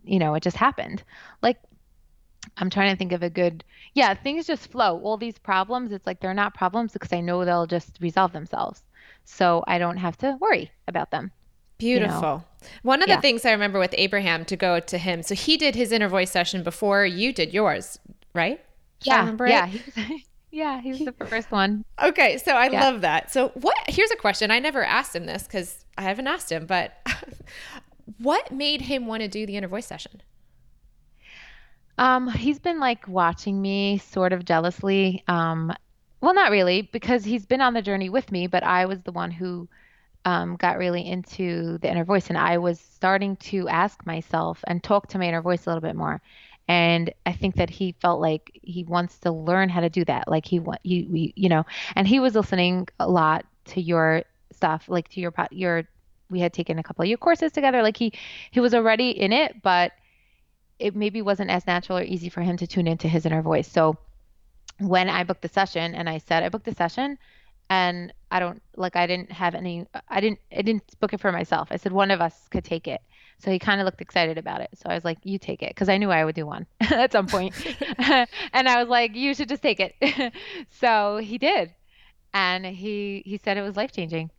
you 0.05 0.19
know 0.19 0.33
it 0.35 0.43
just 0.43 0.57
happened. 0.57 1.03
Like 1.41 1.57
i'm 2.57 2.69
trying 2.71 2.91
to 2.91 2.97
think 2.97 3.11
of 3.11 3.21
a 3.23 3.29
good 3.29 3.63
yeah 3.93 4.13
things 4.13 4.47
just 4.47 4.71
flow. 4.71 4.99
All 4.99 5.17
these 5.17 5.37
problems 5.37 5.91
it's 5.91 6.07
like 6.07 6.19
they're 6.19 6.33
not 6.33 6.53
problems 6.55 6.93
because 6.93 7.13
i 7.13 7.21
know 7.21 7.45
they'll 7.45 7.67
just 7.67 7.97
resolve 8.01 8.31
themselves. 8.33 8.81
So 9.25 9.63
i 9.67 9.77
don't 9.77 9.97
have 9.97 10.17
to 10.19 10.37
worry 10.39 10.71
about 10.87 11.11
them 11.11 11.31
Beautiful. 11.81 12.19
You 12.19 12.21
know? 12.21 12.43
One 12.83 13.01
of 13.01 13.09
yeah. 13.09 13.15
the 13.15 13.21
things 13.23 13.43
I 13.43 13.51
remember 13.51 13.79
with 13.79 13.95
Abraham 13.97 14.45
to 14.45 14.55
go 14.55 14.79
to 14.79 14.97
him, 14.99 15.23
so 15.23 15.33
he 15.33 15.57
did 15.57 15.73
his 15.73 15.91
inner 15.91 16.07
voice 16.07 16.29
session 16.29 16.61
before 16.61 17.05
you 17.07 17.33
did 17.33 17.55
yours, 17.55 17.97
right? 18.35 18.63
Yeah. 19.01 19.35
yeah. 19.39 19.65
He 19.65 19.81
was, 19.85 20.21
yeah, 20.51 20.79
he 20.79 20.91
was 20.91 20.99
the 20.99 21.25
first 21.25 21.51
one. 21.51 21.83
Okay, 22.01 22.37
so 22.37 22.51
I 22.51 22.69
yeah. 22.69 22.81
love 22.81 23.01
that. 23.01 23.31
So 23.31 23.49
what 23.55 23.75
here's 23.87 24.11
a 24.11 24.15
question. 24.15 24.51
I 24.51 24.59
never 24.59 24.83
asked 24.83 25.15
him 25.15 25.25
this 25.25 25.43
because 25.43 25.83
I 25.97 26.03
haven't 26.03 26.27
asked 26.27 26.51
him, 26.51 26.67
but 26.67 26.93
what 28.19 28.51
made 28.51 28.81
him 28.81 29.07
want 29.07 29.21
to 29.21 29.27
do 29.27 29.47
the 29.47 29.57
inner 29.57 29.67
voice 29.67 29.87
session? 29.87 30.21
Um, 31.97 32.29
he's 32.29 32.59
been 32.59 32.79
like 32.79 33.07
watching 33.07 33.59
me 33.59 33.97
sort 33.97 34.33
of 34.33 34.45
jealously. 34.45 35.23
Um, 35.27 35.73
Well, 36.21 36.35
not 36.35 36.51
really, 36.51 36.83
because 36.83 37.23
he's 37.25 37.47
been 37.47 37.61
on 37.61 37.73
the 37.73 37.81
journey 37.81 38.09
with 38.09 38.31
me, 38.31 38.45
but 38.45 38.61
I 38.61 38.85
was 38.85 39.01
the 39.01 39.11
one 39.11 39.31
who 39.31 39.67
um, 40.25 40.55
got 40.55 40.77
really 40.77 41.07
into 41.07 41.77
the 41.79 41.89
inner 41.89 42.03
voice, 42.05 42.29
and 42.29 42.37
I 42.37 42.57
was 42.57 42.79
starting 42.79 43.35
to 43.37 43.67
ask 43.67 44.05
myself 44.05 44.63
and 44.67 44.83
talk 44.83 45.07
to 45.07 45.17
my 45.17 45.25
inner 45.25 45.41
voice 45.41 45.65
a 45.65 45.69
little 45.69 45.81
bit 45.81 45.95
more. 45.95 46.21
And 46.67 47.11
I 47.25 47.33
think 47.33 47.55
that 47.55 47.69
he 47.69 47.95
felt 48.01 48.21
like 48.21 48.51
he 48.61 48.83
wants 48.83 49.19
to 49.19 49.31
learn 49.31 49.67
how 49.69 49.81
to 49.81 49.89
do 49.89 50.05
that. 50.05 50.27
Like 50.27 50.45
he 50.45 50.59
want 50.59 50.79
you, 50.83 51.07
we, 51.09 51.33
you 51.35 51.49
know, 51.49 51.65
and 51.95 52.07
he 52.07 52.19
was 52.19 52.35
listening 52.35 52.87
a 52.99 53.09
lot 53.09 53.45
to 53.65 53.81
your 53.81 54.23
stuff, 54.51 54.85
like 54.87 55.09
to 55.09 55.19
your 55.19 55.33
your. 55.51 55.83
We 56.29 56.39
had 56.39 56.53
taken 56.53 56.79
a 56.79 56.83
couple 56.83 57.03
of 57.03 57.09
your 57.09 57.17
courses 57.17 57.51
together. 57.51 57.81
Like 57.81 57.97
he 57.97 58.13
he 58.51 58.61
was 58.61 58.73
already 58.73 59.09
in 59.09 59.33
it, 59.33 59.61
but 59.61 59.91
it 60.79 60.95
maybe 60.95 61.21
wasn't 61.21 61.49
as 61.49 61.67
natural 61.67 61.97
or 61.97 62.03
easy 62.03 62.29
for 62.29 62.41
him 62.41 62.57
to 62.57 62.67
tune 62.67 62.87
into 62.87 63.07
his 63.07 63.25
inner 63.25 63.41
voice. 63.41 63.67
So 63.67 63.97
when 64.79 65.09
I 65.09 65.23
booked 65.23 65.41
the 65.41 65.49
session 65.49 65.93
and 65.93 66.09
I 66.09 66.19
said 66.19 66.43
I 66.43 66.49
booked 66.49 66.65
the 66.65 66.75
session 66.75 67.17
and 67.71 68.13
I 68.29 68.41
don't 68.41 68.61
like 68.75 68.97
I 68.97 69.07
didn't 69.07 69.31
have 69.31 69.55
any 69.55 69.85
I 70.09 70.19
didn't 70.19 70.39
I 70.55 70.61
didn't 70.61 70.99
book 70.99 71.13
it 71.13 71.21
for 71.21 71.31
myself. 71.31 71.69
I 71.71 71.77
said 71.77 71.93
one 71.93 72.11
of 72.11 72.19
us 72.19 72.47
could 72.51 72.65
take 72.65 72.85
it. 72.85 72.99
So 73.39 73.49
he 73.49 73.59
kind 73.59 73.79
of 73.79 73.85
looked 73.85 74.01
excited 74.01 74.37
about 74.37 74.59
it. 74.59 74.69
So 74.75 74.89
I 74.89 74.93
was 74.93 75.05
like, 75.05 75.17
"You 75.23 75.39
take 75.39 75.63
it," 75.63 75.69
because 75.69 75.87
I 75.87 75.97
knew 75.97 76.11
I 76.11 76.25
would 76.25 76.35
do 76.35 76.45
one 76.45 76.67
at 76.81 77.13
some 77.13 77.27
point. 77.27 77.55
and 77.97 78.69
I 78.69 78.77
was 78.77 78.89
like, 78.89 79.15
"You 79.15 79.33
should 79.33 79.47
just 79.47 79.63
take 79.63 79.79
it." 79.79 80.33
so 80.69 81.17
he 81.17 81.37
did, 81.37 81.73
and 82.33 82.65
he 82.65 83.23
he 83.25 83.37
said 83.37 83.57
it 83.57 83.61
was 83.61 83.77
life 83.77 83.93
changing. 83.93 84.29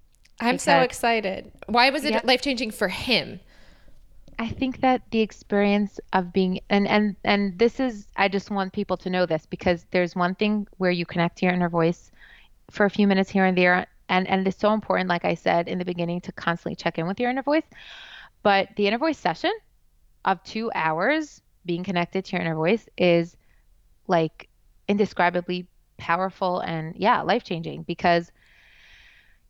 I'm 0.40 0.58
so 0.58 0.80
excited. 0.80 1.50
Why 1.66 1.88
was 1.88 2.04
it 2.04 2.24
life 2.26 2.42
changing 2.42 2.70
for 2.70 2.88
him? 2.88 3.40
I 4.38 4.48
think 4.48 4.80
that 4.80 5.02
the 5.10 5.20
experience 5.20 5.98
of 6.12 6.32
being 6.34 6.60
and 6.68 6.86
and 6.86 7.16
and 7.24 7.58
this 7.58 7.80
is 7.80 8.06
I 8.16 8.28
just 8.28 8.50
want 8.50 8.72
people 8.74 8.98
to 8.98 9.10
know 9.10 9.24
this 9.24 9.46
because 9.46 9.86
there's 9.90 10.14
one 10.14 10.34
thing 10.34 10.66
where 10.76 10.90
you 10.90 11.06
connect 11.06 11.38
to 11.38 11.46
your 11.46 11.54
inner 11.54 11.68
voice 11.70 12.12
for 12.70 12.86
a 12.86 12.90
few 12.90 13.06
minutes 13.06 13.30
here 13.30 13.44
and 13.44 13.56
there 13.56 13.86
and 14.08 14.28
and 14.28 14.46
it's 14.46 14.58
so 14.58 14.72
important 14.72 15.08
like 15.08 15.24
I 15.24 15.34
said 15.34 15.68
in 15.68 15.78
the 15.78 15.84
beginning 15.84 16.20
to 16.22 16.32
constantly 16.32 16.76
check 16.76 16.98
in 16.98 17.06
with 17.06 17.20
your 17.20 17.30
inner 17.30 17.42
voice. 17.42 17.66
But 18.42 18.68
the 18.76 18.86
inner 18.86 18.98
voice 18.98 19.18
session 19.18 19.52
of 20.24 20.42
2 20.44 20.70
hours 20.74 21.42
being 21.64 21.84
connected 21.84 22.24
to 22.24 22.32
your 22.32 22.40
inner 22.40 22.54
voice 22.54 22.88
is 22.96 23.36
like 24.08 24.48
indescribably 24.88 25.68
powerful 25.96 26.60
and 26.60 26.94
yeah, 26.96 27.22
life-changing 27.22 27.84
because 27.84 28.32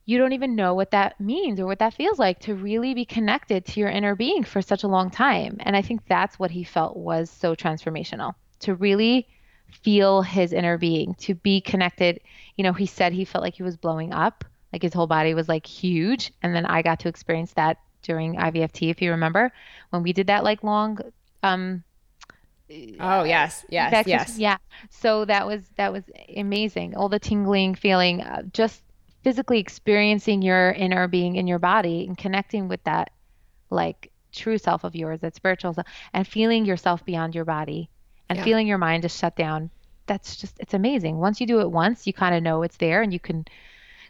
you 0.05 0.17
don't 0.17 0.33
even 0.33 0.55
know 0.55 0.73
what 0.73 0.91
that 0.91 1.19
means 1.19 1.59
or 1.59 1.65
what 1.65 1.79
that 1.79 1.93
feels 1.93 2.19
like 2.19 2.39
to 2.39 2.55
really 2.55 2.93
be 2.93 3.05
connected 3.05 3.65
to 3.65 3.79
your 3.79 3.89
inner 3.89 4.15
being 4.15 4.43
for 4.43 4.61
such 4.61 4.83
a 4.83 4.87
long 4.87 5.09
time. 5.09 5.57
And 5.61 5.75
I 5.75 5.81
think 5.81 6.01
that's 6.05 6.37
what 6.37 6.51
he 6.51 6.63
felt 6.63 6.97
was 6.97 7.29
so 7.29 7.55
transformational 7.55 8.33
to 8.59 8.75
really 8.75 9.27
feel 9.81 10.21
his 10.21 10.53
inner 10.53 10.77
being, 10.77 11.15
to 11.15 11.35
be 11.35 11.61
connected. 11.61 12.19
You 12.55 12.63
know, 12.63 12.73
he 12.73 12.85
said 12.85 13.13
he 13.13 13.25
felt 13.25 13.43
like 13.43 13.55
he 13.55 13.63
was 13.63 13.77
blowing 13.77 14.13
up, 14.13 14.45
like 14.71 14.81
his 14.81 14.93
whole 14.93 15.07
body 15.07 15.33
was 15.33 15.49
like 15.49 15.65
huge. 15.65 16.31
And 16.41 16.55
then 16.55 16.65
I 16.65 16.81
got 16.81 16.99
to 17.01 17.09
experience 17.09 17.53
that 17.53 17.77
during 18.01 18.35
IVFT, 18.35 18.89
if 18.89 19.01
you 19.01 19.11
remember, 19.11 19.51
when 19.89 20.03
we 20.03 20.13
did 20.13 20.27
that 20.27 20.43
like 20.43 20.63
long 20.63 20.99
um 21.41 21.83
Oh 22.99 23.23
yes, 23.23 23.65
yes, 23.69 24.07
yes. 24.07 24.37
Yeah. 24.37 24.57
So 24.89 25.25
that 25.25 25.45
was 25.45 25.61
that 25.77 25.91
was 25.91 26.03
amazing. 26.35 26.95
All 26.95 27.09
the 27.09 27.19
tingling 27.19 27.75
feeling, 27.75 28.21
uh, 28.21 28.43
just 28.53 28.81
physically 29.23 29.59
experiencing 29.59 30.41
your 30.41 30.71
inner 30.71 31.07
being 31.07 31.35
in 31.35 31.45
your 31.47 31.59
body 31.59 32.05
and 32.07 32.17
connecting 32.17 32.67
with 32.67 32.83
that 32.85 33.11
like 33.69 34.11
true 34.31 34.57
self 34.57 34.83
of 34.83 34.95
yours, 34.95 35.19
that 35.21 35.35
spiritual 35.35 35.73
self, 35.73 35.87
and 36.13 36.27
feeling 36.27 36.65
yourself 36.65 37.05
beyond 37.05 37.35
your 37.35 37.45
body 37.45 37.89
and 38.33 38.39
yeah. 38.39 38.43
feeling 38.43 38.65
your 38.65 38.79
mind 38.79 39.03
just 39.03 39.19
shut 39.19 39.35
down. 39.35 39.69
That's 40.07 40.35
just 40.35 40.59
it's 40.59 40.73
amazing. 40.73 41.17
Once 41.17 41.39
you 41.39 41.45
do 41.45 41.61
it 41.61 41.69
once, 41.69 42.07
you 42.07 42.13
kind 42.13 42.33
of 42.33 42.41
know 42.41 42.63
it's 42.63 42.77
there 42.77 43.03
and 43.03 43.13
you 43.13 43.19
can 43.19 43.45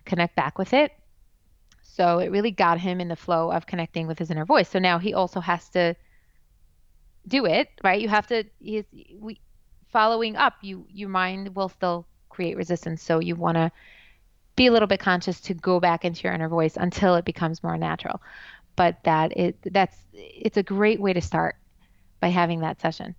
connect 0.06 0.34
back 0.38 0.58
with 0.58 0.74
it. 0.74 0.94
So 1.82 2.20
it 2.20 2.32
really 2.32 2.52
got 2.52 2.80
him 2.80 3.02
in 3.02 3.10
the 3.10 3.18
flow 3.18 3.52
of 3.52 3.68
connecting 3.68 4.08
with 4.08 4.18
his 4.18 4.32
inner 4.32 4.46
voice. 4.46 4.70
So 4.70 4.80
now 4.80 4.98
he 4.98 5.14
also 5.14 5.42
has 5.42 5.68
to 5.70 5.96
do 7.28 7.46
it, 7.46 7.68
right? 7.84 8.02
You 8.02 8.08
have 8.08 8.28
to 8.28 8.46
he's 8.60 8.86
we 9.20 9.42
following 9.90 10.38
up, 10.38 10.54
you 10.62 10.86
your 10.90 11.10
mind 11.10 11.54
will 11.54 11.70
still 11.70 12.08
create 12.30 12.56
resistance. 12.56 13.04
So 13.04 13.20
you 13.20 13.36
want 13.36 13.58
to 13.58 13.72
be 14.56 14.68
a 14.68 14.72
little 14.72 14.88
bit 14.88 15.02
conscious 15.02 15.42
to 15.42 15.54
go 15.54 15.82
back 15.82 16.06
into 16.06 16.24
your 16.24 16.34
inner 16.34 16.48
voice 16.48 16.78
until 16.78 17.16
it 17.16 17.26
becomes 17.26 17.62
more 17.62 17.78
natural. 17.78 18.22
But 18.78 19.04
that 19.04 19.36
it 19.36 19.58
that's 19.74 19.98
it's 20.14 20.56
a 20.56 20.64
great 20.64 21.02
way 21.02 21.12
to 21.12 21.22
start 21.22 21.58
by 22.22 22.30
having 22.30 22.62
that 22.62 22.80
session. 22.80 23.16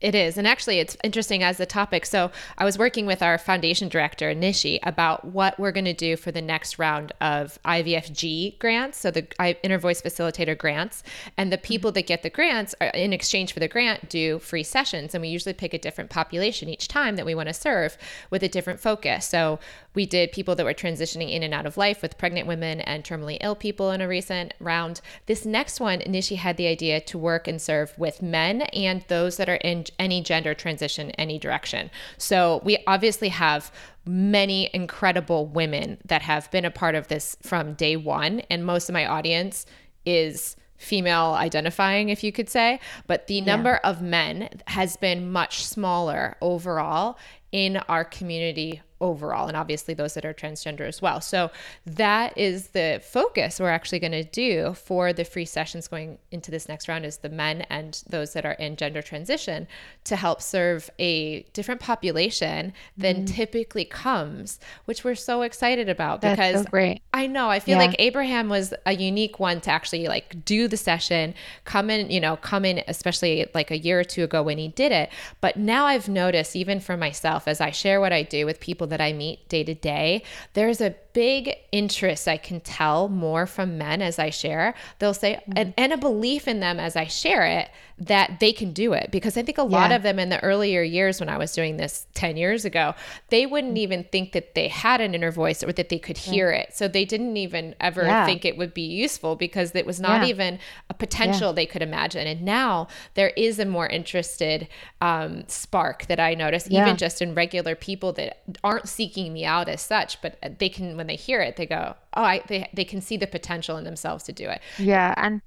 It 0.00 0.14
is. 0.14 0.38
And 0.38 0.46
actually, 0.46 0.78
it's 0.78 0.96
interesting 1.04 1.42
as 1.42 1.60
a 1.60 1.66
topic. 1.66 2.06
So, 2.06 2.30
I 2.56 2.64
was 2.64 2.78
working 2.78 3.04
with 3.04 3.22
our 3.22 3.36
foundation 3.36 3.90
director, 3.90 4.34
Nishi, 4.34 4.78
about 4.82 5.26
what 5.26 5.60
we're 5.60 5.72
going 5.72 5.84
to 5.84 5.92
do 5.92 6.16
for 6.16 6.32
the 6.32 6.40
next 6.40 6.78
round 6.78 7.12
of 7.20 7.58
IVFG 7.66 8.58
grants. 8.58 8.98
So, 8.98 9.10
the 9.10 9.26
Inner 9.62 9.76
Voice 9.76 10.00
Facilitator 10.00 10.56
grants. 10.56 11.02
And 11.36 11.52
the 11.52 11.58
mm-hmm. 11.58 11.64
people 11.64 11.92
that 11.92 12.06
get 12.06 12.22
the 12.22 12.30
grants, 12.30 12.74
are, 12.80 12.86
in 12.88 13.12
exchange 13.12 13.52
for 13.52 13.60
the 13.60 13.68
grant, 13.68 14.08
do 14.08 14.38
free 14.38 14.62
sessions. 14.62 15.14
And 15.14 15.20
we 15.20 15.28
usually 15.28 15.52
pick 15.52 15.74
a 15.74 15.78
different 15.78 16.08
population 16.08 16.70
each 16.70 16.88
time 16.88 17.16
that 17.16 17.26
we 17.26 17.34
want 17.34 17.48
to 17.48 17.54
serve 17.54 17.98
with 18.30 18.42
a 18.42 18.48
different 18.48 18.80
focus. 18.80 19.26
So, 19.26 19.58
we 19.92 20.06
did 20.06 20.32
people 20.32 20.54
that 20.54 20.64
were 20.64 20.72
transitioning 20.72 21.30
in 21.30 21.42
and 21.42 21.52
out 21.52 21.66
of 21.66 21.76
life 21.76 22.00
with 22.00 22.16
pregnant 22.16 22.46
women 22.46 22.80
and 22.80 23.04
terminally 23.04 23.36
ill 23.42 23.56
people 23.56 23.90
in 23.90 24.00
a 24.00 24.08
recent 24.08 24.54
round. 24.60 25.02
This 25.26 25.44
next 25.44 25.78
one, 25.78 25.98
Nishi 26.00 26.36
had 26.36 26.56
the 26.56 26.68
idea 26.68 27.00
to 27.00 27.18
work 27.18 27.46
and 27.46 27.60
serve 27.60 27.98
with 27.98 28.22
men 28.22 28.62
and 28.62 29.04
those 29.08 29.36
that 29.36 29.48
are 29.48 29.56
in 29.56 29.84
any 29.98 30.22
gender 30.22 30.54
transition, 30.54 31.10
any 31.12 31.38
direction. 31.38 31.90
So 32.18 32.60
we 32.64 32.78
obviously 32.86 33.28
have 33.28 33.72
many 34.04 34.70
incredible 34.72 35.46
women 35.46 35.98
that 36.04 36.22
have 36.22 36.50
been 36.50 36.64
a 36.64 36.70
part 36.70 36.94
of 36.94 37.08
this 37.08 37.36
from 37.42 37.74
day 37.74 37.96
one. 37.96 38.40
And 38.50 38.64
most 38.64 38.88
of 38.88 38.92
my 38.92 39.06
audience 39.06 39.66
is 40.04 40.56
female 40.76 41.34
identifying, 41.34 42.08
if 42.08 42.24
you 42.24 42.32
could 42.32 42.48
say, 42.48 42.80
but 43.06 43.26
the 43.26 43.42
number 43.42 43.78
yeah. 43.82 43.90
of 43.90 44.00
men 44.00 44.48
has 44.66 44.96
been 44.96 45.30
much 45.30 45.62
smaller 45.62 46.36
overall 46.40 47.18
in 47.52 47.76
our 47.76 48.04
community 48.04 48.80
overall, 49.00 49.48
and 49.48 49.56
obviously 49.56 49.94
those 49.94 50.14
that 50.14 50.24
are 50.24 50.34
transgender 50.34 50.86
as 50.86 51.00
well. 51.00 51.20
So 51.20 51.50
that 51.86 52.36
is 52.36 52.68
the 52.68 53.00
focus 53.02 53.58
we're 53.58 53.70
actually 53.70 53.98
going 53.98 54.12
to 54.12 54.24
do 54.24 54.74
for 54.74 55.12
the 55.12 55.24
free 55.24 55.44
sessions 55.44 55.88
going 55.88 56.18
into 56.30 56.50
this 56.50 56.68
next 56.68 56.88
round 56.88 57.04
is 57.04 57.18
the 57.18 57.28
men 57.28 57.62
and 57.70 58.02
those 58.08 58.32
that 58.34 58.44
are 58.44 58.52
in 58.52 58.76
gender 58.76 59.02
transition 59.02 59.66
to 60.04 60.16
help 60.16 60.42
serve 60.42 60.90
a 60.98 61.42
different 61.52 61.80
population 61.80 62.72
than 62.96 63.24
mm. 63.24 63.26
typically 63.26 63.84
comes, 63.84 64.60
which 64.84 65.04
we're 65.04 65.14
so 65.14 65.42
excited 65.42 65.88
about 65.88 66.20
That's 66.20 66.36
because 66.36 66.64
so 66.64 66.70
great. 66.70 67.02
I 67.12 67.26
know 67.26 67.48
I 67.48 67.60
feel 67.60 67.78
yeah. 67.78 67.86
like 67.86 67.96
Abraham 67.98 68.48
was 68.48 68.74
a 68.86 68.94
unique 68.94 69.38
one 69.38 69.60
to 69.62 69.70
actually 69.70 70.06
like 70.06 70.44
do 70.44 70.68
the 70.68 70.76
session, 70.76 71.34
come 71.64 71.90
in, 71.90 72.10
you 72.10 72.20
know, 72.20 72.36
come 72.36 72.64
in 72.64 72.82
especially 72.86 73.46
like 73.54 73.70
a 73.70 73.78
year 73.78 73.98
or 74.00 74.04
two 74.04 74.24
ago 74.24 74.42
when 74.42 74.58
he 74.58 74.68
did 74.68 74.92
it. 74.92 75.10
But 75.40 75.56
now 75.56 75.86
I've 75.86 76.08
noticed 76.08 76.54
even 76.54 76.80
for 76.80 76.96
myself 76.96 77.48
as 77.48 77.60
I 77.60 77.70
share 77.70 78.00
what 78.00 78.12
I 78.12 78.22
do 78.22 78.44
with 78.46 78.60
people 78.60 78.86
that 78.90 79.00
I 79.00 79.12
meet 79.12 79.48
day 79.48 79.64
to 79.64 79.74
day, 79.74 80.22
there's 80.52 80.80
a 80.80 80.94
big 81.12 81.54
interest 81.72 82.28
I 82.28 82.36
can 82.36 82.60
tell 82.60 83.08
more 83.08 83.46
from 83.46 83.78
men 83.78 84.02
as 84.02 84.18
I 84.18 84.30
share. 84.30 84.74
They'll 84.98 85.14
say, 85.14 85.34
mm-hmm. 85.34 85.52
and, 85.56 85.74
and, 85.76 85.92
a 85.92 85.96
belief 85.96 86.46
in 86.46 86.60
them 86.60 86.78
as 86.78 86.96
I 86.96 87.06
share 87.06 87.44
it 87.44 87.68
that 87.98 88.40
they 88.40 88.52
can 88.52 88.72
do 88.72 88.92
it. 88.92 89.10
Because 89.10 89.36
I 89.36 89.42
think 89.42 89.58
a 89.58 89.62
lot 89.62 89.92
of 89.92 90.02
them 90.02 90.18
in 90.18 90.30
the 90.30 90.42
earlier 90.42 90.82
years 90.82 91.20
when 91.20 91.28
I 91.28 91.36
was 91.36 91.52
doing 91.52 91.76
this 91.76 92.06
10 92.14 92.36
years 92.36 92.64
ago, 92.64 92.94
they 93.28 93.44
wouldn't 93.44 93.74
mm-hmm. 93.74 93.82
even 93.82 94.04
think 94.04 94.32
that 94.32 94.54
they 94.54 94.68
had 94.68 95.00
an 95.00 95.14
inner 95.14 95.30
voice 95.30 95.62
or 95.62 95.72
that 95.72 95.88
they 95.88 95.98
could 95.98 96.16
hear 96.16 96.50
yeah. 96.50 96.60
it. 96.60 96.76
So 96.76 96.88
they 96.88 97.04
didn't 97.04 97.36
even 97.36 97.74
ever 97.80 98.02
yeah. 98.02 98.24
think 98.24 98.44
it 98.44 98.56
would 98.56 98.72
be 98.72 98.86
useful 98.86 99.36
because 99.36 99.74
it 99.74 99.86
was 99.86 100.00
not 100.00 100.22
yeah. 100.22 100.28
even 100.28 100.58
a 100.88 100.94
potential 100.94 101.52
they 101.52 101.66
could 101.66 101.82
imagine. 101.82 102.26
And 102.26 102.42
now 102.42 102.88
there 103.14 103.32
is 103.36 103.58
a 103.58 103.66
more 103.66 103.86
interested 103.86 104.68
um, 105.00 105.44
spark 105.48 106.06
that 106.06 106.20
I 106.20 106.34
notice, 106.34 106.70
even 106.70 106.96
just 106.96 107.20
in 107.20 107.34
regular 107.34 107.74
people 107.74 108.12
that 108.14 108.42
aren't 108.64 108.88
seeking 108.88 109.32
me 109.32 109.44
out 109.44 109.68
as 109.68 109.82
such, 109.82 110.20
but 110.22 110.38
they 110.58 110.68
can 110.68 110.96
when 111.00 111.06
they 111.06 111.16
hear 111.16 111.40
it, 111.40 111.56
they 111.56 111.66
go, 111.66 111.96
"Oh, 112.14 112.22
I 112.22 112.42
they 112.46 112.68
they 112.74 112.84
can 112.84 113.00
see 113.00 113.16
the 113.16 113.26
potential 113.26 113.78
in 113.78 113.84
themselves 113.84 114.24
to 114.24 114.32
do 114.32 114.48
it." 114.48 114.60
Yeah, 114.78 115.14
and 115.16 115.40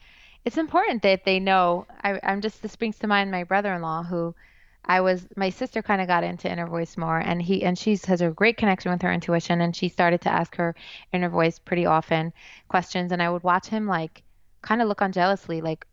it's 0.46 0.58
important 0.58 1.04
that 1.04 1.26
they 1.26 1.40
know. 1.40 1.86
I, 2.04 2.20
I'm 2.24 2.42
just 2.42 2.62
this 2.64 2.76
brings 2.76 2.98
to 3.00 3.08
mind 3.08 3.32
my 3.32 3.44
brother-in-law 3.44 4.04
who. 4.04 4.36
I 4.86 5.00
was 5.00 5.26
my 5.38 5.50
sister 5.50 5.82
kind 5.82 6.02
of 6.02 6.08
got 6.08 6.26
into 6.26 6.52
inner 6.52 6.68
voice 6.68 6.98
more 6.98 7.18
and 7.18 7.42
he 7.42 7.64
and 7.64 7.80
she 7.80 7.98
has 8.06 8.20
a 8.20 8.32
great 8.32 8.58
connection 8.58 8.92
with 8.92 9.02
her 9.04 9.14
intuition 9.14 9.62
and 9.62 9.74
she 9.74 9.88
started 9.88 10.20
to 10.24 10.30
ask 10.30 10.58
her 10.58 10.76
inner 11.14 11.30
voice 11.30 11.58
pretty 11.58 11.86
often 11.86 12.34
questions 12.68 13.14
and 13.14 13.24
I 13.24 13.30
would 13.30 13.44
watch 13.44 13.68
him 13.68 13.88
like 13.88 14.24
kind 14.62 14.82
of 14.82 14.90
look 14.90 15.02
on 15.02 15.14
jealously 15.14 15.62
like 15.62 15.88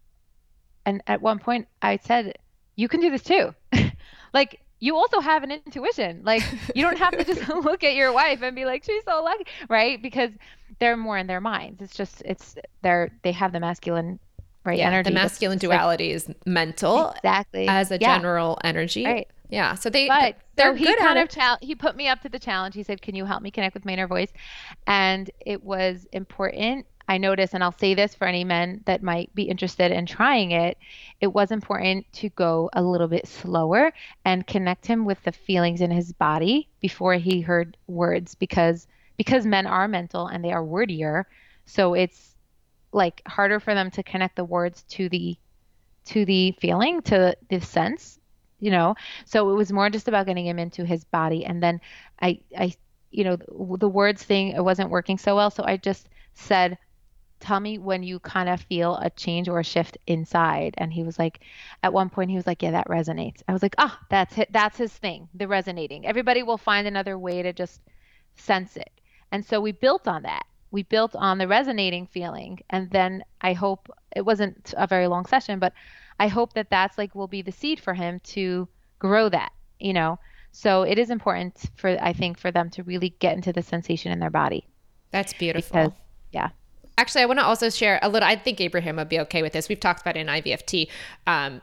and 0.85 1.05
at 1.07 1.23
one 1.23 1.39
point 1.39 1.69
I 1.81 1.99
said 1.99 2.37
you 2.75 2.89
can 2.89 2.99
do 2.99 3.11
this 3.11 3.23
too 3.23 3.55
like 4.35 4.61
you 4.81 4.97
also 4.97 5.21
have 5.21 5.43
an 5.43 5.53
intuition. 5.53 6.23
Like 6.25 6.43
you 6.75 6.83
don't 6.83 6.99
have 6.99 7.17
to 7.17 7.25
just 7.25 7.49
look 7.65 7.85
at 7.85 7.95
your 7.95 8.13
wife 8.13 8.43
and 8.43 8.57
be 8.57 8.65
like, 8.65 8.83
she's 8.85 9.05
so 9.05 9.23
lucky, 9.23 9.45
right? 9.69 10.01
Because 10.03 10.31
they're 10.79 10.97
more 10.97 11.19
in 11.19 11.27
their 11.27 11.41
minds. 11.41 11.81
It's 11.83 11.95
just 11.95 12.23
it's 12.25 12.57
they're 12.83 13.11
they 13.23 13.33
have 13.33 13.53
the 13.53 13.61
masculine 13.61 14.19
right 14.65 14.79
yeah, 14.79 14.89
energy. 14.89 15.11
The 15.11 15.15
masculine 15.15 15.59
duality 15.59 16.09
like, 16.09 16.17
is 16.17 16.35
mental 16.47 17.11
exactly 17.11 17.69
as 17.69 17.91
a 17.91 17.99
yeah. 18.01 18.17
general 18.17 18.59
energy. 18.65 19.05
Right. 19.05 19.29
Yeah. 19.51 19.75
So 19.75 19.91
they 19.91 20.09
But 20.09 20.37
they're 20.57 20.73
so 20.73 20.77
he 20.77 20.85
good 20.87 20.99
kind 20.99 21.19
of 21.19 21.29
chal- 21.29 21.59
he 21.61 21.75
put 21.75 21.97
me 21.97 22.09
up 22.09 22.21
to 22.23 22.29
the 22.29 22.39
challenge. 22.39 22.75
He 22.75 22.83
said, 22.83 23.03
"Can 23.03 23.15
you 23.15 23.25
help 23.25 23.43
me 23.43 23.51
connect 23.51 23.75
with 23.75 23.85
my 23.85 23.93
inner 23.93 24.07
voice?" 24.07 24.33
And 24.87 25.31
it 25.45 25.63
was 25.63 26.07
important. 26.13 26.87
I 27.11 27.19
noticed, 27.19 27.55
and 27.55 27.65
I'll 27.65 27.73
say 27.73 27.95
this 27.95 28.15
for 28.15 28.29
any 28.29 28.45
men 28.45 28.83
that 28.85 29.03
might 29.03 29.35
be 29.35 29.43
interested 29.43 29.91
in 29.91 30.07
trying 30.07 30.53
it. 30.53 30.79
It 31.21 31.27
was 31.27 31.51
important 31.51 32.07
to 32.13 32.29
go 32.29 32.71
a 32.73 32.81
little 32.81 33.09
bit 33.09 33.27
slower 33.27 33.93
and 34.25 34.47
connect 34.47 34.87
him 34.87 35.05
with 35.05 35.21
the 35.25 35.33
feelings 35.33 35.81
in 35.81 35.91
his 35.91 36.13
body 36.13 36.69
before 36.81 37.15
he 37.15 37.41
heard 37.41 37.77
words, 37.89 38.37
because 38.37 38.87
because 39.17 39.45
men 39.45 39.67
are 39.67 39.89
mental 39.89 40.29
and 40.29 40.45
they 40.45 40.53
are 40.53 40.65
wordier, 40.65 41.27
so 41.67 41.95
it's 41.95 42.37
like 42.93 43.23
harder 43.27 43.59
for 43.59 43.75
them 43.75 43.91
to 43.91 44.05
connect 44.05 44.37
the 44.37 44.45
words 44.45 44.85
to 44.85 45.09
the 45.09 45.37
to 46.05 46.25
the 46.25 46.53
feeling, 46.61 47.03
to 47.03 47.37
the 47.49 47.61
sense, 47.61 48.21
you 48.61 48.71
know. 48.71 48.95
So 49.25 49.51
it 49.51 49.55
was 49.55 49.73
more 49.73 49.91
just 49.91 50.07
about 50.07 50.27
getting 50.27 50.47
him 50.47 50.61
into 50.61 50.85
his 50.85 51.03
body, 51.03 51.45
and 51.45 51.61
then 51.61 51.81
I, 52.23 52.39
I, 52.57 52.73
you 53.11 53.25
know, 53.25 53.37
the 53.79 53.89
words 53.89 54.23
thing 54.23 54.51
it 54.53 54.63
wasn't 54.65 54.91
working 54.91 55.19
so 55.19 55.35
well, 55.35 55.51
so 55.51 55.65
I 55.65 55.77
just 55.77 56.09
said, 56.35 56.79
"Tell 57.41 57.61
me 57.61 57.79
when 57.79 58.03
you 58.03 58.21
kind 58.21 58.49
of 58.49 58.61
feel 58.61 58.97
a 58.97 59.11
change 59.11 59.49
or 59.49 59.59
a 59.59 59.65
shift 59.65 59.99
inside." 60.07 60.75
And 60.79 60.93
he 60.93 61.03
was 61.03 61.19
like, 61.19 61.41
at 61.83 61.93
one 61.93 62.11
point, 62.11 62.31
he 62.31 62.37
was 62.37 62.47
like, 62.47 62.63
"Yeah, 62.63 62.73
that 62.73 62.89
resonates." 62.89 63.43
I 63.49 63.53
was 63.53 63.63
like, 63.63 63.75
"Ah, 63.79 63.99
that's 64.09 64.39
it. 64.39 64.53
That's 64.53 64.79
his 64.79 64.93
thing, 64.93 65.29
the 65.35 65.49
resonating. 65.49 66.07
Everybody 66.07 66.43
will 66.43 66.59
find 66.59 66.87
another 66.87 67.19
way 67.19 67.43
to 67.43 67.53
just 67.53 67.81
sense 68.37 68.77
it." 68.77 68.91
And 69.33 69.45
so 69.45 69.61
we 69.61 69.73
built 69.73 70.07
on 70.07 70.23
that. 70.23 70.45
We 70.71 70.83
built 70.85 71.17
on 71.17 71.39
the 71.39 71.49
resonating 71.49 72.07
feeling, 72.07 72.61
and 72.71 72.91
then 72.91 73.25
I 73.41 73.55
hope 73.55 73.89
it 74.15 74.25
wasn't 74.25 74.75
a 74.77 74.87
very 74.87 75.09
long 75.09 75.27
session, 75.27 75.59
but 75.59 75.73
I 76.19 76.29
hope 76.29 76.53
that 76.53 76.71
that's 76.71 76.99
like 76.99 77.15
will 77.15 77.29
be 77.29 77.43
the 77.43 77.53
seed 77.53 77.81
for 77.81 77.95
him 77.95 78.21
to 78.21 78.69
grow 78.99 79.29
that, 79.29 79.53
you 79.79 79.93
know. 79.93 80.19
So 80.53 80.83
it 80.83 80.99
is 80.99 81.11
important 81.11 81.71
for 81.77 81.97
I 82.01 82.13
think 82.13 82.39
for 82.39 82.51
them 82.51 82.71
to 82.71 82.83
really 82.83 83.11
get 83.21 83.37
into 83.37 83.53
the 83.53 83.63
sensation 83.63 84.13
in 84.13 84.19
their 84.19 84.31
body 84.31 84.67
That's 85.11 85.33
beautiful. 85.33 85.71
because 85.71 85.93
yeah. 86.33 86.51
Actually, 87.01 87.23
I 87.23 87.27
want 87.27 87.39
to 87.39 87.47
also 87.47 87.71
share 87.71 87.99
a 88.03 88.11
little. 88.11 88.29
I 88.29 88.37
think 88.37 88.61
Abraham 88.61 88.97
would 88.97 89.09
be 89.09 89.19
okay 89.21 89.41
with 89.41 89.55
this. 89.55 89.71
We've 89.71 89.81
talked 89.81 90.03
about 90.03 90.19
it 90.19 90.21
in 90.21 90.27
IVFT 90.27 90.87
um, 91.27 91.63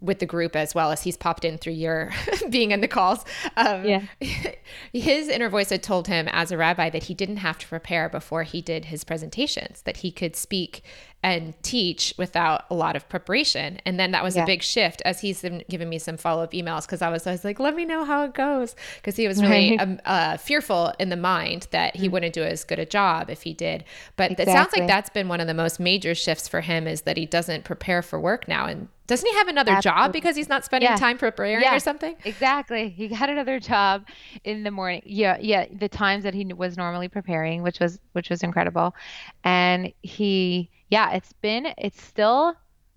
with 0.00 0.18
the 0.18 0.26
group 0.26 0.56
as 0.56 0.74
well 0.74 0.90
as 0.90 1.04
he's 1.04 1.16
popped 1.16 1.44
in 1.44 1.58
through 1.58 1.74
your 1.74 2.10
being 2.50 2.72
in 2.72 2.80
the 2.80 2.88
calls. 2.88 3.24
Um, 3.56 3.84
Yeah. 3.84 4.02
His 4.92 5.28
inner 5.28 5.48
voice 5.48 5.70
had 5.70 5.84
told 5.84 6.08
him 6.08 6.28
as 6.32 6.50
a 6.50 6.56
rabbi 6.56 6.90
that 6.90 7.04
he 7.04 7.14
didn't 7.14 7.36
have 7.36 7.56
to 7.58 7.68
prepare 7.68 8.08
before 8.08 8.42
he 8.42 8.60
did 8.60 8.86
his 8.86 9.04
presentations, 9.04 9.82
that 9.82 9.98
he 9.98 10.10
could 10.10 10.34
speak 10.34 10.82
and 11.24 11.54
teach 11.62 12.12
without 12.18 12.64
a 12.70 12.74
lot 12.74 12.94
of 12.96 13.08
preparation. 13.08 13.80
And 13.86 13.98
then 13.98 14.10
that 14.10 14.22
was 14.22 14.36
Yeah. 14.36 14.42
a 14.42 14.46
big 14.46 14.62
shift 14.62 15.00
as 15.06 15.20
he's 15.22 15.40
been 15.40 15.64
giving 15.70 15.88
me 15.88 15.98
some 15.98 16.18
follow 16.18 16.42
up 16.44 16.52
emails 16.52 16.82
because 16.82 17.00
I 17.00 17.08
was, 17.08 17.26
I 17.26 17.30
was 17.32 17.44
like, 17.44 17.58
let 17.58 17.74
me 17.74 17.86
know 17.86 18.04
how 18.04 18.24
it 18.24 18.34
goes. 18.34 18.76
Because 18.96 19.16
he 19.16 19.26
was 19.26 19.40
really 19.42 19.78
um, 19.78 19.98
uh, 20.04 20.36
fearful 20.36 20.92
in 20.98 21.08
the 21.08 21.16
mind 21.16 21.66
that 21.70 21.96
he 21.96 22.10
wouldn't 22.10 22.34
do 22.34 22.42
as 22.44 22.62
good 22.62 22.78
a 22.78 22.84
job 22.84 23.30
if 23.30 23.42
he 23.42 23.54
did. 23.54 23.84
But 24.16 24.38
it 24.38 24.46
sounds 24.46 24.76
like 24.76 24.86
that's 24.86 25.08
been 25.08 25.28
one 25.28 25.40
of 25.40 25.46
the 25.46 25.54
most 25.54 25.80
major 25.80 26.14
shifts 26.14 26.46
for 26.46 26.60
him 26.60 26.86
is 26.86 27.00
that 27.02 27.16
he 27.16 27.24
doesn't 27.24 27.64
prepare 27.64 28.02
for 28.02 28.20
work 28.20 28.46
now. 28.46 28.66
And 28.66 28.88
doesn't 29.06 29.26
he 29.26 29.34
have 29.38 29.48
another 29.48 29.80
job 29.80 30.12
because 30.12 30.36
he's 30.36 30.50
not 30.50 30.62
spending 30.66 30.90
Yeah. 30.90 30.96
time 30.96 31.16
preparing 31.16 31.62
Yeah. 31.62 31.74
or 31.74 31.78
something? 31.78 32.16
Exactly. 32.26 32.90
He 32.90 33.08
got 33.08 33.30
another 33.30 33.58
job 33.58 34.06
in 34.44 34.62
the 34.62 34.70
morning. 34.70 35.00
Yeah, 35.06 35.38
yeah, 35.40 35.64
the 35.72 35.88
times 35.88 36.24
that 36.24 36.34
he 36.34 36.44
was 36.52 36.76
normally 36.76 37.08
preparing, 37.08 37.62
which 37.62 37.80
was 37.80 37.98
which 38.12 38.28
was 38.28 38.42
incredible. 38.42 38.94
And 39.42 39.90
he 40.02 40.68
yeah, 40.94 41.10
it's 41.10 41.32
been 41.32 41.66
it's 41.76 42.00
still 42.00 42.54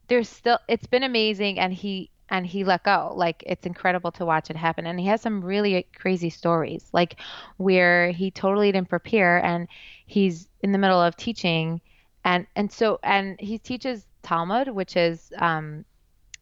there's 0.07 0.29
still 0.29 0.59
it's 0.67 0.85
been 0.85 1.01
amazing 1.01 1.57
and 1.57 1.73
he 1.73 2.11
and 2.29 2.45
he 2.45 2.63
let 2.63 2.83
go. 2.83 3.11
Like 3.15 3.43
it's 3.47 3.65
incredible 3.65 4.11
to 4.11 4.25
watch 4.25 4.51
it 4.51 4.55
happen. 4.55 4.85
And 4.85 4.99
he 4.99 5.07
has 5.07 5.19
some 5.21 5.43
really 5.43 5.87
crazy 5.95 6.29
stories, 6.29 6.87
like 6.93 7.15
where 7.57 8.11
he 8.11 8.29
totally 8.29 8.71
didn't 8.71 8.89
prepare 8.89 9.43
and 9.43 9.67
he's 10.05 10.47
in 10.61 10.73
the 10.73 10.77
middle 10.77 11.01
of 11.01 11.17
teaching 11.17 11.81
and 12.23 12.45
and 12.55 12.71
so 12.71 12.99
and 13.01 13.39
he 13.39 13.57
teaches 13.57 14.05
Talmud, 14.21 14.67
which 14.67 14.95
is 14.95 15.31
um 15.39 15.83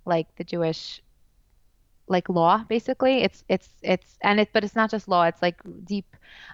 like 0.06 0.28
the 0.36 0.44
Jewish 0.44 1.02
like 2.08 2.28
law 2.30 2.64
basically 2.70 3.24
it's 3.24 3.44
it's 3.50 3.70
it's 3.82 4.18
and 4.22 4.40
it 4.42 4.50
but 4.54 4.64
it's 4.64 4.76
not 4.76 4.92
just 4.92 5.08
law 5.08 5.24
it's 5.24 5.42
like 5.42 5.60
deep 5.86 6.06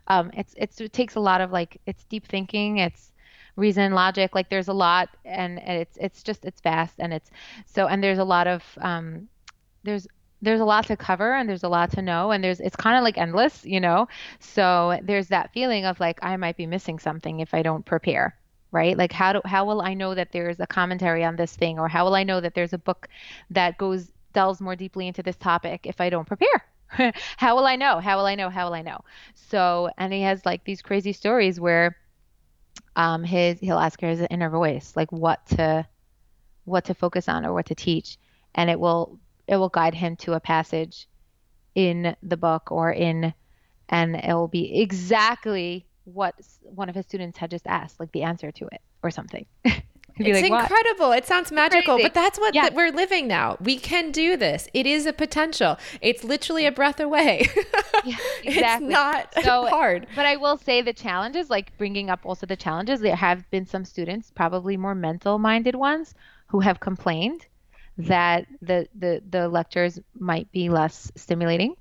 um 0.08 0.32
it's 0.34 0.54
it's 0.58 0.80
it 0.80 0.94
takes 0.94 1.16
a 1.16 1.20
lot 1.20 1.42
of 1.42 1.52
like 1.52 1.82
it's 1.86 2.06
deep 2.06 2.26
thinking 2.26 2.78
it's 2.78 3.11
reason 3.56 3.94
logic 3.94 4.34
like 4.34 4.50
there's 4.50 4.68
a 4.68 4.74
lot 4.74 5.10
and, 5.26 5.60
and 5.60 5.82
it's 5.82 5.98
it's 5.98 6.24
just 6.24 6.46
it's 6.46 6.62
vast 6.62 6.96
and 7.00 7.14
it's 7.14 7.30
so 7.66 7.88
and 7.88 8.04
there's 8.04 8.20
a 8.20 8.24
lot 8.24 8.48
of 8.48 8.64
um 8.82 9.28
there's 9.84 10.08
there's 10.42 10.60
a 10.60 10.66
lot 10.66 10.88
to 10.88 10.98
cover 10.98 11.36
and 11.36 11.48
there's 11.48 11.64
a 11.64 11.70
lot 11.70 11.92
to 11.92 12.02
know 12.02 12.32
and 12.32 12.44
there's 12.44 12.60
it's 12.60 12.76
kind 12.76 12.98
of 12.98 13.04
like 13.04 13.18
endless 13.18 13.64
you 13.66 13.80
know? 13.80 14.08
So 14.40 15.00
there's 15.04 15.28
that 15.28 15.54
feeling 15.54 15.86
of 15.86 16.00
like 16.00 16.20
I 16.24 16.36
might 16.38 16.58
be 16.58 16.66
missing 16.66 17.00
something 17.00 17.40
if 17.40 17.54
I 17.54 17.62
don't 17.62 17.86
prepare 17.86 18.36
right? 18.74 18.98
Like 18.98 19.12
how 19.12 19.34
do 19.34 19.42
how 19.46 19.66
will 19.66 19.82
I 19.82 19.94
know 19.94 20.16
that 20.16 20.32
there's 20.32 20.60
a 20.60 20.68
commentary 20.68 21.24
on 21.24 21.36
this 21.36 21.56
thing 21.56 21.78
or 21.78 21.88
how 21.88 22.06
will 22.06 22.16
I 22.16 22.24
know 22.24 22.40
that 22.42 22.54
there's 22.56 22.74
a 22.74 22.78
book 22.78 23.08
that 23.50 23.78
goes 23.78 24.12
delves 24.34 24.62
more 24.62 24.76
deeply 24.78 25.08
into 25.08 25.22
this 25.22 25.36
topic 25.36 25.82
if 25.86 26.00
I 26.02 26.10
don't 26.10 26.26
prepare? 26.26 26.64
How 27.38 27.56
will 27.56 27.66
I 27.66 27.78
know? 27.78 28.00
How 28.00 28.18
will 28.18 28.26
I 28.26 28.36
know? 28.36 28.50
How 28.50 28.66
will 28.66 28.74
I 28.74 28.82
know? 28.82 29.00
So 29.34 29.90
and 29.98 30.12
he 30.14 30.22
has 30.22 30.46
like 30.46 30.64
these 30.66 30.82
crazy 30.82 31.14
stories 31.14 31.60
where 31.60 31.98
um 32.96 33.24
his 33.24 33.60
he'll 33.60 33.80
ask 33.80 34.00
her 34.02 34.10
his 34.10 34.26
inner 34.30 34.50
voice 34.50 34.94
like 34.96 35.12
what 35.12 35.46
to 35.48 35.86
what 36.66 36.86
to 36.86 36.94
focus 36.94 37.28
on 37.28 37.46
or 37.46 37.54
what 37.54 37.68
to 37.68 37.76
teach. 37.76 38.18
And 38.56 38.70
it 38.70 38.80
will 38.80 39.20
it 39.48 39.58
will 39.58 39.70
guide 39.70 39.94
him 39.94 40.16
to 40.18 40.34
a 40.34 40.40
passage 40.40 41.08
in 41.76 42.16
the 42.24 42.38
book 42.38 42.72
or 42.72 42.92
in 42.92 43.34
and 43.90 44.16
it 44.16 44.34
will 44.34 44.48
be 44.48 44.82
exactly 44.82 45.86
what 46.06 46.36
one 46.62 46.90
of 46.90 46.96
his 46.96 47.06
students 47.06 47.38
had 47.38 47.52
just 47.52 47.68
asked 47.68 48.00
like 48.00 48.12
the 48.12 48.24
answer 48.24 48.52
to 48.52 48.66
it 48.66 48.82
or 49.04 49.12
something 49.12 49.46
It's 50.28 50.42
like, 50.42 50.52
"What?" 50.52 50.62
incredible. 50.64 51.12
It 51.12 51.26
sounds 51.26 51.52
magical, 51.52 51.98
but 52.02 52.14
that's 52.14 52.40
what 52.40 52.54
Yeah. 52.56 52.64
that 52.64 52.74
we're 52.74 52.92
living 52.92 53.28
now. 53.28 53.58
We 53.62 53.78
can 53.78 54.12
do 54.12 54.38
this. 54.38 54.68
It 54.74 54.86
is 54.86 55.06
a 55.06 55.14
potential. 55.14 55.78
It's 56.02 56.24
literally 56.24 56.66
a 56.66 56.72
breath 56.72 57.00
away. 57.00 57.48
Yeah, 58.04 58.16
It's 58.44 58.56
exactly. 58.56 58.88
not 58.88 59.32
So- 59.44 59.68
hard. 59.68 60.08
But 60.16 60.26
I 60.26 60.36
will 60.36 60.58
say 60.58 60.82
the 60.82 60.92
challenges, 60.94 61.52
like 61.52 61.78
bringing 61.78 62.10
up 62.10 62.22
also 62.26 62.48
the 62.48 62.56
challenges, 62.56 63.00
there 63.00 63.16
have 63.16 63.48
been 63.52 63.68
some 63.68 63.86
students, 63.86 64.32
probably 64.32 64.76
more 64.76 64.96
mental 64.96 65.38
minded 65.38 65.76
ones, 65.76 66.16
who 66.48 66.62
have 66.62 66.80
complained 66.80 67.46
that 68.00 68.48
the, 68.64 68.88
the, 68.98 69.22
the 69.30 69.48
lectures 69.50 70.00
might 70.20 70.52
be 70.52 70.70
less 70.70 71.12
stimulating. 71.16 71.76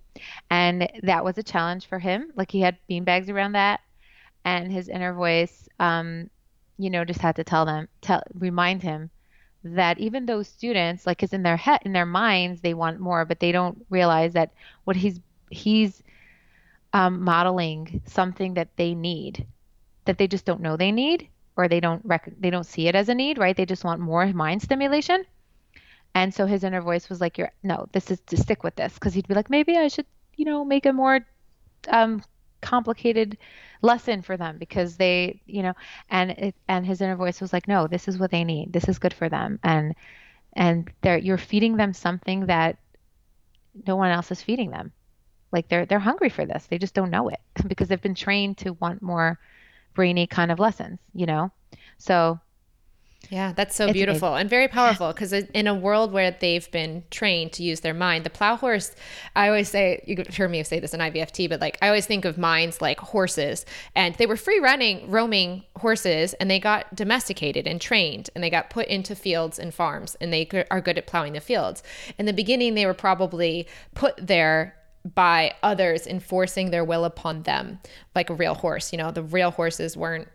And 0.50 0.90
that 1.04 1.24
was 1.24 1.38
a 1.38 1.42
challenge 1.42 1.86
for 1.86 1.98
him. 1.98 2.32
Like 2.36 2.50
he 2.50 2.60
had 2.60 2.76
beanbags 2.90 3.30
around 3.30 3.52
that. 3.52 3.80
And 4.44 4.70
his 4.70 4.88
inner 4.90 5.14
voice, 5.14 5.68
um, 5.78 6.28
you 6.82 6.90
know, 6.90 7.04
just 7.04 7.20
had 7.20 7.36
to 7.36 7.44
tell 7.44 7.64
them, 7.66 7.88
tell, 8.00 8.22
remind 8.34 8.82
him 8.82 9.10
that 9.64 9.98
even 9.98 10.26
those 10.26 10.48
students, 10.48 11.06
like, 11.06 11.18
cause 11.18 11.32
in 11.32 11.42
their 11.42 11.56
head, 11.56 11.80
in 11.84 11.92
their 11.92 12.06
minds, 12.06 12.60
they 12.60 12.74
want 12.74 13.00
more, 13.00 13.24
but 13.24 13.40
they 13.40 13.52
don't 13.52 13.84
realize 13.90 14.32
that 14.32 14.52
what 14.84 14.96
he's, 14.96 15.20
he's, 15.50 16.02
um, 16.92 17.22
modeling 17.22 18.02
something 18.06 18.54
that 18.54 18.76
they 18.76 18.94
need 18.94 19.46
that 20.06 20.18
they 20.18 20.26
just 20.26 20.44
don't 20.44 20.60
know 20.60 20.76
they 20.76 20.92
need 20.92 21.28
or 21.56 21.68
they 21.68 21.80
don't 21.80 22.02
rec- 22.04 22.32
they 22.40 22.50
don't 22.50 22.66
see 22.66 22.88
it 22.88 22.94
as 22.96 23.08
a 23.08 23.14
need 23.14 23.38
right? 23.38 23.56
They 23.56 23.66
just 23.66 23.84
want 23.84 24.00
more 24.00 24.26
mind 24.32 24.62
stimulation. 24.62 25.24
And 26.14 26.34
so 26.34 26.46
his 26.46 26.64
inner 26.64 26.80
voice 26.82 27.08
was 27.08 27.20
like 27.20 27.38
you're 27.38 27.52
no 27.62 27.86
this 27.92 28.10
is 28.10 28.20
to 28.26 28.36
stick 28.36 28.64
with 28.64 28.76
this. 28.76 28.94
Because 28.94 29.14
he'd 29.14 29.28
be 29.28 29.34
like 29.34 29.50
maybe 29.50 29.76
i 29.76 29.88
should 29.88 30.06
you 30.36 30.44
know 30.44 30.64
make 30.64 30.86
a 30.86 30.92
more 30.92 31.20
um 31.88 32.22
complicated 32.60 33.38
lesson 33.82 34.22
for 34.22 34.36
them 34.36 34.58
because 34.58 34.96
they 34.96 35.40
you 35.46 35.62
know 35.62 35.72
and 36.10 36.30
it 36.32 36.54
and 36.68 36.84
his 36.86 37.00
inner 37.00 37.16
voice 37.16 37.40
was 37.40 37.52
like 37.52 37.66
no 37.66 37.86
this 37.86 38.08
is 38.08 38.18
what 38.18 38.30
they 38.30 38.44
need 38.44 38.72
this 38.72 38.88
is 38.88 38.98
good 38.98 39.14
for 39.14 39.28
them 39.28 39.58
and 39.62 39.94
and 40.54 40.90
they're 41.00 41.18
you're 41.18 41.38
feeding 41.38 41.76
them 41.76 41.92
something 41.92 42.46
that 42.46 42.76
no 43.86 43.96
one 43.96 44.10
else 44.10 44.30
is 44.30 44.42
feeding 44.42 44.70
them 44.70 44.92
like 45.52 45.68
they're 45.68 45.86
they're 45.86 45.98
hungry 45.98 46.28
for 46.28 46.46
this. 46.46 46.66
They 46.66 46.78
just 46.78 46.94
don't 46.94 47.10
know 47.10 47.28
it 47.28 47.40
because 47.66 47.88
they've 47.88 48.00
been 48.00 48.14
trained 48.14 48.58
to 48.58 48.72
want 48.74 49.02
more 49.02 49.38
brainy 49.94 50.26
kind 50.26 50.52
of 50.52 50.58
lessons, 50.58 50.98
you 51.14 51.26
know? 51.26 51.50
So 51.98 52.40
Yeah, 53.28 53.52
that's 53.52 53.76
so 53.76 53.84
It's 53.84 53.92
beautiful 53.92 54.34
and 54.34 54.48
very 54.48 54.66
powerful 54.66 55.08
because 55.08 55.32
in 55.32 55.66
a 55.66 55.74
world 55.74 56.12
where 56.12 56.30
they've 56.32 56.68
been 56.70 57.04
trained 57.10 57.52
to 57.52 57.62
use 57.62 57.80
their 57.80 57.94
mind, 57.94 58.24
the 58.24 58.30
plow 58.30 58.56
horse, 58.56 58.94
I 59.36 59.48
always 59.48 59.68
say, 59.68 60.02
you 60.06 60.16
could 60.16 60.28
hear 60.28 60.48
me 60.48 60.62
say 60.64 60.80
this 60.80 60.94
in 60.94 61.00
IVFT, 61.00 61.48
but 61.48 61.60
like 61.60 61.78
I 61.82 61.88
always 61.88 62.06
think 62.06 62.24
of 62.24 62.38
minds 62.38 62.80
like 62.80 62.98
horses 62.98 63.66
and 63.94 64.14
they 64.16 64.26
were 64.26 64.36
free 64.36 64.58
running, 64.58 65.10
roaming 65.10 65.64
horses 65.76 66.32
and 66.34 66.50
they 66.50 66.58
got 66.58 66.94
domesticated 66.94 67.66
and 67.66 67.80
trained 67.80 68.30
and 68.34 68.42
they 68.42 68.50
got 68.50 68.70
put 68.70 68.88
into 68.88 69.14
fields 69.14 69.58
and 69.58 69.72
farms 69.74 70.16
and 70.20 70.32
they 70.32 70.48
are 70.70 70.80
good 70.80 70.98
at 70.98 71.06
plowing 71.06 71.34
the 71.34 71.40
fields. 71.40 71.82
In 72.18 72.26
the 72.26 72.32
beginning, 72.32 72.74
they 72.74 72.86
were 72.86 72.94
probably 72.94 73.68
put 73.94 74.16
there 74.16 74.74
by 75.14 75.54
others 75.62 76.06
enforcing 76.06 76.70
their 76.70 76.84
will 76.84 77.04
upon 77.04 77.42
them 77.44 77.78
like 78.14 78.28
a 78.28 78.34
real 78.34 78.52
horse 78.52 78.92
you 78.92 78.98
know 78.98 79.10
the 79.10 79.22
real 79.22 79.50
horses 79.50 79.96
weren't 79.96 80.28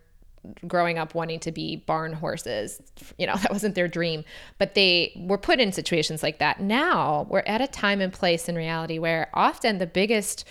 growing 0.66 0.98
up 0.98 1.14
wanting 1.14 1.40
to 1.40 1.52
be 1.52 1.76
barn 1.76 2.12
horses. 2.12 2.80
You 3.18 3.26
know, 3.26 3.36
that 3.42 3.52
wasn't 3.52 3.74
their 3.74 3.88
dream, 3.88 4.24
but 4.58 4.74
they 4.74 5.12
were 5.16 5.38
put 5.38 5.60
in 5.60 5.72
situations 5.72 6.22
like 6.22 6.38
that. 6.38 6.60
Now 6.60 7.26
we're 7.28 7.40
at 7.46 7.60
a 7.60 7.66
time 7.66 8.00
and 8.00 8.12
place 8.12 8.48
in 8.48 8.56
reality 8.56 8.98
where 8.98 9.28
often 9.34 9.78
the 9.78 9.86
biggest 9.86 10.44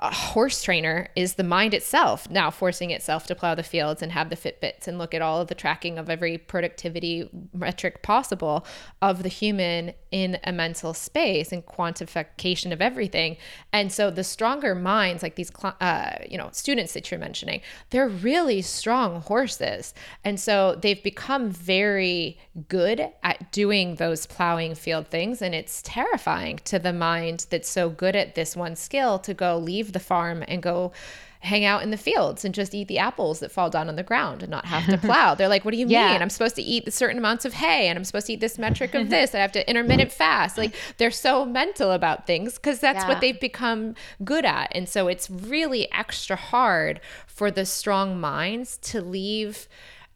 a 0.00 0.12
horse 0.12 0.62
trainer 0.62 1.08
is 1.14 1.34
the 1.34 1.44
mind 1.44 1.74
itself 1.74 2.30
now 2.30 2.50
forcing 2.50 2.90
itself 2.90 3.26
to 3.26 3.34
plow 3.34 3.54
the 3.54 3.62
fields 3.62 4.00
and 4.00 4.12
have 4.12 4.30
the 4.30 4.36
Fitbits 4.36 4.88
and 4.88 4.98
look 4.98 5.12
at 5.12 5.20
all 5.20 5.40
of 5.40 5.48
the 5.48 5.54
tracking 5.54 5.98
of 5.98 6.08
every 6.08 6.38
productivity 6.38 7.28
metric 7.52 8.02
possible 8.02 8.64
of 9.02 9.22
the 9.22 9.28
human 9.28 9.92
in 10.10 10.38
a 10.44 10.52
mental 10.52 10.94
space 10.94 11.52
and 11.52 11.66
quantification 11.66 12.72
of 12.72 12.80
everything. 12.80 13.36
And 13.72 13.92
so 13.92 14.10
the 14.10 14.24
stronger 14.24 14.74
minds, 14.74 15.22
like 15.22 15.34
these, 15.34 15.50
uh, 15.62 16.12
you 16.28 16.38
know, 16.38 16.50
students 16.52 16.92
that 16.92 17.10
you're 17.10 17.20
mentioning, 17.20 17.60
they're 17.90 18.08
really 18.08 18.62
strong 18.62 19.22
horses. 19.22 19.94
And 20.24 20.38
so 20.38 20.78
they've 20.80 21.02
become 21.02 21.50
very 21.50 22.38
good 22.68 23.08
at 23.22 23.50
doing 23.52 23.96
those 23.96 24.26
plowing 24.26 24.74
field 24.74 25.08
things. 25.08 25.42
And 25.42 25.54
it's 25.54 25.82
terrifying 25.82 26.60
to 26.64 26.78
the 26.78 26.92
mind 26.92 27.46
that's 27.50 27.68
so 27.68 27.90
good 27.90 28.14
at 28.14 28.34
this 28.34 28.54
one 28.54 28.76
skill 28.76 29.18
to 29.20 29.34
go 29.34 29.56
leave 29.56 29.81
leave 29.82 29.92
the 29.92 30.00
farm 30.00 30.44
and 30.46 30.62
go 30.62 30.92
hang 31.40 31.64
out 31.64 31.82
in 31.82 31.90
the 31.90 31.96
fields 31.96 32.44
and 32.44 32.54
just 32.54 32.72
eat 32.72 32.86
the 32.86 32.98
apples 32.98 33.40
that 33.40 33.50
fall 33.50 33.68
down 33.68 33.88
on 33.88 33.96
the 33.96 34.02
ground 34.04 34.42
and 34.42 34.50
not 34.50 34.64
have 34.64 34.86
to 34.86 34.96
plow. 35.06 35.34
They're 35.34 35.48
like, 35.48 35.64
what 35.64 35.72
do 35.72 35.76
you 35.76 35.88
yeah. 35.88 36.12
mean? 36.12 36.22
I'm 36.22 36.30
supposed 36.30 36.54
to 36.54 36.62
eat 36.62 36.92
certain 36.92 37.18
amounts 37.18 37.44
of 37.44 37.54
hay 37.54 37.88
and 37.88 37.98
I'm 37.98 38.04
supposed 38.04 38.28
to 38.28 38.34
eat 38.34 38.40
this 38.40 38.58
metric 38.58 38.94
of 38.94 39.10
this. 39.10 39.34
I 39.34 39.40
have 39.40 39.50
to 39.52 39.68
intermittent 39.68 40.12
fast. 40.24 40.56
Like 40.56 40.76
they're 40.98 41.10
so 41.10 41.44
mental 41.44 41.90
about 41.90 42.28
things 42.28 42.54
because 42.54 42.78
that's 42.78 43.02
yeah. 43.02 43.08
what 43.08 43.20
they've 43.20 43.40
become 43.40 43.96
good 44.22 44.44
at. 44.44 44.70
And 44.72 44.88
so 44.88 45.08
it's 45.08 45.28
really 45.28 45.90
extra 45.90 46.36
hard 46.36 47.00
for 47.26 47.50
the 47.50 47.66
strong 47.66 48.20
minds 48.20 48.76
to 48.82 49.00
leave 49.00 49.66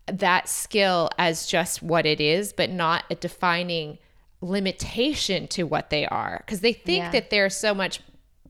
that 0.06 0.48
skill 0.48 1.10
as 1.18 1.46
just 1.46 1.82
what 1.82 2.06
it 2.06 2.20
is, 2.20 2.52
but 2.52 2.70
not 2.70 3.02
a 3.10 3.16
defining 3.16 3.98
limitation 4.40 5.48
to 5.48 5.64
what 5.64 5.90
they 5.90 6.06
are 6.06 6.44
because 6.44 6.60
they 6.60 6.72
think 6.72 7.02
yeah. 7.02 7.10
that 7.10 7.30
they're 7.30 7.50
so 7.50 7.74
much 7.74 8.00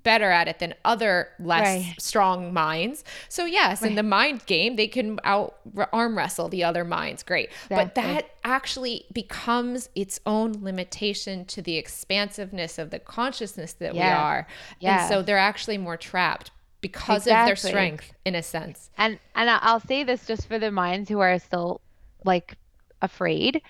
better 0.07 0.31
at 0.31 0.47
it 0.47 0.61
than 0.61 0.73
other 0.85 1.31
less 1.41 1.65
right. 1.65 1.95
strong 1.99 2.55
minds. 2.55 3.03
So 3.29 3.45
yes, 3.45 3.83
right. 3.83 3.91
in 3.91 3.97
the 3.97 4.05
mind 4.05 4.47
game, 4.47 4.77
they 4.77 4.87
can 4.87 5.19
out 5.25 5.57
arm 5.93 6.17
wrestle 6.17 6.49
the 6.49 6.63
other 6.63 6.85
minds. 6.85 7.25
Great. 7.25 7.49
Exactly. 7.65 7.77
But 7.77 7.95
that 7.97 8.31
actually 8.45 9.07
becomes 9.13 9.89
its 9.97 10.21
own 10.25 10.63
limitation 10.63 11.45
to 11.47 11.61
the 11.61 11.77
expansiveness 11.77 12.79
of 12.79 12.91
the 12.91 13.01
consciousness 13.01 13.73
that 13.73 13.97
yeah. 13.97 14.17
we 14.17 14.23
are. 14.23 14.47
Yeah. 14.79 15.01
And 15.01 15.09
so 15.09 15.23
they're 15.23 15.39
actually 15.39 15.77
more 15.77 15.97
trapped 15.97 16.53
because 16.81 17.23
exactly. 17.23 17.41
of 17.41 17.47
their 17.47 17.57
strength 17.57 18.13
in 18.25 18.37
a 18.37 18.45
sense. 18.45 18.91
And 18.97 19.19
and 19.35 19.51
I'll 19.51 19.81
say 19.81 20.05
this 20.05 20.25
just 20.25 20.47
for 20.47 20.61
the 20.61 20.71
minds 20.71 21.11
who 21.11 21.19
are 21.19 21.37
still 21.41 21.81
like 22.25 22.55
afraid, 23.03 23.61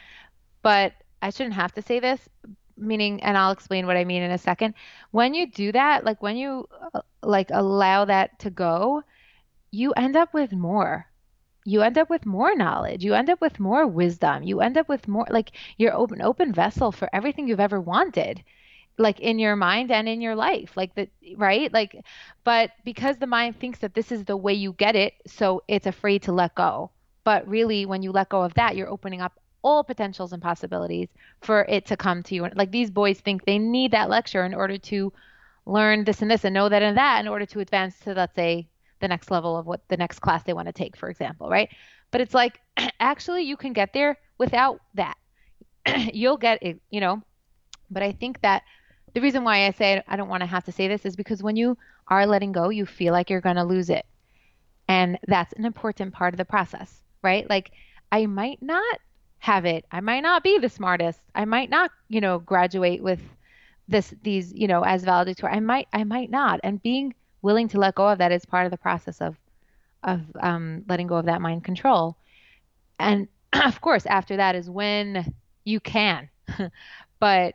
but 0.60 0.92
I 1.22 1.30
shouldn't 1.30 1.54
have 1.54 1.72
to 1.72 1.82
say 1.82 1.98
this, 1.98 2.28
meaning 2.76 3.22
and 3.22 3.36
I'll 3.38 3.52
explain 3.52 3.86
what 3.86 3.96
I 3.96 4.04
mean 4.04 4.22
in 4.22 4.30
a 4.30 4.38
second. 4.38 4.74
When 5.10 5.34
you 5.34 5.46
do 5.50 5.72
that, 5.72 6.04
like 6.04 6.22
when 6.22 6.36
you 6.36 6.68
uh, 6.94 7.00
like 7.22 7.50
allow 7.52 8.04
that 8.06 8.38
to 8.40 8.50
go, 8.50 9.02
you 9.70 9.92
end 9.92 10.16
up 10.16 10.32
with 10.34 10.52
more. 10.52 11.06
You 11.64 11.82
end 11.82 11.98
up 11.98 12.08
with 12.10 12.26
more 12.26 12.54
knowledge. 12.54 13.04
You 13.04 13.14
end 13.14 13.30
up 13.30 13.40
with 13.40 13.58
more 13.60 13.86
wisdom. 13.86 14.42
You 14.44 14.60
end 14.60 14.76
up 14.78 14.88
with 14.88 15.08
more 15.08 15.26
like 15.30 15.52
you're 15.78 15.94
open 15.94 16.22
open 16.22 16.52
vessel 16.52 16.92
for 16.92 17.08
everything 17.12 17.48
you've 17.48 17.60
ever 17.60 17.80
wanted 17.80 18.42
like 18.98 19.20
in 19.20 19.38
your 19.38 19.56
mind 19.56 19.90
and 19.90 20.08
in 20.08 20.20
your 20.20 20.34
life 20.34 20.76
like 20.76 20.94
that 20.94 21.10
right 21.36 21.72
like 21.72 21.96
but 22.44 22.70
because 22.84 23.18
the 23.18 23.26
mind 23.26 23.58
thinks 23.58 23.80
that 23.80 23.94
this 23.94 24.10
is 24.10 24.24
the 24.24 24.36
way 24.36 24.54
you 24.54 24.72
get 24.72 24.96
it 24.96 25.14
so 25.26 25.62
it's 25.68 25.86
afraid 25.86 26.22
to 26.22 26.32
let 26.32 26.54
go 26.54 26.90
but 27.24 27.46
really 27.46 27.84
when 27.84 28.02
you 28.02 28.10
let 28.10 28.28
go 28.28 28.42
of 28.42 28.54
that 28.54 28.76
you're 28.76 28.88
opening 28.88 29.20
up 29.20 29.38
all 29.66 29.82
potentials 29.82 30.32
and 30.32 30.40
possibilities 30.40 31.08
for 31.40 31.64
it 31.68 31.86
to 31.86 31.96
come 31.96 32.22
to 32.22 32.36
you. 32.36 32.48
Like 32.54 32.70
these 32.70 32.88
boys 32.88 33.18
think 33.18 33.44
they 33.44 33.58
need 33.58 33.90
that 33.90 34.08
lecture 34.08 34.44
in 34.44 34.54
order 34.54 34.78
to 34.78 35.12
learn 35.66 36.04
this 36.04 36.22
and 36.22 36.30
this 36.30 36.44
and 36.44 36.54
know 36.54 36.68
that 36.68 36.82
and 36.82 36.96
that 36.96 37.18
in 37.18 37.26
order 37.26 37.44
to 37.46 37.58
advance 37.58 37.98
to, 38.04 38.14
let's 38.14 38.36
say, 38.36 38.68
the 39.00 39.08
next 39.08 39.28
level 39.28 39.56
of 39.56 39.66
what 39.66 39.80
the 39.88 39.96
next 39.96 40.20
class 40.20 40.44
they 40.44 40.52
want 40.52 40.68
to 40.68 40.72
take, 40.72 40.96
for 40.96 41.10
example, 41.10 41.50
right? 41.50 41.68
But 42.12 42.20
it's 42.20 42.32
like, 42.32 42.60
actually, 43.00 43.42
you 43.42 43.56
can 43.56 43.72
get 43.72 43.92
there 43.92 44.16
without 44.38 44.80
that. 44.94 45.16
You'll 46.14 46.36
get 46.36 46.62
it, 46.62 46.80
you 46.90 47.00
know. 47.00 47.20
But 47.90 48.04
I 48.04 48.12
think 48.12 48.40
that 48.42 48.62
the 49.14 49.20
reason 49.20 49.42
why 49.42 49.66
I 49.66 49.72
say 49.72 50.00
I 50.06 50.14
don't 50.14 50.28
want 50.28 50.42
to 50.42 50.46
have 50.46 50.64
to 50.66 50.72
say 50.72 50.86
this 50.86 51.04
is 51.04 51.16
because 51.16 51.42
when 51.42 51.56
you 51.56 51.76
are 52.06 52.24
letting 52.24 52.52
go, 52.52 52.68
you 52.68 52.86
feel 52.86 53.12
like 53.12 53.30
you're 53.30 53.40
going 53.40 53.56
to 53.56 53.64
lose 53.64 53.90
it. 53.90 54.06
And 54.86 55.18
that's 55.26 55.52
an 55.54 55.64
important 55.64 56.14
part 56.14 56.32
of 56.34 56.38
the 56.38 56.44
process, 56.44 57.02
right? 57.20 57.50
Like, 57.50 57.72
I 58.12 58.26
might 58.26 58.62
not 58.62 59.00
have 59.46 59.64
it. 59.64 59.84
I 59.92 60.00
might 60.00 60.22
not 60.22 60.42
be 60.42 60.58
the 60.58 60.68
smartest. 60.68 61.20
I 61.34 61.44
might 61.44 61.70
not, 61.70 61.92
you 62.08 62.20
know, 62.20 62.38
graduate 62.40 63.02
with 63.02 63.20
this 63.88 64.12
these, 64.22 64.52
you 64.52 64.66
know, 64.66 64.82
as 64.82 65.04
valedictorian. 65.04 65.56
I 65.56 65.60
might 65.60 65.88
I 65.92 66.04
might 66.04 66.30
not. 66.30 66.60
And 66.64 66.82
being 66.82 67.14
willing 67.42 67.68
to 67.68 67.78
let 67.78 67.94
go 67.94 68.08
of 68.08 68.18
that 68.18 68.32
is 68.32 68.44
part 68.44 68.66
of 68.66 68.72
the 68.72 68.78
process 68.78 69.20
of 69.20 69.36
of 70.02 70.20
um, 70.40 70.84
letting 70.88 71.06
go 71.06 71.16
of 71.16 71.26
that 71.26 71.40
mind 71.40 71.64
control. 71.64 72.16
And 72.98 73.28
of 73.64 73.80
course, 73.80 74.06
after 74.06 74.36
that 74.36 74.56
is 74.56 74.68
when 74.68 75.34
you 75.64 75.80
can. 75.80 76.28
but 77.20 77.54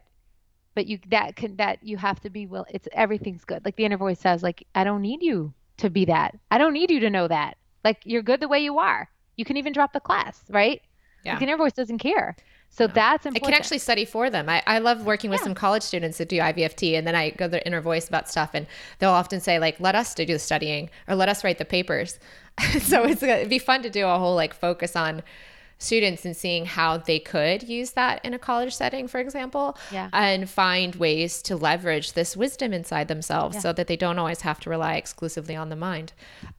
but 0.76 0.88
you 0.88 1.00
that 1.10 1.36
can 1.36 1.58
that 1.58 1.80
you 1.84 1.98
have 1.98 2.20
to 2.22 2.30
be 2.30 2.46
will 2.48 2.66
it's 2.70 2.88
everything's 2.94 3.46
good. 3.46 3.66
Like 3.66 3.76
the 3.76 3.86
inner 3.86 3.98
voice 3.98 4.20
says, 4.20 4.44
like, 4.44 4.66
I 4.76 4.84
don't 4.86 5.02
need 5.02 5.22
you 5.24 5.54
to 5.78 5.90
be 5.90 6.06
that. 6.06 6.38
I 6.52 6.58
don't 6.58 6.74
need 6.74 6.92
you 6.92 7.02
to 7.02 7.10
know 7.10 7.28
that. 7.28 7.58
Like 7.84 8.02
you're 8.06 8.24
good 8.24 8.40
the 8.40 8.48
way 8.48 8.60
you 8.60 8.80
are. 8.80 9.10
You 9.36 9.46
can 9.46 9.58
even 9.58 9.74
drop 9.74 9.94
the 9.94 10.00
class, 10.00 10.44
right? 10.50 10.82
Yeah. 11.24 11.38
The 11.38 11.44
inner 11.44 11.58
voice 11.58 11.74
doesn't 11.74 12.00
care. 12.00 12.36
So 12.70 12.86
no. 12.86 12.94
that's 12.94 13.26
important. 13.26 13.44
I 13.44 13.52
can 13.52 13.62
actually 13.62 13.80
study 13.80 14.06
for 14.06 14.30
them. 14.30 14.48
I, 14.48 14.64
I 14.66 14.80
love 14.80 15.06
working 15.06 15.30
with 15.30 15.42
yeah. 15.42 15.46
some 15.46 15.56
college 15.56 15.84
students 15.84 16.18
that 16.20 16.30
do 16.30 16.38
IVFT, 16.38 16.98
and 16.98 17.06
then 17.06 17.16
I 17.16 17.32
go 17.32 17.46
to 17.46 17.50
their 17.50 17.64
inner 17.66 17.82
voice 17.82 18.08
about 18.08 18.30
stuff, 18.30 18.52
and 18.54 18.66
they'll 19.00 19.12
often 19.12 19.42
say 19.42 19.60
like, 19.60 19.80
"Let 19.80 19.94
us 19.94 20.16
do 20.16 20.26
the 20.26 20.40
studying, 20.40 20.90
or 21.08 21.16
let 21.16 21.28
us 21.28 21.44
write 21.44 21.58
the 21.58 21.66
papers." 21.66 22.18
so 22.80 23.04
it's 23.04 23.22
it'd 23.22 23.50
be 23.50 23.60
fun 23.60 23.84
to 23.84 23.90
do 23.90 24.08
a 24.08 24.18
whole 24.18 24.36
like 24.36 24.54
focus 24.54 24.96
on 24.96 25.22
students 25.82 26.26
and 26.26 26.36
seeing 26.36 26.66
how 26.66 26.98
they 26.98 27.20
could 27.20 27.64
use 27.64 27.92
that 27.92 28.24
in 28.24 28.34
a 28.34 28.40
college 28.40 28.74
setting, 28.76 29.08
for 29.08 29.20
example, 29.20 29.78
yeah. 29.92 30.10
and 30.14 30.50
find 30.50 30.96
ways 30.96 31.42
to 31.42 31.56
leverage 31.56 32.14
this 32.14 32.38
wisdom 32.38 32.72
inside 32.74 33.08
themselves 33.08 33.56
yeah. 33.56 33.62
so 33.62 33.74
that 33.74 33.88
they 33.88 33.98
don't 33.98 34.20
always 34.20 34.42
have 34.42 34.60
to 34.60 34.70
rely 34.70 34.96
exclusively 34.96 35.56
on 35.56 35.70
the 35.70 35.76
mind. 35.76 36.14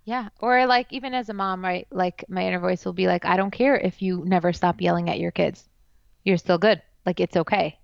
Yeah. 0.04 0.28
Or 0.40 0.66
like 0.66 0.92
even 0.92 1.14
as 1.14 1.28
a 1.28 1.34
mom, 1.34 1.64
right? 1.64 1.86
Like 1.90 2.24
my 2.28 2.46
inner 2.46 2.58
voice 2.58 2.84
will 2.84 2.92
be 2.92 3.06
like, 3.06 3.24
I 3.24 3.36
don't 3.36 3.52
care 3.52 3.76
if 3.76 4.02
you 4.02 4.24
never 4.26 4.52
stop 4.52 4.80
yelling 4.80 5.08
at 5.08 5.20
your 5.20 5.30
kids. 5.30 5.68
You're 6.24 6.36
still 6.36 6.58
good. 6.58 6.82
Like 7.06 7.20
it's 7.20 7.36
okay. 7.36 7.78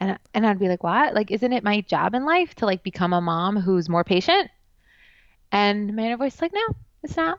And 0.00 0.18
and 0.34 0.46
I'd 0.46 0.58
be 0.58 0.68
like, 0.68 0.82
"What? 0.82 1.14
Like 1.14 1.30
isn't 1.30 1.52
it 1.52 1.62
my 1.62 1.80
job 1.82 2.14
in 2.14 2.24
life 2.24 2.54
to 2.56 2.66
like 2.66 2.82
become 2.82 3.12
a 3.12 3.20
mom 3.20 3.56
who's 3.56 3.88
more 3.88 4.02
patient?" 4.02 4.50
And 5.52 5.94
my 5.94 6.02
inner 6.02 6.16
voice 6.16 6.34
is 6.34 6.42
like, 6.42 6.52
"No, 6.52 6.74
it's 7.04 7.16
not. 7.16 7.38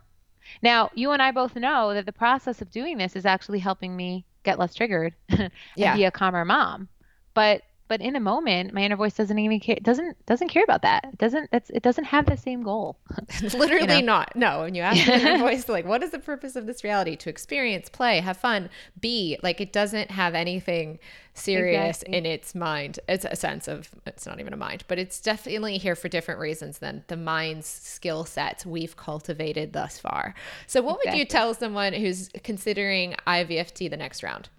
Now, 0.62 0.90
you 0.94 1.12
and 1.12 1.22
I 1.22 1.32
both 1.32 1.56
know 1.56 1.94
that 1.94 2.06
the 2.06 2.14
process 2.14 2.62
of 2.62 2.72
doing 2.72 2.98
this 2.98 3.16
is 3.16 3.26
actually 3.26 3.60
helping 3.60 3.96
me 3.96 4.26
get 4.44 4.60
less 4.60 4.74
triggered 4.74 5.14
and 5.30 5.52
yeah. 5.76 5.96
be 5.96 6.06
a 6.06 6.12
calmer 6.12 6.46
mom. 6.46 6.88
But 7.34 7.64
but 7.88 8.02
in 8.02 8.16
a 8.16 8.20
moment, 8.20 8.74
my 8.74 8.82
inner 8.82 8.96
voice 8.96 9.14
doesn't 9.14 9.38
even 9.38 9.60
care 9.60 9.78
doesn't 9.82 10.26
doesn't 10.26 10.48
care 10.48 10.64
about 10.64 10.82
that. 10.82 11.06
It 11.14 11.18
doesn't 11.18 11.50
it's 11.52 11.70
it 11.70 11.84
doesn't 11.84 12.06
have 12.06 12.26
the 12.26 12.38
same 12.38 12.64
goal. 12.64 12.98
Literally 13.42 13.98
you 13.98 14.02
know? 14.02 14.14
not. 14.18 14.36
No. 14.36 14.62
When 14.62 14.74
you 14.74 14.82
ask 14.82 15.06
the 15.06 15.14
inner 15.14 15.38
voice 15.40 15.70
like, 15.70 15.86
what 15.86 16.02
is 16.02 16.12
the 16.12 16.20
purpose 16.20 16.56
of 16.56 16.66
this 16.66 16.84
reality? 16.84 17.16
To 17.18 17.30
experience, 17.30 17.90
play, 17.90 18.20
have 18.22 18.38
fun, 18.38 18.70
be. 19.00 19.38
Like 19.44 19.62
it 19.62 19.72
doesn't 19.72 20.12
have 20.12 20.34
anything 20.34 21.00
serious 21.36 22.02
exactly. 22.02 22.18
in 22.18 22.26
its 22.26 22.56
mind. 22.56 23.00
It's 23.08 23.26
a 23.26 23.36
sense 23.36 23.68
of 23.68 23.90
it's 24.08 24.26
not 24.26 24.40
even 24.40 24.54
a 24.54 24.58
mind, 24.58 24.84
but 24.88 24.98
it's 24.98 25.22
definitely 25.22 25.78
here 25.78 25.96
for 25.96 26.10
different 26.10 26.40
reasons 26.40 26.80
than 26.80 27.04
the 27.08 27.18
mind's 27.18 27.68
skill 27.68 28.26
sets 28.26 28.66
we've 28.66 28.98
cultivated 28.98 29.74
thus 29.74 30.00
far. 30.00 30.34
So, 30.66 30.82
what 30.82 30.96
exactly. 30.96 31.12
would 31.12 31.20
you 31.20 31.26
tell 31.26 31.54
someone 31.54 31.94
who's 31.94 32.30
considering 32.44 33.16
IVFT 33.28 33.90
the 33.92 33.98
next 33.98 34.24
round? 34.24 34.50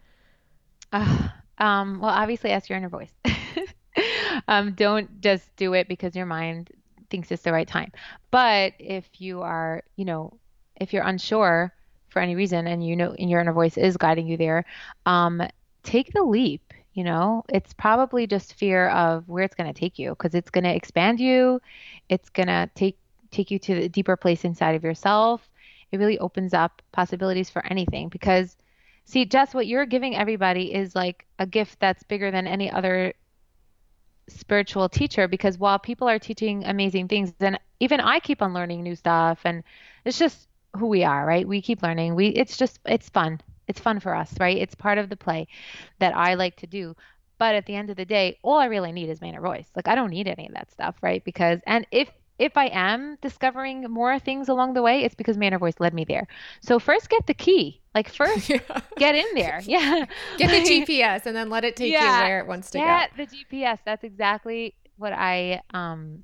Uh, 0.93 1.29
um, 1.59 2.01
well, 2.01 2.11
obviously, 2.11 2.51
ask 2.51 2.69
your 2.69 2.79
inner 2.79 2.89
voice. 2.89 3.13
um, 4.49 4.73
don't 4.73 5.21
just 5.21 5.55
do 5.57 5.75
it 5.75 5.89
because 5.89 6.15
your 6.15 6.27
mind 6.27 6.71
thinks 7.11 7.31
it's 7.31 7.43
the 7.43 7.53
right 7.53 7.69
time. 7.69 7.93
But 8.31 8.75
if 8.79 9.09
you 9.21 9.43
are, 9.43 9.83
you 9.97 10.05
know, 10.05 10.39
if 10.77 10.93
you're 10.93 11.05
unsure 11.05 11.73
for 12.09 12.21
any 12.21 12.35
reason 12.35 12.67
and 12.67 12.87
you 12.87 12.97
know 12.97 13.15
and 13.19 13.31
your 13.31 13.41
inner 13.41 13.53
voice 13.53 13.77
is 13.77 13.97
guiding 13.97 14.27
you 14.27 14.37
there, 14.37 14.65
um, 15.07 15.43
take 15.83 16.13
the 16.13 16.23
leap. 16.23 16.63
You 16.93 17.05
know, 17.05 17.45
it's 17.51 17.75
probably 17.75 18.27
just 18.27 18.55
fear 18.55 18.89
of 18.89 19.29
where 19.29 19.45
it's 19.45 19.55
going 19.55 19.73
to 19.73 19.79
take 19.79 19.99
you 19.99 20.11
because 20.11 20.35
it's 20.35 20.51
going 20.51 20.65
to 20.65 20.75
expand 20.75 21.21
you. 21.21 21.61
It's 22.09 22.31
going 22.31 22.49
to 22.49 22.71
take 22.75 22.99
take 23.31 23.51
you 23.51 23.59
to 23.59 23.75
the 23.75 23.89
deeper 23.89 24.17
place 24.17 24.45
inside 24.45 24.75
of 24.75 24.85
yourself. 24.85 25.49
It 25.93 25.99
really 25.99 26.19
opens 26.19 26.55
up 26.55 26.83
possibilities 26.93 27.51
for 27.51 27.65
anything 27.67 28.09
because 28.09 28.57
see, 29.07 29.25
Jess, 29.27 29.55
what 29.55 29.67
you're 29.67 29.87
giving 29.87 30.17
everybody 30.17 30.75
is 30.75 30.95
like 30.95 31.27
a 31.39 31.47
gift 31.47 31.81
that's 31.81 32.05
bigger 32.05 32.31
than 32.33 32.47
any 32.47 32.71
other 32.71 33.15
spiritual 34.29 34.89
teacher 34.89 35.29
because 35.29 35.59
while 35.59 35.79
people 35.79 36.09
are 36.09 36.19
teaching 36.21 36.65
amazing 36.65 37.09
things, 37.09 37.33
then 37.39 37.59
even 37.81 38.01
I 38.01 38.21
keep 38.21 38.43
on 38.43 38.55
learning 38.55 38.83
new 38.83 38.97
stuff 38.97 39.41
and 39.45 39.63
it's 40.05 40.19
just 40.19 40.49
who 40.77 40.87
we 40.87 41.05
are, 41.05 41.25
right? 41.27 41.47
We 41.49 41.63
keep 41.63 41.83
learning. 41.83 42.15
We 42.17 42.29
it's 42.29 42.57
just 42.57 42.81
it's 42.85 43.09
fun. 43.09 43.41
It's 43.69 43.81
fun 43.81 44.01
for 44.01 44.15
us, 44.15 44.35
right? 44.41 44.59
It's 44.59 44.75
part 44.75 44.99
of 44.99 45.09
the 45.11 45.17
play 45.17 45.49
that 45.99 46.17
I 46.17 46.35
like 46.35 46.57
to 46.59 46.67
do. 46.67 46.97
But 47.39 47.55
at 47.55 47.67
the 47.67 47.77
end 47.77 47.91
of 47.91 47.97
the 47.97 48.05
day, 48.07 48.39
all 48.43 48.59
I 48.59 48.67
really 48.67 48.93
need 48.93 49.11
is 49.11 49.21
my 49.21 49.29
inner 49.29 49.41
voice. 49.41 49.71
Like 49.77 49.89
I 49.89 49.95
don't 49.95 50.11
need 50.11 50.29
any 50.29 50.47
of 50.49 50.55
that 50.55 50.71
stuff, 50.73 50.97
right? 51.03 51.25
Because 51.25 51.61
and 51.67 51.87
if 51.93 52.11
if 52.39 52.57
I 52.57 52.67
am 52.67 53.17
discovering 53.23 53.83
more 53.91 54.19
things 54.19 54.49
along 54.49 54.75
the 54.75 54.83
way, 54.83 55.03
it's 55.05 55.15
because 55.15 55.37
inner 55.39 55.59
voice 55.59 55.75
led 55.79 55.95
me 55.95 56.05
there. 56.05 56.27
So 56.61 56.79
first 56.79 57.09
get 57.09 57.27
the 57.27 57.35
key. 57.35 57.81
Like 57.95 58.09
first 58.13 58.49
yeah. 58.49 58.81
get 58.99 59.15
in 59.15 59.27
there. 59.35 59.63
Yeah. 59.67 60.07
Get 60.39 60.51
the 60.51 60.85
GPS 60.87 61.27
and 61.27 61.35
then 61.35 61.49
let 61.49 61.65
it 61.65 61.77
take 61.77 61.93
yeah, 61.93 62.19
you 62.19 62.25
where 62.25 62.41
it 62.41 62.47
wants 62.47 62.71
to 62.71 62.79
get 62.79 63.11
go. 63.17 63.25
Get 63.25 63.31
the 63.31 63.37
GPS. 63.37 63.79
That's 63.85 64.05
exactly 64.05 64.75
what 64.97 65.13
I 65.13 65.63
um 65.73 66.23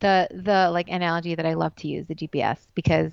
the 0.00 0.28
the 0.30 0.70
like 0.70 0.88
analogy 0.88 1.34
that 1.34 1.46
I 1.46 1.54
love 1.54 1.74
to 1.76 1.88
use, 1.88 2.06
the 2.06 2.14
GPS, 2.14 2.58
because 2.74 3.12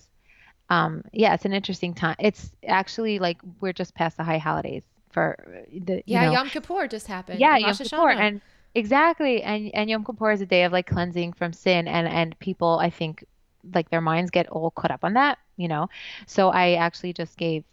um 0.69 1.03
yeah, 1.13 1.33
it's 1.33 1.45
an 1.45 1.53
interesting 1.53 1.93
time. 1.93 2.15
It's 2.19 2.51
actually 2.67 3.19
like 3.19 3.37
we're 3.61 3.73
just 3.73 3.95
past 3.95 4.17
the 4.17 4.23
high 4.23 4.37
holidays 4.37 4.83
for 5.11 5.65
the 5.71 6.03
Yeah, 6.05 6.25
know, 6.25 6.33
Yom 6.33 6.49
Kippur 6.49 6.87
just 6.87 7.07
happened. 7.07 7.39
Yeah, 7.39 7.57
Yom 7.57 7.75
Kippur 7.75 8.09
and 8.09 8.41
Exactly. 8.75 9.43
And 9.43 9.71
and 9.73 9.89
Yom 9.89 10.05
Kippur 10.05 10.31
is 10.31 10.41
a 10.41 10.45
day 10.45 10.63
of 10.63 10.71
like 10.71 10.87
cleansing 10.87 11.33
from 11.33 11.53
sin 11.53 11.87
and 11.87 12.07
and 12.07 12.37
people 12.39 12.79
I 12.79 12.89
think 12.89 13.25
like 13.73 13.89
their 13.89 14.01
minds 14.01 14.31
get 14.31 14.47
all 14.49 14.71
caught 14.71 14.91
up 14.91 15.03
on 15.03 15.13
that, 15.13 15.37
you 15.57 15.67
know. 15.67 15.89
So 16.25 16.49
I 16.49 16.73
actually 16.73 17.13
just 17.13 17.37
gave 17.37 17.63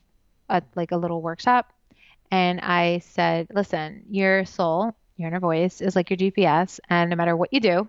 a 0.48 0.62
like 0.74 0.92
a 0.92 0.96
little 0.96 1.22
workshop 1.22 1.72
and 2.30 2.60
I 2.60 2.98
said, 3.00 3.48
"Listen, 3.54 4.04
your 4.10 4.44
soul, 4.46 4.94
your 5.16 5.28
inner 5.28 5.40
voice 5.40 5.80
is 5.80 5.96
like 5.96 6.10
your 6.10 6.16
GPS 6.18 6.80
and 6.90 7.10
no 7.10 7.16
matter 7.16 7.36
what 7.36 7.52
you 7.52 7.60
do, 7.60 7.88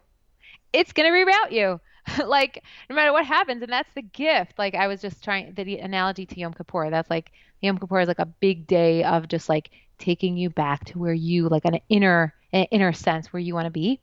it's 0.74 0.94
going 0.94 1.12
to 1.12 1.18
reroute 1.18 1.52
you." 1.52 1.80
like 2.26 2.64
no 2.90 2.96
matter 2.96 3.12
what 3.12 3.26
happens 3.26 3.62
and 3.62 3.72
that's 3.72 3.94
the 3.94 4.02
gift 4.02 4.58
like 4.58 4.74
i 4.74 4.88
was 4.88 5.02
just 5.02 5.22
trying 5.24 5.54
the 5.54 5.78
analogy 5.80 6.26
to 6.26 6.40
yom 6.40 6.54
kippur 6.54 6.90
that's 6.90 7.10
like 7.10 7.32
yom 7.62 7.78
kippur 7.78 8.00
is 8.00 8.08
like 8.08 8.20
a 8.20 8.26
big 8.26 8.66
day 8.68 9.04
of 9.04 9.28
just 9.28 9.50
like 9.50 9.70
taking 10.00 10.38
you 10.38 10.50
back 10.50 10.86
to 10.86 10.98
where 10.98 11.14
you 11.14 11.50
like 11.50 11.66
an 11.66 11.78
inner 11.90 12.34
inner 12.52 12.94
sense 12.94 13.32
where 13.32 13.40
you 13.40 13.54
want 13.54 13.66
to 13.66 13.72
be. 13.72 14.00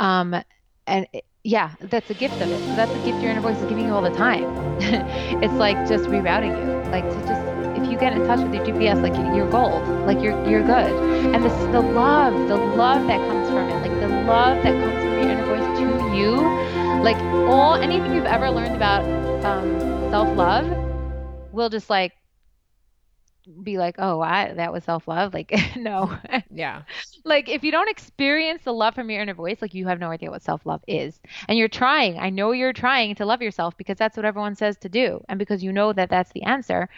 Um, 0.00 0.36
and 0.86 1.06
yeah, 1.44 1.74
that's 1.80 2.10
a 2.10 2.14
gift 2.14 2.34
of 2.40 2.50
it. 2.50 2.58
So 2.58 2.76
that's 2.76 2.92
a 2.92 3.04
gift 3.04 3.20
your 3.20 3.30
inner 3.30 3.40
voice 3.40 3.58
is 3.58 3.64
giving 3.64 3.86
you 3.86 3.92
all 3.92 4.02
the 4.02 4.10
time. 4.10 4.44
it's 5.42 5.54
like 5.54 5.76
just 5.88 6.04
rerouting 6.04 6.56
you, 6.56 6.90
like 6.90 7.04
to 7.04 7.26
just 7.26 7.42
if 7.82 7.90
you 7.90 7.98
get 7.98 8.12
in 8.12 8.24
touch 8.26 8.40
with 8.40 8.54
your 8.54 8.64
GPS, 8.64 9.02
like 9.02 9.14
you're 9.34 9.50
gold, 9.50 9.86
like 10.06 10.20
you're 10.22 10.38
you're 10.48 10.62
good. 10.62 10.92
And 11.34 11.44
this 11.44 11.52
the 11.72 11.80
love, 11.80 12.48
the 12.48 12.56
love 12.56 13.06
that 13.06 13.18
comes 13.28 13.48
from 13.48 13.68
it, 13.68 13.88
like 13.88 14.00
the 14.00 14.08
love 14.08 14.62
that 14.62 14.80
comes 14.80 15.02
from 15.02 15.12
your 15.12 15.28
inner 15.28 15.44
voice 15.46 15.78
to 15.78 16.16
you, 16.16 17.02
like 17.02 17.16
all 17.48 17.74
anything 17.74 18.14
you've 18.14 18.24
ever 18.26 18.50
learned 18.50 18.76
about 18.76 19.04
um, 19.44 19.80
self 20.10 20.28
love 20.36 20.66
will 21.50 21.68
just 21.68 21.90
like 21.90 22.12
be 23.62 23.78
like, 23.78 23.96
oh, 23.98 24.20
I, 24.20 24.52
that 24.54 24.72
was 24.72 24.84
self 24.84 25.08
love. 25.08 25.34
Like, 25.34 25.52
no. 25.76 26.16
Yeah. 26.50 26.82
like, 27.24 27.48
if 27.48 27.64
you 27.64 27.70
don't 27.72 27.88
experience 27.90 28.62
the 28.64 28.72
love 28.72 28.94
from 28.94 29.10
your 29.10 29.22
inner 29.22 29.34
voice, 29.34 29.62
like, 29.62 29.74
you 29.74 29.86
have 29.86 30.00
no 30.00 30.10
idea 30.10 30.30
what 30.30 30.42
self 30.42 30.64
love 30.66 30.82
is. 30.86 31.20
And 31.48 31.58
you're 31.58 31.68
trying. 31.68 32.18
I 32.18 32.30
know 32.30 32.52
you're 32.52 32.72
trying 32.72 33.14
to 33.16 33.26
love 33.26 33.42
yourself 33.42 33.76
because 33.76 33.98
that's 33.98 34.16
what 34.16 34.26
everyone 34.26 34.54
says 34.54 34.76
to 34.78 34.88
do. 34.88 35.22
And 35.28 35.38
because 35.38 35.62
you 35.62 35.72
know 35.72 35.92
that 35.92 36.10
that's 36.10 36.32
the 36.32 36.44
answer. 36.44 36.88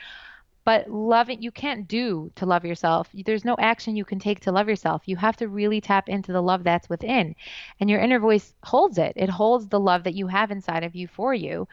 But 0.64 0.88
loving, 0.90 1.42
you 1.42 1.50
can't 1.50 1.86
do 1.88 2.30
to 2.36 2.46
love 2.46 2.64
yourself. 2.64 3.08
There's 3.12 3.44
no 3.44 3.56
action 3.58 3.96
you 3.96 4.04
can 4.04 4.18
take 4.18 4.40
to 4.40 4.52
love 4.52 4.68
yourself. 4.68 5.02
You 5.06 5.16
have 5.16 5.36
to 5.36 5.48
really 5.48 5.80
tap 5.80 6.08
into 6.08 6.32
the 6.32 6.42
love 6.42 6.64
that's 6.64 6.88
within. 6.88 7.34
And 7.80 7.90
your 7.90 8.00
inner 8.00 8.18
voice 8.18 8.54
holds 8.62 8.96
it, 8.98 9.12
it 9.16 9.28
holds 9.28 9.68
the 9.68 9.80
love 9.80 10.04
that 10.04 10.14
you 10.14 10.26
have 10.28 10.50
inside 10.50 10.82
of 10.84 10.94
you 10.94 11.06
for 11.06 11.34
you. 11.34 11.68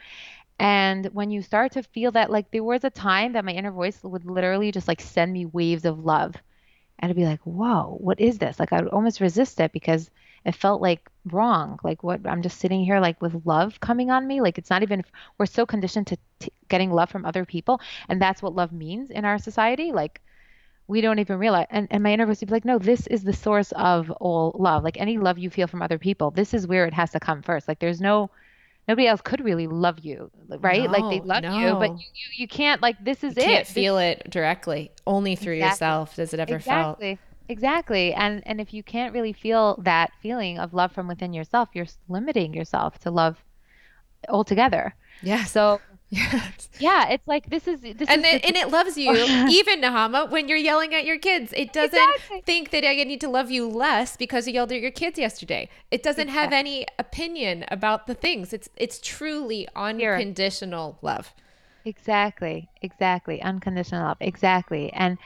And 0.58 1.06
when 1.06 1.30
you 1.30 1.42
start 1.42 1.72
to 1.72 1.82
feel 1.82 2.12
that, 2.12 2.30
like 2.30 2.50
there 2.50 2.64
was 2.64 2.84
a 2.84 2.90
time 2.90 3.32
that 3.32 3.44
my 3.44 3.52
inner 3.52 3.72
voice 3.72 4.02
would 4.02 4.24
literally 4.24 4.70
just 4.72 4.88
like 4.88 5.00
send 5.00 5.32
me 5.32 5.46
waves 5.46 5.84
of 5.84 6.04
love. 6.04 6.36
And 6.98 7.10
I'd 7.10 7.16
be 7.16 7.24
like, 7.24 7.40
whoa, 7.42 7.96
what 8.00 8.20
is 8.20 8.38
this? 8.38 8.60
Like 8.60 8.72
I 8.72 8.80
would 8.80 8.92
almost 8.92 9.20
resist 9.20 9.60
it 9.60 9.72
because 9.72 10.10
it 10.44 10.54
felt 10.54 10.80
like 10.80 11.10
wrong. 11.24 11.78
Like 11.82 12.02
what 12.04 12.26
I'm 12.26 12.42
just 12.42 12.58
sitting 12.60 12.84
here 12.84 13.00
like 13.00 13.20
with 13.20 13.44
love 13.44 13.80
coming 13.80 14.10
on 14.10 14.26
me. 14.26 14.40
Like 14.40 14.58
it's 14.58 14.70
not 14.70 14.82
even, 14.82 15.04
we're 15.38 15.46
so 15.46 15.66
conditioned 15.66 16.06
to 16.08 16.18
t- 16.38 16.52
getting 16.68 16.92
love 16.92 17.10
from 17.10 17.24
other 17.24 17.44
people. 17.44 17.80
And 18.08 18.22
that's 18.22 18.40
what 18.42 18.54
love 18.54 18.72
means 18.72 19.10
in 19.10 19.24
our 19.24 19.38
society. 19.38 19.92
Like 19.92 20.20
we 20.86 21.00
don't 21.00 21.18
even 21.18 21.38
realize. 21.38 21.66
And, 21.70 21.88
and 21.90 22.02
my 22.02 22.12
inner 22.12 22.26
voice 22.26 22.40
would 22.40 22.48
be 22.48 22.54
like, 22.54 22.64
no, 22.64 22.78
this 22.78 23.06
is 23.08 23.24
the 23.24 23.32
source 23.32 23.72
of 23.72 24.10
all 24.12 24.54
love. 24.58 24.84
Like 24.84 25.00
any 25.00 25.18
love 25.18 25.38
you 25.38 25.50
feel 25.50 25.66
from 25.66 25.82
other 25.82 25.98
people, 25.98 26.30
this 26.30 26.54
is 26.54 26.66
where 26.66 26.86
it 26.86 26.94
has 26.94 27.10
to 27.12 27.20
come 27.20 27.42
first. 27.42 27.66
Like 27.68 27.78
there's 27.80 28.00
no, 28.00 28.30
nobody 28.88 29.06
else 29.06 29.20
could 29.20 29.44
really 29.44 29.66
love 29.66 30.00
you, 30.00 30.30
right? 30.48 30.84
No, 30.84 30.98
like 30.98 31.10
they 31.10 31.26
love 31.26 31.42
no. 31.42 31.58
you, 31.58 31.74
but 31.74 31.90
you, 31.90 32.06
you, 32.14 32.26
you 32.36 32.48
can't 32.48 32.82
like 32.82 33.02
this 33.04 33.22
is 33.24 33.36
you 33.36 33.42
it. 33.42 33.46
Can't 33.46 33.66
feel 33.66 33.98
it 33.98 34.28
directly. 34.30 34.90
Only 35.06 35.36
through 35.36 35.54
exactly. 35.54 35.74
yourself 35.74 36.16
does 36.16 36.34
it 36.34 36.40
ever 36.40 36.56
exactly. 36.56 37.16
felt. 37.16 37.18
Exactly. 37.48 38.14
And 38.14 38.42
and 38.46 38.60
if 38.60 38.72
you 38.72 38.82
can't 38.82 39.12
really 39.12 39.32
feel 39.32 39.80
that 39.82 40.12
feeling 40.20 40.58
of 40.58 40.74
love 40.74 40.92
from 40.92 41.08
within 41.08 41.32
yourself, 41.32 41.68
you're 41.74 41.86
limiting 42.08 42.54
yourself 42.54 42.98
to 43.00 43.10
love 43.10 43.42
altogether. 44.28 44.94
Yeah. 45.22 45.44
So 45.44 45.80
Yes. 46.12 46.68
Yeah, 46.78 47.08
it's 47.08 47.26
like 47.26 47.48
this 47.48 47.66
is 47.66 47.80
this 47.80 48.06
and 48.06 48.20
is 48.20 48.34
it, 48.34 48.44
and 48.44 48.54
it 48.54 48.68
loves 48.68 48.98
you 48.98 49.12
even 49.48 49.80
Nechama 49.80 50.30
when 50.30 50.46
you're 50.46 50.58
yelling 50.58 50.94
at 50.94 51.06
your 51.06 51.18
kids. 51.18 51.54
It 51.56 51.72
doesn't 51.72 51.98
exactly. 51.98 52.42
think 52.42 52.70
that 52.70 52.84
I 52.84 52.94
need 53.04 53.20
to 53.22 53.30
love 53.30 53.50
you 53.50 53.66
less 53.66 54.18
because 54.18 54.46
you 54.46 54.52
yelled 54.52 54.72
at 54.72 54.80
your 54.82 54.90
kids 54.90 55.18
yesterday. 55.18 55.70
It 55.90 56.02
doesn't 56.02 56.28
exactly. 56.28 56.42
have 56.42 56.52
any 56.52 56.86
opinion 56.98 57.64
about 57.68 58.06
the 58.06 58.14
things. 58.14 58.52
It's 58.52 58.68
it's 58.76 59.00
truly 59.00 59.66
unconditional 59.74 60.98
love. 61.00 61.32
Exactly. 61.86 62.68
Exactly. 62.82 63.40
Unconditional 63.40 64.04
love. 64.04 64.18
Exactly. 64.20 64.92
And 64.92 65.16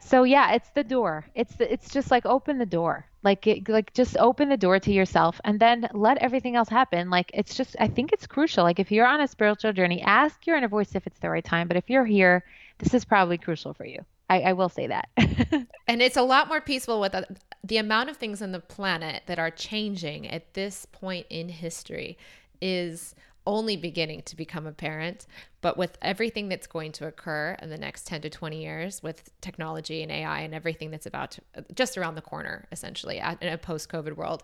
so 0.00 0.24
yeah, 0.24 0.52
it's 0.54 0.70
the 0.70 0.82
door. 0.82 1.26
It's 1.34 1.54
the, 1.56 1.72
it's 1.72 1.90
just 1.90 2.10
like 2.10 2.26
open 2.26 2.58
the 2.58 2.66
door. 2.66 3.06
Like 3.22 3.46
it, 3.46 3.68
like 3.68 3.92
just 3.92 4.16
open 4.16 4.48
the 4.48 4.56
door 4.56 4.80
to 4.80 4.92
yourself 4.92 5.40
and 5.44 5.60
then 5.60 5.88
let 5.92 6.18
everything 6.18 6.56
else 6.56 6.68
happen. 6.68 7.10
Like 7.10 7.30
it's 7.34 7.54
just 7.54 7.76
I 7.78 7.86
think 7.88 8.12
it's 8.12 8.26
crucial. 8.26 8.64
Like 8.64 8.78
if 8.78 8.90
you're 8.90 9.06
on 9.06 9.20
a 9.20 9.28
spiritual 9.28 9.72
journey, 9.72 10.00
ask 10.02 10.46
your 10.46 10.56
inner 10.56 10.68
voice 10.68 10.94
if 10.94 11.06
it's 11.06 11.20
the 11.20 11.30
right 11.30 11.44
time. 11.44 11.68
But 11.68 11.76
if 11.76 11.90
you're 11.90 12.06
here, 12.06 12.44
this 12.78 12.94
is 12.94 13.04
probably 13.04 13.38
crucial 13.38 13.74
for 13.74 13.84
you. 13.84 14.04
I, 14.30 14.40
I 14.40 14.52
will 14.54 14.68
say 14.68 14.86
that. 14.86 15.08
and 15.88 16.00
it's 16.00 16.16
a 16.16 16.22
lot 16.22 16.48
more 16.48 16.60
peaceful 16.60 17.00
with 17.00 17.12
the, 17.12 17.26
the 17.64 17.78
amount 17.78 18.10
of 18.10 18.16
things 18.16 18.40
on 18.40 18.52
the 18.52 18.60
planet 18.60 19.24
that 19.26 19.38
are 19.38 19.50
changing 19.50 20.28
at 20.28 20.54
this 20.54 20.86
point 20.86 21.26
in 21.28 21.48
history 21.48 22.16
is 22.62 23.14
only 23.46 23.76
beginning 23.76 24.22
to 24.22 24.36
become 24.36 24.66
apparent. 24.66 25.26
But 25.60 25.76
with 25.76 25.98
everything 26.02 26.48
that's 26.48 26.66
going 26.66 26.92
to 26.92 27.06
occur 27.06 27.56
in 27.60 27.70
the 27.70 27.78
next 27.78 28.06
10 28.06 28.22
to 28.22 28.30
20 28.30 28.62
years 28.62 29.02
with 29.02 29.30
technology 29.40 30.02
and 30.02 30.10
AI 30.10 30.40
and 30.40 30.54
everything 30.54 30.90
that's 30.90 31.06
about 31.06 31.32
to, 31.32 31.42
just 31.74 31.98
around 31.98 32.14
the 32.14 32.22
corner, 32.22 32.66
essentially, 32.72 33.18
in 33.18 33.48
a 33.48 33.58
post 33.58 33.88
COVID 33.88 34.16
world, 34.16 34.42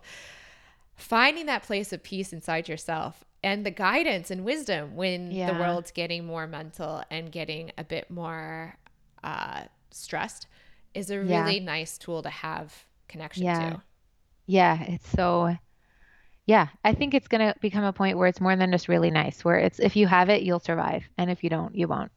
finding 0.95 1.45
that 1.45 1.63
place 1.63 1.93
of 1.93 2.03
peace 2.03 2.33
inside 2.33 2.67
yourself 2.67 3.23
and 3.43 3.65
the 3.65 3.71
guidance 3.71 4.31
and 4.31 4.43
wisdom 4.43 4.95
when 4.95 5.31
yeah. 5.31 5.51
the 5.51 5.59
world's 5.59 5.91
getting 5.91 6.25
more 6.25 6.47
mental 6.47 7.03
and 7.09 7.31
getting 7.31 7.71
a 7.77 7.83
bit 7.83 8.09
more 8.09 8.75
uh, 9.23 9.61
stressed 9.91 10.47
is 10.93 11.11
a 11.11 11.19
really 11.19 11.59
yeah. 11.59 11.63
nice 11.63 11.97
tool 11.97 12.23
to 12.23 12.29
have 12.29 12.73
connection 13.07 13.43
yeah. 13.43 13.69
to. 13.69 13.81
Yeah, 14.47 14.81
it's 14.83 15.09
so 15.09 15.55
yeah, 16.47 16.69
I 16.85 16.93
think 16.93 17.13
it's 17.13 17.27
going 17.27 17.41
to 17.41 17.53
become 17.59 17.83
a 17.83 17.91
point 17.91 18.17
where 18.17 18.27
it's 18.27 18.39
more 18.39 18.55
than 18.55 18.71
just 18.71 18.87
really 18.87 19.11
nice, 19.11 19.43
where 19.43 19.59
it's 19.59 19.79
if 19.79 19.97
you 19.97 20.07
have 20.07 20.29
it, 20.29 20.43
you'll 20.43 20.61
survive, 20.61 21.03
and 21.17 21.29
if 21.29 21.43
you 21.43 21.49
don't, 21.49 21.75
you 21.75 21.89
won't. 21.89 22.09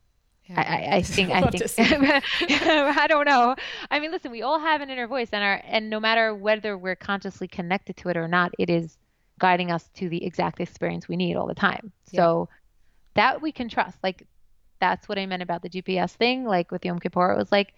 Yeah, 0.46 0.60
I, 0.60 0.96
I, 0.96 1.02
think 1.02 1.30
I 1.30 1.50
think 1.50 2.62
I 2.62 3.06
don't 3.08 3.26
know. 3.26 3.56
I 3.90 3.98
mean, 3.98 4.12
listen, 4.12 4.30
we 4.30 4.42
all 4.42 4.60
have 4.60 4.82
an 4.82 4.88
inner 4.88 5.08
voice, 5.08 5.30
and 5.32 5.42
our 5.42 5.60
and 5.66 5.90
no 5.90 5.98
matter 5.98 6.32
whether 6.32 6.78
we're 6.78 6.94
consciously 6.94 7.48
connected 7.48 7.96
to 7.98 8.08
it 8.08 8.16
or 8.16 8.28
not, 8.28 8.52
it 8.56 8.70
is 8.70 8.96
guiding 9.40 9.72
us 9.72 9.88
to 9.94 10.08
the 10.08 10.24
exact 10.24 10.60
experience 10.60 11.08
we 11.08 11.16
need 11.16 11.34
all 11.34 11.48
the 11.48 11.54
time. 11.54 11.90
Yeah. 12.12 12.20
So 12.20 12.48
that 13.14 13.42
we 13.42 13.50
can 13.50 13.68
trust. 13.68 13.98
Like 14.00 14.28
that's 14.78 15.08
what 15.08 15.18
I 15.18 15.26
meant 15.26 15.42
about 15.42 15.62
the 15.62 15.70
GPS 15.70 16.12
thing. 16.12 16.44
Like 16.44 16.70
with 16.70 16.82
the 16.82 16.88
Yom 16.88 17.00
Kippur, 17.00 17.32
it 17.32 17.36
was 17.36 17.50
like 17.50 17.74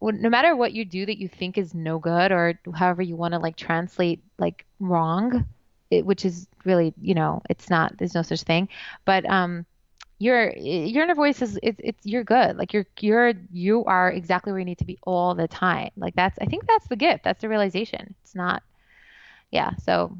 no 0.00 0.30
matter 0.30 0.56
what 0.56 0.72
you 0.72 0.84
do 0.84 1.04
that 1.06 1.18
you 1.18 1.28
think 1.28 1.58
is 1.58 1.74
no 1.74 1.98
good 1.98 2.32
or 2.32 2.58
however 2.74 3.02
you 3.02 3.16
want 3.16 3.34
to 3.34 3.38
like 3.38 3.56
translate 3.56 4.22
like 4.38 4.64
wrong 4.78 5.44
it, 5.90 6.06
which 6.06 6.24
is 6.24 6.46
really 6.64 6.94
you 7.00 7.14
know 7.14 7.42
it's 7.50 7.68
not 7.68 7.96
there's 7.98 8.14
no 8.14 8.22
such 8.22 8.42
thing. 8.42 8.68
But 9.04 9.28
um 9.28 9.66
your 10.18 10.52
your 10.56 11.04
inner 11.04 11.14
voice 11.14 11.42
is 11.42 11.58
it's, 11.62 11.80
it's 11.82 12.06
you're 12.06 12.24
good. 12.24 12.56
Like 12.56 12.72
you're 12.72 12.86
you're 13.00 13.34
you 13.52 13.84
are 13.84 14.10
exactly 14.10 14.52
where 14.52 14.60
you 14.60 14.64
need 14.64 14.78
to 14.78 14.84
be 14.84 14.98
all 15.02 15.34
the 15.34 15.48
time. 15.48 15.90
Like 15.96 16.14
that's 16.14 16.38
i 16.40 16.46
think 16.46 16.66
that's 16.66 16.88
the 16.88 16.96
gift. 16.96 17.24
That's 17.24 17.40
the 17.40 17.48
realization. 17.48 18.14
It's 18.22 18.34
not 18.34 18.62
yeah 19.50 19.74
so. 19.82 20.16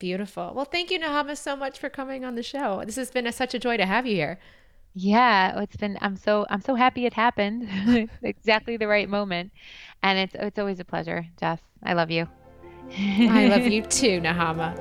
Beautiful. 0.00 0.52
Well 0.54 0.66
thank 0.66 0.90
you 0.90 1.00
nechama 1.00 1.36
so 1.36 1.56
much 1.56 1.78
for 1.78 1.88
coming 1.88 2.24
on 2.24 2.34
the 2.34 2.42
show. 2.42 2.82
This 2.84 2.96
has 2.96 3.10
been 3.10 3.26
a, 3.26 3.32
such 3.32 3.54
a 3.54 3.58
joy 3.58 3.76
to 3.76 3.86
have 3.86 4.06
you 4.06 4.16
here 4.16 4.38
yeah, 4.94 5.54
oh, 5.56 5.60
it's 5.60 5.76
been 5.76 5.98
I'm 6.00 6.16
so 6.16 6.46
I'm 6.48 6.60
so 6.60 6.76
happy 6.76 7.04
it 7.04 7.14
happened. 7.14 7.68
exactly 8.22 8.76
the 8.76 8.86
right 8.86 9.08
moment. 9.08 9.52
And 10.02 10.18
it's 10.18 10.34
it's 10.38 10.58
always 10.58 10.78
a 10.78 10.84
pleasure, 10.84 11.26
Jess. 11.38 11.60
I 11.82 11.94
love 11.94 12.10
you. 12.12 12.28
I 12.96 13.48
love 13.48 13.66
you 13.66 13.82
too, 13.82 14.20
Nechama. 14.20 14.78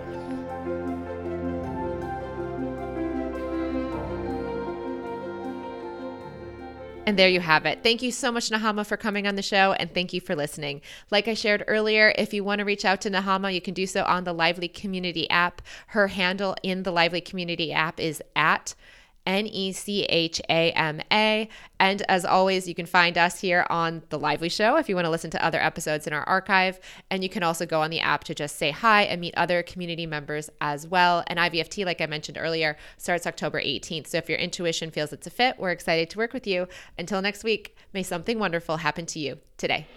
And 7.06 7.20
there 7.20 7.28
you 7.28 7.42
have 7.42 7.66
it. 7.66 7.84
Thank 7.84 8.02
you 8.02 8.12
so 8.12 8.32
much, 8.32 8.50
Nechama, 8.50 8.86
for 8.86 8.96
coming 8.96 9.28
on 9.28 9.36
the 9.36 9.42
show, 9.42 9.74
and 9.74 9.94
thank 9.94 10.14
you 10.14 10.22
for 10.22 10.36
listening. 10.36 10.82
Like 11.12 11.28
I 11.28 11.34
shared 11.34 11.64
earlier, 11.68 12.14
if 12.18 12.34
you 12.34 12.46
want 12.46 12.60
to 12.60 12.66
reach 12.66 12.86
out 12.86 13.02
to 13.02 13.10
Nechama, 13.10 13.54
you 13.54 13.60
can 13.60 13.74
do 13.74 13.86
so 13.86 14.04
on 14.04 14.24
the 14.24 14.32
Lively 14.32 14.70
Community 14.70 15.30
app. 15.30 15.62
Her 15.88 16.08
handle 16.08 16.56
in 16.64 16.84
the 16.84 16.92
Lively 16.92 17.20
Community 17.20 17.74
app 17.74 18.00
is 18.00 18.22
at 18.36 18.76
N 19.26 19.48
E 19.48 19.72
C 19.72 20.04
H 20.04 20.42
A 20.50 20.72
M 20.72 21.02
A. 21.12 21.50
And 21.80 22.02
as 22.04 22.26
always, 22.26 22.68
you 22.68 22.76
can 22.76 22.86
find 22.86 23.18
us 23.18 23.40
here 23.40 23.66
on 23.70 24.04
The 24.10 24.20
Lively 24.20 24.50
Show 24.50 24.78
if 24.78 24.88
you 24.88 24.96
want 24.96 25.06
to 25.06 25.12
listen 25.12 25.32
to 25.32 25.46
other 25.46 25.60
episodes 25.60 26.08
in 26.08 26.14
our 26.14 26.24
archive. 26.24 26.80
And 27.10 27.24
you 27.24 27.30
can 27.30 27.44
also 27.44 27.66
go 27.66 27.82
on 27.82 27.90
the 27.90 28.00
app 28.00 28.24
to 28.26 28.36
just 28.36 28.58
say 28.58 28.72
hi 28.72 29.04
and 29.04 29.20
meet 29.20 29.34
other 29.36 29.64
community 29.64 30.06
members 30.06 30.50
as 30.62 30.88
well. 30.88 31.24
And 31.28 31.40
IVFT, 31.40 31.86
like 31.86 32.02
I 32.02 32.06
mentioned 32.06 32.38
earlier, 32.40 32.78
starts 32.98 33.28
October 33.28 33.62
18th. 33.62 34.08
So 34.08 34.18
if 34.18 34.30
your 34.30 34.40
intuition 34.40 34.92
feels 34.92 35.14
it's 35.14 35.28
a 35.28 35.32
fit, 35.32 35.58
we're 35.60 35.72
excited 35.72 36.10
to 36.12 36.18
work 36.18 36.34
with 36.34 36.48
you. 36.48 36.68
Until 36.98 37.22
next 37.22 37.44
week, 37.44 37.76
may 37.94 38.04
something 38.04 38.40
wonderful 38.40 38.78
happen 38.78 39.06
to 39.08 39.20
you 39.20 39.40
today. 39.58 39.88